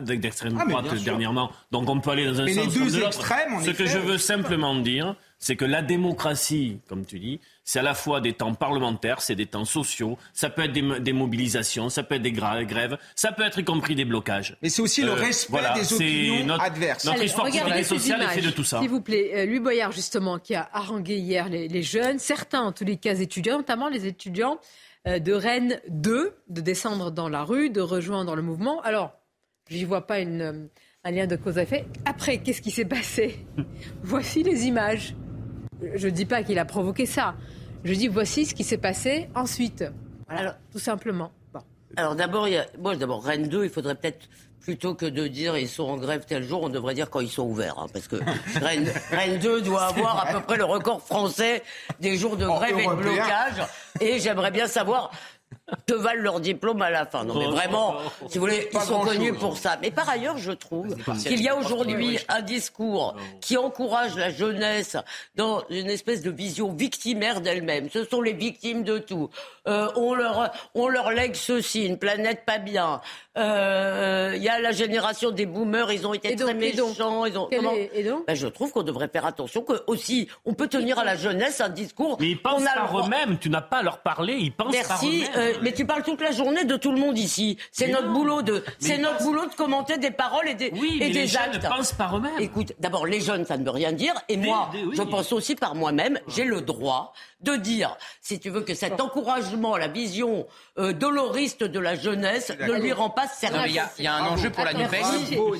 d'extrême 0.00 0.58
ah, 0.60 0.64
droite 0.64 0.94
dernièrement. 1.02 1.50
Donc 1.72 1.88
on 1.88 2.00
peut 2.00 2.10
aller 2.10 2.26
dans 2.26 2.40
un 2.40 2.44
mais 2.44 2.54
sens 2.54 2.74
les 2.74 2.80
deux 2.80 3.02
extrêmes. 3.02 3.62
Ce 3.64 3.70
que 3.70 3.86
je 3.86 3.98
veux 3.98 4.18
simplement 4.18 4.74
dire, 4.76 5.16
c'est 5.38 5.56
que 5.56 5.64
la 5.64 5.82
démocratie, 5.82 6.78
comme 6.88 7.04
tu 7.04 7.18
dis, 7.18 7.40
c'est 7.64 7.78
à 7.78 7.82
la 7.82 7.94
fois 7.94 8.20
des 8.20 8.32
temps 8.32 8.54
parlementaires, 8.54 9.20
c'est 9.20 9.34
des 9.34 9.46
temps 9.46 9.66
sociaux, 9.66 10.16
ça 10.32 10.48
peut 10.48 10.62
être 10.62 10.72
des, 10.72 11.12
mobilisations, 11.12 11.90
ça 11.90 12.02
peut 12.02 12.14
être 12.14 12.22
des 12.22 12.32
grèves, 12.32 12.96
ça 13.14 13.32
peut 13.32 13.42
être 13.42 13.58
y 13.58 13.64
compris 13.64 13.94
des 13.94 14.06
blocages. 14.06 14.56
Mais 14.62 14.70
c'est 14.70 14.80
aussi 14.80 15.02
le 15.02 15.10
euh, 15.10 15.14
respect 15.14 15.58
des 15.74 15.92
opinions 15.92 16.46
notre, 16.46 16.64
adverses. 16.64 17.04
Notre 17.04 17.22
histoire 17.22 17.46
politique 17.46 17.74
et 17.76 17.84
sociale 17.84 18.22
est 18.22 18.28
faite 18.28 18.44
de 18.46 18.50
tout 18.50 18.64
ça. 18.64 18.80
S'il 18.80 18.88
vous 18.88 19.02
plaît, 19.02 19.32
euh, 19.34 19.46
Louis 19.46 19.60
Boyard, 19.60 19.92
justement, 19.92 20.38
qui 20.38 20.54
a 20.54 20.68
harangué 20.72 21.16
hier 21.16 21.48
les, 21.48 21.68
les, 21.68 21.82
jeunes, 21.82 22.18
certains, 22.18 22.62
en 22.62 22.72
tous 22.72 22.84
les 22.84 22.96
cas 22.96 23.14
étudiants, 23.14 23.58
notamment 23.58 23.88
les 23.88 24.06
étudiants 24.06 24.58
de 25.06 25.32
Rennes 25.32 25.80
2, 25.88 26.34
de 26.48 26.60
descendre 26.60 27.10
dans 27.10 27.28
la 27.28 27.44
rue, 27.44 27.70
de 27.70 27.80
rejoindre 27.80 28.34
le 28.36 28.42
mouvement. 28.42 28.80
Alors, 28.82 29.12
j'y 29.68 29.84
vois 29.84 30.06
pas 30.06 30.20
une, 30.20 30.40
euh, 30.40 30.66
un 31.04 31.10
lien 31.10 31.26
de 31.26 31.36
cause 31.36 31.58
à 31.58 31.62
effet. 31.62 31.86
Après, 32.06 32.38
qu'est-ce 32.38 32.62
qui 32.62 32.70
s'est 32.70 32.86
passé? 32.86 33.46
Voici 34.02 34.42
les 34.42 34.66
images. 34.66 35.14
Je 35.94 36.06
ne 36.06 36.12
dis 36.12 36.24
pas 36.24 36.42
qu'il 36.42 36.58
a 36.58 36.64
provoqué 36.64 37.04
ça. 37.04 37.34
Je 37.84 37.92
dis 37.92 38.08
voici 38.08 38.46
ce 38.46 38.54
qui 38.54 38.64
s'est 38.64 38.78
passé 38.78 39.28
ensuite. 39.34 39.84
Alors, 40.28 40.54
tout 40.72 40.78
simplement. 40.78 41.32
Alors 41.96 42.16
d'abord, 42.16 42.48
moi 42.78 42.96
d'abord 42.96 43.22
Rennes 43.22 43.48
2, 43.48 43.64
il 43.64 43.70
faudrait 43.70 43.94
peut-être 43.94 44.28
plutôt 44.64 44.94
que 44.94 45.04
de 45.04 45.26
dire 45.26 45.58
ils 45.58 45.68
sont 45.68 45.84
en 45.84 45.98
grève 45.98 46.24
tel 46.26 46.42
jour, 46.42 46.62
on 46.62 46.70
devrait 46.70 46.94
dire 46.94 47.10
quand 47.10 47.20
ils 47.20 47.30
sont 47.30 47.42
ouverts, 47.42 47.78
hein, 47.78 47.86
parce 47.92 48.08
que 48.08 48.16
Rennes, 48.60 49.38
2 49.38 49.60
doit 49.60 49.84
avoir 49.84 50.26
à 50.26 50.32
peu 50.32 50.40
près 50.40 50.56
le 50.56 50.64
record 50.64 51.02
français 51.02 51.62
des 52.00 52.16
jours 52.16 52.36
de 52.36 52.46
grève 52.46 52.78
et 52.78 52.86
de 52.86 52.94
blocage. 52.94 53.62
Et 54.00 54.18
j'aimerais 54.18 54.50
bien 54.50 54.66
savoir 54.66 55.10
que 55.86 55.94
valent 55.94 56.22
leurs 56.22 56.40
diplômes 56.40 56.82
à 56.82 56.90
la 56.90 57.06
fin. 57.06 57.24
Non, 57.24 57.38
mais 57.38 57.46
vraiment, 57.46 57.96
si 58.28 58.38
vous 58.38 58.44
voulez, 58.44 58.68
ils 58.72 58.80
sont 58.80 59.00
connus 59.00 59.34
pour 59.34 59.58
ça. 59.58 59.78
Mais 59.82 59.90
par 59.90 60.08
ailleurs, 60.08 60.38
je 60.38 60.52
trouve 60.52 60.96
qu'il 61.22 61.42
y 61.42 61.48
a 61.48 61.56
aujourd'hui 61.56 62.18
un 62.28 62.42
discours 62.42 63.16
qui 63.40 63.56
encourage 63.56 64.16
la 64.16 64.30
jeunesse 64.30 64.96
dans 65.36 65.62
une 65.70 65.90
espèce 65.90 66.22
de 66.22 66.30
vision 66.30 66.72
victimaire 66.72 67.40
d'elle-même. 67.40 67.88
Ce 67.90 68.04
sont 68.04 68.20
les 68.20 68.32
victimes 68.32 68.82
de 68.82 68.98
tout. 68.98 69.28
Euh, 69.66 69.88
on, 69.96 70.14
leur, 70.14 70.50
on 70.74 70.88
leur 70.88 71.10
lègue 71.10 71.34
ceci, 71.34 71.86
une 71.86 71.98
planète 71.98 72.44
pas 72.44 72.58
bien. 72.58 73.00
Euh, 73.36 74.32
il 74.36 74.42
y 74.42 74.48
a 74.48 74.60
la 74.60 74.72
génération 74.72 75.30
des 75.30 75.46
boomers, 75.46 75.92
ils 75.92 76.06
ont 76.06 76.14
été 76.14 76.36
très 76.36 76.54
méchants. 76.54 77.24
Ils 77.26 77.36
ont, 77.38 77.48
ben, 77.50 78.34
je 78.34 78.46
trouve 78.46 78.72
qu'on 78.72 78.82
devrait 78.82 79.08
faire 79.08 79.26
attention 79.26 79.62
que 79.62 79.82
aussi, 79.86 80.28
on 80.44 80.54
peut 80.54 80.68
tenir 80.68 80.98
à 80.98 81.04
la 81.04 81.16
jeunesse 81.16 81.60
un 81.60 81.68
discours. 81.68 82.16
Mais 82.20 82.30
ils 82.30 82.40
pensent 82.40 82.64
par 82.64 82.98
eux-mêmes. 82.98 83.38
Tu 83.38 83.50
n'as 83.50 83.60
pas 83.60 83.78
à 83.78 83.82
leur 83.82 83.98
parler. 83.98 84.34
Ils 84.34 84.52
pensent 84.52 84.76
par 84.76 85.04
eux-mêmes. 85.04 85.28
Euh, 85.36 85.52
mais 85.62 85.73
tu 85.74 85.86
parles 85.86 86.02
toute 86.02 86.20
la 86.20 86.32
journée 86.32 86.64
de 86.64 86.76
tout 86.76 86.92
le 86.92 86.98
monde 86.98 87.18
ici. 87.18 87.58
C'est 87.72 87.88
notre 87.88 88.12
boulot 88.12 88.42
de, 88.42 88.64
c'est 88.78 88.98
notre 88.98 89.22
boulot 89.22 89.46
de 89.46 89.54
commenter 89.54 89.98
des 89.98 90.10
paroles 90.10 90.48
et 90.48 90.54
des, 90.54 90.70
oui, 90.74 90.98
et 91.00 91.08
des 91.08 91.12
les 91.12 91.36
actes. 91.36 91.54
Jeunes 91.54 91.70
pensent 91.70 91.92
par 91.92 92.16
eux-mêmes. 92.16 92.38
Écoute, 92.38 92.72
d'abord 92.78 93.06
les 93.06 93.20
jeunes, 93.20 93.44
ça 93.44 93.56
ne 93.56 93.64
veut 93.64 93.70
rien 93.70 93.92
dire. 93.92 94.14
Et 94.28 94.36
moi, 94.36 94.70
je 94.92 95.02
pense 95.02 95.32
aussi 95.32 95.54
par 95.54 95.74
moi-même. 95.74 96.18
J'ai 96.28 96.44
le 96.44 96.60
droit 96.60 97.12
de 97.40 97.56
dire, 97.56 97.96
si 98.20 98.40
tu 98.40 98.50
veux, 98.50 98.62
que 98.62 98.74
cet 98.74 99.00
encouragement, 99.00 99.76
la 99.76 99.88
vision 99.88 100.46
euh, 100.78 100.92
doloriste 100.92 101.62
de 101.62 101.78
la 101.78 101.94
jeunesse 101.94 102.52
ne 102.58 102.72
lui 102.74 102.92
rend 102.92 103.10
pas 103.10 103.28
service. 103.28 103.80
Il 103.98 104.04
y, 104.04 104.06
a 104.06 104.14
un 104.14 104.26
enjeu 104.26 104.50
pour 104.50 104.64
la 104.64 104.72
Nupes. 104.72 104.96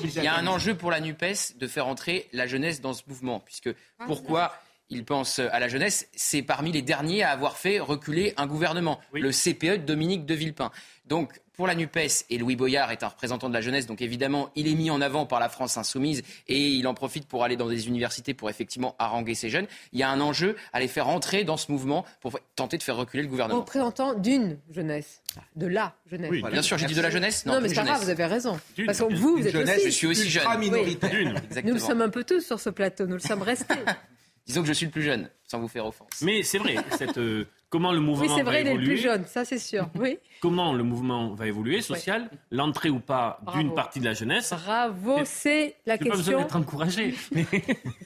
Il 0.03 0.23
y 0.23 0.27
a 0.27 0.35
un 0.35 0.47
enjeu 0.47 0.75
pour 0.75 0.91
la 0.91 0.99
Nupes 0.99 1.25
de 1.57 1.67
faire 1.67 1.87
entrer 1.87 2.27
la 2.33 2.47
jeunesse 2.47 2.81
dans 2.81 2.93
ce 2.93 3.03
mouvement, 3.07 3.39
puisque 3.39 3.69
ah, 3.99 4.05
pourquoi 4.07 4.53
il 4.89 5.05
pense 5.05 5.39
à 5.39 5.59
la 5.59 5.67
jeunesse, 5.67 6.07
c'est 6.15 6.41
parmi 6.41 6.71
les 6.71 6.81
derniers 6.81 7.23
à 7.23 7.31
avoir 7.31 7.57
fait 7.57 7.79
reculer 7.79 8.33
un 8.37 8.47
gouvernement, 8.47 8.99
le 9.13 9.31
CPE 9.31 9.81
de 9.81 9.85
Dominique 9.85 10.25
de 10.25 10.33
Villepin. 10.33 10.71
Donc, 11.07 11.39
pour 11.55 11.67
la 11.67 11.75
NUPES, 11.75 12.25
et 12.29 12.37
Louis 12.37 12.55
Boyard 12.55 12.91
est 12.91 13.03
un 13.03 13.07
représentant 13.07 13.47
de 13.47 13.53
la 13.53 13.61
jeunesse, 13.61 13.85
donc 13.85 14.01
évidemment, 14.01 14.49
il 14.55 14.67
est 14.67 14.75
mis 14.75 14.91
en 14.91 14.99
avant 14.99 15.25
par 15.25 15.39
la 15.39 15.47
France 15.47 15.77
insoumise 15.77 16.21
et 16.47 16.59
il 16.59 16.85
en 16.87 16.93
profite 16.93 17.27
pour 17.27 17.43
aller 17.43 17.55
dans 17.55 17.69
des 17.69 17.87
universités 17.87 18.33
pour 18.33 18.49
effectivement 18.49 18.95
haranguer 18.99 19.35
ces 19.35 19.49
jeunes. 19.49 19.67
Il 19.93 19.99
y 19.99 20.03
a 20.03 20.09
un 20.09 20.19
enjeu 20.19 20.57
à 20.73 20.79
les 20.79 20.87
faire 20.87 21.07
entrer 21.07 21.43
dans 21.43 21.57
ce 21.57 21.71
mouvement 21.71 22.05
pour 22.19 22.37
tenter 22.55 22.77
de 22.77 22.83
faire 22.83 22.97
reculer 22.97 23.23
le 23.23 23.29
gouvernement. 23.29 23.61
Représentant 23.61 24.13
d'une 24.13 24.57
jeunesse, 24.69 25.21
de 25.55 25.67
la 25.67 25.95
jeunesse. 26.11 26.29
Oui, 26.29 26.43
bien 26.51 26.61
sûr, 26.61 26.77
j'ai 26.77 26.87
dit 26.87 26.95
de 26.95 27.01
la 27.01 27.09
jeunesse. 27.09 27.45
Non, 27.45 27.61
mais 27.61 27.69
c'est 27.69 27.75
pas 27.75 27.83
grave, 27.83 28.03
vous 28.03 28.09
avez 28.09 28.25
raison. 28.25 28.59
Parce 28.85 28.99
que 28.99 29.13
vous, 29.13 29.37
vous 29.37 29.47
êtes 29.47 29.53
jeunesse, 29.53 29.77
aussi. 29.77 29.85
Je 29.85 29.91
suis 29.91 30.07
aussi 30.07 30.29
jeune. 30.29 30.43
Nous 31.63 31.73
le 31.73 31.79
sommes 31.79 32.01
un 32.01 32.09
peu 32.09 32.23
tous 32.23 32.41
sur 32.41 32.59
ce 32.59 32.69
plateau, 32.69 33.05
nous 33.05 33.13
le 33.13 33.19
sommes 33.19 33.41
restés. 33.41 33.75
Disons 34.45 34.61
que 34.61 34.67
je 34.67 34.73
suis 34.73 34.85
le 34.85 34.91
plus 34.91 35.01
jeune, 35.01 35.29
sans 35.47 35.59
vous 35.59 35.67
faire 35.67 35.85
offense. 35.85 36.21
Mais 36.21 36.43
c'est 36.43 36.59
vrai, 36.59 36.75
cette, 36.97 37.17
euh, 37.17 37.47
comment 37.69 37.91
le 37.91 37.99
mouvement 37.99 38.25
oui, 38.25 38.31
c'est 38.35 38.43
vrai, 38.43 38.61
il 38.61 38.67
est 38.67 38.75
le 38.75 38.83
plus 38.83 38.97
jeune, 38.97 39.25
ça 39.25 39.43
c'est 39.43 39.57
sûr. 39.57 39.89
Oui. 39.95 40.19
Comment 40.41 40.73
le 40.73 40.83
mouvement 40.83 41.33
va 41.33 41.47
évoluer, 41.47 41.81
social, 41.81 42.29
l'entrée 42.51 42.89
ou 42.91 42.99
pas 42.99 43.39
d'une 43.55 43.73
partie 43.73 43.99
de 43.99 44.05
la 44.05 44.13
jeunesse. 44.13 44.53
Bravo, 44.53 45.21
c'est 45.25 45.75
la 45.87 45.97
question. 45.97 46.11
Pas 46.11 46.17
besoin 46.17 46.41
d'être 46.41 46.55
encouragé. 46.55 47.15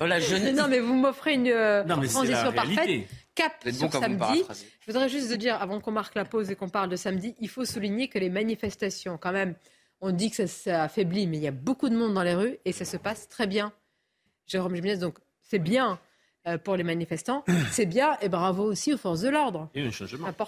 Oh, 0.01 0.05
la 0.05 0.21
jeunesse... 0.21 0.55
Non, 0.55 0.69
mais 0.69 0.79
vous 0.79 0.95
m'offrez 0.95 1.33
une 1.33 1.49
euh, 1.49 1.83
transition 1.83 2.53
parfaite. 2.53 3.07
Cap 3.35 3.53
sur 3.69 3.91
samedi. 3.91 4.43
Je 4.79 4.91
voudrais 4.91 5.09
juste 5.09 5.33
dire, 5.33 5.61
avant 5.61 5.81
qu'on 5.81 5.91
marque 5.91 6.15
la 6.15 6.23
pause 6.23 6.49
et 6.49 6.55
qu'on 6.55 6.69
parle 6.69 6.89
de 6.89 6.95
samedi, 6.95 7.35
il 7.39 7.49
faut 7.49 7.65
souligner 7.65 8.07
que 8.07 8.17
les 8.17 8.29
manifestations, 8.29 9.17
quand 9.17 9.33
même, 9.33 9.55
on 9.99 10.11
dit 10.11 10.31
que 10.31 10.47
ça, 10.47 10.83
affaiblit, 10.83 11.27
mais 11.27 11.37
il 11.37 11.43
y 11.43 11.47
a 11.47 11.51
beaucoup 11.51 11.89
de 11.89 11.95
monde 11.95 12.13
dans 12.13 12.23
les 12.23 12.35
rues 12.35 12.57
et 12.63 12.71
ça 12.71 12.85
se 12.85 12.95
passe 12.95 13.27
très 13.27 13.47
bien. 13.47 13.73
Jérôme 14.47 14.75
Jiménez, 14.75 14.97
donc 14.97 15.17
c'est 15.41 15.59
bien 15.59 15.99
pour 16.63 16.75
les 16.75 16.83
manifestants, 16.83 17.43
c'est 17.71 17.85
bien 17.85 18.17
et 18.21 18.29
bravo 18.29 18.63
aussi 18.63 18.93
aux 18.93 18.97
forces 18.97 19.21
de 19.21 19.29
l'ordre. 19.29 19.69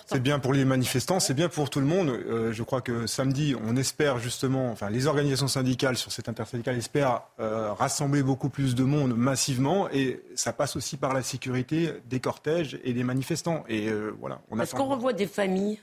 C'est 0.07 0.21
bien 0.21 0.39
pour 0.39 0.53
les 0.53 0.65
manifestants, 0.65 1.19
c'est 1.19 1.33
bien 1.33 1.49
pour 1.49 1.69
tout 1.69 1.79
le 1.79 1.85
monde. 1.85 2.09
Euh, 2.09 2.51
je 2.51 2.63
crois 2.63 2.81
que 2.81 3.07
samedi, 3.07 3.55
on 3.63 3.75
espère 3.75 4.17
justement, 4.17 4.71
enfin 4.71 4.89
les 4.89 5.07
organisations 5.07 5.47
syndicales 5.47 5.97
sur 5.97 6.11
cette 6.11 6.29
intersyndicale 6.29 6.77
espèrent 6.77 7.21
euh, 7.39 7.73
rassembler 7.73 8.23
beaucoup 8.23 8.49
plus 8.49 8.75
de 8.75 8.83
monde 8.83 9.15
massivement 9.15 9.89
et 9.89 10.21
ça 10.35 10.53
passe 10.53 10.75
aussi 10.75 10.97
par 10.97 11.13
la 11.13 11.21
sécurité 11.21 11.91
des 12.09 12.19
cortèges 12.19 12.79
et 12.83 12.93
des 12.93 13.03
manifestants. 13.03 13.63
Et 13.67 13.89
voilà, 14.19 14.41
Est-ce 14.61 14.75
qu'on 14.75 14.87
revoit 14.89 15.13
des 15.13 15.27
familles 15.27 15.79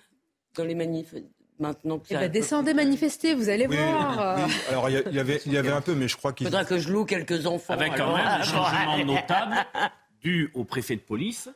dans 0.57 0.65
les 0.65 0.75
manifs 0.75 1.15
maintenant 1.59 2.01
eh 2.11 2.15
ben, 2.15 2.31
descendez 2.31 2.75
manifester, 2.75 3.35
vous 3.35 3.49
allez 3.49 3.67
voir. 3.67 4.39
Alors 4.69 4.91
il 4.91 5.15
y, 5.15 5.19
avait, 5.19 5.41
il 5.47 5.53
y 5.53 5.59
avait 5.59 5.73
un 5.73 5.81
peu, 5.81 5.95
mais 5.95 6.09
je 6.09 6.17
crois 6.17 6.33
qu'il 6.33 6.47
faudra 6.47 6.65
que 6.65 6.79
je 6.79 6.91
loue 6.91 7.05
quelques 7.05 7.47
enfants. 7.47 7.75
Avec 7.75 7.97
quand 7.97 8.17
même 8.17 8.27
un 8.27 8.43
changement 8.43 9.05
notable 9.05 9.57
dû 10.23 10.51
au 10.55 10.65
préfet 10.65 10.97
de 10.97 11.01
police. 11.01 11.49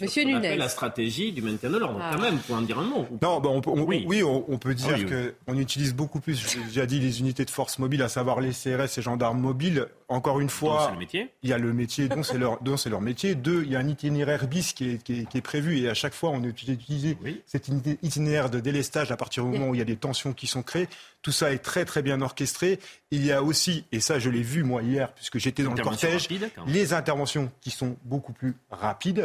Monsieur 0.00 0.24
Nunez. 0.24 0.56
La 0.56 0.70
stratégie 0.70 1.32
du 1.32 1.42
maintien 1.42 1.68
de 1.68 1.76
l'ordre, 1.76 2.00
ah. 2.00 2.12
quand 2.14 2.22
même, 2.22 2.38
pour 2.38 2.56
en 2.56 2.62
dire 2.62 2.78
un 2.78 2.84
mot. 2.84 3.06
Non, 3.20 3.40
bah, 3.40 3.50
on, 3.50 3.60
oui. 3.82 4.22
on, 4.24 4.56
peut 4.56 4.74
dire 4.74 4.96
ah 4.96 5.30
qu'on 5.46 5.58
utilise 5.58 5.94
beaucoup 5.94 6.18
plus, 6.18 6.50
j'ai 6.50 6.64
déjà 6.64 6.86
dit, 6.86 6.98
les 6.98 7.20
unités 7.20 7.44
de 7.44 7.50
force 7.50 7.78
mobile, 7.78 8.00
à 8.00 8.08
savoir 8.08 8.40
les 8.40 8.52
CRS 8.52 8.98
et 8.98 9.02
gendarmes 9.02 9.40
mobiles, 9.40 9.86
encore 10.12 10.40
une 10.40 10.50
fois, 10.50 10.94
il 11.42 11.50
y 11.50 11.52
a 11.52 11.58
le 11.58 11.72
métier 11.72 12.08
dont 12.08 12.22
c'est 12.22 12.38
leur, 12.38 12.60
dont 12.62 12.76
leur 12.86 13.00
métier. 13.00 13.34
Deux, 13.34 13.62
il 13.64 13.72
y 13.72 13.76
a 13.76 13.78
un 13.78 13.88
itinéraire 13.88 14.46
bis 14.46 14.72
qui 14.72 14.90
est, 14.90 15.02
qui 15.02 15.26
est, 15.32 15.40
prévu 15.40 15.78
et 15.80 15.88
à 15.88 15.94
chaque 15.94 16.14
fois, 16.14 16.30
on 16.30 16.42
est 16.42 16.48
utilisé 16.48 17.16
cet 17.46 17.68
itinéraire 18.02 18.50
de 18.50 18.60
délestage 18.60 19.10
à 19.10 19.16
partir 19.16 19.44
du 19.44 19.50
moment 19.50 19.70
où 19.70 19.74
il 19.74 19.78
y 19.78 19.82
a 19.82 19.86
des 19.86 19.96
tensions 19.96 20.32
qui 20.32 20.46
sont 20.46 20.62
créées. 20.62 20.88
Tout 21.22 21.32
ça 21.32 21.52
est 21.52 21.58
très 21.58 21.84
très 21.84 22.02
bien 22.02 22.20
orchestré. 22.20 22.80
Il 23.10 23.24
y 23.24 23.32
a 23.32 23.42
aussi, 23.42 23.84
et 23.92 24.00
ça 24.00 24.18
je 24.18 24.28
l'ai 24.28 24.42
vu 24.42 24.64
moi 24.64 24.82
hier 24.82 25.12
puisque 25.12 25.38
j'étais 25.38 25.62
dans 25.62 25.72
le 25.72 25.82
cortège, 25.82 26.28
les 26.66 26.92
interventions 26.92 27.50
qui 27.60 27.70
sont 27.70 27.96
beaucoup 28.04 28.32
plus 28.32 28.54
rapides, 28.70 29.24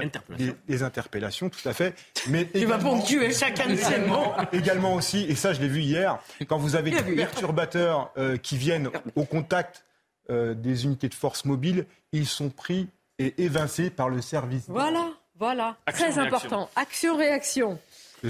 les, 0.68 0.84
interpellations, 0.84 1.50
tout 1.50 1.68
à 1.68 1.74
fait. 1.74 1.96
Mais 2.30 2.48
tu 2.54 2.66
vas 2.66 2.78
ponctuer 2.78 3.34
chacun 3.34 3.68
de 3.68 3.78
Également 4.56 4.94
aussi, 4.94 5.26
et 5.28 5.36
ça 5.36 5.54
je 5.54 5.60
l'ai 5.60 5.68
vu 5.68 5.82
hier, 5.82 6.20
quand 6.48 6.58
vous 6.58 6.76
avez 6.76 6.92
des 6.92 7.16
perturbateurs 7.16 8.12
euh, 8.18 8.38
qui 8.38 8.58
viennent 8.58 8.90
au 9.16 9.26
contact 9.26 9.84
euh, 10.30 10.54
des 10.54 10.86
unités 10.86 11.10
de 11.10 11.14
force 11.14 11.46
mobile, 11.46 11.86
ils 12.12 12.26
sont 12.26 12.50
pris 12.50 12.90
et 13.20 13.44
évincés 13.44 13.90
par 13.90 14.10
le 14.10 14.22
service. 14.22 14.66
Voilà, 14.68 15.10
voilà, 15.38 15.76
très 15.88 16.20
important. 16.20 16.70
Action-réaction. 16.76 17.80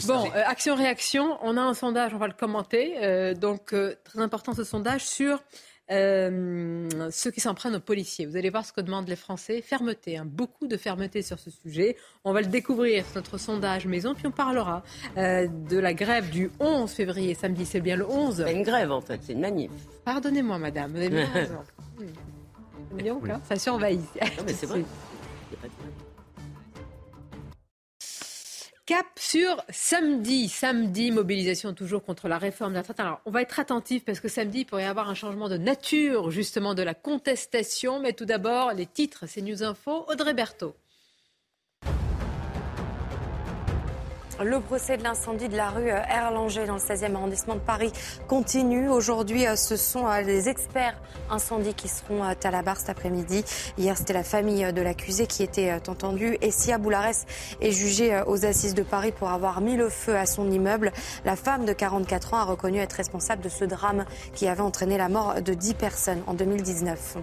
Bon, 0.05 0.25
euh, 0.35 0.43
action-réaction, 0.45 1.37
on 1.41 1.57
a 1.57 1.61
un 1.61 1.73
sondage, 1.73 2.13
on 2.13 2.17
va 2.17 2.27
le 2.27 2.33
commenter. 2.33 2.95
Euh, 3.03 3.33
donc, 3.33 3.73
très 4.03 4.19
important 4.19 4.53
ce 4.53 4.63
sondage 4.63 5.05
sur 5.05 5.41
ceux 5.89 7.31
qui 7.31 7.39
s'en 7.39 7.53
prennent 7.53 7.75
aux 7.75 7.79
policiers. 7.79 8.25
Vous 8.25 8.35
allez 8.35 8.49
voir 8.49 8.65
ce 8.65 8.73
que 8.73 8.81
demandent 8.81 9.07
les 9.07 9.15
Français. 9.15 9.61
Fermeté, 9.61 10.17
hein, 10.17 10.25
beaucoup 10.25 10.67
de 10.67 10.77
fermeté 10.77 11.21
sur 11.21 11.39
ce 11.39 11.49
sujet. 11.49 11.95
On 12.23 12.33
va 12.33 12.41
le 12.41 12.47
découvrir, 12.47 13.05
notre 13.15 13.37
sondage 13.37 13.85
maison, 13.85 14.13
puis 14.13 14.27
on 14.27 14.31
parlera 14.31 14.83
de 15.15 15.77
la 15.77 15.93
grève 15.93 16.29
du 16.29 16.51
11 16.59 16.91
février, 16.91 17.33
samedi, 17.33 17.65
c'est 17.65 17.81
bien 17.81 17.95
le 17.95 18.05
11. 18.09 18.43
C'est 18.45 18.53
une 18.53 18.63
grève 18.63 18.91
en 18.91 19.01
fait, 19.01 19.19
c'est 19.23 19.33
une 19.33 19.41
manif. 19.41 19.71
Pardonnez-moi 20.05 20.57
madame, 20.57 20.91
vous 20.91 20.97
avez 20.97 21.09
bien 21.09 21.25
raison. 21.33 21.59
Ça 23.47 23.55
surveille. 23.57 23.99
Non, 24.21 24.43
mais 24.45 24.53
c'est 24.53 24.65
vrai. 24.65 24.83
Cap 28.87 29.05
sur 29.19 29.65
samedi. 29.69 30.47
Samedi, 30.47 31.11
mobilisation 31.11 31.73
toujours 31.73 32.05
contre 32.05 32.29
la 32.29 32.37
réforme 32.37 32.71
de 32.71 32.77
la. 32.77 32.83
Alors, 32.99 33.19
on 33.25 33.31
va 33.31 33.41
être 33.41 33.59
attentif 33.59 34.05
parce 34.05 34.21
que 34.21 34.29
samedi, 34.29 34.59
il 34.59 34.65
pourrait 34.65 34.83
y 34.83 34.85
avoir 34.85 35.09
un 35.09 35.13
changement 35.13 35.49
de 35.49 35.57
nature, 35.57 36.31
justement, 36.31 36.73
de 36.73 36.83
la 36.83 36.93
contestation. 36.93 37.99
Mais 37.99 38.13
tout 38.13 38.23
d'abord, 38.23 38.71
les 38.71 38.85
titres, 38.85 39.25
c'est 39.27 39.41
News 39.41 39.61
Info. 39.61 40.05
Audrey 40.07 40.33
Berthaud. 40.33 40.73
Le 44.43 44.59
procès 44.59 44.97
de 44.97 45.03
l'incendie 45.03 45.49
de 45.49 45.57
la 45.57 45.71
rue 45.71 45.89
euh, 45.89 45.99
Erlanger 46.11 46.67
dans 46.67 46.75
le 46.75 46.79
16e 46.79 47.15
arrondissement 47.15 47.55
de 47.55 47.59
Paris 47.59 47.91
continue. 48.27 48.87
Aujourd'hui, 48.87 49.47
euh, 49.47 49.55
ce 49.55 49.75
sont 49.75 50.05
euh, 50.05 50.21
les 50.21 50.47
experts 50.47 50.93
incendies 51.31 51.73
qui 51.73 51.87
seront 51.87 52.21
à 52.21 52.35
la 52.51 52.61
barre 52.61 52.77
cet 52.77 52.89
après-midi. 52.89 53.43
Hier, 53.79 53.97
c'était 53.97 54.13
la 54.13 54.23
famille 54.23 54.71
de 54.71 54.81
l'accusé 54.83 55.25
qui 55.25 55.41
était 55.41 55.73
entendue. 55.87 56.37
Et 56.41 56.51
Sia 56.51 56.77
Boularès 56.77 57.25
est 57.61 57.71
jugée 57.71 58.21
aux 58.27 58.45
assises 58.45 58.75
de 58.75 58.83
Paris 58.83 59.11
pour 59.11 59.29
avoir 59.29 59.59
mis 59.59 59.75
le 59.75 59.89
feu 59.89 60.15
à 60.15 60.27
son 60.27 60.51
immeuble. 60.51 60.91
La 61.25 61.35
femme 61.35 61.65
de 61.65 61.73
44 61.73 62.35
ans 62.35 62.37
a 62.37 62.43
reconnu 62.43 62.77
être 62.77 62.93
responsable 62.93 63.41
de 63.41 63.49
ce 63.49 63.65
drame 63.65 64.05
qui 64.35 64.47
avait 64.47 64.61
entraîné 64.61 64.99
la 64.99 65.09
mort 65.09 65.41
de 65.41 65.53
10 65.55 65.73
personnes 65.73 66.21
en 66.27 66.35
2019. 66.35 67.17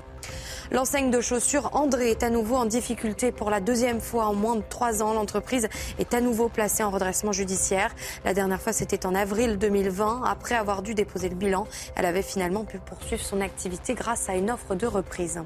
L'enseigne 0.72 1.10
de 1.10 1.20
chaussures 1.20 1.70
André 1.74 2.10
est 2.10 2.22
à 2.22 2.30
nouveau 2.30 2.56
en 2.56 2.64
difficulté 2.64 3.32
pour 3.32 3.50
la 3.50 3.60
deuxième 3.60 4.00
fois 4.00 4.26
en 4.26 4.34
moins 4.34 4.56
de 4.56 4.62
trois 4.68 5.02
ans. 5.02 5.12
L'entreprise 5.12 5.68
est 5.98 6.14
à 6.14 6.22
nouveau 6.22 6.48
placée 6.48 6.82
en 6.82 6.90
redressement 6.90 7.03
La 8.24 8.34
dernière 8.34 8.60
fois, 8.60 8.72
c'était 8.72 9.06
en 9.06 9.14
avril 9.14 9.58
2020. 9.58 10.22
Après 10.24 10.54
avoir 10.54 10.82
dû 10.82 10.94
déposer 10.94 11.28
le 11.28 11.34
bilan, 11.34 11.66
elle 11.96 12.06
avait 12.06 12.22
finalement 12.22 12.64
pu 12.64 12.78
poursuivre 12.78 13.22
son 13.22 13.40
activité 13.40 13.94
grâce 13.94 14.28
à 14.28 14.34
une 14.34 14.50
offre 14.50 14.74
de 14.74 14.86
reprise. 14.86 15.40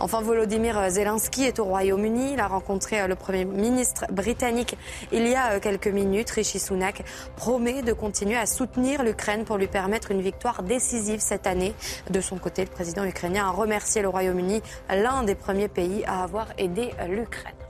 Enfin, 0.00 0.20
Volodymyr 0.20 0.90
Zelensky 0.90 1.44
est 1.44 1.58
au 1.58 1.64
Royaume-Uni. 1.64 2.34
Il 2.34 2.40
a 2.40 2.46
rencontré 2.46 3.06
le 3.06 3.14
Premier 3.14 3.44
ministre 3.44 4.04
britannique 4.10 4.76
il 5.12 5.26
y 5.26 5.34
a 5.34 5.60
quelques 5.60 5.88
minutes. 5.88 6.30
Rishi 6.30 6.58
Sunak 6.58 7.04
promet 7.36 7.82
de 7.82 7.92
continuer 7.92 8.36
à 8.36 8.46
soutenir 8.46 9.02
l'Ukraine 9.02 9.44
pour 9.44 9.56
lui 9.56 9.66
permettre 9.66 10.10
une 10.10 10.20
victoire 10.20 10.62
décisive 10.62 11.20
cette 11.20 11.46
année. 11.46 11.74
De 12.10 12.20
son 12.20 12.36
côté, 12.36 12.64
le 12.64 12.70
président 12.70 13.04
ukrainien 13.04 13.46
a 13.46 13.50
remercié 13.50 14.02
le 14.02 14.08
Royaume-Uni 14.08 14.62
l'un 14.90 15.22
des 15.22 15.34
premiers 15.34 15.68
pays 15.68 16.04
à 16.06 16.22
avoir 16.22 16.48
aidé 16.58 16.90
l'Ukraine. 17.08 17.63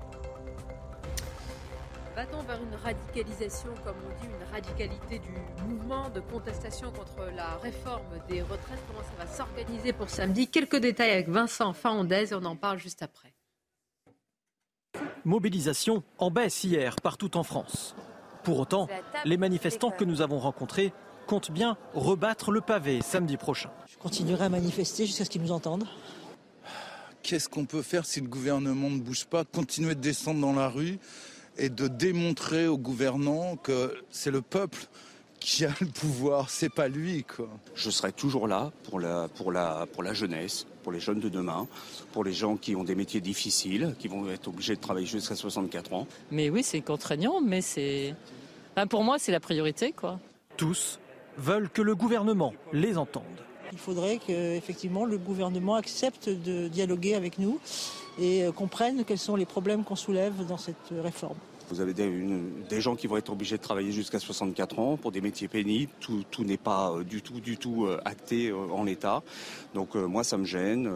Va-t-on 2.14 2.42
vers 2.42 2.60
une 2.62 2.74
radicalisation, 2.76 3.70
comme 3.84 3.96
on 4.06 4.22
dit, 4.22 4.28
une 4.28 4.52
radicalité 4.52 5.18
du 5.18 5.30
mouvement 5.64 6.08
de 6.10 6.20
contestation 6.20 6.92
contre 6.92 7.28
la 7.34 7.56
réforme 7.56 8.04
des 8.28 8.40
retraites 8.42 8.78
Comment 8.86 9.02
ça 9.02 9.24
va 9.24 9.26
s'organiser 9.26 9.92
pour 9.92 10.08
samedi? 10.08 10.46
Quelques 10.46 10.76
détails 10.76 11.10
avec 11.10 11.28
Vincent 11.28 11.72
Faondez 11.72 12.32
et 12.32 12.34
on 12.34 12.44
en 12.44 12.54
parle 12.54 12.78
juste 12.78 13.02
après. 13.02 13.34
Mobilisation 15.24 16.04
en 16.18 16.30
baisse 16.30 16.62
hier 16.62 16.94
partout 17.02 17.36
en 17.36 17.42
France. 17.42 17.96
Pour 18.44 18.60
autant, 18.60 18.88
les 19.24 19.36
manifestants 19.36 19.90
que 19.90 20.04
nous 20.04 20.22
avons 20.22 20.38
rencontrés 20.38 20.92
comptent 21.26 21.50
bien 21.50 21.76
rebattre 21.94 22.52
le 22.52 22.60
pavé 22.60 23.00
samedi 23.02 23.36
prochain. 23.36 23.70
Je 23.88 23.96
continuerai 23.96 24.44
à 24.44 24.48
manifester 24.50 25.06
jusqu'à 25.06 25.24
ce 25.24 25.30
qu'ils 25.30 25.42
nous 25.42 25.52
entendent 25.52 25.88
qu'est-ce 27.24 27.48
qu'on 27.48 27.64
peut 27.64 27.82
faire 27.82 28.04
si 28.04 28.20
le 28.20 28.28
gouvernement 28.28 28.90
ne 28.90 28.98
bouge 28.98 29.24
pas? 29.24 29.44
Continuer 29.44 29.94
de 29.94 30.00
descendre 30.00 30.40
dans 30.40 30.52
la 30.52 30.68
rue 30.68 30.98
et 31.58 31.68
de 31.68 31.88
démontrer 31.88 32.66
aux 32.66 32.78
gouvernants 32.78 33.56
que 33.56 33.94
c'est 34.10 34.30
le 34.30 34.42
peuple 34.42 34.86
qui 35.40 35.64
a 35.66 35.70
le 35.80 35.86
pouvoir, 35.86 36.48
c'est 36.48 36.72
pas 36.72 36.88
lui 36.88 37.24
quoi. 37.24 37.48
Je 37.74 37.90
serai 37.90 38.12
toujours 38.12 38.48
là 38.48 38.72
pour 38.84 38.98
la, 38.98 39.28
pour 39.28 39.52
la, 39.52 39.86
pour 39.92 40.02
la 40.02 40.14
jeunesse, 40.14 40.66
pour 40.82 40.90
les 40.90 41.00
jeunes 41.00 41.20
de 41.20 41.28
demain, 41.28 41.68
pour 42.12 42.24
les 42.24 42.32
gens 42.32 42.56
qui 42.56 42.74
ont 42.74 42.84
des 42.84 42.94
métiers 42.94 43.20
difficiles, 43.20 43.94
qui 43.98 44.08
vont 44.08 44.28
être 44.30 44.48
obligés 44.48 44.74
de 44.74 44.80
travailler 44.80 45.06
jusqu'à 45.06 45.34
64 45.34 45.92
ans. 45.92 46.06
Mais 46.30 46.48
oui, 46.48 46.62
c'est 46.62 46.80
contraignant, 46.80 47.40
mais 47.42 47.60
c'est, 47.60 48.14
pour 48.88 49.04
moi, 49.04 49.18
c'est 49.18 49.32
la 49.32 49.40
priorité 49.40 49.92
quoi. 49.92 50.18
Tous 50.56 50.98
veulent 51.36 51.68
que 51.68 51.82
le 51.82 51.94
gouvernement 51.94 52.54
les 52.72 52.96
entende. 52.96 53.24
Il 53.72 53.78
faudrait 53.78 54.18
qu'effectivement 54.18 55.04
le 55.04 55.18
gouvernement 55.18 55.74
accepte 55.74 56.28
de 56.28 56.68
dialoguer 56.68 57.14
avec 57.16 57.38
nous 57.38 57.58
et 58.18 58.44
euh, 58.44 58.52
comprenne 58.52 59.04
quels 59.04 59.18
sont 59.18 59.36
les 59.36 59.46
problèmes 59.46 59.84
qu'on 59.84 59.96
soulève 59.96 60.46
dans 60.46 60.58
cette 60.58 60.92
réforme. 61.02 61.36
Vous 61.70 61.80
avez 61.80 61.94
des, 61.94 62.80
gens 62.82 62.94
qui 62.94 63.06
vont 63.06 63.16
être 63.16 63.32
obligés 63.32 63.56
de 63.56 63.62
travailler 63.62 63.90
jusqu'à 63.90 64.18
64 64.18 64.78
ans 64.78 64.96
pour 64.98 65.12
des 65.12 65.22
métiers 65.22 65.48
pénibles. 65.48 65.90
Tout, 65.98 66.24
n'est 66.40 66.58
pas 66.58 66.92
euh, 66.92 67.04
du 67.04 67.22
tout, 67.22 67.40
du 67.40 67.56
tout 67.56 67.86
euh, 67.86 68.00
acté 68.04 68.52
en 68.52 68.84
l'état. 68.84 69.22
Donc 69.74 69.94
moi, 69.94 70.24
ça 70.24 70.36
me 70.36 70.44
gêne. 70.44 70.90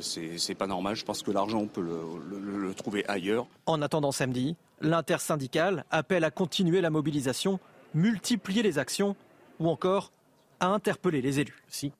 C'est 0.00 0.54
pas 0.54 0.66
normal. 0.66 0.94
Je 0.94 1.04
pense 1.04 1.22
que 1.22 1.30
l'argent, 1.30 1.60
on 1.60 1.66
peut 1.66 1.80
le, 1.80 2.58
le 2.58 2.74
trouver 2.74 3.04
ailleurs. 3.08 3.46
En 3.64 3.80
attendant 3.80 4.12
samedi, 4.12 4.56
l'intersyndicale 4.82 5.84
appelle 5.90 6.24
à 6.24 6.30
continuer 6.30 6.82
la 6.82 6.90
mobilisation, 6.90 7.58
multiplier 7.94 8.62
les 8.62 8.78
actions 8.78 9.16
ou 9.58 9.68
encore 9.68 10.12
à 10.60 10.68
interpeller 10.68 11.22
les 11.22 11.40
élus. 11.40 11.62
Si. 11.68 11.92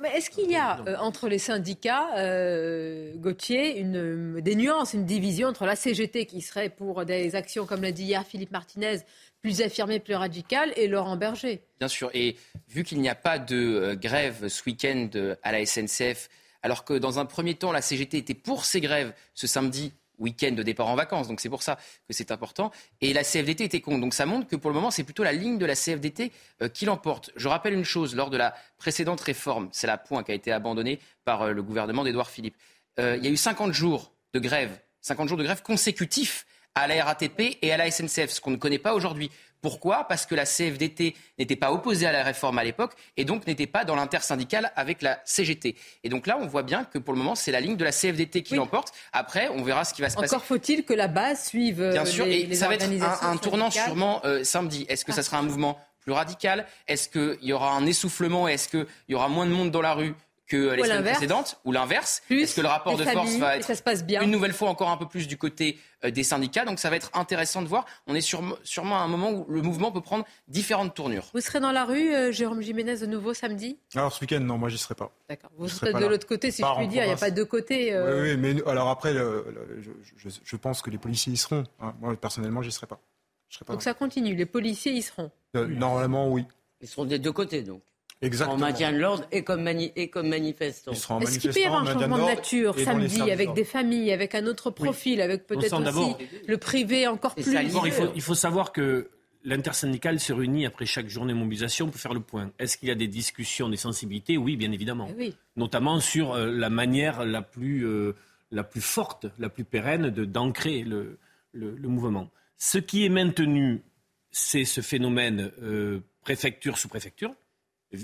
Mais 0.00 0.16
est-ce 0.16 0.30
qu'il 0.30 0.50
y 0.50 0.56
a 0.56 0.80
euh, 0.86 0.96
entre 0.98 1.28
les 1.28 1.38
syndicats, 1.38 2.16
euh, 2.16 3.12
Gauthier, 3.16 3.78
une, 3.78 4.40
des 4.40 4.54
nuances, 4.54 4.94
une 4.94 5.04
division 5.04 5.48
entre 5.48 5.66
la 5.66 5.76
CGT 5.76 6.26
qui 6.26 6.40
serait 6.40 6.68
pour 6.68 7.04
des 7.04 7.34
actions, 7.34 7.66
comme 7.66 7.82
l'a 7.82 7.92
dit 7.92 8.04
hier 8.04 8.24
Philippe 8.24 8.52
Martinez, 8.52 8.98
plus 9.42 9.62
affirmées, 9.62 10.00
plus 10.00 10.14
radicales, 10.14 10.72
et 10.76 10.86
Laurent 10.86 11.16
Berger? 11.16 11.62
Bien 11.78 11.88
sûr. 11.88 12.10
Et 12.14 12.36
vu 12.68 12.84
qu'il 12.84 13.00
n'y 13.00 13.08
a 13.08 13.14
pas 13.14 13.38
de 13.38 13.56
euh, 13.56 13.94
grève 13.96 14.48
ce 14.48 14.62
week-end 14.64 15.08
à 15.42 15.52
la 15.52 15.64
SNCF, 15.64 16.28
alors 16.62 16.84
que 16.84 16.94
dans 16.94 17.18
un 17.18 17.24
premier 17.24 17.54
temps, 17.54 17.72
la 17.72 17.82
CGT 17.82 18.18
était 18.18 18.34
pour 18.34 18.64
ces 18.64 18.80
grèves 18.80 19.12
ce 19.34 19.46
samedi 19.46 19.92
week-end 20.20 20.52
de 20.52 20.62
départ 20.62 20.86
en 20.86 20.94
vacances. 20.94 21.26
Donc 21.26 21.40
c'est 21.40 21.48
pour 21.48 21.62
ça 21.62 21.76
que 21.76 22.12
c'est 22.12 22.30
important. 22.30 22.70
Et 23.00 23.12
la 23.12 23.24
CFDT 23.24 23.64
était 23.64 23.80
contre. 23.80 24.00
Donc 24.00 24.14
ça 24.14 24.26
montre 24.26 24.46
que 24.46 24.56
pour 24.56 24.70
le 24.70 24.74
moment, 24.74 24.90
c'est 24.90 25.04
plutôt 25.04 25.24
la 25.24 25.32
ligne 25.32 25.58
de 25.58 25.66
la 25.66 25.74
CFDT 25.74 26.30
euh, 26.62 26.68
qui 26.68 26.84
l'emporte. 26.84 27.30
Je 27.36 27.48
rappelle 27.48 27.74
une 27.74 27.84
chose, 27.84 28.14
lors 28.14 28.30
de 28.30 28.36
la 28.36 28.54
précédente 28.78 29.20
réforme, 29.20 29.68
c'est 29.72 29.86
la 29.86 29.98
point 29.98 30.22
qui 30.22 30.30
a 30.30 30.34
été 30.34 30.52
abandonnée 30.52 31.00
par 31.24 31.42
euh, 31.42 31.52
le 31.52 31.62
gouvernement 31.62 32.04
d'Édouard 32.04 32.30
Philippe, 32.30 32.56
euh, 32.98 33.16
il 33.16 33.24
y 33.24 33.28
a 33.28 33.30
eu 33.30 33.36
50 33.36 33.72
jours 33.72 34.12
de 34.34 34.38
grève, 34.38 34.78
50 35.00 35.28
jours 35.28 35.38
de 35.38 35.44
grève 35.44 35.62
consécutifs 35.62 36.46
à 36.74 36.86
la 36.86 37.04
RATP 37.04 37.58
et 37.62 37.72
à 37.72 37.76
la 37.76 37.90
SNCF, 37.90 38.30
ce 38.30 38.40
qu'on 38.40 38.50
ne 38.50 38.56
connaît 38.56 38.78
pas 38.78 38.94
aujourd'hui. 38.94 39.30
Pourquoi? 39.62 40.04
Parce 40.04 40.26
que 40.26 40.34
la 40.34 40.44
CFDT 40.44 41.14
n'était 41.38 41.56
pas 41.56 41.72
opposée 41.72 42.06
à 42.06 42.12
la 42.12 42.22
réforme 42.22 42.58
à 42.58 42.64
l'époque 42.64 42.92
et 43.16 43.24
donc 43.24 43.46
n'était 43.46 43.66
pas 43.66 43.84
dans 43.84 43.94
l'intersyndicale 43.94 44.72
avec 44.76 45.02
la 45.02 45.20
CGT. 45.24 45.76
Et 46.04 46.08
donc 46.08 46.26
là, 46.26 46.38
on 46.40 46.46
voit 46.46 46.62
bien 46.62 46.84
que 46.84 46.98
pour 46.98 47.12
le 47.12 47.18
moment, 47.18 47.34
c'est 47.34 47.52
la 47.52 47.60
ligne 47.60 47.76
de 47.76 47.84
la 47.84 47.92
CFDT 47.92 48.42
qui 48.42 48.54
l'emporte. 48.54 48.92
Après, 49.12 49.48
on 49.48 49.62
verra 49.62 49.84
ce 49.84 49.94
qui 49.94 50.02
va 50.02 50.10
se 50.10 50.16
passer. 50.16 50.34
Encore 50.34 50.44
faut-il 50.44 50.84
que 50.84 50.94
la 50.94 51.08
base 51.08 51.44
suive. 51.46 51.90
Bien 51.90 52.04
sûr, 52.04 52.26
et 52.26 52.54
ça 52.54 52.68
va 52.68 52.74
être 52.74 52.86
un, 53.22 53.36
tournant 53.36 53.70
sûrement 53.70 54.20
euh, 54.24 54.44
samedi. 54.44 54.86
Est-ce 54.88 55.04
que 55.04 55.12
ça 55.12 55.22
sera 55.22 55.38
un 55.38 55.42
mouvement 55.42 55.78
plus 56.00 56.12
radical? 56.12 56.66
Est-ce 56.88 57.08
qu'il 57.08 57.38
y 57.42 57.52
aura 57.52 57.72
un 57.72 57.86
essoufflement? 57.86 58.48
Est-ce 58.48 58.68
qu'il 58.68 58.86
y 59.08 59.14
aura 59.14 59.28
moins 59.28 59.46
de 59.46 59.52
monde 59.52 59.70
dans 59.70 59.82
la 59.82 59.94
rue? 59.94 60.14
Que 60.50 60.74
les 60.74 60.82
semaines 60.82 61.04
précédentes, 61.04 61.60
ou 61.64 61.72
l'inverse 61.72 62.22
Est-ce 62.28 62.56
que 62.56 62.60
le 62.60 62.66
rapport 62.66 62.96
de 62.96 63.04
force 63.04 63.36
va 63.36 63.56
être 63.56 63.64
ça 63.64 63.76
se 63.76 63.82
passe 63.82 64.04
bien. 64.04 64.20
une 64.20 64.30
nouvelle 64.30 64.52
fois 64.52 64.68
encore 64.68 64.90
un 64.90 64.96
peu 64.96 65.06
plus 65.06 65.28
du 65.28 65.38
côté 65.38 65.78
euh, 66.04 66.10
des 66.10 66.24
syndicats 66.24 66.64
Donc 66.64 66.80
ça 66.80 66.90
va 66.90 66.96
être 66.96 67.10
intéressant 67.14 67.62
de 67.62 67.68
voir. 67.68 67.86
On 68.08 68.14
est 68.16 68.20
sûrement 68.20 68.56
à 68.76 69.02
un 69.02 69.06
moment 69.08 69.30
où 69.30 69.46
le 69.48 69.62
mouvement 69.62 69.92
peut 69.92 70.00
prendre 70.00 70.24
différentes 70.48 70.94
tournures. 70.94 71.30
Vous 71.32 71.40
serez 71.40 71.60
dans 71.60 71.70
la 71.70 71.84
rue, 71.84 72.12
euh, 72.12 72.32
Jérôme 72.32 72.62
Jiménez, 72.62 72.98
de 72.98 73.06
nouveau 73.06 73.32
samedi? 73.32 73.78
Alors 73.94 74.12
ce 74.12 74.20
week-end, 74.20 74.40
non, 74.40 74.58
moi 74.58 74.68
j'y 74.68 74.78
serai 74.78 74.96
pas. 74.96 75.12
D'accord. 75.28 75.50
Vous 75.56 75.68
serez 75.68 75.92
de 75.92 76.04
l'autre 76.04 76.26
côté, 76.26 76.50
si 76.50 76.62
je 76.62 76.76
puis 76.76 76.88
dire. 76.88 77.04
Il 77.04 77.06
n'y 77.06 77.12
a 77.12 77.16
pas 77.16 77.30
deux 77.30 77.44
côtés. 77.44 77.94
Euh. 77.94 78.22
Oui, 78.22 78.36
mais 78.36 78.56
alors 78.68 78.88
après, 78.88 79.14
je, 79.14 80.56
pense 80.56 80.82
que 80.82 80.90
les 80.90 80.98
policiers 80.98 81.32
y 81.32 81.36
seront. 81.36 81.64
Hein. 81.80 81.94
Moi 82.00 82.16
personnellement, 82.16 82.60
j'y 82.60 82.72
serai 82.72 82.88
pas. 82.88 83.00
serai 83.48 83.64
pas. 83.64 83.72
Donc 83.74 83.82
ça 83.82 83.94
continue. 83.94 84.34
Les 84.34 84.46
policiers 84.46 84.92
y 84.92 85.02
seront. 85.02 85.30
normalement, 85.54 86.28
oui. 86.28 86.44
Ils 86.80 86.88
seront 86.88 87.04
des 87.04 87.18
deux 87.18 87.32
côtés, 87.32 87.62
donc. 87.62 87.82
Exactement. 88.22 88.56
En 88.56 88.58
maintien 88.58 88.92
de 88.92 88.98
l'ordre 88.98 89.24
et 89.32 89.42
comme, 89.44 89.62
mani 89.62 89.92
et 89.96 90.08
comme 90.08 90.28
manifestant. 90.28 90.92
Est-ce 90.92 91.38
qu'il 91.38 91.50
peut 91.50 91.60
y 91.60 91.64
avoir 91.64 91.82
un 91.82 91.92
changement 91.92 92.18
de 92.18 92.24
nature 92.24 92.78
samedi 92.78 93.30
avec 93.30 93.54
des 93.54 93.64
familles, 93.64 94.12
avec 94.12 94.34
un 94.34 94.46
autre 94.46 94.70
profil, 94.70 95.20
avec 95.20 95.46
peut-être 95.46 95.80
aussi 95.80 96.16
le 96.46 96.58
privé 96.58 97.06
encore 97.06 97.34
plus 97.34 97.46
il, 97.50 97.70
faut, 97.70 98.08
il 98.14 98.22
faut 98.22 98.34
savoir 98.34 98.72
que 98.72 99.08
l'intersyndicale 99.44 100.20
se 100.20 100.32
réunit 100.32 100.66
après 100.66 100.86
chaque 100.86 101.08
journée 101.08 101.32
de 101.32 101.38
mobilisation 101.38 101.88
pour 101.88 102.00
faire 102.00 102.14
le 102.14 102.20
point. 102.20 102.52
Est-ce 102.58 102.76
qu'il 102.76 102.88
y 102.88 102.92
a 102.92 102.96
des 102.96 103.08
discussions, 103.08 103.68
des 103.68 103.76
sensibilités? 103.76 104.36
Oui, 104.36 104.56
bien 104.56 104.72
évidemment. 104.72 105.08
Eh 105.10 105.18
oui. 105.18 105.34
Notamment 105.56 106.00
sur 106.00 106.32
euh, 106.32 106.50
la 106.50 106.70
manière 106.70 107.24
la 107.24 107.42
plus, 107.42 107.86
euh, 107.86 108.14
la 108.50 108.64
plus 108.64 108.80
forte, 108.80 109.26
la 109.38 109.48
plus 109.48 109.64
pérenne 109.64 110.10
d'ancrer 110.10 110.82
le, 110.82 111.18
le, 111.52 111.74
le, 111.74 111.88
mouvement. 111.88 112.28
Ce 112.58 112.78
qui 112.78 113.04
est 113.04 113.08
maintenu, 113.08 113.82
c'est 114.30 114.64
ce 114.64 114.80
phénomène 114.80 115.50
euh, 115.62 116.00
préfecture 116.22 116.78
sous 116.78 116.88
préfecture. 116.88 117.34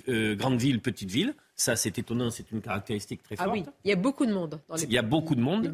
Euh, 0.08 0.34
grande 0.34 0.58
ville, 0.58 0.80
petite 0.80 1.10
ville. 1.10 1.34
Ça, 1.54 1.76
c'est 1.76 1.96
étonnant, 1.98 2.30
c'est 2.30 2.50
une 2.50 2.60
caractéristique 2.60 3.22
très 3.22 3.36
forte. 3.36 3.48
Ah 3.48 3.52
oui, 3.52 3.64
il 3.84 3.88
y 3.88 3.92
a 3.92 3.96
beaucoup 3.96 4.26
de 4.26 4.32
monde. 4.32 4.60
Dans 4.68 4.74
les 4.74 4.82
il 4.82 4.92
y 4.92 4.98
a 4.98 5.02
beaucoup 5.02 5.36
de 5.36 5.40
monde. 5.40 5.72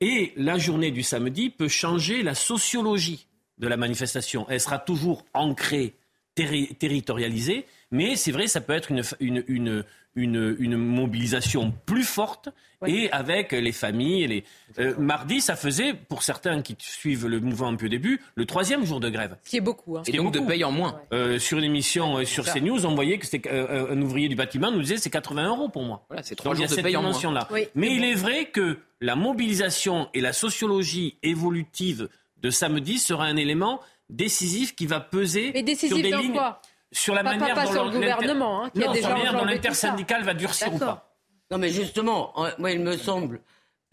Et 0.00 0.32
la 0.36 0.58
journée 0.58 0.92
du 0.92 1.02
samedi 1.02 1.50
peut 1.50 1.68
changer 1.68 2.22
la 2.22 2.34
sociologie 2.34 3.26
de 3.58 3.66
la 3.66 3.76
manifestation. 3.76 4.46
Elle 4.48 4.60
sera 4.60 4.78
toujours 4.78 5.24
ancrée, 5.34 5.94
territorialisée, 6.36 7.66
mais 7.90 8.14
c'est 8.14 8.30
vrai, 8.30 8.46
ça 8.46 8.60
peut 8.60 8.74
être 8.74 8.92
une, 8.92 9.02
une, 9.18 9.44
une, 9.48 9.84
une, 10.14 10.76
mobilisation 10.76 11.72
plus 11.86 12.04
forte 12.04 12.48
et 12.86 13.10
avec 13.10 13.52
les 13.52 13.72
familles. 13.72 14.26
Les... 14.26 14.44
Euh, 14.78 14.94
mardi, 14.98 15.40
ça 15.40 15.56
faisait, 15.56 15.94
pour 15.94 16.22
certains 16.22 16.62
qui 16.62 16.76
suivent 16.78 17.26
le 17.26 17.40
mouvement 17.40 17.68
un 17.68 17.76
peu 17.76 17.86
au 17.86 17.88
début, 17.88 18.20
le 18.34 18.46
troisième 18.46 18.84
jour 18.84 19.00
de 19.00 19.08
grève. 19.08 19.36
Ce 19.44 19.50
qui 19.50 19.56
est 19.56 19.60
beaucoup. 19.60 19.96
Hein. 19.96 20.02
Et 20.06 20.12
donc 20.12 20.32
de 20.32 20.40
paye 20.40 20.64
en 20.64 20.72
moins. 20.72 21.00
Euh, 21.12 21.38
sur 21.38 21.58
une 21.58 21.64
émission 21.64 22.18
euh, 22.18 22.24
sur 22.24 22.44
CNews, 22.44 22.86
on 22.86 22.94
voyait 22.94 23.18
que 23.18 23.26
c'était 23.26 23.48
un 23.50 24.00
ouvrier 24.00 24.28
du 24.28 24.36
bâtiment 24.36 24.70
nous 24.70 24.80
disait 24.80 24.96
c'est 24.96 25.10
80 25.10 25.48
euros 25.48 25.68
pour 25.68 25.82
moi. 25.82 26.04
Voilà, 26.08 26.22
c'est 26.22 26.36
trois 26.36 26.54
jours 26.54 26.66
de 26.66 26.82
paye 26.82 26.96
en 26.96 27.02
moins. 27.02 27.32
Là. 27.32 27.48
Mais 27.74 27.94
il 27.94 28.04
est 28.04 28.14
vrai 28.14 28.46
que 28.46 28.78
la 29.00 29.16
mobilisation 29.16 30.08
et 30.14 30.20
la 30.20 30.32
sociologie 30.32 31.18
évolutive 31.22 32.08
de 32.40 32.50
samedi 32.50 32.98
sera 32.98 33.24
un 33.24 33.36
élément 33.36 33.80
décisif 34.08 34.74
qui 34.74 34.86
va 34.86 35.00
peser 35.00 35.52
sur 35.76 35.96
des 35.96 36.10
lignes. 36.10 36.32
Quoi? 36.32 36.60
Sur 36.92 37.14
la 37.14 37.22
manière 37.22 37.54
dont 37.54 37.84
le 37.84 37.90
gouvernement, 37.90 38.64
hein, 38.64 38.70
qui 38.70 38.84
a 38.84 38.92
déjà 38.92 39.10
manière 39.10 39.34
dont 39.34 39.44
l'intersyndical 39.44 40.24
va 40.24 40.34
durcir 40.34 40.74
ou 40.74 40.78
pas. 40.78 41.16
Non, 41.50 41.58
mais 41.58 41.70
justement, 41.70 42.34
moi, 42.58 42.72
il 42.72 42.80
me 42.80 42.96
semble. 42.96 43.40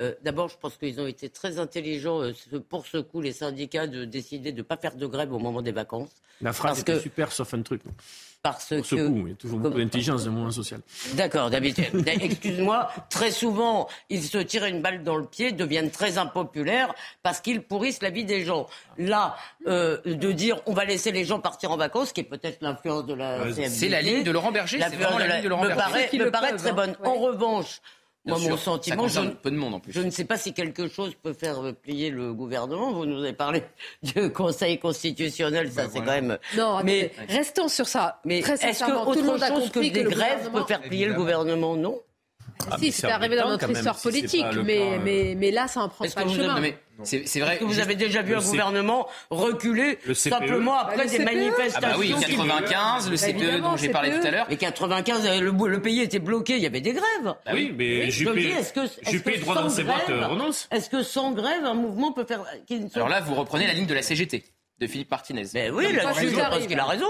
Euh, 0.02 0.14
d'abord, 0.22 0.50
je 0.50 0.58
pense 0.58 0.76
qu'ils 0.76 1.00
ont 1.00 1.08
été 1.08 1.30
très 1.30 1.58
intelligents 1.58 2.22
euh, 2.22 2.34
pour 2.68 2.86
ce 2.86 2.98
coup, 2.98 3.22
les 3.22 3.32
syndicats, 3.32 3.88
de 3.88 4.04
décider 4.04 4.52
de 4.52 4.58
ne 4.58 4.62
pas 4.62 4.76
faire 4.76 4.96
de 4.96 5.06
grève 5.06 5.32
au 5.32 5.40
moment 5.40 5.62
des 5.62 5.72
vacances. 5.72 6.12
La 6.42 6.52
phrase 6.52 6.82
était 6.82 7.00
super, 7.00 7.32
sauf 7.32 7.54
un 7.54 7.62
truc. 7.62 7.82
Parce 8.46 8.76
Pour 8.76 8.86
ce 8.86 8.94
coup, 8.94 9.24
il 9.26 9.30
y 9.30 9.32
a 9.32 9.36
toujours 9.36 9.58
beaucoup 9.58 9.80
d'intelligence 9.80 10.24
dans 10.24 10.30
le 10.30 10.36
mouvement 10.36 10.52
social. 10.52 10.80
D'accord, 11.16 11.50
d'habitude. 11.50 12.08
Excuse-moi, 12.08 12.90
très 13.10 13.32
souvent, 13.32 13.88
ils 14.12 14.22
se 14.22 14.38
tirent 14.38 14.66
une 14.66 14.84
balle 14.84 15.02
dans 15.02 15.16
le 15.16 15.26
pied, 15.26 15.52
deviennent 15.52 15.90
très 15.90 16.20
impopulaires 16.20 16.94
parce 17.24 17.42
qu'ils 17.42 17.64
pourrissent 17.64 18.04
la 18.04 18.12
vie 18.12 18.24
des 18.24 18.46
gens. 18.46 18.68
Là, 19.00 19.36
euh, 19.66 19.98
de 20.06 20.32
dire 20.32 20.62
on 20.68 20.74
va 20.74 20.86
laisser 20.86 21.12
les 21.12 21.26
gens 21.26 21.40
partir 21.40 21.72
en 21.72 21.78
vacances, 21.78 22.14
qui 22.14 22.22
est 22.22 22.24
peut-être 22.24 22.62
l'influence 22.62 23.08
de 23.08 23.16
la 23.16 23.52
C'est 23.68 23.90
la 23.90 24.04
ligne 24.04 24.22
de 24.22 24.30
Laurent 24.30 24.52
Berger, 24.52 24.78
c'est 24.80 24.96
vraiment 24.96 25.18
la, 25.18 25.28
ligne 25.28 25.44
de 25.44 25.50
Laurent 25.50 25.64
me 25.64 25.70
Paraît, 25.74 26.10
me 26.14 26.30
paraît 26.30 26.56
très 26.56 26.72
bonne. 26.72 26.96
En 27.04 27.16
revanche, 27.16 27.82
moi, 28.26 28.40
mon 28.40 28.58
sentiment, 28.58 29.08
je, 29.08 29.22
peu 29.22 29.52
de 29.52 29.56
monde 29.56 29.76
en 29.76 29.80
plus. 29.80 29.94
je 29.94 30.02
ne 30.02 30.10
sais 30.10 30.26
pas 30.26 30.38
si 30.38 30.54
quelque 30.54 30.88
chose 30.88 31.14
peut 31.22 31.34
faire 31.34 31.62
plier 31.82 32.10
le 32.10 32.34
gouvernement. 32.34 32.92
Vous 32.92 33.06
nous 33.06 33.22
avez 33.22 33.34
parlé 33.34 33.64
du 34.04 34.32
Conseil 34.32 34.80
constitutionnel, 34.80 35.72
ça 35.72 35.84
ben 35.84 35.90
c'est 35.94 36.00
quand 36.00 36.06
même. 36.06 36.38
Non, 36.58 36.82
mais 36.84 37.12
restons 37.30 37.68
sur 37.68 37.88
ça. 37.88 38.20
Mais 38.26 38.40
est-ce 38.40 38.84
que 38.84 38.92
autre 38.92 39.48
chose 39.48 39.70
que, 39.70 39.80
des 39.80 40.04
grèves 40.04 40.50
peut 40.52 40.64
faire 40.68 40.82
plier 40.82 41.06
le 41.06 41.14
gouvernement? 41.14 41.76
Non. 41.76 42.00
Ah, 42.70 42.78
si, 42.80 42.92
c'est 42.92 43.12
arrivé 43.12 43.36
dans 43.36 43.50
notre 43.50 43.70
histoire 43.70 44.00
politique, 44.00 44.46
mais, 44.64 45.00
mais, 45.04 45.36
mais, 45.38 45.52
là, 45.52 45.68
ça 45.68 45.82
en 45.82 45.90
prend 45.90 46.06
pas 46.08 46.24
le 46.24 46.30
chemin. 46.30 46.62
C'est 47.04 47.40
vrai. 47.40 47.58
que 47.58 47.66
vous 47.66 47.80
avez 47.80 47.96
déjà 47.96 48.22
vu 48.22 48.36
un 48.36 48.42
gouvernement 48.42 49.08
reculer 49.30 50.00
e. 50.08 50.14
simplement 50.14 50.76
après 50.76 50.98
bah, 50.98 51.06
des 51.06 51.20
e. 51.20 51.26
manifestations. 51.26 51.80
Ah 51.84 51.92
bah 51.92 51.96
oui, 52.00 52.16
95, 52.18 53.12
le 53.12 53.18
CPE 53.18 53.62
dont 53.62 53.76
j'ai 53.76 53.90
parlé 53.90 54.12
tout 54.12 54.26
à 54.26 54.32
l'heure. 54.32 54.48
Mais 54.50 54.56
95, 54.56 55.40
le, 55.42 55.52
le, 55.52 55.82
pays 55.82 56.02
était 56.02 56.20
bloqué, 56.20 56.56
il 56.56 56.64
y 56.64 56.66
avait 56.66 56.82
des 56.82 56.94
grèves. 56.94 57.04
Bah 57.24 57.52
oui, 57.54 57.74
mais 57.78 58.10
Juppé, 58.10 58.54
Juppé 59.10 59.38
droit 59.38 59.56
dans 59.56 59.70
ses 59.70 59.84
euh, 59.84 60.28
renonce. 60.28 60.68
Est-ce 60.72 60.90
que 60.90 61.04
sans 61.04 61.32
grève, 61.32 61.66
un 61.66 61.74
mouvement 61.74 62.12
peut 62.14 62.26
faire... 62.26 62.44
Alors 62.96 63.10
là, 63.10 63.22
vous 63.22 63.36
reprenez 63.36 63.68
la 63.68 63.74
ligne 63.74 63.88
de 63.88 63.94
la 63.94 64.02
CGT 64.02 64.44
de 64.80 64.88
Philippe 64.88 65.12
Martinez. 65.12 65.46
Mais 65.54 65.70
oui, 65.70 65.94
là-dessus, 65.94 66.36
parce 66.36 66.68
qu'il 66.68 66.80
a 66.80 66.86
raison. 66.86 67.06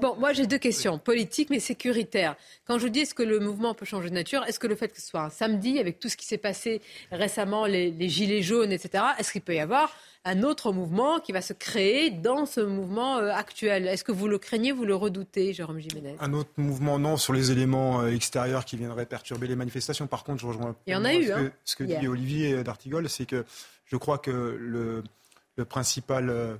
Bon, 0.00 0.16
moi 0.18 0.32
j'ai 0.32 0.46
deux 0.46 0.58
questions, 0.58 0.98
politiques 0.98 1.50
mais 1.50 1.60
sécuritaires. 1.60 2.36
Quand 2.66 2.78
je 2.78 2.84
vous 2.84 2.88
dis 2.88 3.00
est-ce 3.00 3.14
que 3.14 3.22
le 3.22 3.38
mouvement 3.38 3.74
peut 3.74 3.86
changer 3.86 4.08
de 4.08 4.14
nature, 4.14 4.44
est-ce 4.44 4.58
que 4.58 4.66
le 4.66 4.74
fait 4.74 4.88
que 4.88 5.00
ce 5.00 5.06
soit 5.06 5.22
un 5.22 5.30
samedi, 5.30 5.78
avec 5.78 6.00
tout 6.00 6.08
ce 6.08 6.16
qui 6.16 6.26
s'est 6.26 6.38
passé 6.38 6.80
récemment, 7.12 7.66
les, 7.66 8.08
gilets 8.08 8.42
jaunes, 8.42 8.72
etc., 8.72 9.04
est-ce 9.18 9.32
qu'il 9.32 9.42
peut 9.42 9.54
y 9.54 9.60
avoir 9.60 9.94
un 10.24 10.42
autre 10.42 10.72
mouvement 10.72 11.20
qui 11.20 11.30
va 11.30 11.40
se 11.42 11.52
créer 11.52 12.10
dans 12.10 12.46
ce 12.46 12.60
mouvement 12.60 13.18
euh, 13.18 13.30
actuel? 13.30 13.86
Est-ce 13.86 14.02
que 14.02 14.10
vous 14.10 14.26
le 14.26 14.38
craignez, 14.38 14.72
vous 14.72 14.84
le 14.84 14.96
redoutez, 14.96 15.52
Jérôme 15.52 15.78
Jiménez? 15.78 16.16
Un 16.18 16.32
autre 16.32 16.50
mouvement, 16.56 16.98
non, 16.98 17.16
sur 17.16 17.32
les 17.32 17.52
éléments 17.52 18.00
euh, 18.00 18.12
extérieurs 18.12 18.64
qui 18.64 18.76
viendraient 18.76 19.06
perturber 19.06 19.46
les 19.46 19.54
manifestations. 19.54 20.08
Par 20.08 20.24
contre, 20.24 20.40
je 20.40 20.46
rejoins 20.46 20.74
Il 20.88 20.92
y 20.92 20.96
en 20.96 21.04
a 21.04 21.14
eu, 21.14 21.26
ce, 21.26 21.32
hein, 21.32 21.44
que, 21.44 21.52
ce 21.64 21.76
que 21.76 21.84
dit 21.84 22.08
Olivier 22.08 22.64
D'Artigol, 22.64 23.08
c'est 23.08 23.26
que 23.26 23.44
je 23.84 23.96
crois 23.96 24.18
que 24.18 24.56
le, 24.58 25.04
le 25.56 25.64
principal 25.64 26.28
euh, 26.28 26.56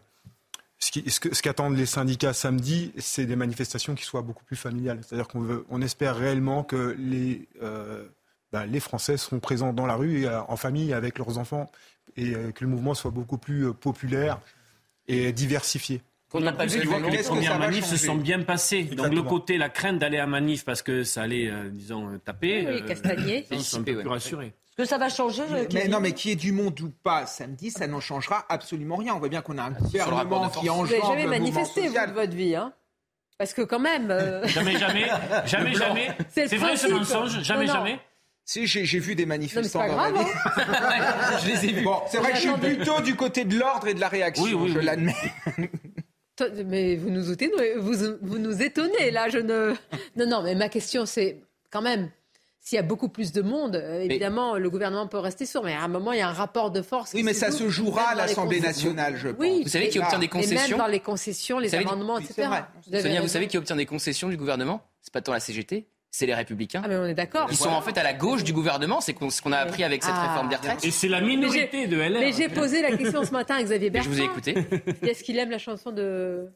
ce 0.78 1.42
qu'attendent 1.42 1.76
les 1.76 1.86
syndicats 1.86 2.32
samedi, 2.32 2.92
c'est 2.98 3.26
des 3.26 3.36
manifestations 3.36 3.94
qui 3.94 4.04
soient 4.04 4.22
beaucoup 4.22 4.44
plus 4.44 4.56
familiales. 4.56 5.00
C'est-à-dire 5.02 5.28
qu'on 5.28 5.64
on 5.70 5.82
espère 5.82 6.16
réellement 6.16 6.64
que 6.64 6.94
les, 6.98 7.48
euh, 7.62 8.06
bah, 8.52 8.66
les 8.66 8.80
Français 8.80 9.16
seront 9.16 9.40
présents 9.40 9.72
dans 9.72 9.86
la 9.86 9.94
rue, 9.94 10.26
euh, 10.26 10.40
en 10.48 10.56
famille, 10.56 10.92
avec 10.92 11.18
leurs 11.18 11.38
enfants, 11.38 11.70
et 12.16 12.34
euh, 12.34 12.52
que 12.52 12.64
le 12.64 12.70
mouvement 12.70 12.94
soit 12.94 13.10
beaucoup 13.10 13.38
plus 13.38 13.72
populaire 13.72 14.40
et 15.08 15.32
diversifié. 15.32 16.02
Qu'on 16.28 16.40
n'a 16.40 16.52
pas 16.52 16.66
vu 16.66 16.80
les 16.80 17.22
premières 17.22 17.58
manifs 17.58 17.86
se 17.86 17.96
sont 17.96 18.16
bien 18.16 18.42
passées. 18.42 18.82
Donc 18.82 19.14
le 19.14 19.22
côté, 19.22 19.58
la 19.58 19.68
crainte 19.68 19.98
d'aller 19.98 20.18
à 20.18 20.26
manif 20.26 20.64
parce 20.64 20.82
que 20.82 21.04
ça 21.04 21.22
allait, 21.22 21.50
disons, 21.70 22.18
taper, 22.24 22.66
oui, 22.66 22.84
castagner. 22.84 23.46
un 23.50 23.82
peu 23.82 24.00
plus 24.00 24.08
rassuré 24.08 24.52
que 24.76 24.84
ça 24.84 24.98
va 24.98 25.08
changer 25.08 25.44
mais, 25.72 25.88
Non, 25.88 26.00
mais 26.00 26.12
qui 26.12 26.30
est 26.30 26.36
du 26.36 26.52
monde 26.52 26.78
ou 26.80 26.90
pas 27.02 27.26
samedi, 27.26 27.70
ça 27.70 27.86
n'en 27.86 28.00
changera 28.00 28.44
absolument 28.48 28.96
rien. 28.96 29.14
On 29.14 29.18
voit 29.18 29.28
bien 29.28 29.42
qu'on 29.42 29.58
a 29.58 29.64
un 29.64 29.70
gouvernement 29.70 30.48
qui 30.50 30.68
engendre 30.68 30.86
Vous 30.86 30.92
n'avez 30.92 31.02
jamais 31.02 31.26
manifesté, 31.26 31.88
vous, 31.88 31.94
de 31.94 32.12
votre 32.12 32.34
vie, 32.34 32.54
hein? 32.54 32.72
Parce 33.38 33.52
que 33.52 33.62
quand 33.62 33.78
même... 33.78 34.10
Euh, 34.10 34.46
jamais, 34.46 34.78
jamais, 34.78 35.08
jamais, 35.46 35.74
jamais. 35.74 36.16
C'est 36.28 36.56
vrai 36.56 36.76
ce 36.76 36.88
mensonge 36.88 37.42
Jamais, 37.42 37.66
jamais 37.66 38.00
si, 38.48 38.64
j'ai 38.64 39.00
vu 39.00 39.16
des 39.16 39.26
manifestants 39.26 39.80
dans 39.80 39.92
grave, 39.92 40.14
vie. 40.14 40.20
Hein 40.20 41.38
je 41.42 41.48
les 41.48 41.64
ai 41.64 41.72
vus. 41.72 41.82
Bon, 41.82 42.00
c'est 42.08 42.18
vrai 42.18 42.30
que 42.30 42.36
je 42.36 42.42
suis 42.42 42.52
plutôt 42.52 43.00
du 43.00 43.16
côté 43.16 43.44
de 43.44 43.58
l'ordre 43.58 43.88
et 43.88 43.94
de 43.94 44.00
la 44.00 44.08
réaction, 44.08 44.44
oui, 44.44 44.54
oui, 44.54 44.72
je 44.72 44.78
l'admets. 44.78 45.14
Mais 46.64 46.94
vous 46.94 47.10
nous, 47.10 47.32
étonnez, 47.32 47.74
vous, 47.76 47.94
vous 48.22 48.38
nous 48.38 48.62
étonnez, 48.62 49.10
là, 49.10 49.28
je 49.28 49.38
ne... 49.38 49.74
Non, 50.14 50.28
non, 50.28 50.42
mais 50.44 50.54
ma 50.54 50.68
question, 50.68 51.06
c'est 51.06 51.40
quand 51.70 51.82
même, 51.82 52.08
s'il 52.66 52.74
y 52.74 52.80
a 52.80 52.82
beaucoup 52.82 53.08
plus 53.08 53.30
de 53.30 53.42
monde, 53.42 53.76
euh, 53.76 54.00
évidemment, 54.00 54.56
le 54.56 54.68
gouvernement 54.68 55.06
peut 55.06 55.18
rester 55.18 55.46
sourt. 55.46 55.62
Mais 55.64 55.74
à 55.74 55.82
un 55.82 55.88
moment, 55.88 56.10
il 56.10 56.18
y 56.18 56.22
a 56.22 56.28
un 56.28 56.32
rapport 56.32 56.72
de 56.72 56.82
force. 56.82 57.12
Oui, 57.14 57.22
mais 57.22 57.32
ça 57.32 57.52
se 57.52 57.68
jouera 57.68 58.08
à 58.08 58.14
l'Assemblée 58.16 58.58
nationale, 58.58 59.16
je 59.16 59.28
pense. 59.28 59.38
Oui, 59.38 59.62
vous 59.62 59.68
savez 59.68 59.88
qui 59.88 60.00
obtient 60.00 60.18
des 60.18 60.26
concessions 60.26 60.66
et 60.66 60.70
même 60.70 60.78
dans 60.78 60.86
les 60.88 60.98
concessions, 60.98 61.58
les 61.60 61.72
amendements, 61.76 62.18
etc. 62.18 62.48
Vous 62.90 63.00
Sonia, 63.00 63.20
vous 63.20 63.28
savez 63.28 63.46
qui 63.46 63.56
obtient 63.56 63.76
des 63.76 63.86
concessions 63.86 64.28
du 64.28 64.36
gouvernement? 64.36 64.82
C'est 65.00 65.12
pas 65.12 65.20
tant 65.20 65.32
la 65.32 65.38
CGT, 65.38 65.86
c'est 66.10 66.26
les 66.26 66.34
Républicains. 66.34 66.82
Ah 66.84 66.88
mais 66.88 66.96
on 66.96 67.04
est 67.04 67.14
d'accord. 67.14 67.46
Ils 67.52 67.56
sont 67.56 67.68
en 67.68 67.82
fait 67.82 67.96
à 67.98 68.02
la 68.02 68.14
gauche 68.14 68.42
du 68.42 68.52
gouvernement, 68.52 69.00
c'est 69.00 69.14
ce 69.30 69.42
qu'on 69.42 69.52
a 69.52 69.58
appris 69.58 69.84
avec 69.84 70.02
cette 70.02 70.14
ah. 70.16 70.26
réforme 70.26 70.48
des 70.48 70.56
retraites. 70.56 70.84
Et 70.84 70.90
c'est 70.90 71.06
la 71.06 71.20
minorité 71.20 71.86
de 71.86 71.96
LR. 71.96 72.18
Mais 72.18 72.32
j'ai 72.32 72.48
posé 72.48 72.82
la 72.82 72.96
question 72.96 73.22
ce 73.22 73.30
matin 73.30 73.54
à 73.54 73.62
Xavier 73.62 73.90
Bertrand. 73.90 74.10
je 74.10 74.16
vous 74.16 74.22
ai 74.22 74.24
écouté. 74.24 74.56
Est-ce 75.02 75.22
qu'il 75.22 75.38
aime 75.38 75.50
la 75.50 75.58
chanson 75.58 75.92
de 75.92 76.48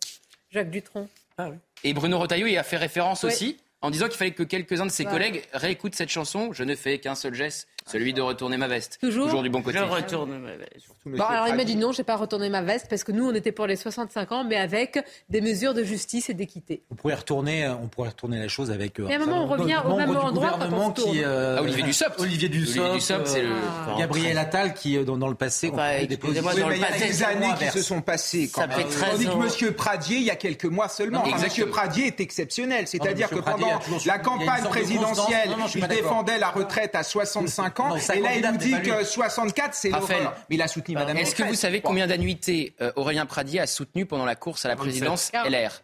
Jacques 0.50 0.70
Dutronc? 0.70 1.08
Ah, 1.38 1.50
oui. 1.50 1.56
Et 1.84 1.94
Bruno 1.94 2.18
Retailleau 2.18 2.48
y 2.48 2.56
a 2.56 2.64
fait 2.64 2.78
référence 2.78 3.22
aussi 3.22 3.58
en 3.82 3.90
disant 3.90 4.08
qu'il 4.08 4.16
fallait 4.16 4.32
que 4.32 4.42
quelques-uns 4.42 4.86
de 4.86 4.90
ses 4.90 5.04
collègues 5.04 5.42
réécoutent 5.52 5.94
cette 5.94 6.10
chanson. 6.10 6.52
Je 6.52 6.64
ne 6.64 6.74
fais 6.74 6.98
qu'un 6.98 7.14
seul 7.14 7.34
geste 7.34 7.68
Celui 7.90 8.12
de 8.12 8.22
retourner 8.22 8.56
ma 8.56 8.68
veste. 8.68 8.98
Toujours, 9.00 9.42
du 9.42 9.50
bon 9.50 9.62
côté. 9.62 9.78
Je 9.78 9.84
retourne 9.84 10.38
ma 10.38 10.56
veste. 10.56 10.86
Bon, 11.06 11.24
alors 11.24 11.48
il 11.48 11.54
m'a 11.54 11.64
dit 11.64 11.76
non, 11.76 11.92
je 11.92 11.98
n'ai 11.98 12.04
pas 12.04 12.16
retourné 12.16 12.48
ma 12.48 12.62
veste 12.62 12.86
parce 12.88 13.04
que 13.04 13.12
nous, 13.12 13.28
on 13.28 13.34
était 13.34 13.52
pour 13.52 13.66
les 13.66 13.76
65 13.76 14.32
ans, 14.32 14.44
mais 14.44 14.56
avec 14.56 14.98
des 15.28 15.40
mesures 15.40 15.74
de 15.74 15.82
justice 15.82 16.30
et 16.30 16.34
d'équité. 16.34 16.82
On 16.90 16.94
pourrait 16.94 17.14
retourner, 17.14 17.68
on 17.68 17.88
pourrait 17.88 18.10
retourner 18.10 18.38
la 18.38 18.48
chose 18.48 18.70
avec. 18.70 18.98
Mais 18.98 19.14
à 19.14 19.16
un 19.16 19.20
moment, 19.20 19.44
on 19.44 19.46
revient 19.46 19.80
au 19.84 19.96
même 19.96 20.10
endroit 20.16 20.58
quand 20.58 20.72
on 20.72 20.90
qui, 20.92 21.24
euh, 21.24 21.56
ah, 21.58 21.62
Olivier 21.62 21.82
Dussopt. 21.82 22.20
Olivier 22.20 22.48
Dussopt, 22.48 23.26
c'est 23.26 23.42
le. 23.42 23.48
Ah. 23.88 23.96
Gabriel 23.98 24.38
Attal 24.38 24.74
qui, 24.74 24.96
euh, 24.96 25.04
dans, 25.04 25.16
dans 25.16 25.28
le 25.28 25.34
passé, 25.34 25.70
enfin, 25.72 25.96
il 26.00 26.10
y 26.10 26.14
a 26.14 26.98
des 26.98 27.22
années 27.22 27.54
qui 27.58 27.66
se 27.70 27.82
sont 27.82 28.02
passées. 28.02 28.50
Quand 28.52 28.62
Ça 28.62 28.68
fait 28.68 28.84
13 28.84 29.10
Tandis 29.10 29.28
ans. 29.28 29.38
que 29.38 29.44
Monsieur 29.44 29.72
Pradier, 29.72 30.16
il 30.18 30.24
y 30.24 30.30
a 30.30 30.36
quelques 30.36 30.64
mois 30.66 30.88
seulement. 30.88 31.22
Enfin, 31.24 31.42
Monsieur 31.42 31.66
Pradier 31.66 32.06
est 32.06 32.20
exceptionnel. 32.20 32.86
C'est-à-dire 32.86 33.30
que 33.30 33.40
pendant 33.40 33.80
la 34.06 34.18
campagne 34.18 34.64
présidentielle, 34.64 35.50
il 35.74 35.88
défendait 35.88 36.38
la 36.38 36.50
retraite 36.50 36.94
à 36.94 37.02
65 37.02 37.79
ans. 37.79 37.79
Et 38.14 38.20
là, 38.20 38.34
il 38.36 38.42
nous 38.50 38.56
dit 38.56 38.80
que 38.82 39.04
64, 39.04 39.74
c'est 39.74 39.90
l'horreur. 39.90 40.34
Mais 40.48 40.56
il 40.56 40.62
a 40.62 40.68
soutenu 40.68 40.94
Madame 40.94 41.16
Est-ce 41.16 41.34
que 41.34 41.42
vous 41.42 41.54
savez 41.54 41.80
combien 41.80 42.06
d'annuités 42.06 42.74
euh, 42.80 42.92
Aurélien 42.96 43.26
Pradier 43.26 43.60
a 43.60 43.66
soutenu 43.66 44.06
pendant 44.06 44.24
la 44.24 44.36
course 44.36 44.64
à 44.64 44.68
la 44.68 44.76
présidence 44.76 45.30
LR 45.32 45.82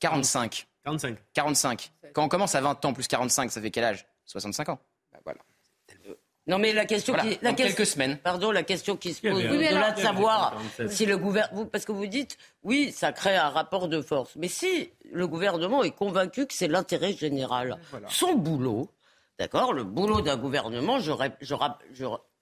45. 0.00 0.66
45. 0.84 1.16
45. 1.34 1.90
Quand 2.14 2.24
on 2.24 2.28
commence 2.28 2.54
à 2.54 2.60
20 2.60 2.84
ans 2.84 2.92
plus 2.92 3.06
45, 3.08 3.50
ça 3.50 3.60
fait 3.60 3.70
quel 3.70 3.84
âge? 3.84 4.06
65 4.24 4.68
ans. 4.70 4.78
Bah, 5.12 5.18
voilà. 5.24 5.38
Non, 6.46 6.58
mais 6.58 6.72
la 6.72 6.86
question 6.86 7.12
Voilà, 7.12 7.28
qui. 7.28 7.38
La 7.42 7.50
dans 7.50 7.56
question- 7.56 7.76
quelques 7.76 7.86
semaines. 7.86 8.16
Pardon, 8.16 8.50
la 8.50 8.62
question 8.62 8.96
qui 8.96 9.12
se 9.12 9.20
pose 9.20 9.32
avait 9.32 9.50
au-delà 9.50 9.90
de 9.90 10.00
savoir 10.00 10.58
si 10.88 11.04
le 11.04 11.18
gouvernement. 11.18 11.66
Parce 11.66 11.84
que 11.84 11.92
vous 11.92 12.06
dites, 12.06 12.38
oui, 12.62 12.90
ça 12.90 13.12
crée 13.12 13.36
un 13.36 13.50
rapport 13.50 13.86
de 13.86 14.00
force. 14.00 14.34
Mais 14.36 14.48
si 14.48 14.90
le 15.12 15.26
gouvernement 15.26 15.84
est 15.84 15.90
convaincu 15.90 16.46
que 16.46 16.54
c'est 16.54 16.68
l'intérêt 16.68 17.12
général, 17.12 17.76
son 18.08 18.34
boulot, 18.34 18.88
d'accord, 19.38 19.72
le 19.72 19.84
boulot 19.84 20.20
d'un 20.20 20.36
gouvernement, 20.36 20.98
je, 20.98 21.12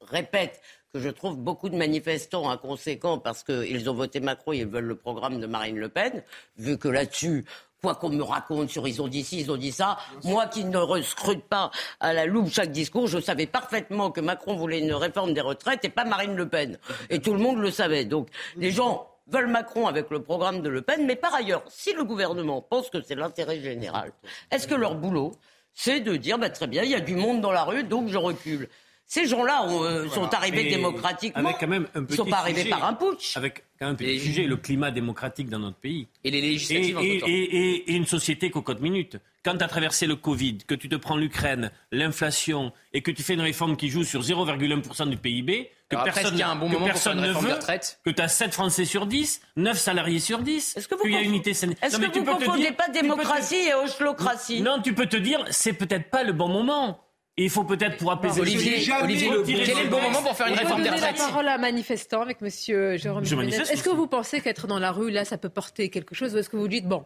répète 0.00 0.60
que 0.92 1.00
je 1.00 1.08
trouve 1.08 1.36
beaucoup 1.36 1.68
de 1.68 1.76
manifestants 1.76 2.48
inconséquents 2.48 3.18
parce 3.18 3.44
qu'ils 3.44 3.90
ont 3.90 3.94
voté 3.94 4.20
Macron 4.20 4.52
et 4.52 4.58
ils 4.58 4.66
veulent 4.66 4.84
le 4.84 4.96
programme 4.96 5.38
de 5.38 5.46
Marine 5.46 5.78
Le 5.78 5.88
Pen, 5.88 6.22
vu 6.56 6.78
que 6.78 6.88
là-dessus, 6.88 7.44
quoi 7.82 7.94
qu'on 7.94 8.08
me 8.08 8.22
raconte 8.22 8.70
sur 8.70 8.88
ils 8.88 9.02
ont 9.02 9.08
dit 9.08 9.22
ci, 9.22 9.40
ils 9.40 9.50
ont 9.52 9.56
dit 9.56 9.72
ça, 9.72 9.98
moi 10.24 10.46
qui 10.46 10.64
ne 10.64 10.78
rescrute 10.78 11.44
pas 11.44 11.70
à 12.00 12.12
la 12.14 12.24
loupe 12.24 12.48
chaque 12.48 12.72
discours, 12.72 13.06
je 13.06 13.18
savais 13.20 13.46
parfaitement 13.46 14.10
que 14.10 14.20
Macron 14.20 14.56
voulait 14.56 14.80
une 14.80 14.94
réforme 14.94 15.34
des 15.34 15.42
retraites 15.42 15.84
et 15.84 15.90
pas 15.90 16.04
Marine 16.04 16.34
Le 16.34 16.48
Pen. 16.48 16.78
Et 17.10 17.20
tout 17.20 17.34
le 17.34 17.40
monde 17.40 17.58
le 17.58 17.70
savait. 17.70 18.04
Donc 18.06 18.28
les 18.56 18.70
gens 18.70 19.08
veulent 19.28 19.48
Macron 19.50 19.86
avec 19.86 20.10
le 20.10 20.22
programme 20.22 20.62
de 20.62 20.68
Le 20.68 20.82
Pen, 20.82 21.04
mais 21.04 21.16
par 21.16 21.34
ailleurs, 21.34 21.64
si 21.68 21.92
le 21.92 22.04
gouvernement 22.04 22.62
pense 22.62 22.88
que 22.88 23.02
c'est 23.02 23.16
l'intérêt 23.16 23.60
général, 23.60 24.12
est-ce 24.50 24.66
que 24.66 24.74
leur 24.74 24.94
boulot, 24.94 25.32
c'est 25.76 26.00
de 26.00 26.16
dire, 26.16 26.38
bah, 26.38 26.50
très 26.50 26.66
bien, 26.66 26.82
il 26.82 26.90
y 26.90 26.94
a 26.96 27.00
du 27.00 27.14
monde 27.14 27.40
dans 27.40 27.52
la 27.52 27.62
rue, 27.64 27.84
donc 27.84 28.08
je 28.08 28.16
recule 28.18 28.68
ces 29.08 29.28
gens-là 29.28 29.68
euh, 29.70 30.08
sont 30.08 30.34
arrivés 30.34 30.64
Mais 30.64 30.70
démocratiquement. 30.70 31.44
Avec 31.50 31.58
quand 31.60 31.68
même 31.68 31.86
un 31.94 32.00
Ils 32.00 32.06
petit 32.06 32.16
sont 32.16 32.24
pas 32.24 32.38
arrivés 32.38 32.62
sujet. 32.62 32.70
par 32.70 32.84
un 32.86 32.94
putsch. 32.94 33.36
Avec 33.36 33.62
quand 33.78 33.86
même 33.86 33.92
un 33.92 33.96
petit 33.96 34.18
sujet, 34.18 34.42
le 34.48 34.56
climat 34.56 34.90
démocratique 34.90 35.48
dans 35.48 35.60
notre 35.60 35.76
pays. 35.76 36.08
Et 36.24 36.32
les 36.32 36.38
Et, 36.38 36.40
législatives 36.40 36.98
en 36.98 37.02
et- 37.02 37.18
temps. 37.18 37.26
et- 37.28 37.32
et- 37.32 37.92
et 37.92 37.94
une 37.94 38.04
société 38.06 38.50
cocotte 38.50 38.80
minute. 38.80 39.18
Quand 39.44 39.56
tu 39.56 39.62
as 39.62 39.68
traversé 39.68 40.08
le 40.08 40.16
Covid, 40.16 40.58
que 40.66 40.74
tu 40.74 40.88
te 40.88 40.96
prends 40.96 41.16
l'Ukraine, 41.16 41.70
l'inflation, 41.92 42.72
et 42.92 43.00
que 43.00 43.12
tu 43.12 43.22
fais 43.22 43.34
une 43.34 43.42
réforme 43.42 43.76
qui 43.76 43.90
joue 43.90 44.02
sur 44.02 44.22
0,1% 44.24 45.06
du 45.06 45.16
PIB, 45.16 45.70
que 45.88 45.94
Alors 45.96 46.04
personne, 46.04 46.22
est-ce 46.24 46.30
qu'il 46.32 46.40
y 46.40 46.42
a 46.42 46.48
un 46.50 46.56
bon 46.56 46.66
que 46.68 46.72
moment 46.72 46.86
pour 46.86 46.92
personne 46.94 47.20
faire 47.20 47.28
une 47.30 47.36
ne 47.36 47.40
veut, 47.46 47.52
retraites. 47.54 48.00
que 48.04 48.10
tu 48.10 48.20
as 48.22 48.28
7 48.28 48.52
Français 48.52 48.84
sur 48.84 49.06
10, 49.06 49.40
9 49.56 49.78
salariés 49.78 50.18
sur 50.20 50.40
10, 50.40 50.76
Est-ce 50.76 50.88
que 50.88 50.94
vous 50.96 51.02
qu'il 51.02 51.12
y 51.12 51.16
a 51.16 51.22
unité 51.22 51.50
Est-ce 51.50 51.66
que 51.66 52.06
tu 52.06 52.18
vous 52.20 52.24
peux 52.24 52.32
te 52.32 52.44
confondez 52.44 52.62
dire- 52.62 52.76
pas 52.76 52.86
peux 52.86 52.92
te- 52.94 53.00
démocratie 53.02 53.54
et 53.68 53.74
oshlocratie 53.74 54.62
Non, 54.62 54.80
tu 54.82 54.94
peux 54.94 55.06
te 55.06 55.16
dire, 55.16 55.44
c'est 55.50 55.72
peut-être 55.74 56.10
pas 56.10 56.22
le 56.24 56.32
bon 56.32 56.48
moment. 56.48 57.00
Et 57.38 57.44
il 57.44 57.50
faut 57.50 57.64
peut-être 57.64 57.98
pour 57.98 58.10
apaiser 58.10 58.40
Olivier, 58.40 58.82
Olivier, 59.02 59.28
le 59.30 59.42
quel 59.42 59.60
est 59.78 59.84
le 59.84 59.90
bon 59.90 60.00
moment 60.00 60.22
pour 60.22 60.34
faire 60.34 60.46
une 60.46 60.54
Je 60.54 60.58
vais 60.58 60.64
réforme 60.64 60.82
des 60.82 60.88
donner 60.88 61.00
la 61.02 61.08
retraites 61.10 61.28
parole 61.28 61.48
à 61.48 61.58
manifestant 61.58 62.22
avec 62.22 62.40
Monsieur 62.40 62.96
Jérôme 62.96 63.24
Est-ce 63.24 63.82
que 63.82 63.90
vous 63.90 64.06
pensez 64.06 64.40
qu'être 64.40 64.66
dans 64.66 64.78
la 64.78 64.90
rue, 64.90 65.10
là, 65.10 65.24
ça 65.26 65.36
peut 65.36 65.50
porter 65.50 65.90
quelque 65.90 66.14
chose 66.14 66.34
Ou 66.34 66.38
est-ce 66.38 66.48
que 66.48 66.56
vous 66.56 66.66
dites, 66.66 66.86
bon, 66.88 67.04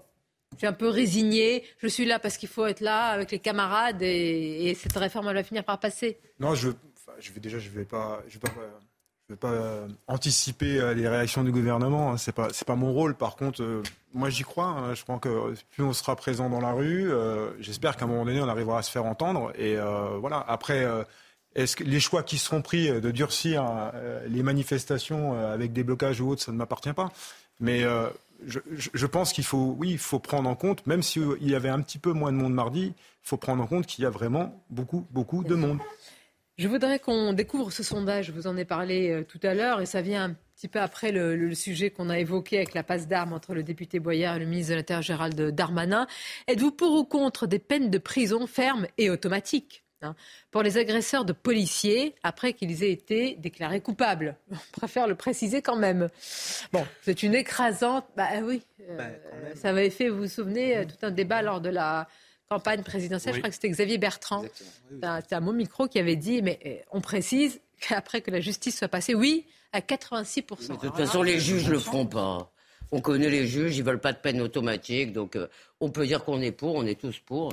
je 0.53 0.59
suis 0.59 0.67
un 0.69 0.73
peu 0.73 0.89
résigné, 0.89 1.65
je 1.79 1.89
suis 1.89 2.05
là 2.05 2.21
parce 2.21 2.37
qu'il 2.37 2.49
faut 2.49 2.65
être 2.67 2.81
là 2.81 3.07
avec 3.09 3.33
les 3.33 3.41
camarades 3.41 4.03
et, 4.03 4.69
et 4.71 4.75
cette 4.77 4.97
réforme, 4.97 5.27
elle 5.29 5.35
va 5.35 5.43
finir 5.43 5.65
par 5.65 5.81
passer? 5.81 6.19
Non, 6.39 6.55
je, 6.55 6.71
je 7.21 7.33
vais 7.33 7.41
déjà, 7.41 7.59
je 7.59 7.69
vais 7.71 7.85
pas, 7.85 8.21
je 8.29 8.35
vais 8.35 8.41
pas, 8.41 8.49
euh, 8.61 8.69
je 9.29 9.35
vais 9.35 9.39
pas 9.39 9.51
euh, 9.53 9.87
anticiper 10.09 10.81
euh, 10.81 10.95
les 10.95 11.07
réactions 11.09 11.45
du 11.45 11.53
gouvernement. 11.53 12.13
hein. 12.13 12.17
C'est 12.17 12.33
pas, 12.33 12.49
c'est 12.53 12.67
pas 12.67 12.75
mon 12.77 12.93
rôle. 12.93 13.15
Par 13.15 13.37
contre, 13.37 13.63
euh, 13.63 13.83
moi, 14.13 14.31
j'y 14.31 14.43
crois. 14.43 14.67
hein. 14.67 14.95
Je 14.95 15.03
crois 15.03 15.19
que 15.19 15.55
plus 15.71 15.85
on 15.85 15.93
sera 15.93 16.17
présent 16.17 16.51
dans 16.51 16.61
la 16.61 16.73
rue, 16.73 17.11
euh, 17.13 17.51
j'espère 17.61 17.97
qu'à 17.97 18.07
un 18.07 18.09
moment 18.09 18.25
donné, 18.25 18.41
on 18.41 18.49
arrivera 18.49 18.79
à 18.79 18.83
se 18.83 18.91
faire 18.91 19.05
entendre. 19.05 19.53
Et 19.57 19.77
euh, 19.77 20.19
voilà. 20.19 20.45
Après. 20.49 20.87
est-ce 21.57 21.75
que 21.75 21.83
les 21.85 21.99
choix 22.01 22.23
qui 22.23 22.39
seront 22.39 22.63
pris 22.63 22.89
de 23.01 23.11
durcir 23.11 23.91
les 24.29 24.43
manifestations 24.45 25.35
avec 25.51 25.73
des 25.73 25.83
blocages 25.83 26.21
ou 26.21 26.29
autres, 26.31 26.43
ça 26.43 26.53
ne 26.53 26.57
m'appartient 26.57 26.93
pas. 26.93 27.11
Mais 27.59 27.83
je 28.47 29.07
pense 29.07 29.33
qu'il 29.33 29.43
faut, 29.45 29.75
oui, 29.77 29.91
il 29.91 29.99
faut 29.99 30.21
prendre 30.21 30.49
en 30.49 30.55
compte, 30.55 30.87
même 30.87 31.03
s'il 31.03 31.43
y 31.43 31.57
avait 31.57 31.69
un 31.69 31.81
petit 31.81 31.99
peu 31.99 32.13
moins 32.13 32.31
de 32.33 32.37
monde 32.37 32.55
mardi, 32.55 32.95
il 32.95 33.29
faut 33.29 33.37
prendre 33.37 33.63
en 33.63 33.67
compte 33.67 33.87
qu'il 33.87 34.05
y 34.05 34.07
a 34.07 34.11
vraiment 34.11 34.63
beaucoup, 34.71 35.07
beaucoup 35.11 35.43
de 35.43 35.57
monde. 35.57 35.79
Je 36.61 36.69
voudrais 36.69 36.99
qu'on 36.99 37.33
découvre 37.33 37.73
ce 37.73 37.83
sondage. 37.83 38.27
Je 38.27 38.33
vous 38.33 38.47
en 38.47 38.55
ai 38.59 38.67
parlé 38.67 39.09
euh, 39.09 39.25
tout 39.25 39.41
à 39.45 39.55
l'heure 39.55 39.81
et 39.81 39.87
ça 39.87 40.03
vient 40.03 40.25
un 40.25 40.37
petit 40.55 40.69
peu 40.69 40.79
après 40.79 41.11
le, 41.11 41.35
le 41.35 41.55
sujet 41.55 41.89
qu'on 41.89 42.11
a 42.11 42.19
évoqué 42.19 42.59
avec 42.59 42.75
la 42.75 42.83
passe 42.83 43.09
d'armes 43.09 43.33
entre 43.33 43.55
le 43.55 43.63
député 43.63 43.99
Boyard 43.99 44.37
et 44.37 44.41
le 44.41 44.45
ministre 44.45 44.73
de 44.73 44.77
l'Intérieur 44.77 45.01
Gérald 45.01 45.41
Darmanin. 45.41 46.07
Êtes-vous 46.49 46.71
pour 46.71 46.93
ou 46.93 47.05
contre 47.05 47.47
des 47.47 47.61
peines 47.61 47.89
de 47.89 47.97
prison 47.97 48.47
fermes 48.47 48.87
et 48.99 49.09
automatiques 49.09 49.85
hein, 50.03 50.15
pour 50.51 50.63
les 50.63 50.77
agresseurs 50.77 51.25
de 51.25 51.33
policiers 51.33 52.15
après 52.23 52.53
qu'ils 52.53 52.85
aient 52.85 52.93
été 52.93 53.37
déclarés 53.37 53.81
coupables? 53.81 54.37
On 54.53 54.57
préfère 54.73 55.07
le 55.07 55.15
préciser 55.15 55.63
quand 55.63 55.77
même. 55.77 56.11
Bon, 56.75 56.87
c'est 57.01 57.23
une 57.23 57.35
écrasante. 57.35 58.05
Bah 58.19 58.29
oui, 58.43 58.61
euh, 58.91 59.09
ça 59.55 59.71
avait 59.71 59.89
fait, 59.89 60.11
vous 60.11 60.19
vous 60.19 60.29
souvenez, 60.29 60.77
euh, 60.77 60.85
tout 60.85 61.07
un 61.07 61.11
débat 61.11 61.41
lors 61.41 61.63
de 61.63 61.71
la 61.71 62.07
campagne 62.51 62.83
présidentielle. 62.83 63.35
Je 63.35 63.39
crois 63.39 63.49
que 63.49 63.55
c'était 63.55 63.71
Xavier 63.71 63.97
Bertrand. 63.99 64.45
C'est 64.91 65.33
un- 65.35 65.41
mot 65.41 65.53
micro 65.53 65.87
qui 65.87 65.99
avait 65.99 66.17
dit, 66.17 66.43
mais 66.43 66.59
euh, 66.67 66.75
on 66.91 67.01
précise 67.01 67.61
qu'après 67.81 68.21
que 68.21 68.31
la 68.31 68.41
justice 68.41 68.77
soit 68.77 68.89
passée, 68.89 69.15
oui, 69.15 69.47
à 69.73 69.81
86%. 69.81 70.73
De 70.75 70.77
toute 70.89 70.97
façon, 70.97 71.23
les 71.23 71.39
juges 71.39 71.69
le 71.69 71.79
feront 71.79 72.07
pas. 72.07 72.53
On 72.93 73.01
connaît 73.01 73.31
les 73.31 73.47
juges, 73.47 73.77
ils 73.77 73.85
veulent 73.85 74.01
pas 74.01 74.13
de 74.13 74.19
peine 74.19 74.41
automatique, 74.41 75.13
donc 75.13 75.37
euh, 75.37 75.47
on 75.81 75.91
peut 75.91 76.05
dire 76.07 76.25
qu'on 76.25 76.41
est 76.43 76.51
pour, 76.51 76.75
on 76.75 76.85
est 76.85 77.01
tous 77.01 77.21
pour. 77.21 77.53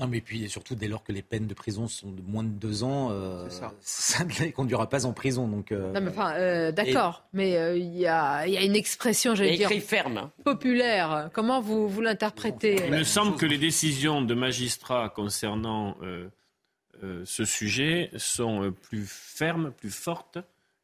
Non, 0.00 0.06
mais 0.06 0.22
puis 0.22 0.48
surtout, 0.48 0.74
dès 0.74 0.88
lors 0.88 1.04
que 1.04 1.12
les 1.12 1.20
peines 1.20 1.46
de 1.46 1.52
prison 1.52 1.86
sont 1.86 2.10
de 2.10 2.22
moins 2.22 2.42
de 2.42 2.48
deux 2.48 2.82
ans, 2.82 3.10
euh, 3.10 3.46
ça. 3.50 4.24
ne 4.24 4.44
les 4.44 4.50
conduira 4.52 4.88
pas 4.88 5.04
en 5.04 5.12
prison. 5.12 5.46
Donc, 5.46 5.72
euh, 5.72 5.92
Non, 5.92 6.00
mais 6.00 6.08
enfin, 6.08 6.32
euh, 6.36 6.72
d'accord, 6.72 7.24
mais 7.34 7.56
euh, 7.58 7.76
il 7.76 7.96
y, 7.98 8.06
a, 8.06 8.46
il 8.46 8.54
y 8.54 8.56
a 8.56 8.62
une 8.62 8.76
expression, 8.76 9.34
j'allais 9.34 9.56
dire, 9.56 9.70
ferme. 9.82 10.30
populaire. 10.42 11.28
Comment 11.34 11.60
vous, 11.60 11.86
vous 11.88 12.00
l'interprétez? 12.00 12.86
Il 12.86 12.92
me 12.92 13.04
semble 13.04 13.36
que 13.36 13.44
les 13.44 13.58
décisions 13.58 14.22
de 14.22 14.34
magistrats 14.34 15.10
concernant 15.14 15.96
euh, 16.02 16.28
euh, 17.04 17.22
ce 17.26 17.44
sujet 17.44 18.10
sont 18.16 18.72
plus 18.82 19.04
fermes, 19.06 19.70
plus 19.70 19.94
fortes 19.94 20.38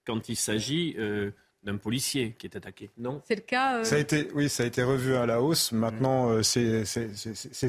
quand 0.07 0.29
il 0.29 0.37
s'agit 0.37 0.95
euh, 0.99 1.31
d'un 1.67 1.77
policier 1.77 2.35
qui 2.39 2.47
est 2.47 2.57
attaqué. 2.57 2.91
Non 2.97 3.21
C'est 3.27 3.35
le 3.35 3.41
cas 3.43 3.79
euh, 3.79 3.85
Ça 3.85 3.97
a 3.97 3.99
été, 3.99 4.29
oui, 4.35 4.49
ça 4.49 4.63
a 4.63 4.67
été 4.67 4.83
revu 4.83 5.15
à 5.17 5.27
la 5.27 5.43
hausse. 5.43 5.73
Maintenant, 5.73 6.31
euh, 6.31 6.43
c'est- 6.43 6.85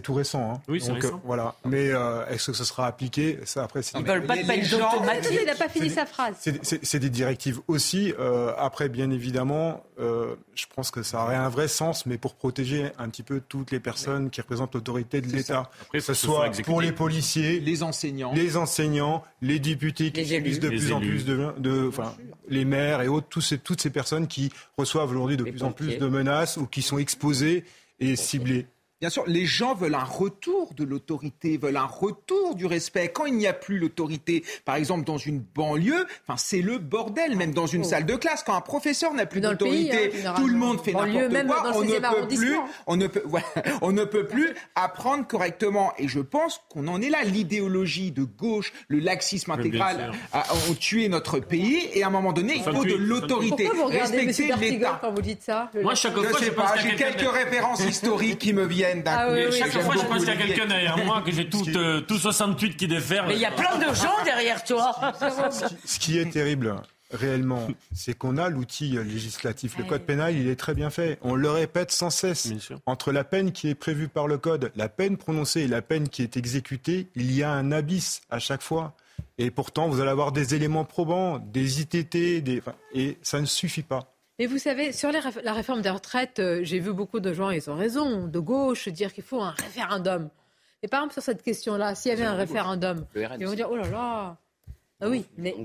tout 0.01 0.13
récent. 0.13 0.53
hein. 0.53 0.61
Oui, 0.67 0.79
c'est 0.79 0.91
récent. 0.91 1.15
euh, 1.15 1.19
voilà. 1.25 1.55
Mais 1.65 1.89
euh, 1.91 2.25
est-ce 2.27 2.51
que 2.51 2.53
ce 2.57 2.63
sera 2.63 2.87
appliqué? 2.87 3.39
Ça, 3.45 3.63
après, 3.63 3.81
c'est 3.81 3.97
Ils 3.99 4.05
veulent 4.05 4.25
pas 4.25 4.37
de 4.37 4.45
peine 4.47 4.63
gens- 4.63 4.93
automatique. 4.93 5.37
Il 5.41 5.45
n'a 5.47 5.55
pas 5.55 5.67
fini 5.69 5.89
sa 5.89 6.05
phrase. 6.05 6.35
c'est- 6.39 6.99
des 6.99 7.09
directives 7.09 7.59
aussi. 7.67 8.13
Euh, 8.19 8.53
après, 8.57 8.89
bien 8.89 9.09
évidemment, 9.11 9.83
euh, 9.99 10.35
je 10.55 10.65
pense 10.75 10.91
que 10.91 11.03
ça 11.03 11.23
aurait 11.23 11.35
un 11.35 11.49
vrai 11.49 11.67
sens, 11.67 12.05
mais 12.05 12.17
pour 12.17 12.35
protéger 12.35 12.91
un 12.99 13.09
petit 13.09 13.23
peu 13.23 13.41
toutes 13.47 13.71
les 13.71 13.79
personnes 13.79 14.29
qui 14.29 14.41
représentent 14.41 14.75
l'autorité 14.75 15.21
de 15.21 15.27
l'État, 15.27 15.69
que 15.91 15.99
ce 15.99 16.05
faut 16.05 16.11
que 16.11 16.17
ce 16.17 16.25
soit 16.25 16.49
pour 16.63 16.81
les 16.81 16.91
policiers, 16.91 17.59
Les 17.59 17.83
enseignants. 17.83 18.33
les 18.33 18.57
enseignants, 18.57 19.23
les 19.41 19.59
députés 19.59 20.11
qui 20.11 20.21
Les 20.21 20.33
élus. 20.35 20.59
de 20.59 20.67
Les 20.69 20.77
plus 20.77 20.91
en 20.91 20.99
plus 20.99 21.25
de, 21.25 21.51
de- 21.57 21.87
enfin, 21.87 22.15
les 22.49 22.65
maires 22.65 23.01
et 23.01 23.07
autres, 23.07 23.27
tous 23.29 23.41
ces- 23.41 23.57
toutes 23.57 23.81
ces 23.81 23.86
personnes 23.89 24.27
qui 24.27 24.51
reçoivent 24.77 25.09
aujourd'hui 25.09 25.37
de 25.37 25.43
Les 25.43 25.51
plus 25.51 25.63
en 25.63 25.71
plus 25.71 25.97
de 25.97 26.07
menaces 26.07 26.57
ou 26.57 26.65
qui 26.67 26.81
sont 26.81 26.97
exposées 26.97 27.65
et 27.99 28.15
ciblées. 28.15 28.67
Bien 28.99 29.11
sûr, 29.11 29.23
les 29.27 29.45
gens 29.45 29.75
veulent 29.75 29.93
un 29.93 30.03
retour 30.03 30.73
de 30.73 30.83
l'autorité, 30.83 31.57
veulent 31.57 31.77
un 31.77 31.85
retour 31.85 32.55
du 32.55 32.65
respect. 32.65 33.09
Quand 33.09 33.25
il 33.25 33.35
n'y 33.35 33.45
a 33.45 33.53
plus 33.53 33.77
l'autorité, 33.77 34.43
par 34.65 34.75
exemple 34.75 35.05
dans 35.05 35.19
une 35.19 35.39
banlieue, 35.39 36.07
enfin 36.27 36.35
c'est 36.37 36.61
le 36.63 36.79
bordel, 36.79 37.35
même 37.35 37.53
dans 37.53 37.67
une 37.67 37.83
salle 37.83 38.07
de 38.07 38.15
classe. 38.15 38.41
Quand 38.43 38.55
un 38.55 38.61
professeur 38.61 39.13
n'a 39.13 39.27
plus 39.27 39.39
d'autorité, 39.39 40.11
hein, 40.25 40.33
tout 40.35 40.47
le 40.47 40.55
monde 40.57 40.81
fait 40.83 40.93
n'importe 40.93 41.31
même 41.31 41.45
quoi. 41.47 41.63
on 41.75 41.83
ne 41.83 41.89
16e 41.91 42.01
peut 42.21 42.27
plus, 42.35 42.57
on 42.87 42.95
ne 42.95 43.05
peut, 43.05 43.23
on 43.83 43.91
ne 43.91 44.03
peut 44.03 44.25
plus 44.25 44.49
apprendre 44.73 45.27
correctement. 45.27 45.93
Et 45.99 46.07
je 46.07 46.19
pense 46.19 46.59
qu'on 46.69 46.87
en 46.87 46.99
est 46.99 47.09
là. 47.11 47.23
L'idéologie 47.23 48.11
de 48.11 48.23
gauche, 48.23 48.73
le 48.87 48.97
laxisme 48.97 49.51
intégral 49.51 50.11
a- 50.33 50.45
ont 50.69 50.73
tué 50.73 51.07
notre 51.07 51.39
pays. 51.39 51.87
Et 51.93 52.01
à 52.01 52.07
un 52.07 52.09
moment 52.09 52.33
donné, 52.33 52.53
il 52.55 52.63
faut 52.63 52.83
de 52.83 52.95
l'autorité, 52.95 53.65
Pourquoi 53.65 53.83
vous 53.83 53.85
regardez 53.89 54.17
M. 54.21 54.25
respecter 54.27 54.71
l'État. 54.71 54.97
quand 55.01 55.11
vous 55.11 55.21
dites 55.21 55.43
ça 55.43 55.69
Le- 55.75 55.83
Moi, 55.83 55.93
chaque 55.93 56.15
Je 56.17 56.23
fois, 56.23 56.39
sais 56.39 56.45
je 56.45 56.51
pense 56.51 56.71
pas, 56.71 56.77
j'ai 56.77 56.95
quelques 56.95 57.31
références 57.31 57.85
historiques 57.85 58.39
qui 58.39 58.53
me 58.53 58.65
viennent. 58.65 58.86
D'un 58.95 59.11
ah, 59.11 59.27
oui, 59.31 59.51
Chaque 59.51 59.71
fois, 59.81 59.95
je 59.95 60.05
pense 60.05 60.19
qu'il 60.19 60.27
y 60.27 60.31
a 60.31 60.35
quelqu'un 60.35 60.65
derrière 60.65 60.97
moi, 61.05 61.21
que 61.21 61.31
j'ai 61.31 61.49
tout, 61.49 61.63
euh, 61.75 62.01
tout 62.01 62.17
68 62.17 62.77
qui 62.77 62.87
déferle. 62.87 63.27
Mais 63.27 63.35
il 63.35 63.41
y 63.41 63.45
a 63.45 63.51
plein 63.51 63.77
de 63.77 63.93
gens 63.93 64.23
derrière 64.23 64.63
toi. 64.63 64.95
Ce 65.85 65.99
qui 65.99 66.17
est 66.17 66.29
terrible, 66.29 66.75
réellement, 67.11 67.67
c'est 67.93 68.17
qu'on 68.17 68.37
a 68.37 68.49
l'outil 68.49 68.97
législatif. 69.03 69.77
Le 69.77 69.83
code 69.83 70.03
pénal, 70.03 70.35
il 70.35 70.47
est 70.47 70.55
très 70.55 70.73
bien 70.73 70.89
fait. 70.89 71.17
On 71.21 71.35
le 71.35 71.49
répète 71.49 71.91
sans 71.91 72.09
cesse. 72.09 72.49
Entre 72.85 73.11
la 73.11 73.23
peine 73.23 73.51
qui 73.51 73.69
est 73.69 73.75
prévue 73.75 74.07
par 74.07 74.27
le 74.27 74.37
code, 74.37 74.71
la 74.75 74.89
peine 74.89 75.17
prononcée 75.17 75.61
et 75.61 75.67
la 75.67 75.81
peine 75.81 76.09
qui 76.09 76.23
est 76.23 76.37
exécutée, 76.37 77.07
il 77.15 77.33
y 77.33 77.43
a 77.43 77.51
un 77.51 77.71
abysse 77.71 78.21
à 78.29 78.39
chaque 78.39 78.61
fois. 78.61 78.95
Et 79.37 79.51
pourtant, 79.51 79.87
vous 79.87 80.01
allez 80.01 80.09
avoir 80.09 80.31
des 80.31 80.55
éléments 80.55 80.85
probants, 80.85 81.39
des 81.39 81.81
ITT, 81.81 82.41
des... 82.41 82.61
et 82.93 83.17
ça 83.21 83.39
ne 83.39 83.45
suffit 83.45 83.83
pas. 83.83 84.16
Mais 84.39 84.45
vous 84.45 84.59
savez, 84.59 84.91
sur 84.91 85.11
la 85.11 85.53
réforme 85.53 85.81
des 85.81 85.89
retraites, 85.89 86.39
euh, 86.39 86.59
j'ai 86.63 86.79
vu 86.79 86.93
beaucoup 86.93 87.19
de 87.19 87.33
gens, 87.33 87.49
ils 87.49 87.69
ont 87.69 87.75
raison, 87.75 88.27
de 88.27 88.39
gauche, 88.39 88.87
dire 88.89 89.11
qu'il 89.11 89.23
faut 89.23 89.41
un 89.41 89.51
référendum. 89.51 90.29
Et 90.83 90.87
par 90.87 90.99
exemple, 90.99 91.13
sur 91.13 91.23
cette 91.23 91.41
question-là, 91.41 91.95
s'il 91.95 92.09
y 92.09 92.13
avait 92.13 92.25
un 92.25 92.35
référendum, 92.35 93.05
ils 93.15 93.47
vont 93.47 93.55
dire, 93.55 93.67
oh 93.71 93.75
là 93.75 93.89
là, 93.89 94.37
ah 95.01 95.09
oui, 95.09 95.25
mais 95.37 95.55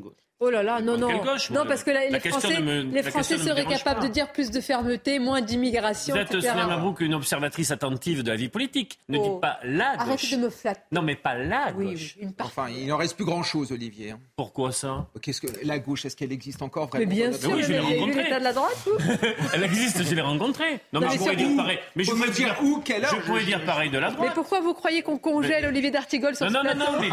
Oh 0.44 0.50
là 0.50 0.64
là, 0.64 0.80
non, 0.80 0.98
non. 0.98 1.08
non, 1.52 1.64
parce 1.68 1.84
que 1.84 1.92
les 1.92 2.18
Français, 2.18 2.60
les 2.60 3.02
Français 3.04 3.38
seraient 3.38 3.64
capables 3.64 4.02
de 4.02 4.08
dire 4.08 4.32
plus 4.32 4.50
de 4.50 4.60
fermeté, 4.60 5.20
moins 5.20 5.40
d'immigration. 5.40 6.16
Vous 6.16 6.20
êtes, 6.20 6.34
Mme 6.34 6.94
une 6.98 7.14
observatrice 7.14 7.70
attentive 7.70 8.24
de 8.24 8.30
la 8.30 8.36
vie 8.36 8.48
politique. 8.48 8.98
Ne 9.08 9.18
dites 9.18 9.26
oh. 9.34 9.38
pas 9.38 9.60
la 9.62 9.96
gauche. 9.96 10.08
Arrêtez 10.08 10.36
de 10.36 10.42
me 10.42 10.50
flatter. 10.50 10.80
Non, 10.90 11.02
mais 11.02 11.14
pas 11.14 11.36
la 11.36 11.70
gauche. 11.70 12.16
enfin, 12.40 12.68
il 12.70 12.88
n'en 12.88 12.96
reste 12.96 13.14
plus 13.14 13.24
grand-chose, 13.24 13.70
Olivier. 13.70 14.10
Hein. 14.10 14.18
Pourquoi 14.34 14.72
ça? 14.72 15.06
Qu'est-ce 15.20 15.40
que 15.40 15.46
la 15.64 15.78
gauche 15.78 16.06
Est-ce 16.06 16.16
qu'elle 16.16 16.32
existe 16.32 16.60
encore 16.60 16.88
vraiment? 16.88 17.06
Mais 17.08 17.14
bien 17.14 17.32
sûr, 17.32 17.52
oui, 17.52 17.62
je 17.62 17.70
l'ai 17.70 17.78
rencontrée. 17.78 18.24
l'état 18.24 18.38
de 18.40 18.44
la 18.44 18.52
droite 18.52 18.88
Elle 19.54 19.62
existe, 19.62 20.02
je 20.02 20.12
l'ai 20.12 20.22
rencontrée. 20.22 20.80
Non, 20.92 20.98
mais, 21.00 21.10
je 21.10 21.18
pourrais 21.18 21.36
dire 21.36 21.56
pareil. 21.56 21.78
Mais 21.94 22.02
je 22.02 22.10
pourrais 22.10 22.30
dire 22.30 22.56
où, 22.64 22.82
quelle 22.84 23.04
heure 23.04 23.14
Je 23.14 23.26
pourrais 23.26 23.44
dire 23.44 23.64
pareil 23.64 23.90
de 23.90 23.98
la 23.98 24.10
droite. 24.10 24.28
Mais 24.28 24.34
pourquoi 24.34 24.60
vous 24.60 24.74
croyez 24.74 25.02
qu'on 25.02 25.18
congèle 25.18 25.66
Olivier 25.66 25.92
d'Artigol 25.92 26.34
sur 26.34 26.48
ce 26.48 26.52
Non, 26.52 26.64
non, 26.64 26.74
non, 26.74 27.00
mais. 27.00 27.10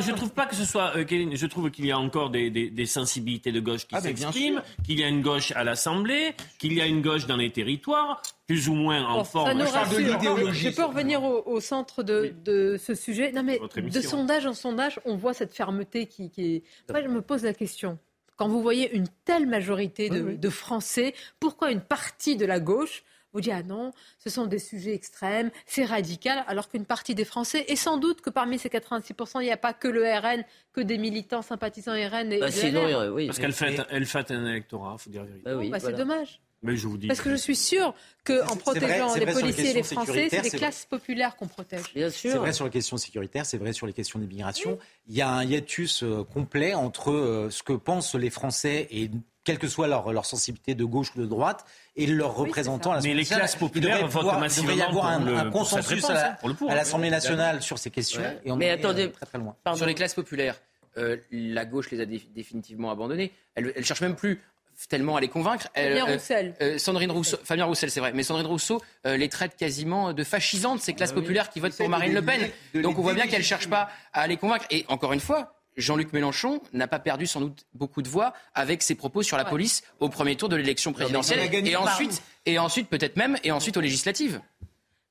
Je 0.00 0.10
trouve 0.10 0.30
pas 0.30 0.46
que 0.46 0.56
ce 0.56 0.64
soit. 0.64 0.96
Euh, 0.96 1.04
je 1.08 1.46
trouve 1.46 1.70
qu'il 1.70 1.86
y 1.86 1.92
a 1.92 1.98
encore 1.98 2.30
des 2.30 2.63
sensibilités 2.86 3.52
de 3.52 3.60
gauche 3.60 3.86
qui 3.86 3.94
ah, 3.94 4.00
s'exprime, 4.00 4.62
qu'il 4.84 5.00
y 5.00 5.04
a 5.04 5.08
une 5.08 5.22
gauche 5.22 5.52
à 5.52 5.64
l'Assemblée, 5.64 6.34
qu'il 6.58 6.72
y 6.72 6.80
a 6.80 6.86
une 6.86 7.02
gauche 7.02 7.26
dans 7.26 7.36
les 7.36 7.50
territoires, 7.50 8.22
plus 8.46 8.68
ou 8.68 8.74
moins 8.74 9.04
en 9.04 9.24
forme 9.24 9.58
de 9.58 9.64
Je 9.64 10.74
peux 10.74 10.84
revenir 10.84 11.22
au, 11.22 11.60
centre 11.60 12.02
de, 12.02 12.76
ce 12.78 12.94
sujet. 12.94 13.32
Non, 13.32 13.42
mais 13.42 13.60
de 13.76 14.00
sondage 14.00 14.46
en 14.46 14.54
sondage, 14.54 15.00
on 15.04 15.16
voit 15.16 15.34
cette 15.34 15.54
fermeté 15.54 16.06
qui, 16.06 16.30
est. 16.36 16.62
Moi, 16.90 17.02
je 17.02 17.08
me 17.08 17.22
pose 17.22 17.42
la 17.42 17.54
question. 17.54 17.98
Quand 18.36 18.48
vous 18.48 18.60
voyez 18.60 18.92
une 18.94 19.06
telle 19.24 19.46
majorité 19.46 20.08
de 20.10 20.50
Français, 20.50 21.14
pourquoi 21.40 21.70
une 21.70 21.80
partie 21.80 22.36
de 22.36 22.46
la 22.46 22.60
gauche 22.60 23.04
vous 23.34 23.40
dit 23.40 23.50
ah 23.50 23.62
non, 23.62 23.92
ce 24.18 24.30
sont 24.30 24.46
des 24.46 24.58
sujets 24.58 24.94
extrêmes, 24.94 25.50
c'est 25.66 25.84
radical, 25.84 26.44
alors 26.46 26.68
qu'une 26.68 26.86
partie 26.86 27.14
des 27.14 27.24
Français, 27.24 27.64
et 27.68 27.76
sans 27.76 27.98
doute 27.98 28.20
que 28.20 28.30
parmi 28.30 28.58
ces 28.58 28.68
86%, 28.68 29.40
il 29.40 29.44
n'y 29.44 29.52
a 29.52 29.56
pas 29.56 29.74
que 29.74 29.88
le 29.88 30.04
RN, 30.04 30.44
que 30.72 30.80
des 30.80 30.98
militants 30.98 31.42
sympathisants 31.42 31.92
RN 31.92 32.32
et 32.32 32.40
bah, 32.40 32.50
sinon, 32.50 33.12
oui, 33.12 33.26
Parce 33.26 33.38
qu'elle 33.38 33.52
fait, 33.52 33.80
elle 33.90 34.06
fait 34.06 34.30
un 34.30 34.46
électorat, 34.46 34.96
il 34.98 35.02
faut 35.02 35.10
dire 35.10 35.22
la 35.22 35.28
vérité. 35.28 35.44
Bah 35.44 35.56
oui, 35.56 35.68
bah, 35.68 35.80
C'est 35.80 35.92
dommage. 35.92 36.40
Mais 36.64 36.76
je 36.76 36.88
vous 36.88 36.96
dis. 36.96 37.06
Parce 37.08 37.20
que 37.20 37.30
je 37.30 37.36
suis 37.36 37.56
sûr 37.56 37.94
qu'en 38.24 38.56
protégeant 38.56 39.14
les 39.14 39.26
policiers 39.26 39.70
et 39.70 39.74
les 39.74 39.82
Français, 39.82 40.28
c'est 40.30 40.42
les 40.42 40.50
classes 40.50 40.86
populaires 40.86 41.36
qu'on 41.36 41.46
protège. 41.46 41.92
Bien 41.94 42.08
sûr. 42.08 42.32
C'est 42.32 42.38
vrai 42.38 42.52
sur 42.52 42.64
les 42.64 42.70
questions 42.70 42.96
sécuritaires, 42.96 43.44
c'est 43.44 43.58
vrai 43.58 43.74
sur 43.74 43.86
les 43.86 43.92
questions 43.92 44.18
d'immigration. 44.18 44.78
Il 45.06 45.14
y 45.14 45.20
a 45.20 45.28
un 45.28 45.44
hiatus 45.44 46.02
euh, 46.02 46.24
complet 46.24 46.72
entre 46.72 47.12
euh, 47.12 47.50
ce 47.50 47.62
que 47.62 47.74
pensent 47.74 48.14
les 48.14 48.30
Français 48.30 48.88
et 48.90 49.10
quelle 49.44 49.58
que 49.58 49.68
soit 49.68 49.86
leur, 49.86 50.12
leur 50.12 50.24
sensibilité 50.24 50.74
de 50.74 50.84
gauche 50.84 51.12
ou 51.14 51.20
de 51.20 51.26
droite, 51.26 51.64
et 51.96 52.06
leurs 52.06 52.34
représentants 52.34 52.92
à 52.92 52.94
l'Assemblée 52.96 53.14
nationale. 53.14 53.42
Mais 53.42 53.46
les 53.46 53.48
classes 53.48 53.56
populaires 53.56 54.06
votent 54.08 54.40
massivement 54.40 54.70
Il 54.72 54.78
devrait 54.78 54.86
y 54.86 54.88
avoir 54.88 55.06
un, 55.06 55.50
consensus 55.50 56.04
à 56.10 56.74
l'Assemblée 56.74 57.10
nationale 57.10 57.62
sur 57.62 57.78
ces 57.78 57.90
questions. 57.90 58.22
Et 58.44 58.50
on 58.50 58.56
Mais 58.56 58.70
attendez, 58.70 59.10
très, 59.12 59.26
très 59.26 59.38
loin. 59.38 59.54
Sur 59.76 59.86
les 59.86 59.94
classes 59.94 60.14
populaires, 60.14 60.60
euh, 60.96 61.16
la 61.30 61.64
gauche 61.64 61.90
les 61.90 62.00
a 62.00 62.06
définitivement 62.06 62.90
abandonnées. 62.90 63.32
Elle 63.54 63.72
ne 63.76 63.82
cherche 63.82 64.00
même 64.00 64.16
plus 64.16 64.40
tellement 64.88 65.16
à 65.16 65.20
les 65.20 65.28
convaincre. 65.28 65.68
Fabien 65.74 66.08
euh, 66.08 66.14
Roussel. 66.14 66.54
Euh, 66.60 66.78
Sandrine 66.78 67.10
Rousseau, 67.12 67.36
Fabien 67.44 67.64
Roussel, 67.64 67.90
c'est 67.90 68.00
vrai. 68.00 68.12
Mais 68.12 68.22
Sandrine 68.22 68.46
Rousseau 68.46 68.82
les 69.04 69.28
traite 69.28 69.56
quasiment 69.56 70.12
de 70.12 70.24
fascisantes, 70.24 70.80
ces 70.80 70.94
classes 70.94 71.12
ah 71.12 71.20
populaires 71.20 71.50
qui 71.50 71.60
votent 71.60 71.76
pour 71.76 71.88
Marine 71.88 72.14
Le 72.14 72.22
Pen. 72.22 72.50
Donc 72.82 72.98
on 72.98 73.02
voit 73.02 73.14
bien 73.14 73.26
qu'elle 73.26 73.40
ne 73.40 73.44
cherche 73.44 73.68
pas 73.68 73.90
à 74.12 74.26
les 74.26 74.36
convaincre. 74.36 74.66
Et 74.70 74.84
encore 74.88 75.12
une 75.12 75.20
fois, 75.20 75.54
Jean-Luc 75.76 76.12
Mélenchon 76.12 76.60
n'a 76.72 76.86
pas 76.86 76.98
perdu 76.98 77.26
sans 77.26 77.40
doute 77.40 77.66
beaucoup 77.74 78.02
de 78.02 78.08
voix 78.08 78.32
avec 78.54 78.82
ses 78.82 78.94
propos 78.94 79.22
sur 79.22 79.36
la 79.36 79.44
police 79.44 79.82
au 80.00 80.08
premier 80.08 80.36
tour 80.36 80.48
de 80.48 80.56
l'élection 80.56 80.92
présidentielle 80.92 81.40
et 81.52 81.76
ensuite, 81.76 82.22
et 82.46 82.58
ensuite 82.58 82.88
peut-être 82.88 83.16
même 83.16 83.36
et 83.44 83.52
ensuite 83.52 83.76
aux 83.76 83.80
législatives. 83.80 84.40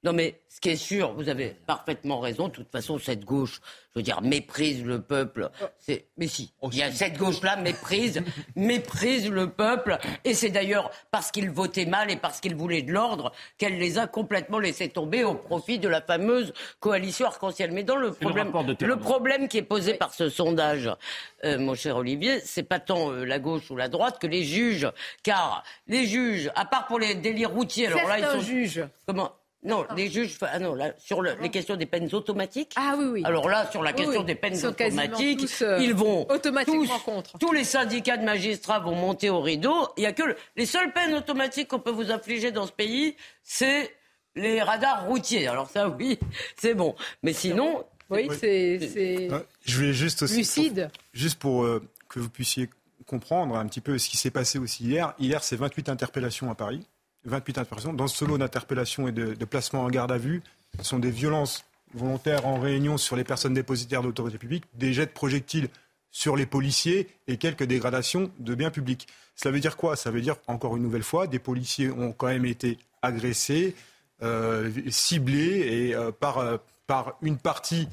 Non, 0.03 0.11
mais 0.11 0.41
ce 0.49 0.59
qui 0.59 0.69
est 0.69 0.75
sûr, 0.75 1.13
vous 1.13 1.29
avez 1.29 1.55
parfaitement 1.65 2.19
raison. 2.19 2.49
De 2.49 2.53
toute 2.53 2.69
façon, 2.69 2.99
cette 2.99 3.23
gauche, 3.23 3.61
je 3.93 3.99
veux 3.99 4.03
dire, 4.03 4.21
méprise 4.21 4.83
le 4.83 5.01
peuple. 5.01 5.49
C'est, 5.79 6.07
mais 6.17 6.27
si, 6.27 6.53
il 6.71 6.77
y 6.77 6.83
a 6.83 6.91
cette 6.91 7.17
gauche-là 7.17 7.55
méprise, 7.55 8.21
méprise 8.57 9.29
le 9.29 9.49
peuple. 9.49 9.97
Et 10.25 10.33
c'est 10.33 10.49
d'ailleurs 10.49 10.91
parce 11.09 11.31
qu'ils 11.31 11.49
votaient 11.49 11.85
mal 11.85 12.11
et 12.11 12.17
parce 12.17 12.41
qu'ils 12.41 12.55
voulaient 12.55 12.81
de 12.81 12.91
l'ordre 12.91 13.31
qu'elle 13.57 13.77
les 13.77 13.97
a 13.97 14.05
complètement 14.05 14.59
laissés 14.59 14.89
tomber 14.89 15.23
au 15.23 15.35
profit 15.35 15.79
de 15.79 15.87
la 15.87 16.01
fameuse 16.01 16.53
coalition 16.81 17.27
arc-en-ciel. 17.27 17.71
Mais 17.71 17.83
dans 17.83 17.95
le 17.95 18.11
problème, 18.11 18.51
le, 18.81 18.97
problème 18.97 19.47
qui 19.47 19.57
est 19.57 19.63
posé 19.63 19.93
par 19.93 20.13
ce 20.13 20.27
sondage, 20.27 20.89
euh, 21.45 21.57
mon 21.57 21.75
cher 21.75 21.95
Olivier, 21.95 22.41
c'est 22.41 22.63
pas 22.63 22.79
tant 22.79 23.11
euh, 23.11 23.23
la 23.23 23.39
gauche 23.39 23.71
ou 23.71 23.77
la 23.77 23.87
droite 23.87 24.19
que 24.19 24.27
les 24.27 24.43
juges, 24.43 24.87
car 25.23 25.63
les 25.87 26.05
juges, 26.05 26.51
à 26.55 26.65
part 26.65 26.87
pour 26.87 26.99
les 26.99 27.15
délits 27.15 27.45
routiers, 27.45 27.87
alors 27.87 28.05
là 28.05 28.19
ils 28.19 28.25
sont 28.25 28.41
juges. 28.41 28.83
Comment? 29.05 29.31
Non, 29.63 29.85
les 29.95 30.09
juges, 30.09 30.37
ah 30.41 30.59
non, 30.59 30.75
là, 30.75 30.93
sur 30.97 31.21
les 31.21 31.49
questions 31.49 31.75
des 31.75 31.85
peines 31.85 32.13
automatiques. 32.13 32.73
Ah 32.75 32.95
oui, 32.97 33.05
oui. 33.05 33.21
Alors 33.23 33.47
là, 33.47 33.69
sur 33.71 33.81
la 33.81 33.93
question 33.93 34.23
des 34.23 34.35
peines 34.35 34.65
automatiques, 34.65 35.49
euh, 35.61 35.79
ils 35.81 35.93
vont 35.93 36.29
automatiquement 36.29 36.99
contre. 36.99 37.37
Tous 37.39 37.51
les 37.51 37.63
syndicats 37.63 38.17
de 38.17 38.25
magistrats 38.25 38.79
vont 38.79 38.95
monter 38.95 39.29
au 39.29 39.41
rideau. 39.41 39.87
Il 39.97 40.03
y 40.03 40.05
a 40.05 40.13
que 40.13 40.35
les 40.55 40.65
seules 40.65 40.91
peines 40.91 41.13
automatiques 41.13 41.69
qu'on 41.69 41.79
peut 41.79 41.91
vous 41.91 42.11
infliger 42.11 42.51
dans 42.51 42.67
ce 42.67 42.71
pays, 42.71 43.15
c'est 43.41 43.95
les 44.35 44.61
radars 44.61 45.07
routiers. 45.07 45.47
Alors 45.47 45.69
ça, 45.69 45.87
oui, 45.89 46.19
c'est 46.57 46.73
bon. 46.73 46.95
Mais 47.21 47.33
sinon, 47.33 47.85
oui, 48.09 48.27
c'est. 48.39 48.79
Je 49.65 49.77
voulais 49.77 49.93
juste 49.93 50.23
aussi. 50.23 50.37
Lucide. 50.37 50.89
juste 51.13 51.39
pour 51.39 51.63
euh, 51.63 51.81
que 52.09 52.19
vous 52.19 52.29
puissiez 52.29 52.69
comprendre 53.05 53.55
un 53.55 53.65
petit 53.67 53.81
peu 53.81 53.97
ce 53.97 54.09
qui 54.09 54.17
s'est 54.17 54.31
passé 54.31 54.59
aussi 54.59 54.83
hier. 54.83 55.13
Hier, 55.19 55.43
c'est 55.43 55.55
28 55.55 55.89
interpellations 55.89 56.49
à 56.51 56.55
Paris. 56.55 56.85
28 57.25 57.57
interpellations. 57.57 57.93
Dans 57.93 58.07
ce 58.07 58.25
lot 58.25 58.37
d'interpellations 58.37 59.07
et 59.07 59.11
de, 59.11 59.45
placements 59.45 59.83
en 59.83 59.89
garde 59.89 60.11
à 60.11 60.17
vue, 60.17 60.41
ce 60.77 60.83
sont 60.83 60.99
des 60.99 61.11
violences 61.11 61.65
volontaires 61.93 62.45
en 62.47 62.59
réunion 62.59 62.97
sur 62.97 63.15
les 63.15 63.23
personnes 63.23 63.53
dépositaires 63.53 64.01
d'autorité 64.01 64.37
publique, 64.37 64.65
des 64.73 64.93
jets 64.93 65.05
de 65.05 65.11
projectiles 65.11 65.69
sur 66.11 66.35
les 66.35 66.45
policiers 66.45 67.07
et 67.27 67.37
quelques 67.37 67.63
dégradations 67.63 68.31
de 68.39 68.55
biens 68.55 68.71
publics. 68.71 69.07
Ça 69.35 69.51
veut 69.51 69.59
dire 69.59 69.77
quoi? 69.77 69.95
Ça 69.95 70.11
veut 70.11 70.21
dire, 70.21 70.35
encore 70.47 70.77
une 70.77 70.83
nouvelle 70.83 71.03
fois, 71.03 71.27
des 71.27 71.39
policiers 71.39 71.89
ont 71.89 72.11
quand 72.11 72.27
même 72.27 72.45
été 72.45 72.77
agressés, 73.01 73.75
euh, 74.21 74.71
ciblés 74.89 75.93
euh, 75.93 76.11
euh, 76.23 76.57
par 76.87 77.17
une 77.21 77.37
partie 77.37 77.87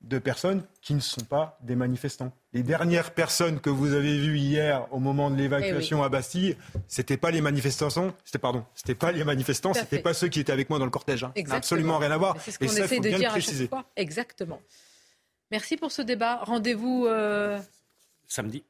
de 0.00 0.18
personnes 0.18 0.62
qui 0.80 0.94
ne 0.94 1.00
sont 1.00 1.24
pas 1.24 1.58
des 1.62 1.76
manifestants. 1.76 2.32
Les 2.58 2.64
dernières 2.64 3.12
personnes 3.12 3.60
que 3.60 3.70
vous 3.70 3.94
avez 3.94 4.18
vues 4.18 4.36
hier 4.36 4.84
au 4.90 4.98
moment 4.98 5.30
de 5.30 5.36
l'évacuation 5.36 6.02
eh 6.02 6.06
à 6.06 6.08
Bastille, 6.08 6.56
c'était 6.88 7.16
pas 7.16 7.30
les 7.30 7.40
manifestants, 7.40 7.88
c'était 8.24 8.40
pardon, 8.40 8.64
c'était 8.74 8.96
pas 8.96 9.12
les 9.12 9.22
manifestants, 9.22 9.72
c'était 9.74 10.00
pas 10.00 10.12
ceux 10.12 10.26
qui 10.26 10.40
étaient 10.40 10.50
avec 10.50 10.68
moi 10.68 10.80
dans 10.80 10.84
le 10.84 10.90
cortège. 10.90 11.22
Hein. 11.22 11.32
Absolument 11.50 11.98
rien 11.98 12.10
à 12.10 12.16
voir. 12.16 12.34
C'est 12.40 12.50
ce 12.50 12.58
qu'on 12.58 12.64
essaie 12.64 12.98
de 12.98 13.10
dire 13.10 13.32
à 13.32 13.38
chaque 13.38 13.68
fois. 13.68 13.84
Exactement. 13.94 14.60
Merci 15.52 15.76
pour 15.76 15.92
ce 15.92 16.02
débat. 16.02 16.40
Rendez-vous 16.42 17.06
euh, 17.06 17.60
samedi. 18.26 18.64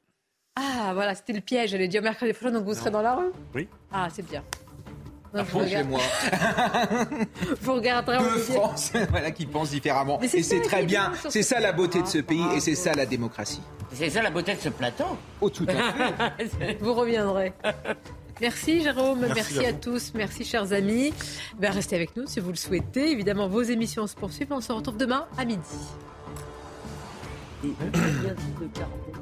Ah 0.54 0.90
voilà, 0.92 1.14
c'était 1.14 1.32
le 1.32 1.40
piège. 1.40 1.70
J'allais 1.70 1.88
dire 1.88 2.02
mercredi 2.02 2.34
prochain, 2.34 2.52
donc 2.52 2.66
vous 2.66 2.74
serez 2.74 2.90
dans 2.90 3.00
la 3.00 3.14
rue? 3.14 3.32
Oui. 3.54 3.68
Ah 3.90 4.08
c'est 4.12 4.28
bien. 4.28 4.44
Chez 5.68 5.82
moi. 5.84 6.00
vous 7.60 7.74
regarderez 7.74 8.18
Deux 8.18 8.38
France, 8.38 8.92
voilà, 9.10 9.30
qui 9.30 9.46
pensent 9.46 9.70
différemment. 9.70 10.20
Et 10.22 10.42
c'est 10.42 10.62
très 10.62 10.84
bien. 10.84 11.12
C'est 11.28 11.42
ça 11.42 11.60
la 11.60 11.72
beauté 11.72 12.02
de 12.02 12.06
ce 12.06 12.18
pays 12.18 12.44
et 12.54 12.60
c'est 12.60 12.74
ça 12.74 12.94
la 12.94 13.06
démocratie. 13.06 13.62
C'est 13.92 14.10
ça 14.10 14.22
la 14.22 14.30
beauté 14.30 14.54
de 14.54 14.60
ce 14.60 14.68
plateau. 14.68 15.04
Oh, 15.40 15.50
tout 15.50 15.66
à 15.68 16.36
fait. 16.36 16.78
vous 16.80 16.94
reviendrez. 16.94 17.52
Merci 18.40 18.82
Jérôme, 18.82 19.26
merci, 19.34 19.66
à, 19.66 19.72
tous, 19.72 20.12
merci 20.14 20.44
chers 20.44 20.72
amis. 20.72 21.12
Ben, 21.58 21.72
restez 21.72 21.96
avec 21.96 22.16
nous 22.16 22.26
si 22.26 22.38
vous 22.38 22.50
le 22.50 22.56
souhaitez. 22.56 23.10
Évidemment, 23.10 23.48
vos 23.48 23.62
émissions 23.62 24.06
se 24.06 24.14
poursuivent. 24.14 24.52
On 24.52 24.60
se 24.60 24.72
retrouve 24.72 24.96
demain 24.96 25.26
à 25.36 25.44
midi. 25.44 25.62